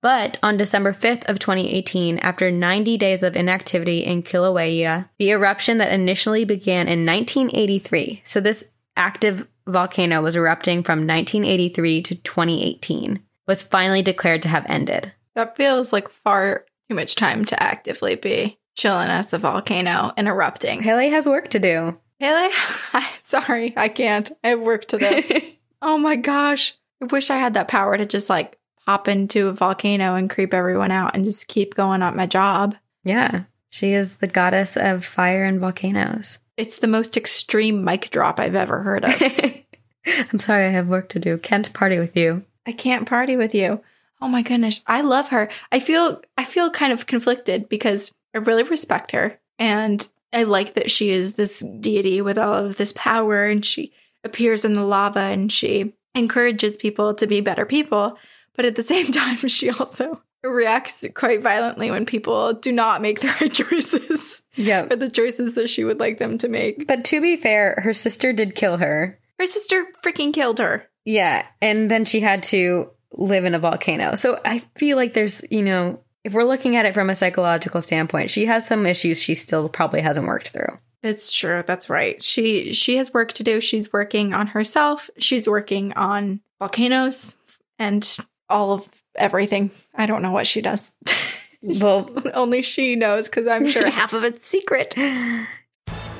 But 0.00 0.38
on 0.42 0.56
December 0.56 0.92
5th 0.92 1.28
of 1.28 1.38
2018, 1.38 2.20
after 2.20 2.50
90 2.50 2.96
days 2.96 3.22
of 3.22 3.36
inactivity 3.36 3.98
in 3.98 4.22
Kilauea, 4.22 5.10
the 5.18 5.30
eruption 5.30 5.76
that 5.76 5.92
initially 5.92 6.46
began 6.46 6.88
in 6.88 7.04
1983, 7.04 8.22
so 8.24 8.40
this 8.40 8.68
active 8.96 9.46
volcano 9.66 10.22
was 10.22 10.34
erupting 10.34 10.82
from 10.82 11.00
1983 11.00 12.00
to 12.00 12.14
2018 12.14 13.22
was 13.46 13.62
finally 13.62 14.00
declared 14.00 14.40
to 14.44 14.48
have 14.48 14.64
ended. 14.66 15.12
That 15.34 15.56
feels 15.56 15.92
like 15.92 16.08
far 16.08 16.64
too 16.90 16.96
much 16.96 17.14
time 17.14 17.44
to 17.44 17.62
actively 17.62 18.16
be 18.16 18.58
chilling 18.74 19.10
as 19.10 19.32
a 19.32 19.38
volcano 19.38 20.12
and 20.16 20.26
erupting. 20.26 20.82
Haley 20.82 21.10
has 21.10 21.24
work 21.24 21.48
to 21.50 21.60
do. 21.60 21.96
Haley, 22.18 22.52
I'm 22.92 23.08
sorry, 23.16 23.72
I 23.76 23.88
can't. 23.88 24.30
I 24.42 24.48
have 24.48 24.60
work 24.60 24.86
to 24.86 24.98
do. 24.98 25.40
oh 25.82 25.98
my 25.98 26.16
gosh. 26.16 26.74
I 27.00 27.04
wish 27.04 27.30
I 27.30 27.36
had 27.36 27.54
that 27.54 27.68
power 27.68 27.96
to 27.96 28.04
just 28.04 28.28
like 28.28 28.58
pop 28.86 29.06
into 29.06 29.46
a 29.46 29.52
volcano 29.52 30.16
and 30.16 30.28
creep 30.28 30.52
everyone 30.52 30.90
out 30.90 31.14
and 31.14 31.24
just 31.24 31.46
keep 31.46 31.76
going 31.76 32.02
at 32.02 32.16
my 32.16 32.26
job. 32.26 32.74
Yeah, 33.04 33.44
she 33.70 33.92
is 33.92 34.16
the 34.16 34.26
goddess 34.26 34.76
of 34.76 35.04
fire 35.04 35.44
and 35.44 35.60
volcanoes. 35.60 36.40
It's 36.56 36.76
the 36.76 36.88
most 36.88 37.16
extreme 37.16 37.84
mic 37.84 38.10
drop 38.10 38.40
I've 38.40 38.56
ever 38.56 38.82
heard 38.82 39.04
of. 39.04 39.14
I'm 40.32 40.40
sorry, 40.40 40.66
I 40.66 40.70
have 40.70 40.88
work 40.88 41.08
to 41.10 41.20
do. 41.20 41.38
Can't 41.38 41.72
party 41.72 42.00
with 42.00 42.16
you. 42.16 42.44
I 42.66 42.72
can't 42.72 43.08
party 43.08 43.36
with 43.36 43.54
you. 43.54 43.80
Oh 44.22 44.28
my 44.28 44.42
goodness, 44.42 44.82
I 44.86 45.00
love 45.00 45.30
her. 45.30 45.48
I 45.72 45.80
feel 45.80 46.22
I 46.36 46.44
feel 46.44 46.70
kind 46.70 46.92
of 46.92 47.06
conflicted 47.06 47.68
because 47.68 48.12
I 48.34 48.38
really 48.38 48.62
respect 48.62 49.12
her 49.12 49.40
and 49.58 50.06
I 50.32 50.44
like 50.44 50.74
that 50.74 50.90
she 50.90 51.10
is 51.10 51.34
this 51.34 51.64
deity 51.80 52.20
with 52.20 52.38
all 52.38 52.54
of 52.54 52.76
this 52.76 52.92
power 52.92 53.44
and 53.44 53.64
she 53.64 53.92
appears 54.22 54.64
in 54.64 54.74
the 54.74 54.84
lava 54.84 55.20
and 55.20 55.52
she 55.52 55.94
encourages 56.14 56.76
people 56.76 57.14
to 57.14 57.26
be 57.26 57.40
better 57.40 57.66
people. 57.66 58.18
But 58.54 58.64
at 58.64 58.76
the 58.76 58.82
same 58.84 59.06
time, 59.06 59.36
she 59.36 59.70
also 59.70 60.22
reacts 60.42 61.04
quite 61.14 61.42
violently 61.42 61.90
when 61.90 62.06
people 62.06 62.54
do 62.54 62.72
not 62.72 63.02
make 63.02 63.20
the 63.20 63.28
right 63.40 63.52
choices. 63.52 64.42
Yeah. 64.54 64.86
Or 64.90 64.96
the 64.96 65.10
choices 65.10 65.54
that 65.54 65.70
she 65.70 65.84
would 65.84 66.00
like 66.00 66.18
them 66.18 66.38
to 66.38 66.48
make. 66.48 66.86
But 66.86 67.04
to 67.06 67.20
be 67.20 67.36
fair, 67.36 67.76
her 67.78 67.94
sister 67.94 68.32
did 68.32 68.54
kill 68.54 68.78
her. 68.78 69.18
Her 69.38 69.46
sister 69.46 69.86
freaking 70.04 70.32
killed 70.32 70.58
her. 70.58 70.88
Yeah. 71.04 71.46
And 71.62 71.90
then 71.90 72.04
she 72.04 72.20
had 72.20 72.42
to 72.44 72.90
live 73.12 73.44
in 73.44 73.54
a 73.54 73.58
volcano. 73.58 74.14
So 74.14 74.40
I 74.44 74.60
feel 74.76 74.96
like 74.96 75.14
there's, 75.14 75.42
you 75.50 75.62
know, 75.62 76.00
if 76.24 76.32
we're 76.32 76.44
looking 76.44 76.76
at 76.76 76.86
it 76.86 76.94
from 76.94 77.10
a 77.10 77.14
psychological 77.14 77.80
standpoint, 77.80 78.30
she 78.30 78.46
has 78.46 78.66
some 78.66 78.86
issues 78.86 79.22
she 79.22 79.34
still 79.34 79.68
probably 79.68 80.00
hasn't 80.00 80.26
worked 80.26 80.48
through. 80.48 80.78
It's 81.02 81.32
true. 81.32 81.62
That's 81.66 81.88
right. 81.88 82.22
She 82.22 82.74
she 82.74 82.96
has 82.96 83.14
work 83.14 83.32
to 83.34 83.42
do. 83.42 83.60
She's 83.60 83.90
working 83.92 84.34
on 84.34 84.48
herself. 84.48 85.08
She's 85.18 85.48
working 85.48 85.94
on 85.94 86.40
volcanoes 86.58 87.36
and 87.78 88.18
all 88.50 88.72
of 88.72 88.88
everything. 89.16 89.70
I 89.94 90.04
don't 90.04 90.20
know 90.20 90.32
what 90.32 90.46
she 90.46 90.60
does. 90.60 90.92
Well, 91.62 92.10
Only 92.32 92.62
she 92.62 92.96
knows 92.96 93.28
because 93.28 93.46
I'm 93.46 93.68
sure 93.68 93.90
half 93.90 94.14
of 94.14 94.24
it's 94.24 94.46
secret. 94.46 94.94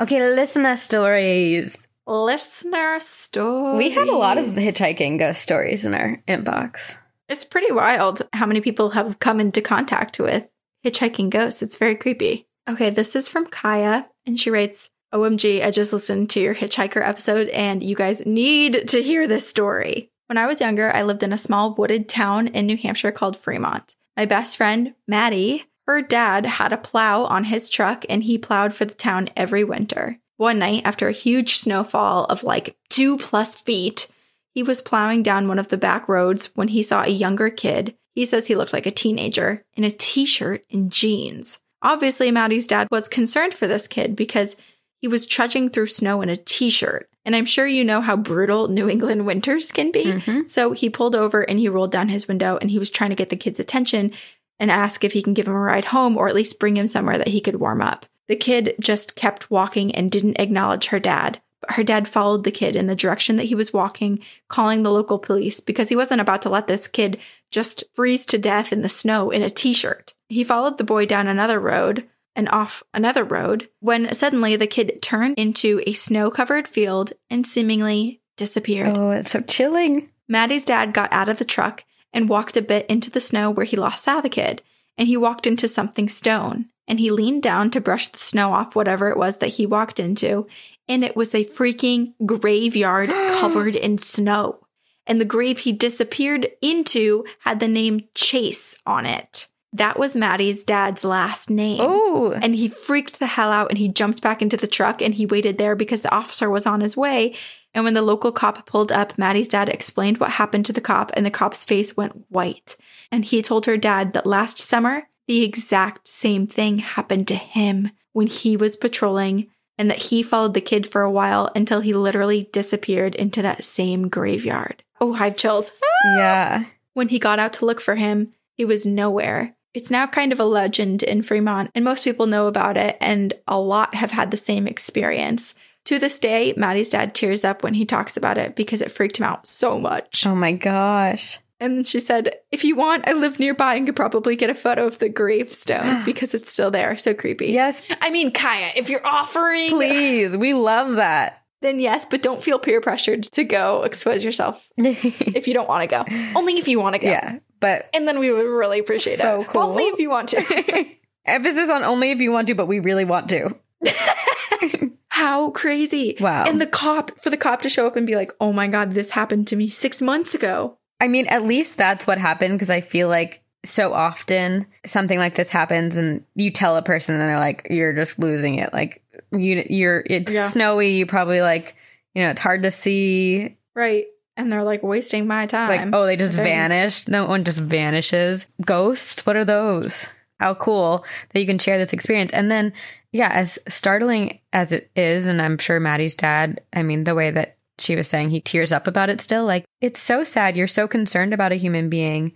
Okay, 0.00 0.34
listener 0.34 0.76
stories. 0.76 1.88
Listener 2.06 3.00
stories. 3.00 3.78
We 3.78 3.90
had 3.90 4.08
a 4.08 4.16
lot 4.16 4.38
of 4.38 4.46
hitchhiking 4.46 5.18
ghost 5.18 5.42
stories 5.42 5.84
in 5.84 5.94
our 5.94 6.22
inbox. 6.28 6.98
It's 7.28 7.44
pretty 7.44 7.72
wild 7.72 8.22
how 8.32 8.46
many 8.46 8.60
people 8.60 8.90
have 8.90 9.18
come 9.18 9.40
into 9.40 9.60
contact 9.60 10.20
with 10.20 10.48
hitchhiking 10.84 11.30
ghosts. 11.30 11.62
It's 11.62 11.76
very 11.76 11.96
creepy. 11.96 12.46
Okay, 12.68 12.90
this 12.90 13.16
is 13.16 13.28
from 13.28 13.46
Kaya, 13.46 14.08
and 14.24 14.38
she 14.38 14.50
writes, 14.50 14.90
OMG, 15.12 15.64
I 15.64 15.70
just 15.70 15.92
listened 15.92 16.30
to 16.30 16.40
your 16.40 16.54
hitchhiker 16.54 17.00
episode, 17.00 17.48
and 17.48 17.82
you 17.82 17.96
guys 17.96 18.26
need 18.26 18.88
to 18.88 19.02
hear 19.02 19.26
this 19.26 19.48
story. 19.48 20.10
When 20.26 20.38
I 20.38 20.46
was 20.46 20.60
younger, 20.60 20.92
I 20.92 21.02
lived 21.02 21.22
in 21.22 21.32
a 21.32 21.38
small 21.38 21.74
wooded 21.74 22.08
town 22.08 22.48
in 22.48 22.66
New 22.66 22.76
Hampshire 22.76 23.12
called 23.12 23.36
Fremont. 23.36 23.94
My 24.16 24.26
best 24.26 24.56
friend, 24.56 24.94
Maddie, 25.06 25.66
her 25.86 26.02
dad 26.02 26.46
had 26.46 26.72
a 26.72 26.78
plow 26.78 27.24
on 27.24 27.44
his 27.44 27.70
truck, 27.70 28.04
and 28.08 28.24
he 28.24 28.38
plowed 28.38 28.74
for 28.74 28.84
the 28.84 28.94
town 28.94 29.28
every 29.36 29.64
winter. 29.64 30.18
One 30.36 30.58
night, 30.58 30.82
after 30.84 31.08
a 31.08 31.12
huge 31.12 31.56
snowfall 31.56 32.24
of 32.24 32.42
like 32.42 32.76
two 32.90 33.16
plus 33.16 33.56
feet, 33.56 34.08
he 34.54 34.62
was 34.62 34.82
plowing 34.82 35.22
down 35.22 35.48
one 35.48 35.58
of 35.58 35.68
the 35.68 35.78
back 35.78 36.08
roads 36.08 36.50
when 36.54 36.68
he 36.68 36.82
saw 36.82 37.02
a 37.02 37.08
younger 37.08 37.50
kid. 37.50 37.94
He 38.14 38.24
says 38.24 38.46
he 38.46 38.54
looked 38.54 38.72
like 38.72 38.86
a 38.86 38.90
teenager 38.90 39.64
in 39.74 39.84
a 39.84 39.90
t 39.90 40.26
shirt 40.26 40.64
and 40.70 40.90
jeans. 40.90 41.58
Obviously, 41.82 42.30
Maddie's 42.30 42.66
dad 42.66 42.88
was 42.90 43.08
concerned 43.08 43.54
for 43.54 43.66
this 43.66 43.86
kid 43.86 44.16
because 44.16 44.56
he 45.00 45.08
was 45.08 45.26
trudging 45.26 45.68
through 45.68 45.86
snow 45.88 46.22
in 46.22 46.28
a 46.28 46.36
t 46.36 46.70
shirt. 46.70 47.08
And 47.24 47.36
I'm 47.36 47.44
sure 47.44 47.66
you 47.66 47.84
know 47.84 48.00
how 48.00 48.16
brutal 48.16 48.68
New 48.68 48.88
England 48.88 49.26
winters 49.26 49.72
can 49.72 49.90
be. 49.90 50.04
Mm-hmm. 50.04 50.46
So 50.46 50.72
he 50.72 50.88
pulled 50.88 51.14
over 51.14 51.42
and 51.42 51.58
he 51.58 51.68
rolled 51.68 51.92
down 51.92 52.08
his 52.08 52.28
window 52.28 52.56
and 52.60 52.70
he 52.70 52.78
was 52.78 52.88
trying 52.88 53.10
to 53.10 53.16
get 53.16 53.30
the 53.30 53.36
kid's 53.36 53.60
attention 53.60 54.12
and 54.58 54.70
ask 54.70 55.04
if 55.04 55.12
he 55.12 55.22
can 55.22 55.34
give 55.34 55.46
him 55.46 55.54
a 55.54 55.60
ride 55.60 55.86
home 55.86 56.16
or 56.16 56.28
at 56.28 56.34
least 56.34 56.60
bring 56.60 56.76
him 56.76 56.86
somewhere 56.86 57.18
that 57.18 57.28
he 57.28 57.40
could 57.40 57.56
warm 57.56 57.82
up. 57.82 58.06
The 58.28 58.36
kid 58.36 58.74
just 58.80 59.14
kept 59.14 59.50
walking 59.50 59.94
and 59.94 60.10
didn't 60.10 60.40
acknowledge 60.40 60.86
her 60.88 60.98
dad. 60.98 61.40
But 61.60 61.72
her 61.72 61.84
dad 61.84 62.08
followed 62.08 62.44
the 62.44 62.50
kid 62.50 62.76
in 62.76 62.86
the 62.86 62.96
direction 62.96 63.36
that 63.36 63.44
he 63.44 63.54
was 63.54 63.72
walking, 63.72 64.20
calling 64.48 64.82
the 64.82 64.92
local 64.92 65.18
police 65.18 65.60
because 65.60 65.88
he 65.88 65.96
wasn't 65.96 66.20
about 66.20 66.42
to 66.42 66.50
let 66.50 66.66
this 66.66 66.88
kid 66.88 67.18
just 67.50 67.84
freeze 67.94 68.26
to 68.26 68.38
death 68.38 68.72
in 68.72 68.82
the 68.82 68.88
snow 68.88 69.30
in 69.30 69.42
a 69.42 69.48
t 69.48 69.72
shirt. 69.72 70.14
He 70.28 70.44
followed 70.44 70.78
the 70.78 70.84
boy 70.84 71.06
down 71.06 71.28
another 71.28 71.60
road 71.60 72.06
and 72.34 72.48
off 72.50 72.82
another 72.92 73.24
road 73.24 73.68
when 73.80 74.12
suddenly 74.12 74.56
the 74.56 74.66
kid 74.66 75.00
turned 75.00 75.38
into 75.38 75.82
a 75.86 75.92
snow 75.92 76.30
covered 76.30 76.68
field 76.68 77.12
and 77.30 77.46
seemingly 77.46 78.20
disappeared. 78.36 78.88
Oh, 78.88 79.10
it's 79.10 79.30
so 79.30 79.40
chilling. 79.40 80.10
Maddie's 80.28 80.64
dad 80.64 80.92
got 80.92 81.12
out 81.12 81.28
of 81.28 81.38
the 81.38 81.44
truck 81.44 81.84
and 82.12 82.28
walked 82.28 82.56
a 82.56 82.62
bit 82.62 82.86
into 82.86 83.10
the 83.10 83.20
snow 83.20 83.50
where 83.50 83.66
he 83.66 83.76
lost 83.76 84.04
sight 84.04 84.24
of 84.24 84.30
kid, 84.30 84.62
and 84.98 85.08
he 85.08 85.16
walked 85.16 85.46
into 85.46 85.68
something 85.68 86.08
stone. 86.08 86.66
And 86.88 87.00
he 87.00 87.10
leaned 87.10 87.42
down 87.42 87.70
to 87.70 87.80
brush 87.80 88.06
the 88.08 88.18
snow 88.18 88.52
off 88.52 88.76
whatever 88.76 89.08
it 89.08 89.16
was 89.16 89.38
that 89.38 89.54
he 89.54 89.66
walked 89.66 89.98
into, 89.98 90.46
and 90.88 91.04
it 91.04 91.16
was 91.16 91.34
a 91.34 91.44
freaking 91.44 92.14
graveyard 92.24 93.08
covered 93.40 93.74
in 93.74 93.98
snow. 93.98 94.66
And 95.06 95.20
the 95.20 95.24
grave 95.24 95.60
he 95.60 95.72
disappeared 95.72 96.48
into 96.60 97.24
had 97.40 97.60
the 97.60 97.68
name 97.68 98.08
Chase 98.14 98.76
on 98.86 99.06
it. 99.06 99.48
That 99.72 99.98
was 99.98 100.16
Maddie's 100.16 100.64
dad's 100.64 101.04
last 101.04 101.50
name. 101.50 101.80
Oh, 101.80 102.32
And 102.40 102.54
he 102.54 102.68
freaked 102.68 103.18
the 103.18 103.26
hell 103.26 103.52
out 103.52 103.68
and 103.68 103.78
he 103.78 103.88
jumped 103.88 104.22
back 104.22 104.40
into 104.40 104.56
the 104.56 104.66
truck 104.66 105.02
and 105.02 105.14
he 105.14 105.26
waited 105.26 105.58
there 105.58 105.76
because 105.76 106.02
the 106.02 106.14
officer 106.14 106.48
was 106.48 106.66
on 106.66 106.80
his 106.80 106.96
way. 106.96 107.34
And 107.74 107.84
when 107.84 107.94
the 107.94 108.02
local 108.02 108.32
cop 108.32 108.64
pulled 108.64 108.90
up, 108.90 109.18
Maddie's 109.18 109.48
dad 109.48 109.68
explained 109.68 110.18
what 110.18 110.32
happened 110.32 110.64
to 110.66 110.72
the 110.72 110.80
cop 110.80 111.10
and 111.14 111.26
the 111.26 111.30
cop's 111.30 111.62
face 111.62 111.96
went 111.96 112.24
white. 112.30 112.76
And 113.12 113.24
he 113.24 113.42
told 113.42 113.66
her 113.66 113.76
dad 113.76 114.14
that 114.14 114.24
last 114.24 114.58
summer, 114.58 115.08
the 115.28 115.44
exact 115.44 116.08
same 116.08 116.46
thing 116.46 116.78
happened 116.78 117.28
to 117.28 117.34
him 117.34 117.90
when 118.12 118.28
he 118.28 118.56
was 118.56 118.76
patrolling 118.76 119.48
and 119.76 119.90
that 119.90 120.04
he 120.04 120.22
followed 120.22 120.54
the 120.54 120.60
kid 120.60 120.86
for 120.86 121.02
a 121.02 121.10
while 121.10 121.50
until 121.54 121.80
he 121.80 121.92
literally 121.92 122.48
disappeared 122.52 123.14
into 123.14 123.42
that 123.42 123.64
same 123.64 124.08
graveyard. 124.08 124.82
Oh, 125.00 125.14
I 125.14 125.26
have 125.26 125.36
chills. 125.36 125.70
Yeah. 126.16 126.64
When 126.94 127.08
he 127.08 127.18
got 127.18 127.38
out 127.38 127.52
to 127.54 127.66
look 127.66 127.80
for 127.80 127.96
him, 127.96 128.32
he 128.54 128.64
was 128.64 128.86
nowhere. 128.86 129.54
It's 129.76 129.90
now 129.90 130.06
kind 130.06 130.32
of 130.32 130.40
a 130.40 130.44
legend 130.44 131.02
in 131.02 131.22
Fremont, 131.22 131.70
and 131.74 131.84
most 131.84 132.02
people 132.02 132.26
know 132.26 132.46
about 132.46 132.78
it, 132.78 132.96
and 132.98 133.34
a 133.46 133.60
lot 133.60 133.94
have 133.94 134.10
had 134.10 134.30
the 134.30 134.38
same 134.38 134.66
experience. 134.66 135.54
To 135.84 135.98
this 135.98 136.18
day, 136.18 136.54
Maddie's 136.56 136.88
dad 136.88 137.14
tears 137.14 137.44
up 137.44 137.62
when 137.62 137.74
he 137.74 137.84
talks 137.84 138.16
about 138.16 138.38
it 138.38 138.56
because 138.56 138.80
it 138.80 138.90
freaked 138.90 139.18
him 139.18 139.24
out 139.24 139.46
so 139.46 139.78
much. 139.78 140.26
Oh 140.26 140.34
my 140.34 140.52
gosh. 140.52 141.38
And 141.60 141.86
she 141.86 142.00
said, 142.00 142.30
If 142.50 142.64
you 142.64 142.74
want, 142.74 143.06
I 143.06 143.12
live 143.12 143.38
nearby 143.38 143.74
and 143.74 143.84
could 143.84 143.96
probably 143.96 144.34
get 144.34 144.48
a 144.48 144.54
photo 144.54 144.86
of 144.86 144.98
the 144.98 145.10
gravestone 145.10 146.02
because 146.06 146.32
it's 146.32 146.50
still 146.50 146.70
there. 146.70 146.96
So 146.96 147.12
creepy. 147.12 147.48
Yes, 147.48 147.82
I 148.00 148.08
mean, 148.08 148.30
Kaya, 148.32 148.70
if 148.76 148.88
you're 148.88 149.06
offering, 149.06 149.68
please. 149.68 150.38
We 150.38 150.54
love 150.54 150.94
that. 150.94 151.42
then 151.60 151.80
yes, 151.80 152.06
but 152.06 152.22
don't 152.22 152.42
feel 152.42 152.58
peer 152.58 152.80
pressured 152.80 153.24
to 153.24 153.44
go 153.44 153.82
expose 153.82 154.24
yourself 154.24 154.66
if 154.78 155.46
you 155.46 155.52
don't 155.52 155.68
want 155.68 155.82
to 155.82 155.86
go. 155.86 156.02
Only 156.34 156.54
if 156.54 156.66
you 156.66 156.80
want 156.80 156.94
to 156.94 157.00
go. 157.02 157.08
yeah. 157.08 157.40
But 157.60 157.88
And 157.94 158.06
then 158.06 158.18
we 158.18 158.30
would 158.30 158.46
really 158.46 158.78
appreciate 158.78 159.14
it. 159.14 159.20
So 159.20 159.42
it. 159.42 159.48
cool. 159.48 159.62
Only 159.62 159.84
if 159.84 159.98
you 159.98 160.10
want 160.10 160.28
to. 160.30 160.86
emphasis 161.24 161.68
on 161.70 161.82
only 161.84 162.10
if 162.10 162.20
you 162.20 162.30
want 162.32 162.48
to, 162.48 162.54
but 162.54 162.66
we 162.66 162.80
really 162.80 163.04
want 163.04 163.28
to. 163.30 163.56
How 165.08 165.50
crazy. 165.50 166.16
Wow. 166.20 166.44
And 166.46 166.60
the 166.60 166.66
cop, 166.66 167.18
for 167.18 167.30
the 167.30 167.36
cop 167.38 167.62
to 167.62 167.68
show 167.70 167.86
up 167.86 167.96
and 167.96 168.06
be 168.06 168.14
like, 168.16 168.32
oh 168.40 168.52
my 168.52 168.68
God, 168.68 168.92
this 168.92 169.10
happened 169.10 169.46
to 169.48 169.56
me 169.56 169.68
six 169.68 170.02
months 170.02 170.34
ago. 170.34 170.76
I 171.00 171.08
mean, 171.08 171.26
at 171.28 171.42
least 171.42 171.76
that's 171.78 172.06
what 172.06 172.18
happened 172.18 172.54
because 172.54 172.70
I 172.70 172.80
feel 172.82 173.08
like 173.08 173.42
so 173.64 173.92
often 173.94 174.66
something 174.84 175.18
like 175.18 175.34
this 175.34 175.50
happens 175.50 175.96
and 175.96 176.24
you 176.34 176.50
tell 176.50 176.76
a 176.76 176.82
person 176.82 177.14
and 177.14 177.22
they're 177.22 177.40
like, 177.40 177.66
you're 177.70 177.94
just 177.94 178.18
losing 178.18 178.56
it. 178.56 178.72
Like 178.74 179.02
you, 179.32 179.64
you're, 179.68 180.02
it's 180.06 180.32
Yeah. 180.32 180.48
snowy. 180.48 180.90
You 180.92 181.06
probably 181.06 181.40
like, 181.40 181.76
you 182.14 182.22
know, 182.22 182.30
it's 182.30 182.40
hard 182.40 182.62
to 182.64 182.70
see. 182.70 183.56
Right. 183.74 184.06
And 184.36 184.52
they're 184.52 184.64
like 184.64 184.82
wasting 184.82 185.26
my 185.26 185.46
time. 185.46 185.68
Like, 185.68 185.94
oh, 185.94 186.04
they 186.04 186.16
just 186.16 186.34
Thanks. 186.34 186.48
vanished. 186.48 187.08
No 187.08 187.24
one 187.24 187.44
just 187.44 187.58
vanishes. 187.58 188.46
Ghosts, 188.64 189.24
what 189.24 189.36
are 189.36 189.44
those? 189.44 190.08
How 190.38 190.52
cool 190.54 191.04
that 191.30 191.40
you 191.40 191.46
can 191.46 191.58
share 191.58 191.78
this 191.78 191.94
experience. 191.94 192.32
And 192.32 192.50
then, 192.50 192.74
yeah, 193.12 193.30
as 193.32 193.58
startling 193.66 194.40
as 194.52 194.72
it 194.72 194.90
is, 194.94 195.24
and 195.24 195.40
I'm 195.40 195.56
sure 195.56 195.80
Maddie's 195.80 196.14
dad, 196.14 196.60
I 196.74 196.82
mean, 196.82 197.04
the 197.04 197.14
way 197.14 197.30
that 197.30 197.56
she 197.78 197.96
was 197.96 198.08
saying 198.08 198.28
he 198.28 198.40
tears 198.40 198.72
up 198.72 198.86
about 198.86 199.08
it 199.08 199.22
still, 199.22 199.46
like, 199.46 199.64
it's 199.80 199.98
so 199.98 200.24
sad. 200.24 200.56
You're 200.56 200.66
so 200.66 200.86
concerned 200.86 201.32
about 201.32 201.52
a 201.52 201.56
human 201.56 201.88
being, 201.88 202.32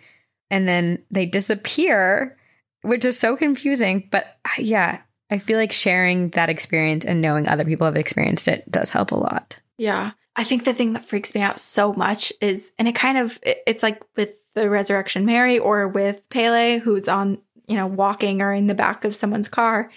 and 0.51 0.67
then 0.67 1.03
they 1.11 1.27
disappear, 1.27 2.39
which 2.81 3.05
is 3.05 3.19
so 3.19 3.37
confusing. 3.37 4.09
But 4.11 4.39
yeah, 4.59 5.03
I 5.31 5.39
feel 5.39 5.59
like 5.59 5.73
sharing 5.73 6.31
that 6.31 6.49
experience 6.49 7.05
and 7.05 7.21
knowing 7.21 7.47
other 7.49 7.65
people 7.65 7.85
have 7.85 7.97
experienced 7.97 8.49
it 8.49 8.71
does 8.71 8.91
help 8.91 9.13
a 9.13 9.17
lot. 9.17 9.61
Yeah. 9.77 10.13
I 10.37 10.45
think 10.45 10.65
the 10.65 10.73
thing 10.73 10.93
that 10.93 11.05
freaks 11.05 11.35
me 11.35 11.41
out 11.41 11.59
so 11.59 11.93
much 11.93 12.33
is, 12.41 12.73
and 12.79 12.87
it 12.87 12.95
kind 12.95 13.19
of, 13.19 13.39
it's 13.43 13.83
like 13.83 14.03
with 14.17 14.37
the 14.55 14.71
Resurrection 14.71 15.27
Mary 15.27 15.59
or 15.59 15.89
with 15.89 16.29
Pele, 16.31 16.79
who's 16.79 17.09
on, 17.09 17.39
you 17.67 17.77
know, 17.77 17.87
walking 17.87 18.41
or 18.41 18.53
in 18.53 18.67
the 18.67 18.75
back 18.75 19.05
of 19.05 19.17
someone's 19.17 19.49
car. 19.49 19.91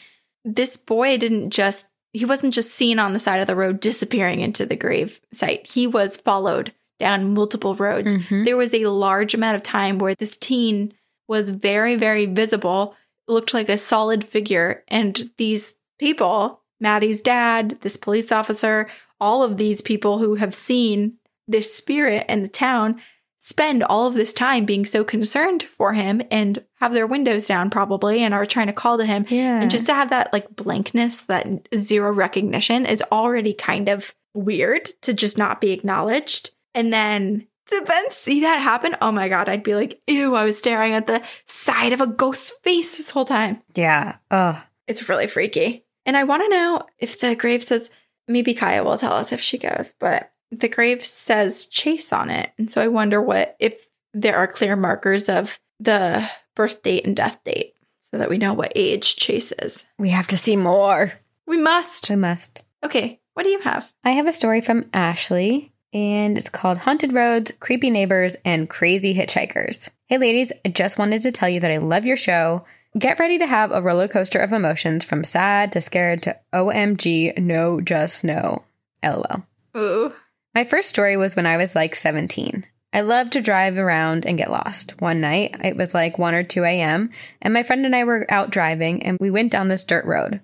This 0.43 0.75
boy 0.77 1.17
didn't 1.17 1.51
just, 1.51 1.91
he 2.11 2.25
wasn't 2.25 2.53
just 2.53 2.71
seen 2.71 2.99
on 2.99 3.13
the 3.13 3.19
side 3.19 3.41
of 3.41 3.47
the 3.47 3.55
road 3.55 3.79
disappearing 3.79 4.41
into 4.41 4.65
the 4.65 4.75
grave 4.75 5.21
site. 5.31 5.67
He 5.67 5.87
was 5.87 6.17
followed 6.17 6.73
down 6.99 7.33
multiple 7.33 7.75
roads. 7.75 8.15
Mhm. 8.15 8.45
There 8.45 8.57
was 8.57 8.73
a 8.73 8.85
large 8.85 9.33
amount 9.33 9.55
of 9.55 9.63
time 9.63 9.97
where 9.97 10.15
this 10.15 10.37
teen 10.37 10.93
was 11.27 11.49
very, 11.49 11.95
very 11.95 12.25
visible, 12.25 12.95
looked 13.27 13.53
like 13.53 13.69
a 13.69 13.77
solid 13.77 14.23
figure. 14.23 14.83
And 14.87 15.31
these 15.37 15.75
people, 15.99 16.61
Maddie's 16.79 17.21
dad, 17.21 17.79
this 17.81 17.97
police 17.97 18.31
officer, 18.31 18.87
all 19.23 19.41
of 19.41 19.55
these 19.55 19.81
people 19.81 20.17
who 20.19 20.35
have 20.35 20.53
seen 20.53 21.13
this 21.47 21.73
spirit 21.73 22.25
in 22.27 22.41
the 22.43 22.49
town 22.49 22.99
spend 23.39 23.81
all 23.83 24.05
of 24.05 24.15
this 24.15 24.33
time 24.33 24.65
being 24.65 24.85
so 24.85 25.03
concerned 25.05 25.63
for 25.63 25.93
him 25.93 26.21
and 26.29 26.61
have 26.81 26.93
their 26.93 27.07
windows 27.07 27.47
down 27.47 27.69
probably 27.69 28.21
and 28.21 28.33
are 28.33 28.45
trying 28.45 28.67
to 28.67 28.73
call 28.73 28.97
to 28.97 29.05
him. 29.05 29.25
Yeah. 29.29 29.61
And 29.61 29.71
just 29.71 29.85
to 29.85 29.93
have 29.93 30.09
that 30.09 30.33
like 30.33 30.53
blankness, 30.53 31.21
that 31.21 31.47
zero 31.73 32.11
recognition 32.11 32.85
is 32.85 33.01
already 33.13 33.53
kind 33.53 33.87
of 33.87 34.13
weird 34.33 34.85
to 35.03 35.13
just 35.13 35.37
not 35.37 35.61
be 35.61 35.71
acknowledged. 35.71 36.49
And 36.73 36.91
then 36.91 37.47
to 37.67 37.85
then 37.87 38.09
see 38.09 38.41
that 38.41 38.61
happen, 38.61 38.95
oh 39.01 39.13
my 39.13 39.29
God, 39.29 39.47
I'd 39.47 39.63
be 39.63 39.75
like, 39.75 40.01
ew, 40.05 40.35
I 40.35 40.43
was 40.43 40.57
staring 40.57 40.93
at 40.93 41.07
the 41.07 41.23
side 41.45 41.93
of 41.93 42.01
a 42.01 42.07
ghost's 42.07 42.51
face 42.59 42.97
this 42.97 43.11
whole 43.11 43.25
time. 43.25 43.61
Yeah. 43.73 44.17
Oh, 44.31 44.61
It's 44.85 45.07
really 45.07 45.27
freaky. 45.27 45.85
And 46.05 46.17
I 46.17 46.25
want 46.25 46.43
to 46.43 46.49
know 46.49 46.81
if 46.99 47.19
the 47.21 47.35
grave 47.35 47.63
says, 47.63 47.89
maybe 48.27 48.53
Kaya 48.53 48.83
will 48.83 48.97
tell 48.97 49.13
us 49.13 49.31
if 49.31 49.41
she 49.41 49.57
goes, 49.57 49.93
but 49.99 50.31
the 50.51 50.69
grave 50.69 51.03
says 51.03 51.65
chase 51.67 52.13
on 52.13 52.29
it. 52.29 52.51
And 52.57 52.69
so 52.69 52.81
I 52.81 52.87
wonder 52.87 53.21
what, 53.21 53.55
if 53.59 53.89
there 54.13 54.35
are 54.35 54.47
clear 54.47 54.75
markers 54.75 55.29
of 55.29 55.59
the 55.79 56.29
birth 56.55 56.83
date 56.83 57.05
and 57.05 57.15
death 57.15 57.43
date 57.43 57.73
so 57.99 58.17
that 58.17 58.29
we 58.29 58.37
know 58.37 58.53
what 58.53 58.71
age 58.75 59.15
chase 59.15 59.51
is. 59.53 59.85
we 59.97 60.09
have 60.09 60.27
to 60.27 60.37
see 60.37 60.55
more. 60.55 61.13
We 61.47 61.59
must. 61.59 62.11
I 62.11 62.15
must. 62.15 62.61
Okay. 62.83 63.19
What 63.33 63.43
do 63.43 63.49
you 63.49 63.61
have? 63.61 63.91
I 64.03 64.11
have 64.11 64.27
a 64.27 64.33
story 64.33 64.61
from 64.61 64.89
Ashley, 64.93 65.73
and 65.91 66.37
it's 66.37 66.49
called 66.49 66.77
Haunted 66.79 67.13
Roads, 67.13 67.51
Creepy 67.59 67.89
Neighbors, 67.89 68.35
and 68.45 68.69
Crazy 68.69 69.15
Hitchhikers. 69.15 69.89
Hey, 70.07 70.19
ladies, 70.19 70.51
I 70.63 70.69
just 70.69 70.99
wanted 70.99 71.23
to 71.23 71.31
tell 71.31 71.49
you 71.49 71.59
that 71.59 71.71
I 71.71 71.77
love 71.77 72.05
your 72.05 72.17
show. 72.17 72.65
Get 72.97 73.19
ready 73.19 73.39
to 73.39 73.47
have 73.47 73.71
a 73.71 73.81
roller 73.81 74.07
coaster 74.07 74.39
of 74.39 74.53
emotions 74.53 75.03
from 75.03 75.23
sad 75.23 75.71
to 75.71 75.81
scared 75.81 76.21
to 76.23 76.37
OMG, 76.53 77.37
no, 77.39 77.81
just 77.81 78.23
no. 78.23 78.63
LOL. 79.03 79.45
Ooh. 79.75 80.13
My 80.53 80.63
first 80.63 80.89
story 80.89 81.17
was 81.17 81.35
when 81.35 81.47
I 81.47 81.57
was 81.57 81.75
like 81.75 81.95
17. 81.95 82.67
I 82.93 83.01
love 83.01 83.31
to 83.31 83.41
drive 83.41 83.77
around 83.77 84.27
and 84.27 84.37
get 84.37 84.51
lost. 84.51 85.01
One 85.01 85.19
night, 85.19 85.55
it 85.63 85.75
was 85.75 85.95
like 85.95 86.19
1 86.19 86.35
or 86.35 86.43
2 86.43 86.63
a.m., 86.63 87.09
and 87.41 87.51
my 87.51 87.63
friend 87.63 87.83
and 87.83 87.95
I 87.95 88.03
were 88.03 88.27
out 88.29 88.51
driving, 88.51 89.01
and 89.01 89.17
we 89.19 89.31
went 89.31 89.51
down 89.51 89.67
this 89.67 89.83
dirt 89.83 90.05
road. 90.05 90.35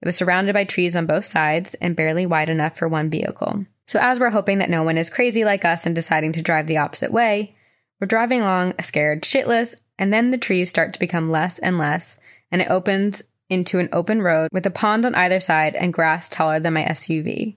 It 0.00 0.06
was 0.06 0.16
surrounded 0.16 0.54
by 0.54 0.64
trees 0.64 0.96
on 0.96 1.04
both 1.04 1.26
sides 1.26 1.74
and 1.74 1.94
barely 1.94 2.24
wide 2.24 2.48
enough 2.48 2.78
for 2.78 2.88
one 2.88 3.10
vehicle. 3.10 3.66
So, 3.86 3.98
as 4.00 4.18
we're 4.18 4.30
hoping 4.30 4.58
that 4.58 4.70
no 4.70 4.82
one 4.82 4.96
is 4.96 5.10
crazy 5.10 5.44
like 5.44 5.66
us 5.66 5.84
and 5.84 5.94
deciding 5.94 6.32
to 6.32 6.42
drive 6.42 6.66
the 6.66 6.78
opposite 6.78 7.12
way, 7.12 7.54
we're 8.00 8.06
driving 8.06 8.40
along 8.40 8.74
scared 8.80 9.22
shitless, 9.22 9.74
and 9.98 10.12
then 10.12 10.30
the 10.30 10.38
trees 10.38 10.68
start 10.68 10.92
to 10.92 11.00
become 11.00 11.30
less 11.30 11.58
and 11.58 11.78
less, 11.78 12.18
and 12.50 12.62
it 12.62 12.70
opens 12.70 13.22
into 13.48 13.78
an 13.78 13.88
open 13.92 14.22
road 14.22 14.48
with 14.52 14.66
a 14.66 14.70
pond 14.70 15.04
on 15.04 15.14
either 15.14 15.40
side 15.40 15.74
and 15.74 15.92
grass 15.92 16.28
taller 16.28 16.60
than 16.60 16.74
my 16.74 16.84
SUV. 16.84 17.56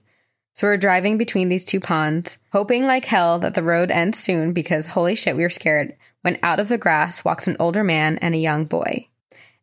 So 0.54 0.66
we're 0.66 0.76
driving 0.76 1.16
between 1.16 1.48
these 1.48 1.64
two 1.64 1.80
ponds, 1.80 2.38
hoping 2.52 2.86
like 2.86 3.06
hell 3.06 3.38
that 3.38 3.54
the 3.54 3.62
road 3.62 3.90
ends 3.90 4.18
soon 4.18 4.52
because 4.52 4.86
holy 4.86 5.14
shit, 5.14 5.36
we 5.36 5.42
were 5.42 5.50
scared. 5.50 5.96
When 6.22 6.38
out 6.42 6.60
of 6.60 6.68
the 6.68 6.78
grass 6.78 7.24
walks 7.24 7.48
an 7.48 7.56
older 7.58 7.82
man 7.82 8.18
and 8.18 8.34
a 8.34 8.38
young 8.38 8.66
boy. 8.66 9.08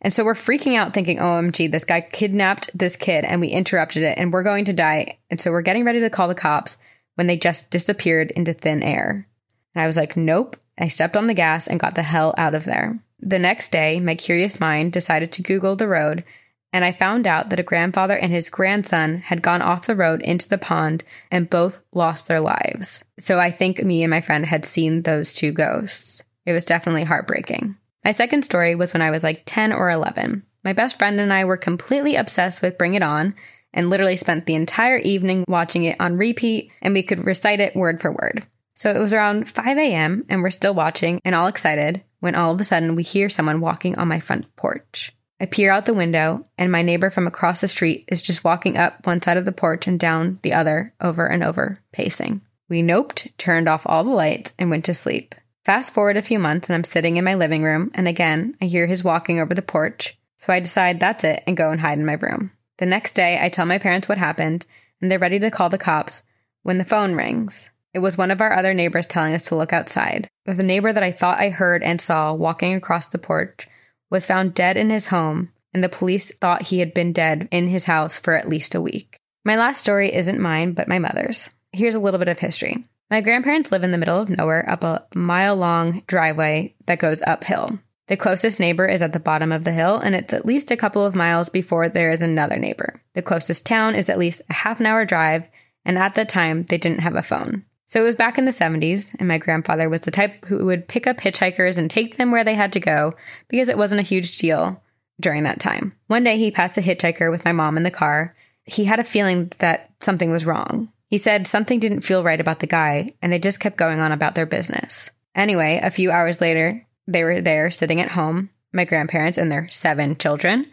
And 0.02 0.14
so 0.14 0.24
we're 0.24 0.34
freaking 0.34 0.76
out 0.76 0.94
thinking, 0.94 1.18
OMG, 1.18 1.72
this 1.72 1.86
guy 1.86 2.02
kidnapped 2.02 2.76
this 2.78 2.96
kid 2.96 3.26
and 3.26 3.42
we 3.42 3.50
interrupted 3.50 4.04
it 4.04 4.18
and 4.18 4.32
we're 4.32 4.44
going 4.44 4.66
to 4.66 4.74
die. 4.74 5.20
And 5.30 5.40
so 5.40 5.52
we're 5.52 5.62
getting 5.62 5.86
ready 5.86 6.00
to 6.02 6.10
call 6.10 6.28
the 6.28 6.36
cops 6.36 6.78
when 7.16 7.28
they 7.28 7.38
just 7.38 7.70
disappeared 7.70 8.32
into 8.32 8.54
thin 8.54 8.82
air. 8.82 9.28
And 9.76 9.84
I 9.84 9.88
was 9.88 9.98
like, 9.98 10.16
nope. 10.18 10.56
I 10.80 10.88
stepped 10.88 11.18
on 11.18 11.28
the 11.28 11.34
gas 11.34 11.68
and 11.68 11.80
got 11.80 11.96
the 11.96 12.04
hell 12.04 12.34
out 12.38 12.56
of 12.56 12.66
there. 12.66 13.00
The 13.20 13.40
next 13.40 13.72
day, 13.72 14.00
my 14.00 14.16
curious 14.16 14.60
mind 14.60 14.94
decided 14.94 15.32
to 15.34 15.44
Google 15.44 15.76
the 15.76 15.88
road 15.88 16.24
and 16.72 16.86
I 16.86 16.92
found 16.92 17.26
out 17.26 17.50
that 17.50 17.60
a 17.60 17.64
grandfather 17.64 18.16
and 18.16 18.32
his 18.32 18.50
grandson 18.50 19.18
had 19.18 19.42
gone 19.42 19.62
off 19.62 19.88
the 19.88 19.96
road 19.96 20.22
into 20.22 20.48
the 20.48 20.58
pond 20.58 21.04
and 21.32 21.50
both 21.50 21.82
lost 21.94 22.28
their 22.28 22.40
lives. 22.40 23.04
So 23.18 23.40
I 23.40 23.50
think 23.50 23.84
me 23.84 24.04
and 24.04 24.12
my 24.12 24.22
friend 24.22 24.46
had 24.46 24.66
seen 24.66 25.02
those 25.02 25.34
two 25.34 25.52
ghosts. 25.52 26.24
It 26.46 26.54
was 26.54 26.66
definitely 26.66 27.06
heartbreaking. 27.06 27.76
My 28.06 28.12
second 28.12 28.44
story 28.44 28.76
was 28.76 28.94
when 28.94 29.02
I 29.02 29.12
was 29.12 29.24
like 29.24 29.44
10 29.46 29.74
or 29.74 29.90
11. 29.90 30.44
My 30.64 30.74
best 30.74 31.00
friend 31.00 31.20
and 31.20 31.34
I 31.34 31.44
were 31.44 31.58
completely 31.58 32.16
obsessed 32.16 32.62
with 32.62 32.78
Bring 32.78 32.94
It 32.94 33.04
On 33.04 33.34
and 33.74 33.90
literally 33.90 34.18
spent 34.18 34.46
the 34.46 34.56
entire 34.56 34.98
evening 34.98 35.46
watching 35.48 35.84
it 35.84 36.00
on 36.00 36.18
repeat 36.18 36.72
and 36.82 36.94
we 36.94 37.04
could 37.04 37.26
recite 37.26 37.60
it 37.60 37.76
word 37.76 38.00
for 38.00 38.12
word. 38.12 38.46
So 38.80 38.90
it 38.90 38.98
was 38.98 39.14
around 39.14 39.50
5 39.50 39.78
a.m. 39.78 40.24
and 40.30 40.42
we're 40.42 40.52
still 40.52 40.74
watching 40.74 41.20
and 41.26 41.36
all 41.36 41.48
excited 41.48 42.02
when 42.22 42.34
all 42.34 42.54
of 42.54 42.62
a 42.62 42.64
sudden 42.64 42.96
we 42.96 43.04
hear 43.04 43.28
someone 43.28 43.60
walking 43.60 43.98
on 43.98 44.08
my 44.08 44.22
front 44.22 44.56
porch. 44.56 45.14
I 45.38 45.48
peer 45.48 45.70
out 45.70 45.86
the 45.86 45.94
window, 45.94 46.46
and 46.58 46.72
my 46.72 46.82
neighbor 46.82 47.10
from 47.10 47.28
across 47.28 47.60
the 47.60 47.68
street 47.68 48.06
is 48.08 48.22
just 48.22 48.46
walking 48.46 48.78
up 48.78 49.06
one 49.06 49.22
side 49.22 49.36
of 49.36 49.44
the 49.44 49.52
porch 49.52 49.86
and 49.86 50.00
down 50.00 50.40
the 50.44 50.54
other, 50.54 50.94
over 51.02 51.28
and 51.28 51.44
over, 51.44 51.80
pacing. 51.92 52.40
We 52.70 52.82
noped, 52.82 53.36
turned 53.38 53.68
off 53.68 53.84
all 53.86 54.06
the 54.06 54.12
lights, 54.12 54.54
and 54.58 54.70
went 54.70 54.86
to 54.86 54.94
sleep. 54.94 55.36
Fast 55.66 55.94
forward 55.94 56.16
a 56.16 56.22
few 56.22 56.40
months, 56.40 56.70
and 56.70 56.76
I'm 56.76 56.86
sitting 56.86 57.18
in 57.18 57.26
my 57.26 57.36
living 57.36 57.64
room, 57.64 57.92
and 57.94 58.08
again, 58.08 58.56
I 58.62 58.66
hear 58.66 58.88
his 58.88 59.04
walking 59.04 59.42
over 59.42 59.54
the 59.54 59.62
porch. 59.62 60.18
So 60.38 60.54
I 60.54 60.62
decide 60.62 61.02
that's 61.02 61.26
it 61.26 61.44
and 61.46 61.58
go 61.58 61.72
and 61.72 61.82
hide 61.82 62.00
in 62.00 62.06
my 62.06 62.14
room. 62.14 62.54
The 62.78 62.86
next 62.86 63.12
day, 63.12 63.40
I 63.42 63.50
tell 63.50 63.66
my 63.66 63.78
parents 63.78 64.08
what 64.08 64.18
happened, 64.18 64.66
and 65.02 65.12
they're 65.12 65.20
ready 65.20 65.40
to 65.40 65.52
call 65.52 65.68
the 65.68 65.78
cops 65.78 66.24
when 66.64 66.78
the 66.78 66.86
phone 66.86 67.14
rings. 67.14 67.72
It 67.94 68.00
was 68.00 68.18
one 68.18 68.32
of 68.32 68.42
our 68.42 68.54
other 68.54 68.74
neighbors 68.74 69.08
telling 69.08 69.34
us 69.34 69.46
to 69.46 69.56
look 69.56 69.74
outside. 69.74 70.28
But 70.46 70.58
the 70.58 70.64
neighbor 70.64 70.94
that 70.94 71.04
I 71.04 71.12
thought 71.12 71.40
I 71.40 71.50
heard 71.50 71.84
and 71.84 72.00
saw 72.00 72.34
walking 72.34 72.74
across 72.74 73.08
the 73.08 73.18
porch 73.18 73.68
was 74.10 74.26
found 74.26 74.54
dead 74.54 74.78
in 74.78 74.90
his 74.90 75.08
home, 75.08 75.52
and 75.74 75.84
the 75.84 75.90
police 75.90 76.32
thought 76.36 76.64
he 76.64 76.80
had 76.80 76.94
been 76.94 77.14
dead 77.14 77.48
in 77.52 77.68
his 77.68 77.86
house 77.86 78.18
for 78.18 78.34
at 78.34 78.50
least 78.50 78.76
a 78.76 78.82
week. 78.82 79.18
My 79.44 79.56
last 79.56 79.82
story 79.82 80.14
isn't 80.14 80.40
mine, 80.40 80.74
but 80.74 80.88
my 80.88 81.00
mother's. 81.00 81.50
Here's 81.72 81.96
a 81.96 82.00
little 82.00 82.20
bit 82.20 82.28
of 82.28 82.40
history. 82.40 82.86
My 83.10 83.22
grandparents 83.22 83.72
live 83.72 83.84
in 83.84 83.92
the 83.92 83.98
middle 83.98 84.20
of 84.20 84.30
nowhere 84.30 84.70
up 84.70 84.84
a 84.84 85.06
mile 85.16 85.56
long 85.56 86.04
driveway 86.06 86.76
that 86.86 87.00
goes 87.00 87.24
uphill. 87.26 87.80
The 88.08 88.18
closest 88.18 88.60
neighbor 88.60 88.88
is 88.88 89.02
at 89.02 89.14
the 89.14 89.20
bottom 89.20 89.52
of 89.52 89.64
the 89.64 89.72
hill, 89.72 89.98
and 89.98 90.16
it's 90.16 90.34
at 90.34 90.46
least 90.46 90.72
a 90.72 90.78
couple 90.78 91.06
of 91.06 91.16
miles 91.16 91.50
before 91.50 91.90
there 91.90 92.12
is 92.12 92.22
another 92.22 92.58
neighbor. 92.58 93.02
The 93.14 93.22
closest 93.22 93.66
town 93.66 93.96
is 93.96 94.10
at 94.10 94.18
least 94.18 94.42
a 94.50 94.54
half 94.54 94.80
an 94.80 94.88
hour 94.88 95.06
drive, 95.06 95.48
and 95.86 95.98
at 95.98 96.16
the 96.16 96.26
time, 96.26 96.64
they 96.64 96.78
didn't 96.78 97.02
have 97.02 97.16
a 97.16 97.22
phone. 97.22 97.66
So 97.90 98.00
it 98.00 98.06
was 98.06 98.16
back 98.16 98.38
in 98.38 98.46
the 98.46 98.52
70s, 98.52 99.16
and 99.18 99.28
my 99.28 99.40
grandfather 99.40 99.90
was 99.90 100.02
the 100.02 100.12
type 100.12 100.46
who 100.46 100.64
would 100.66 100.88
pick 100.88 101.08
up 101.08 101.18
hitchhikers 101.18 101.76
and 101.76 101.90
take 101.90 102.18
them 102.18 102.32
where 102.32 102.44
they 102.44 102.54
had 102.54 102.72
to 102.74 102.80
go 102.80 103.16
because 103.48 103.68
it 103.68 103.80
wasn't 103.80 104.00
a 104.00 104.04
huge 104.04 104.38
deal 104.38 104.84
during 105.20 105.42
that 105.44 105.60
time. 105.60 105.96
One 106.06 106.24
day 106.24 106.38
he 106.38 106.52
passed 106.52 106.78
a 106.78 106.82
hitchhiker 106.82 107.32
with 107.32 107.44
my 107.44 107.52
mom 107.52 107.78
in 107.78 107.84
the 107.84 107.90
car. 107.90 108.36
He 108.64 108.86
had 108.86 109.00
a 109.00 109.04
feeling 109.04 109.52
that 109.58 109.92
something 110.00 110.30
was 110.30 110.46
wrong. 110.46 110.92
He 111.08 111.18
said 111.18 111.48
something 111.48 111.80
didn't 111.80 112.02
feel 112.02 112.24
right 112.24 112.40
about 112.40 112.60
the 112.60 112.68
guy, 112.68 113.16
and 113.24 113.34
they 113.34 113.40
just 113.40 113.60
kept 113.60 113.78
going 113.78 114.02
on 114.02 114.12
about 114.12 114.36
their 114.36 114.46
business. 114.46 115.10
Anyway, 115.34 115.80
a 115.82 115.90
few 115.90 116.12
hours 116.12 116.40
later, 116.40 116.86
they 117.08 117.24
were 117.24 117.42
there 117.42 117.72
sitting 117.72 118.00
at 118.00 118.12
home, 118.12 118.52
my 118.72 118.86
grandparents 118.86 119.40
and 119.40 119.52
their 119.52 119.68
seven 119.70 120.16
children, 120.16 120.68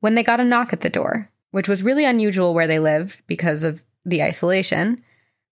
when 0.00 0.14
they 0.14 0.22
got 0.22 0.40
a 0.40 0.44
knock 0.44 0.72
at 0.72 0.80
the 0.80 0.88
door, 0.88 1.30
which 1.50 1.68
was 1.68 1.82
really 1.82 2.06
unusual 2.06 2.54
where 2.54 2.66
they 2.66 2.78
lived 2.78 3.20
because 3.26 3.64
of 3.64 3.82
the 4.06 4.22
isolation. 4.22 5.04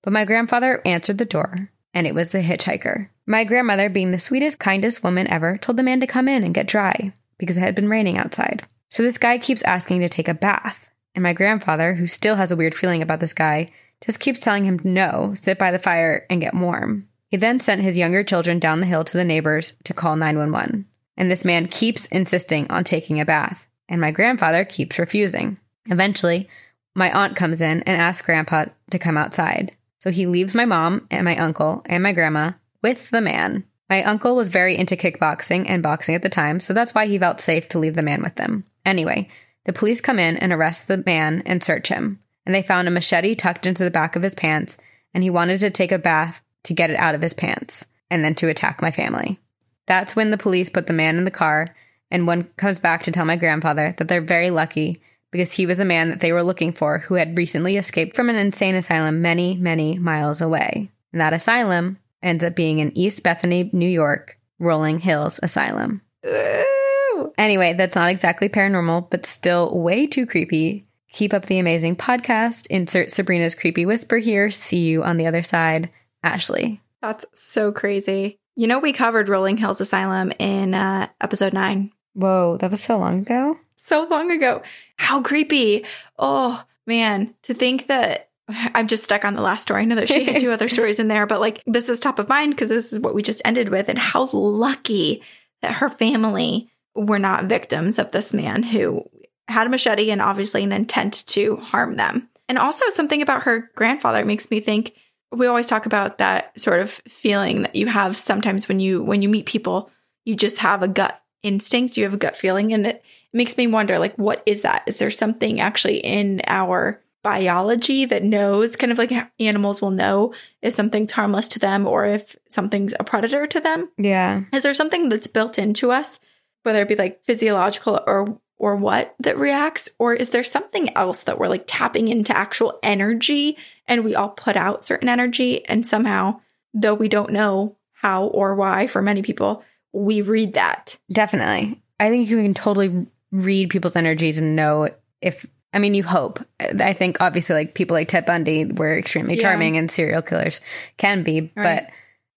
But 0.03 0.13
my 0.13 0.25
grandfather 0.25 0.83
answered 0.85 1.19
the 1.19 1.25
door, 1.25 1.71
and 1.95 2.07
it 2.07 2.15
was 2.15 2.33
the 2.33 2.43
hitchhiker. 2.43 3.09
My 3.27 3.45
grandmother, 3.45 3.89
being 3.89 4.11
the 4.11 4.19
sweetest, 4.19 4.59
kindest 4.59 5.05
woman 5.05 5.29
ever, 5.29 5.57
told 5.57 5.79
the 5.79 5.83
man 5.83 6.01
to 6.01 6.07
come 6.07 6.29
in 6.29 6.43
and 6.43 6.55
get 6.55 6.67
dry 6.67 7.13
because 7.39 7.57
it 7.57 7.61
had 7.63 7.75
been 7.75 7.89
raining 7.89 8.19
outside. 8.19 8.63
So 8.89 9.03
this 9.03 9.19
guy 9.19 9.39
keeps 9.39 9.63
asking 9.63 10.01
to 10.01 10.09
take 10.09 10.29
a 10.29 10.35
bath. 10.35 10.91
And 11.15 11.23
my 11.23 11.33
grandfather, 11.33 11.95
who 11.95 12.07
still 12.07 12.37
has 12.37 12.51
a 12.51 12.57
weird 12.57 12.75
feeling 12.75 13.03
about 13.03 13.21
this 13.21 13.33
guy, 13.33 13.71
just 14.05 14.21
keeps 14.21 14.41
telling 14.41 14.65
him 14.65 14.81
no, 14.83 15.33
sit 15.35 15.59
by 15.59 15.71
the 15.71 15.79
fire 15.79 16.27
and 16.29 16.41
get 16.41 16.55
warm. 16.55 17.09
He 17.29 17.37
then 17.37 17.61
sent 17.61 17.81
his 17.81 17.97
younger 17.97 18.25
children 18.25 18.59
down 18.59 18.81
the 18.81 18.87
hill 18.87 19.05
to 19.05 19.17
the 19.17 19.25
neighbors 19.25 19.75
to 19.85 19.95
call 19.95 20.17
911. 20.17 20.87
And 21.17 21.31
this 21.31 21.45
man 21.45 21.69
keeps 21.69 22.07
insisting 22.07 22.71
on 22.71 22.85
taking 22.85 23.21
a 23.21 23.25
bath, 23.25 23.69
and 23.89 24.01
my 24.01 24.11
grandfather 24.11 24.65
keeps 24.65 24.99
refusing. 24.99 25.59
Eventually, 25.87 26.49
my 26.95 27.11
aunt 27.11 27.37
comes 27.37 27.61
in 27.61 27.83
and 27.83 28.01
asks 28.01 28.27
grandpa 28.27 28.67
to 28.91 28.99
come 28.99 29.17
outside. 29.17 29.75
So 30.03 30.11
he 30.11 30.27
leaves 30.27 30.53
my 30.53 30.65
mom 30.65 31.07
and 31.13 31.25
my 31.25 31.37
uncle 31.37 31.83
and 31.87 32.03
my 32.03 32.11
grandma 32.11 32.53
with 32.83 33.11
the 33.11 33.21
man. 33.21 33.65
My 33.89 34.03
uncle 34.03 34.35
was 34.35 34.49
very 34.49 34.77
into 34.77 34.97
kickboxing 34.97 35.67
and 35.69 35.81
boxing 35.81 36.17
at 36.17 36.23
the 36.23 36.29
time, 36.29 36.59
so 36.59 36.75
that's 36.75 36.93
why 36.93 37.07
he 37.07 37.21
felt 37.21 37.41
safe 37.41 37.69
to 37.69 37.79
leave 37.79 37.95
the 37.95 38.03
man 38.03 38.21
with 38.21 38.35
them. 38.35 38.65
Anyway, 38.85 39.29
the 39.65 39.73
police 39.73 40.01
come 40.01 40.19
in 40.19 40.37
and 40.37 40.53
arrest 40.53 40.89
the 40.89 41.05
man 41.07 41.45
and 41.47 41.63
search 41.63 41.87
him. 41.87 42.19
And 42.45 42.53
they 42.53 42.63
found 42.63 42.89
a 42.89 42.91
machete 42.91 43.37
tucked 43.37 43.65
into 43.65 43.85
the 43.85 43.93
back 43.93 44.17
of 44.17 44.25
his 44.25 44.35
pants, 44.35 44.77
and 45.15 45.23
he 45.23 45.31
wanted 45.31 45.61
to 45.61 45.71
take 45.71 45.93
a 45.93 46.01
bath 46.01 46.43
to 46.65 46.75
get 46.75 46.91
it 46.91 46.99
out 46.99 47.15
of 47.15 47.23
his 47.23 47.35
pants 47.35 47.87
and 48.11 48.25
then 48.25 48.35
to 48.35 48.49
attack 48.49 48.83
my 48.83 48.91
family. 48.91 49.39
That's 49.87 50.17
when 50.17 50.31
the 50.31 50.37
police 50.37 50.69
put 50.69 50.89
the 50.89 50.93
man 50.93 51.17
in 51.17 51.25
the 51.25 51.31
car, 51.31 51.69
and 52.11 52.27
one 52.27 52.45
comes 52.57 52.81
back 52.81 53.05
to 53.05 53.13
tell 53.13 53.25
my 53.25 53.37
grandfather 53.37 53.95
that 53.99 54.09
they're 54.09 54.21
very 54.21 54.51
lucky 54.51 54.99
because 55.33 55.51
he 55.51 55.67
was 55.67 55.81
a 55.81 55.85
man 55.85 56.11
that 56.11 56.21
they 56.21 56.33
were 56.33 56.45
looking 56.45 56.73
for 56.73 56.99
who 56.99 57.15
had 57.15 57.37
recently 57.37 57.77
escaped 57.77 58.15
from 58.15 58.31
an 58.31 58.37
insane 58.37 58.77
asylum 58.77 59.21
many, 59.21 59.57
many 59.57 59.99
miles 59.99 60.41
away. 60.41 60.91
And 61.11 61.21
that 61.21 61.33
asylum 61.33 61.99
ends 62.23 62.45
up 62.45 62.55
being 62.55 62.79
in 62.79 62.97
East 62.97 63.25
Bethany, 63.25 63.69
New 63.73 63.89
York, 63.89 64.39
Rolling 64.61 65.01
Hills 65.01 65.41
Asylum. 65.43 66.03
Ooh. 66.25 67.33
Anyway, 67.37 67.73
that's 67.73 67.97
not 67.97 68.11
exactly 68.11 68.49
paranormal, 68.49 69.11
but 69.11 69.27
still 69.27 69.77
way 69.77 70.07
too 70.07 70.27
creepy. 70.27 70.85
Keep 71.11 71.35
up 71.35 71.47
the 71.47 71.59
amazing 71.59 71.97
podcast. 71.97 72.67
Insert 72.69 73.11
Sabrina's 73.11 73.55
creepy 73.55 73.85
whisper 73.85 74.19
here. 74.19 74.51
See 74.51 74.87
you 74.87 75.03
on 75.03 75.17
the 75.17 75.27
other 75.27 75.43
side. 75.43 75.91
Ashley. 76.23 76.81
That's 77.01 77.27
so 77.35 77.73
crazy. 77.73 78.39
You 78.55 78.67
know, 78.67 78.79
we 78.79 78.93
covered 78.93 79.29
Rolling 79.29 79.57
Hills 79.57 79.81
Asylum 79.81 80.33
in 80.39 80.75
uh, 80.75 81.09
episode 81.21 81.53
nine. 81.53 81.91
Whoa, 82.15 82.59
that 82.59 82.71
was 82.71 82.83
so 82.83 82.99
long 82.99 83.21
ago. 83.21 83.57
So 83.83 84.07
long 84.09 84.31
ago. 84.31 84.63
How 84.97 85.23
creepy. 85.23 85.85
Oh, 86.17 86.63
man. 86.87 87.35
To 87.43 87.55
think 87.55 87.89
that 87.89 88.31
I'm 88.49 88.87
just 88.87 89.03
stuck 89.03 89.25
on 89.25 89.35
the 89.35 89.43
last 89.43 89.63
story. 89.63 89.83
I 89.83 89.85
know 89.87 89.97
that 89.97 90.09
she 90.09 90.25
had 90.25 90.41
two 90.41 90.53
other 90.53 90.69
stories 90.69 91.01
in 91.01 91.09
there, 91.09 91.27
but 91.27 91.41
like 91.41 91.63
this 91.67 91.89
is 91.89 91.99
top 91.99 92.21
of 92.21 92.29
mind 92.29 92.53
because 92.53 92.69
this 92.69 92.93
is 92.93 93.01
what 93.01 93.15
we 93.15 93.23
just 93.23 93.43
ended 93.45 93.71
with. 93.71 93.89
And 93.89 93.99
how 93.99 94.29
lucky 94.33 95.23
that 95.63 95.75
her 95.75 95.89
family 95.89 96.71
were 96.95 97.19
not 97.19 97.47
victims 97.47 97.99
of 97.99 98.13
this 98.13 98.33
man 98.33 98.63
who 98.63 99.05
had 99.49 99.67
a 99.67 99.71
machete 99.71 100.11
and 100.11 100.23
obviously 100.23 100.63
an 100.63 100.73
intent 100.73 101.27
to 101.29 101.57
harm 101.57 101.97
them. 101.97 102.29
And 102.49 102.59
also 102.59 102.89
something 102.91 103.21
about 103.21 103.45
her 103.45 103.71
grandfather 103.75 104.25
makes 104.25 104.51
me 104.51 104.61
think 104.61 104.95
we 105.33 105.47
always 105.47 105.67
talk 105.67 105.87
about 105.87 106.19
that 106.19 106.59
sort 106.61 106.81
of 106.81 106.91
feeling 107.09 107.63
that 107.63 107.75
you 107.75 107.87
have 107.87 108.17
sometimes 108.17 108.69
when 108.69 108.79
you 108.79 109.03
when 109.03 109.23
you 109.23 109.29
meet 109.29 109.47
people 109.47 109.91
you 110.27 110.37
just 110.37 110.59
have 110.59 110.83
a 110.83 110.89
gut 110.89 111.23
instinct 111.43 111.97
you 111.97 112.05
have 112.05 112.13
a 112.13 112.19
gut 112.19 112.37
feeling 112.37 112.73
and 112.73 112.87
it 112.87 113.03
makes 113.33 113.57
me 113.57 113.67
wonder 113.67 113.99
like 113.99 114.17
what 114.17 114.43
is 114.47 114.63
that 114.63 114.83
is 114.87 114.97
there 114.97 115.11
something 115.11 115.61
actually 115.61 115.99
in 115.99 116.41
our 116.47 117.01
biology 117.23 118.05
that 118.05 118.25
knows 118.25 118.75
kind 118.75 118.91
of 118.91 118.99
like 118.99 119.13
animals 119.39 119.81
will 119.81 119.93
know 119.93 120.35
if 120.61 120.75
something's 120.75 121.13
harmless 121.13 121.47
to 121.47 121.59
them 121.59 121.87
or 121.87 122.05
if 122.05 122.35
something's 122.49 122.95
a 122.99 123.05
predator 123.05 123.47
to 123.47 123.61
them 123.61 123.89
yeah 123.97 124.43
is 124.53 124.65
there 124.65 124.75
something 124.75 125.09
that's 125.09 125.29
built 125.29 125.59
into 125.59 125.93
us 125.93 126.19
whether 126.65 126.83
it 126.83 126.89
be 126.89 126.97
like 126.97 127.23
physiological 127.25 128.01
or 128.07 128.41
or 128.63 128.77
what 128.77 129.17
that 129.19 129.37
reacts? 129.37 129.91
Or 129.99 130.15
is 130.15 130.29
there 130.29 130.45
something 130.45 130.97
else 130.97 131.25
that 131.25 131.37
we're 131.37 131.49
like 131.49 131.65
tapping 131.67 132.07
into 132.07 132.35
actual 132.35 132.79
energy 132.83 133.59
and 133.89 134.05
we 134.05 134.15
all 134.15 134.29
put 134.29 134.57
out 134.57 134.85
certain 134.85 135.09
energy 135.09 135.67
and 135.67 135.85
somehow, 135.85 136.41
though 136.73 136.95
we 136.95 137.09
don't 137.09 137.33
know 137.33 137.77
how 137.93 138.27
or 138.27 138.55
why 138.55 138.87
for 138.87 139.03
many 139.03 139.21
people, 139.21 139.65
we 139.93 140.23
read 140.23 140.55
that? 140.55 140.97
Definitely. 141.11 141.83
I 141.99 142.09
think 142.09 142.31
you 142.31 142.41
can 142.41 142.55
totally 142.55 143.09
read 143.33 143.71
people's 143.71 143.97
energies 143.97 144.39
and 144.39 144.55
know 144.55 144.89
if 145.21 145.47
I 145.75 145.79
mean, 145.79 145.95
you 145.95 146.03
hope. 146.03 146.39
I 146.61 146.93
think 146.93 147.21
obviously, 147.21 147.55
like 147.55 147.75
people 147.75 147.95
like 147.95 148.09
Ted 148.09 148.27
Bundy 148.27 148.67
were 148.67 148.97
extremely 148.97 149.37
charming, 149.39 149.79
and 149.79 149.91
serial 149.91 150.23
killers 150.23 150.61
can 150.99 151.23
be, 151.23 151.53
right. 151.57 151.87
but 151.87 151.91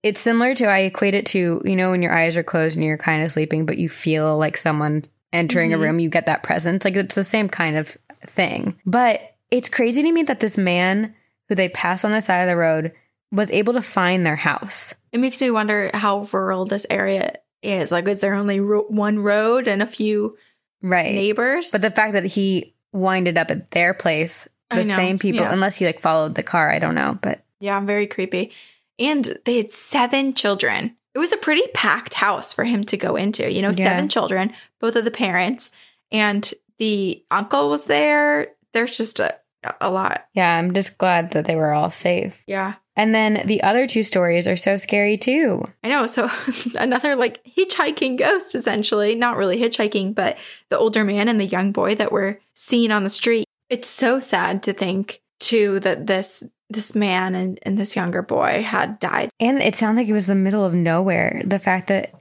it's 0.03 0.21
similar 0.21 0.55
to 0.55 0.67
I 0.67 0.79
equate 0.79 1.15
it 1.15 1.25
to 1.27 1.61
you 1.65 1.75
know 1.75 1.91
when 1.91 2.01
your 2.01 2.13
eyes 2.13 2.37
are 2.37 2.43
closed 2.43 2.77
and 2.77 2.85
you're 2.85 2.97
kind 2.97 3.23
of 3.23 3.31
sleeping, 3.31 3.65
but 3.65 3.77
you 3.77 3.89
feel 3.89 4.37
like 4.37 4.55
someone 4.55 5.03
entering 5.33 5.71
mm-hmm. 5.71 5.81
a 5.81 5.85
room, 5.85 5.99
you 5.99 6.09
get 6.09 6.27
that 6.27 6.43
presence. 6.43 6.85
Like 6.85 6.95
it's 6.95 7.15
the 7.15 7.23
same 7.23 7.49
kind 7.49 7.75
of 7.75 7.97
thing. 8.21 8.79
But 8.85 9.35
it's 9.51 9.69
crazy 9.69 10.01
to 10.01 10.11
me 10.11 10.23
that 10.23 10.39
this 10.39 10.57
man 10.57 11.13
who 11.49 11.55
they 11.55 11.69
pass 11.69 12.05
on 12.05 12.11
the 12.11 12.21
side 12.21 12.41
of 12.41 12.47
the 12.47 12.55
road 12.55 12.93
was 13.31 13.51
able 13.51 13.73
to 13.73 13.81
find 13.81 14.25
their 14.25 14.37
house. 14.37 14.95
It 15.11 15.19
makes 15.19 15.41
me 15.41 15.51
wonder 15.51 15.91
how 15.93 16.27
rural 16.31 16.65
this 16.65 16.85
area 16.89 17.35
is. 17.61 17.91
Like, 17.91 18.07
is 18.07 18.21
there 18.21 18.33
only 18.33 18.59
ro- 18.59 18.85
one 18.87 19.19
road 19.19 19.67
and 19.67 19.81
a 19.81 19.87
few 19.87 20.37
right 20.85 21.13
neighbors? 21.13 21.71
But 21.71 21.81
the 21.81 21.89
fact 21.89 22.13
that 22.13 22.25
he 22.25 22.75
winded 22.93 23.37
up 23.37 23.51
at 23.51 23.71
their 23.71 23.93
place, 23.93 24.47
the 24.69 24.83
same 24.83 25.19
people, 25.19 25.41
yeah. 25.41 25.53
unless 25.53 25.77
he 25.77 25.85
like 25.85 25.99
followed 25.99 26.35
the 26.35 26.43
car, 26.43 26.71
I 26.71 26.79
don't 26.79 26.95
know. 26.95 27.17
But 27.21 27.43
yeah, 27.59 27.79
very 27.79 28.07
creepy. 28.07 28.51
And 28.99 29.37
they 29.45 29.57
had 29.57 29.71
seven 29.71 30.33
children. 30.33 30.95
It 31.13 31.19
was 31.19 31.31
a 31.31 31.37
pretty 31.37 31.67
packed 31.73 32.15
house 32.15 32.53
for 32.53 32.63
him 32.63 32.83
to 32.85 32.97
go 32.97 33.15
into. 33.15 33.51
You 33.51 33.61
know, 33.61 33.69
yeah. 33.69 33.85
seven 33.85 34.09
children, 34.09 34.53
both 34.79 34.95
of 34.95 35.05
the 35.05 35.11
parents, 35.11 35.71
and 36.11 36.53
the 36.77 37.23
uncle 37.31 37.69
was 37.69 37.85
there. 37.85 38.49
There's 38.73 38.97
just 38.97 39.19
a, 39.19 39.37
a 39.79 39.89
lot. 39.91 40.27
Yeah, 40.33 40.57
I'm 40.57 40.73
just 40.73 40.97
glad 40.97 41.31
that 41.31 41.45
they 41.45 41.55
were 41.55 41.73
all 41.73 41.89
safe. 41.89 42.43
Yeah. 42.47 42.75
And 42.95 43.13
then 43.13 43.45
the 43.45 43.61
other 43.61 43.87
two 43.87 44.03
stories 44.03 44.47
are 44.47 44.55
so 44.55 44.77
scary 44.77 45.17
too. 45.17 45.67
I 45.83 45.89
know. 45.89 46.05
So 46.05 46.29
another 46.79 47.15
like 47.15 47.43
hitchhiking 47.43 48.17
ghost, 48.17 48.55
essentially. 48.55 49.15
Not 49.15 49.37
really 49.37 49.59
hitchhiking, 49.59 50.15
but 50.15 50.37
the 50.69 50.77
older 50.77 51.03
man 51.03 51.27
and 51.27 51.39
the 51.39 51.45
young 51.45 51.71
boy 51.71 51.95
that 51.95 52.11
were 52.11 52.39
seen 52.53 52.91
on 52.91 53.03
the 53.03 53.09
street. 53.09 53.45
It's 53.69 53.89
so 53.89 54.19
sad 54.19 54.63
to 54.63 54.73
think 54.73 55.21
too 55.39 55.79
that 55.81 56.07
this 56.07 56.43
this 56.69 56.95
man 56.95 57.35
and, 57.35 57.59
and 57.63 57.77
this 57.77 57.95
younger 57.95 58.21
boy 58.21 58.63
had 58.63 58.99
died. 58.99 59.29
And 59.39 59.61
it 59.61 59.75
sounds 59.75 59.97
like 59.97 60.07
it 60.07 60.13
was 60.13 60.25
the 60.25 60.35
middle 60.35 60.65
of 60.65 60.73
nowhere. 60.73 61.41
The 61.45 61.59
fact 61.59 61.87
that 61.87 62.13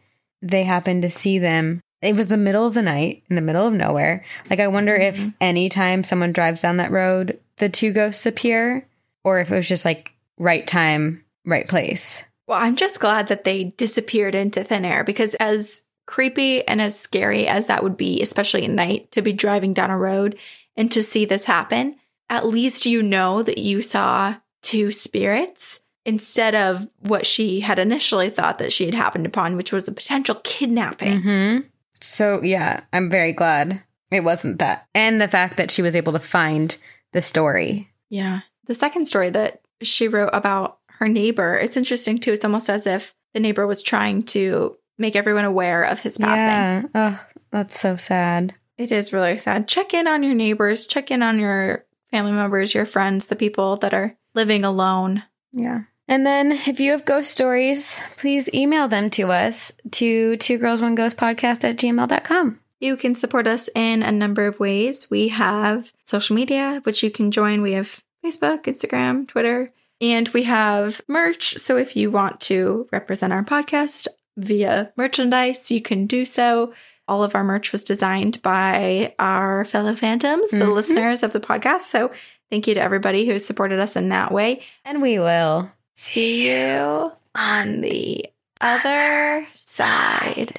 they 0.43 0.65
happened 0.65 1.03
to 1.03 1.11
see 1.11 1.39
them, 1.39 1.81
it 2.03 2.15
was 2.15 2.29
the 2.29 2.37
middle 2.37 2.67
of 2.67 2.75
the 2.75 2.83
night 2.83 3.23
in 3.31 3.37
the 3.37 3.43
middle 3.43 3.67
of 3.67 3.73
nowhere. 3.73 4.25
Like, 4.51 4.61
I 4.61 4.69
wonder 4.69 4.93
mm-hmm. 4.93 5.29
if 5.29 5.33
anytime 5.41 6.05
someone 6.05 6.33
drives 6.33 6.61
down 6.61 6.77
that 6.77 6.91
road, 6.91 7.39
the 7.57 7.71
two 7.71 7.93
ghosts 7.93 8.27
appear, 8.27 8.87
or 9.25 9.39
if 9.39 9.51
it 9.51 9.57
was 9.57 9.69
just 9.69 9.87
like 9.87 10.14
right 10.39 10.67
time, 10.67 11.25
right 11.45 11.69
place. 11.69 12.25
Well, 12.47 12.61
I'm 12.61 12.77
just 12.77 13.01
glad 13.01 13.29
that 13.29 13.45
they 13.45 13.65
disappeared 13.77 14.35
into 14.35 14.65
thin 14.65 14.85
air 14.85 15.05
because 15.05 15.35
as 15.37 15.83
creepy 16.07 16.67
and 16.67 16.81
as 16.81 16.99
scary 16.99 17.47
as 17.47 17.67
that 17.67 17.83
would 17.83 17.97
be, 17.97 18.21
especially 18.21 18.65
at 18.65 18.71
night, 18.71 19.11
to 19.13 19.23
be 19.23 19.33
driving 19.33 19.73
down 19.73 19.91
a 19.91 19.99
road 19.99 20.39
and 20.77 20.93
to 20.93 21.03
see 21.03 21.25
this 21.25 21.47
happen, 21.47 21.97
at 22.29 22.47
least 22.47 22.87
you 22.87 23.03
know 23.03 23.43
that 23.43 23.59
you 23.59 23.81
saw 23.81 24.37
two 24.63 24.91
spirits 24.91 25.81
instead 26.05 26.55
of 26.55 26.89
what 27.01 27.25
she 27.25 27.61
had 27.61 27.79
initially 27.79 28.29
thought 28.29 28.59
that 28.59 28.73
she 28.73 28.85
had 28.85 28.95
happened 28.95 29.25
upon, 29.25 29.57
which 29.57 29.73
was 29.73 29.89
a 29.89 29.93
potential 29.93 30.35
kidnapping. 30.45 31.23
Mm-hmm. 31.23 31.67
So, 32.01 32.43
yeah, 32.43 32.81
I'm 32.93 33.11
very 33.11 33.33
glad 33.33 33.83
it 34.11 34.25
wasn't 34.25 34.59
that. 34.59 34.87
And 34.95 35.21
the 35.21 35.29
fact 35.29 35.57
that 35.57 35.71
she 35.71 35.81
was 35.81 35.97
able 35.97 36.13
to 36.13 36.19
find 36.19 36.77
the 37.13 37.23
story 37.23 37.91
Yeah. 38.11 38.41
The 38.67 38.75
second 38.75 39.07
story 39.07 39.31
that 39.31 39.61
she 39.83 40.09
wrote 40.09 40.31
about 40.33 40.79
her 40.99 41.09
neighbor, 41.09 41.55
it's 41.55 41.77
interesting 41.77 42.19
too. 42.19 42.33
It's 42.33 42.45
almost 42.45 42.71
as 42.71 42.87
if 42.87 43.15
the 43.33 43.41
neighbor 43.41 43.67
was 43.67 43.83
trying 43.83 44.23
to 44.25 44.77
make 44.99 45.17
everyone 45.17 45.45
aware 45.45 45.83
of 45.83 46.01
his 46.01 46.19
passing. 46.19 46.91
Yeah. 46.95 47.19
Oh, 47.21 47.27
that's 47.51 47.79
so 47.79 47.97
sad. 47.97 48.55
It 48.79 48.91
is 48.91 49.13
really 49.13 49.39
sad. 49.39 49.69
Check 49.69 49.95
in 49.95 50.09
on 50.09 50.23
your 50.23 50.35
neighbors, 50.35 50.87
check 50.87 51.11
in 51.11 51.23
on 51.23 51.39
your 51.39 51.85
family 52.11 52.33
members, 52.33 52.75
your 52.75 52.87
friends, 52.87 53.27
the 53.27 53.37
people 53.37 53.77
that 53.79 53.95
are 53.95 54.17
living 54.35 54.65
alone. 54.65 55.25
Yeah. 55.53 55.83
And 56.07 56.27
then 56.27 56.53
if 56.53 56.81
you 56.81 56.93
have 56.93 57.05
ghost 57.05 57.31
stories, 57.31 57.99
please 58.17 58.53
email 58.53 58.89
them 58.89 59.11
to 59.11 59.31
us 59.33 59.73
to 59.93 60.37
two 60.37 60.59
girls 60.59 60.83
one 60.83 60.95
ghost 60.95 61.17
podcast 61.17 61.65
at 61.65 61.77
gmail.com. 61.77 62.61
You 62.81 62.97
can 62.97 63.15
support 63.15 63.47
us 63.47 63.71
in 63.75 64.03
a 64.03 64.13
number 64.13 64.47
of 64.47 64.61
ways. 64.61 65.11
We 65.11 65.29
have 65.29 65.93
social 66.03 66.37
media, 66.37 66.81
which 66.83 67.03
you 67.03 67.11
can 67.11 67.31
join. 67.31 67.63
We 67.63 67.73
have 67.73 68.05
Facebook, 68.25 68.63
Instagram, 68.65 69.29
Twitter, 69.29 69.73
and 70.01 70.29
we 70.31 70.45
have 70.45 71.01
merch. 71.07 71.59
So 71.59 71.77
if 71.77 71.95
you 71.97 72.11
want 72.11 72.41
to 72.43 72.89
represent 72.91 73.33
our 73.33 73.45
podcast 73.45 74.09
via 74.37 74.93
merchandise, 74.97 75.71
you 75.71 75.83
can 75.83 76.07
do 76.07 76.25
so. 76.25 76.73
All 77.07 77.23
of 77.23 77.35
our 77.35 77.45
merch 77.45 77.71
was 77.71 77.85
designed 77.85 78.41
by 78.41 79.15
our 79.19 79.65
fellow 79.67 79.95
phantoms, 79.95 80.51
the 80.51 80.57
Mhm. 80.57 80.73
listeners 80.75 81.23
of 81.23 81.35
the 81.35 81.41
podcast. 81.41 81.81
So 81.83 82.11
thank 82.51 82.67
you 82.67 82.75
to 82.75 82.81
everybody 82.81 83.27
who 83.27 83.33
has 83.33 83.45
supported 83.45 83.79
us 83.79 83.95
in 83.95 84.09
that 84.09 84.33
way. 84.33 84.63
And 84.87 85.03
we 85.03 85.19
will. 85.19 85.71
See 85.95 86.49
you 86.51 87.13
on 87.35 87.83
the 87.83 88.25
other 88.61 89.47
side. 89.55 90.59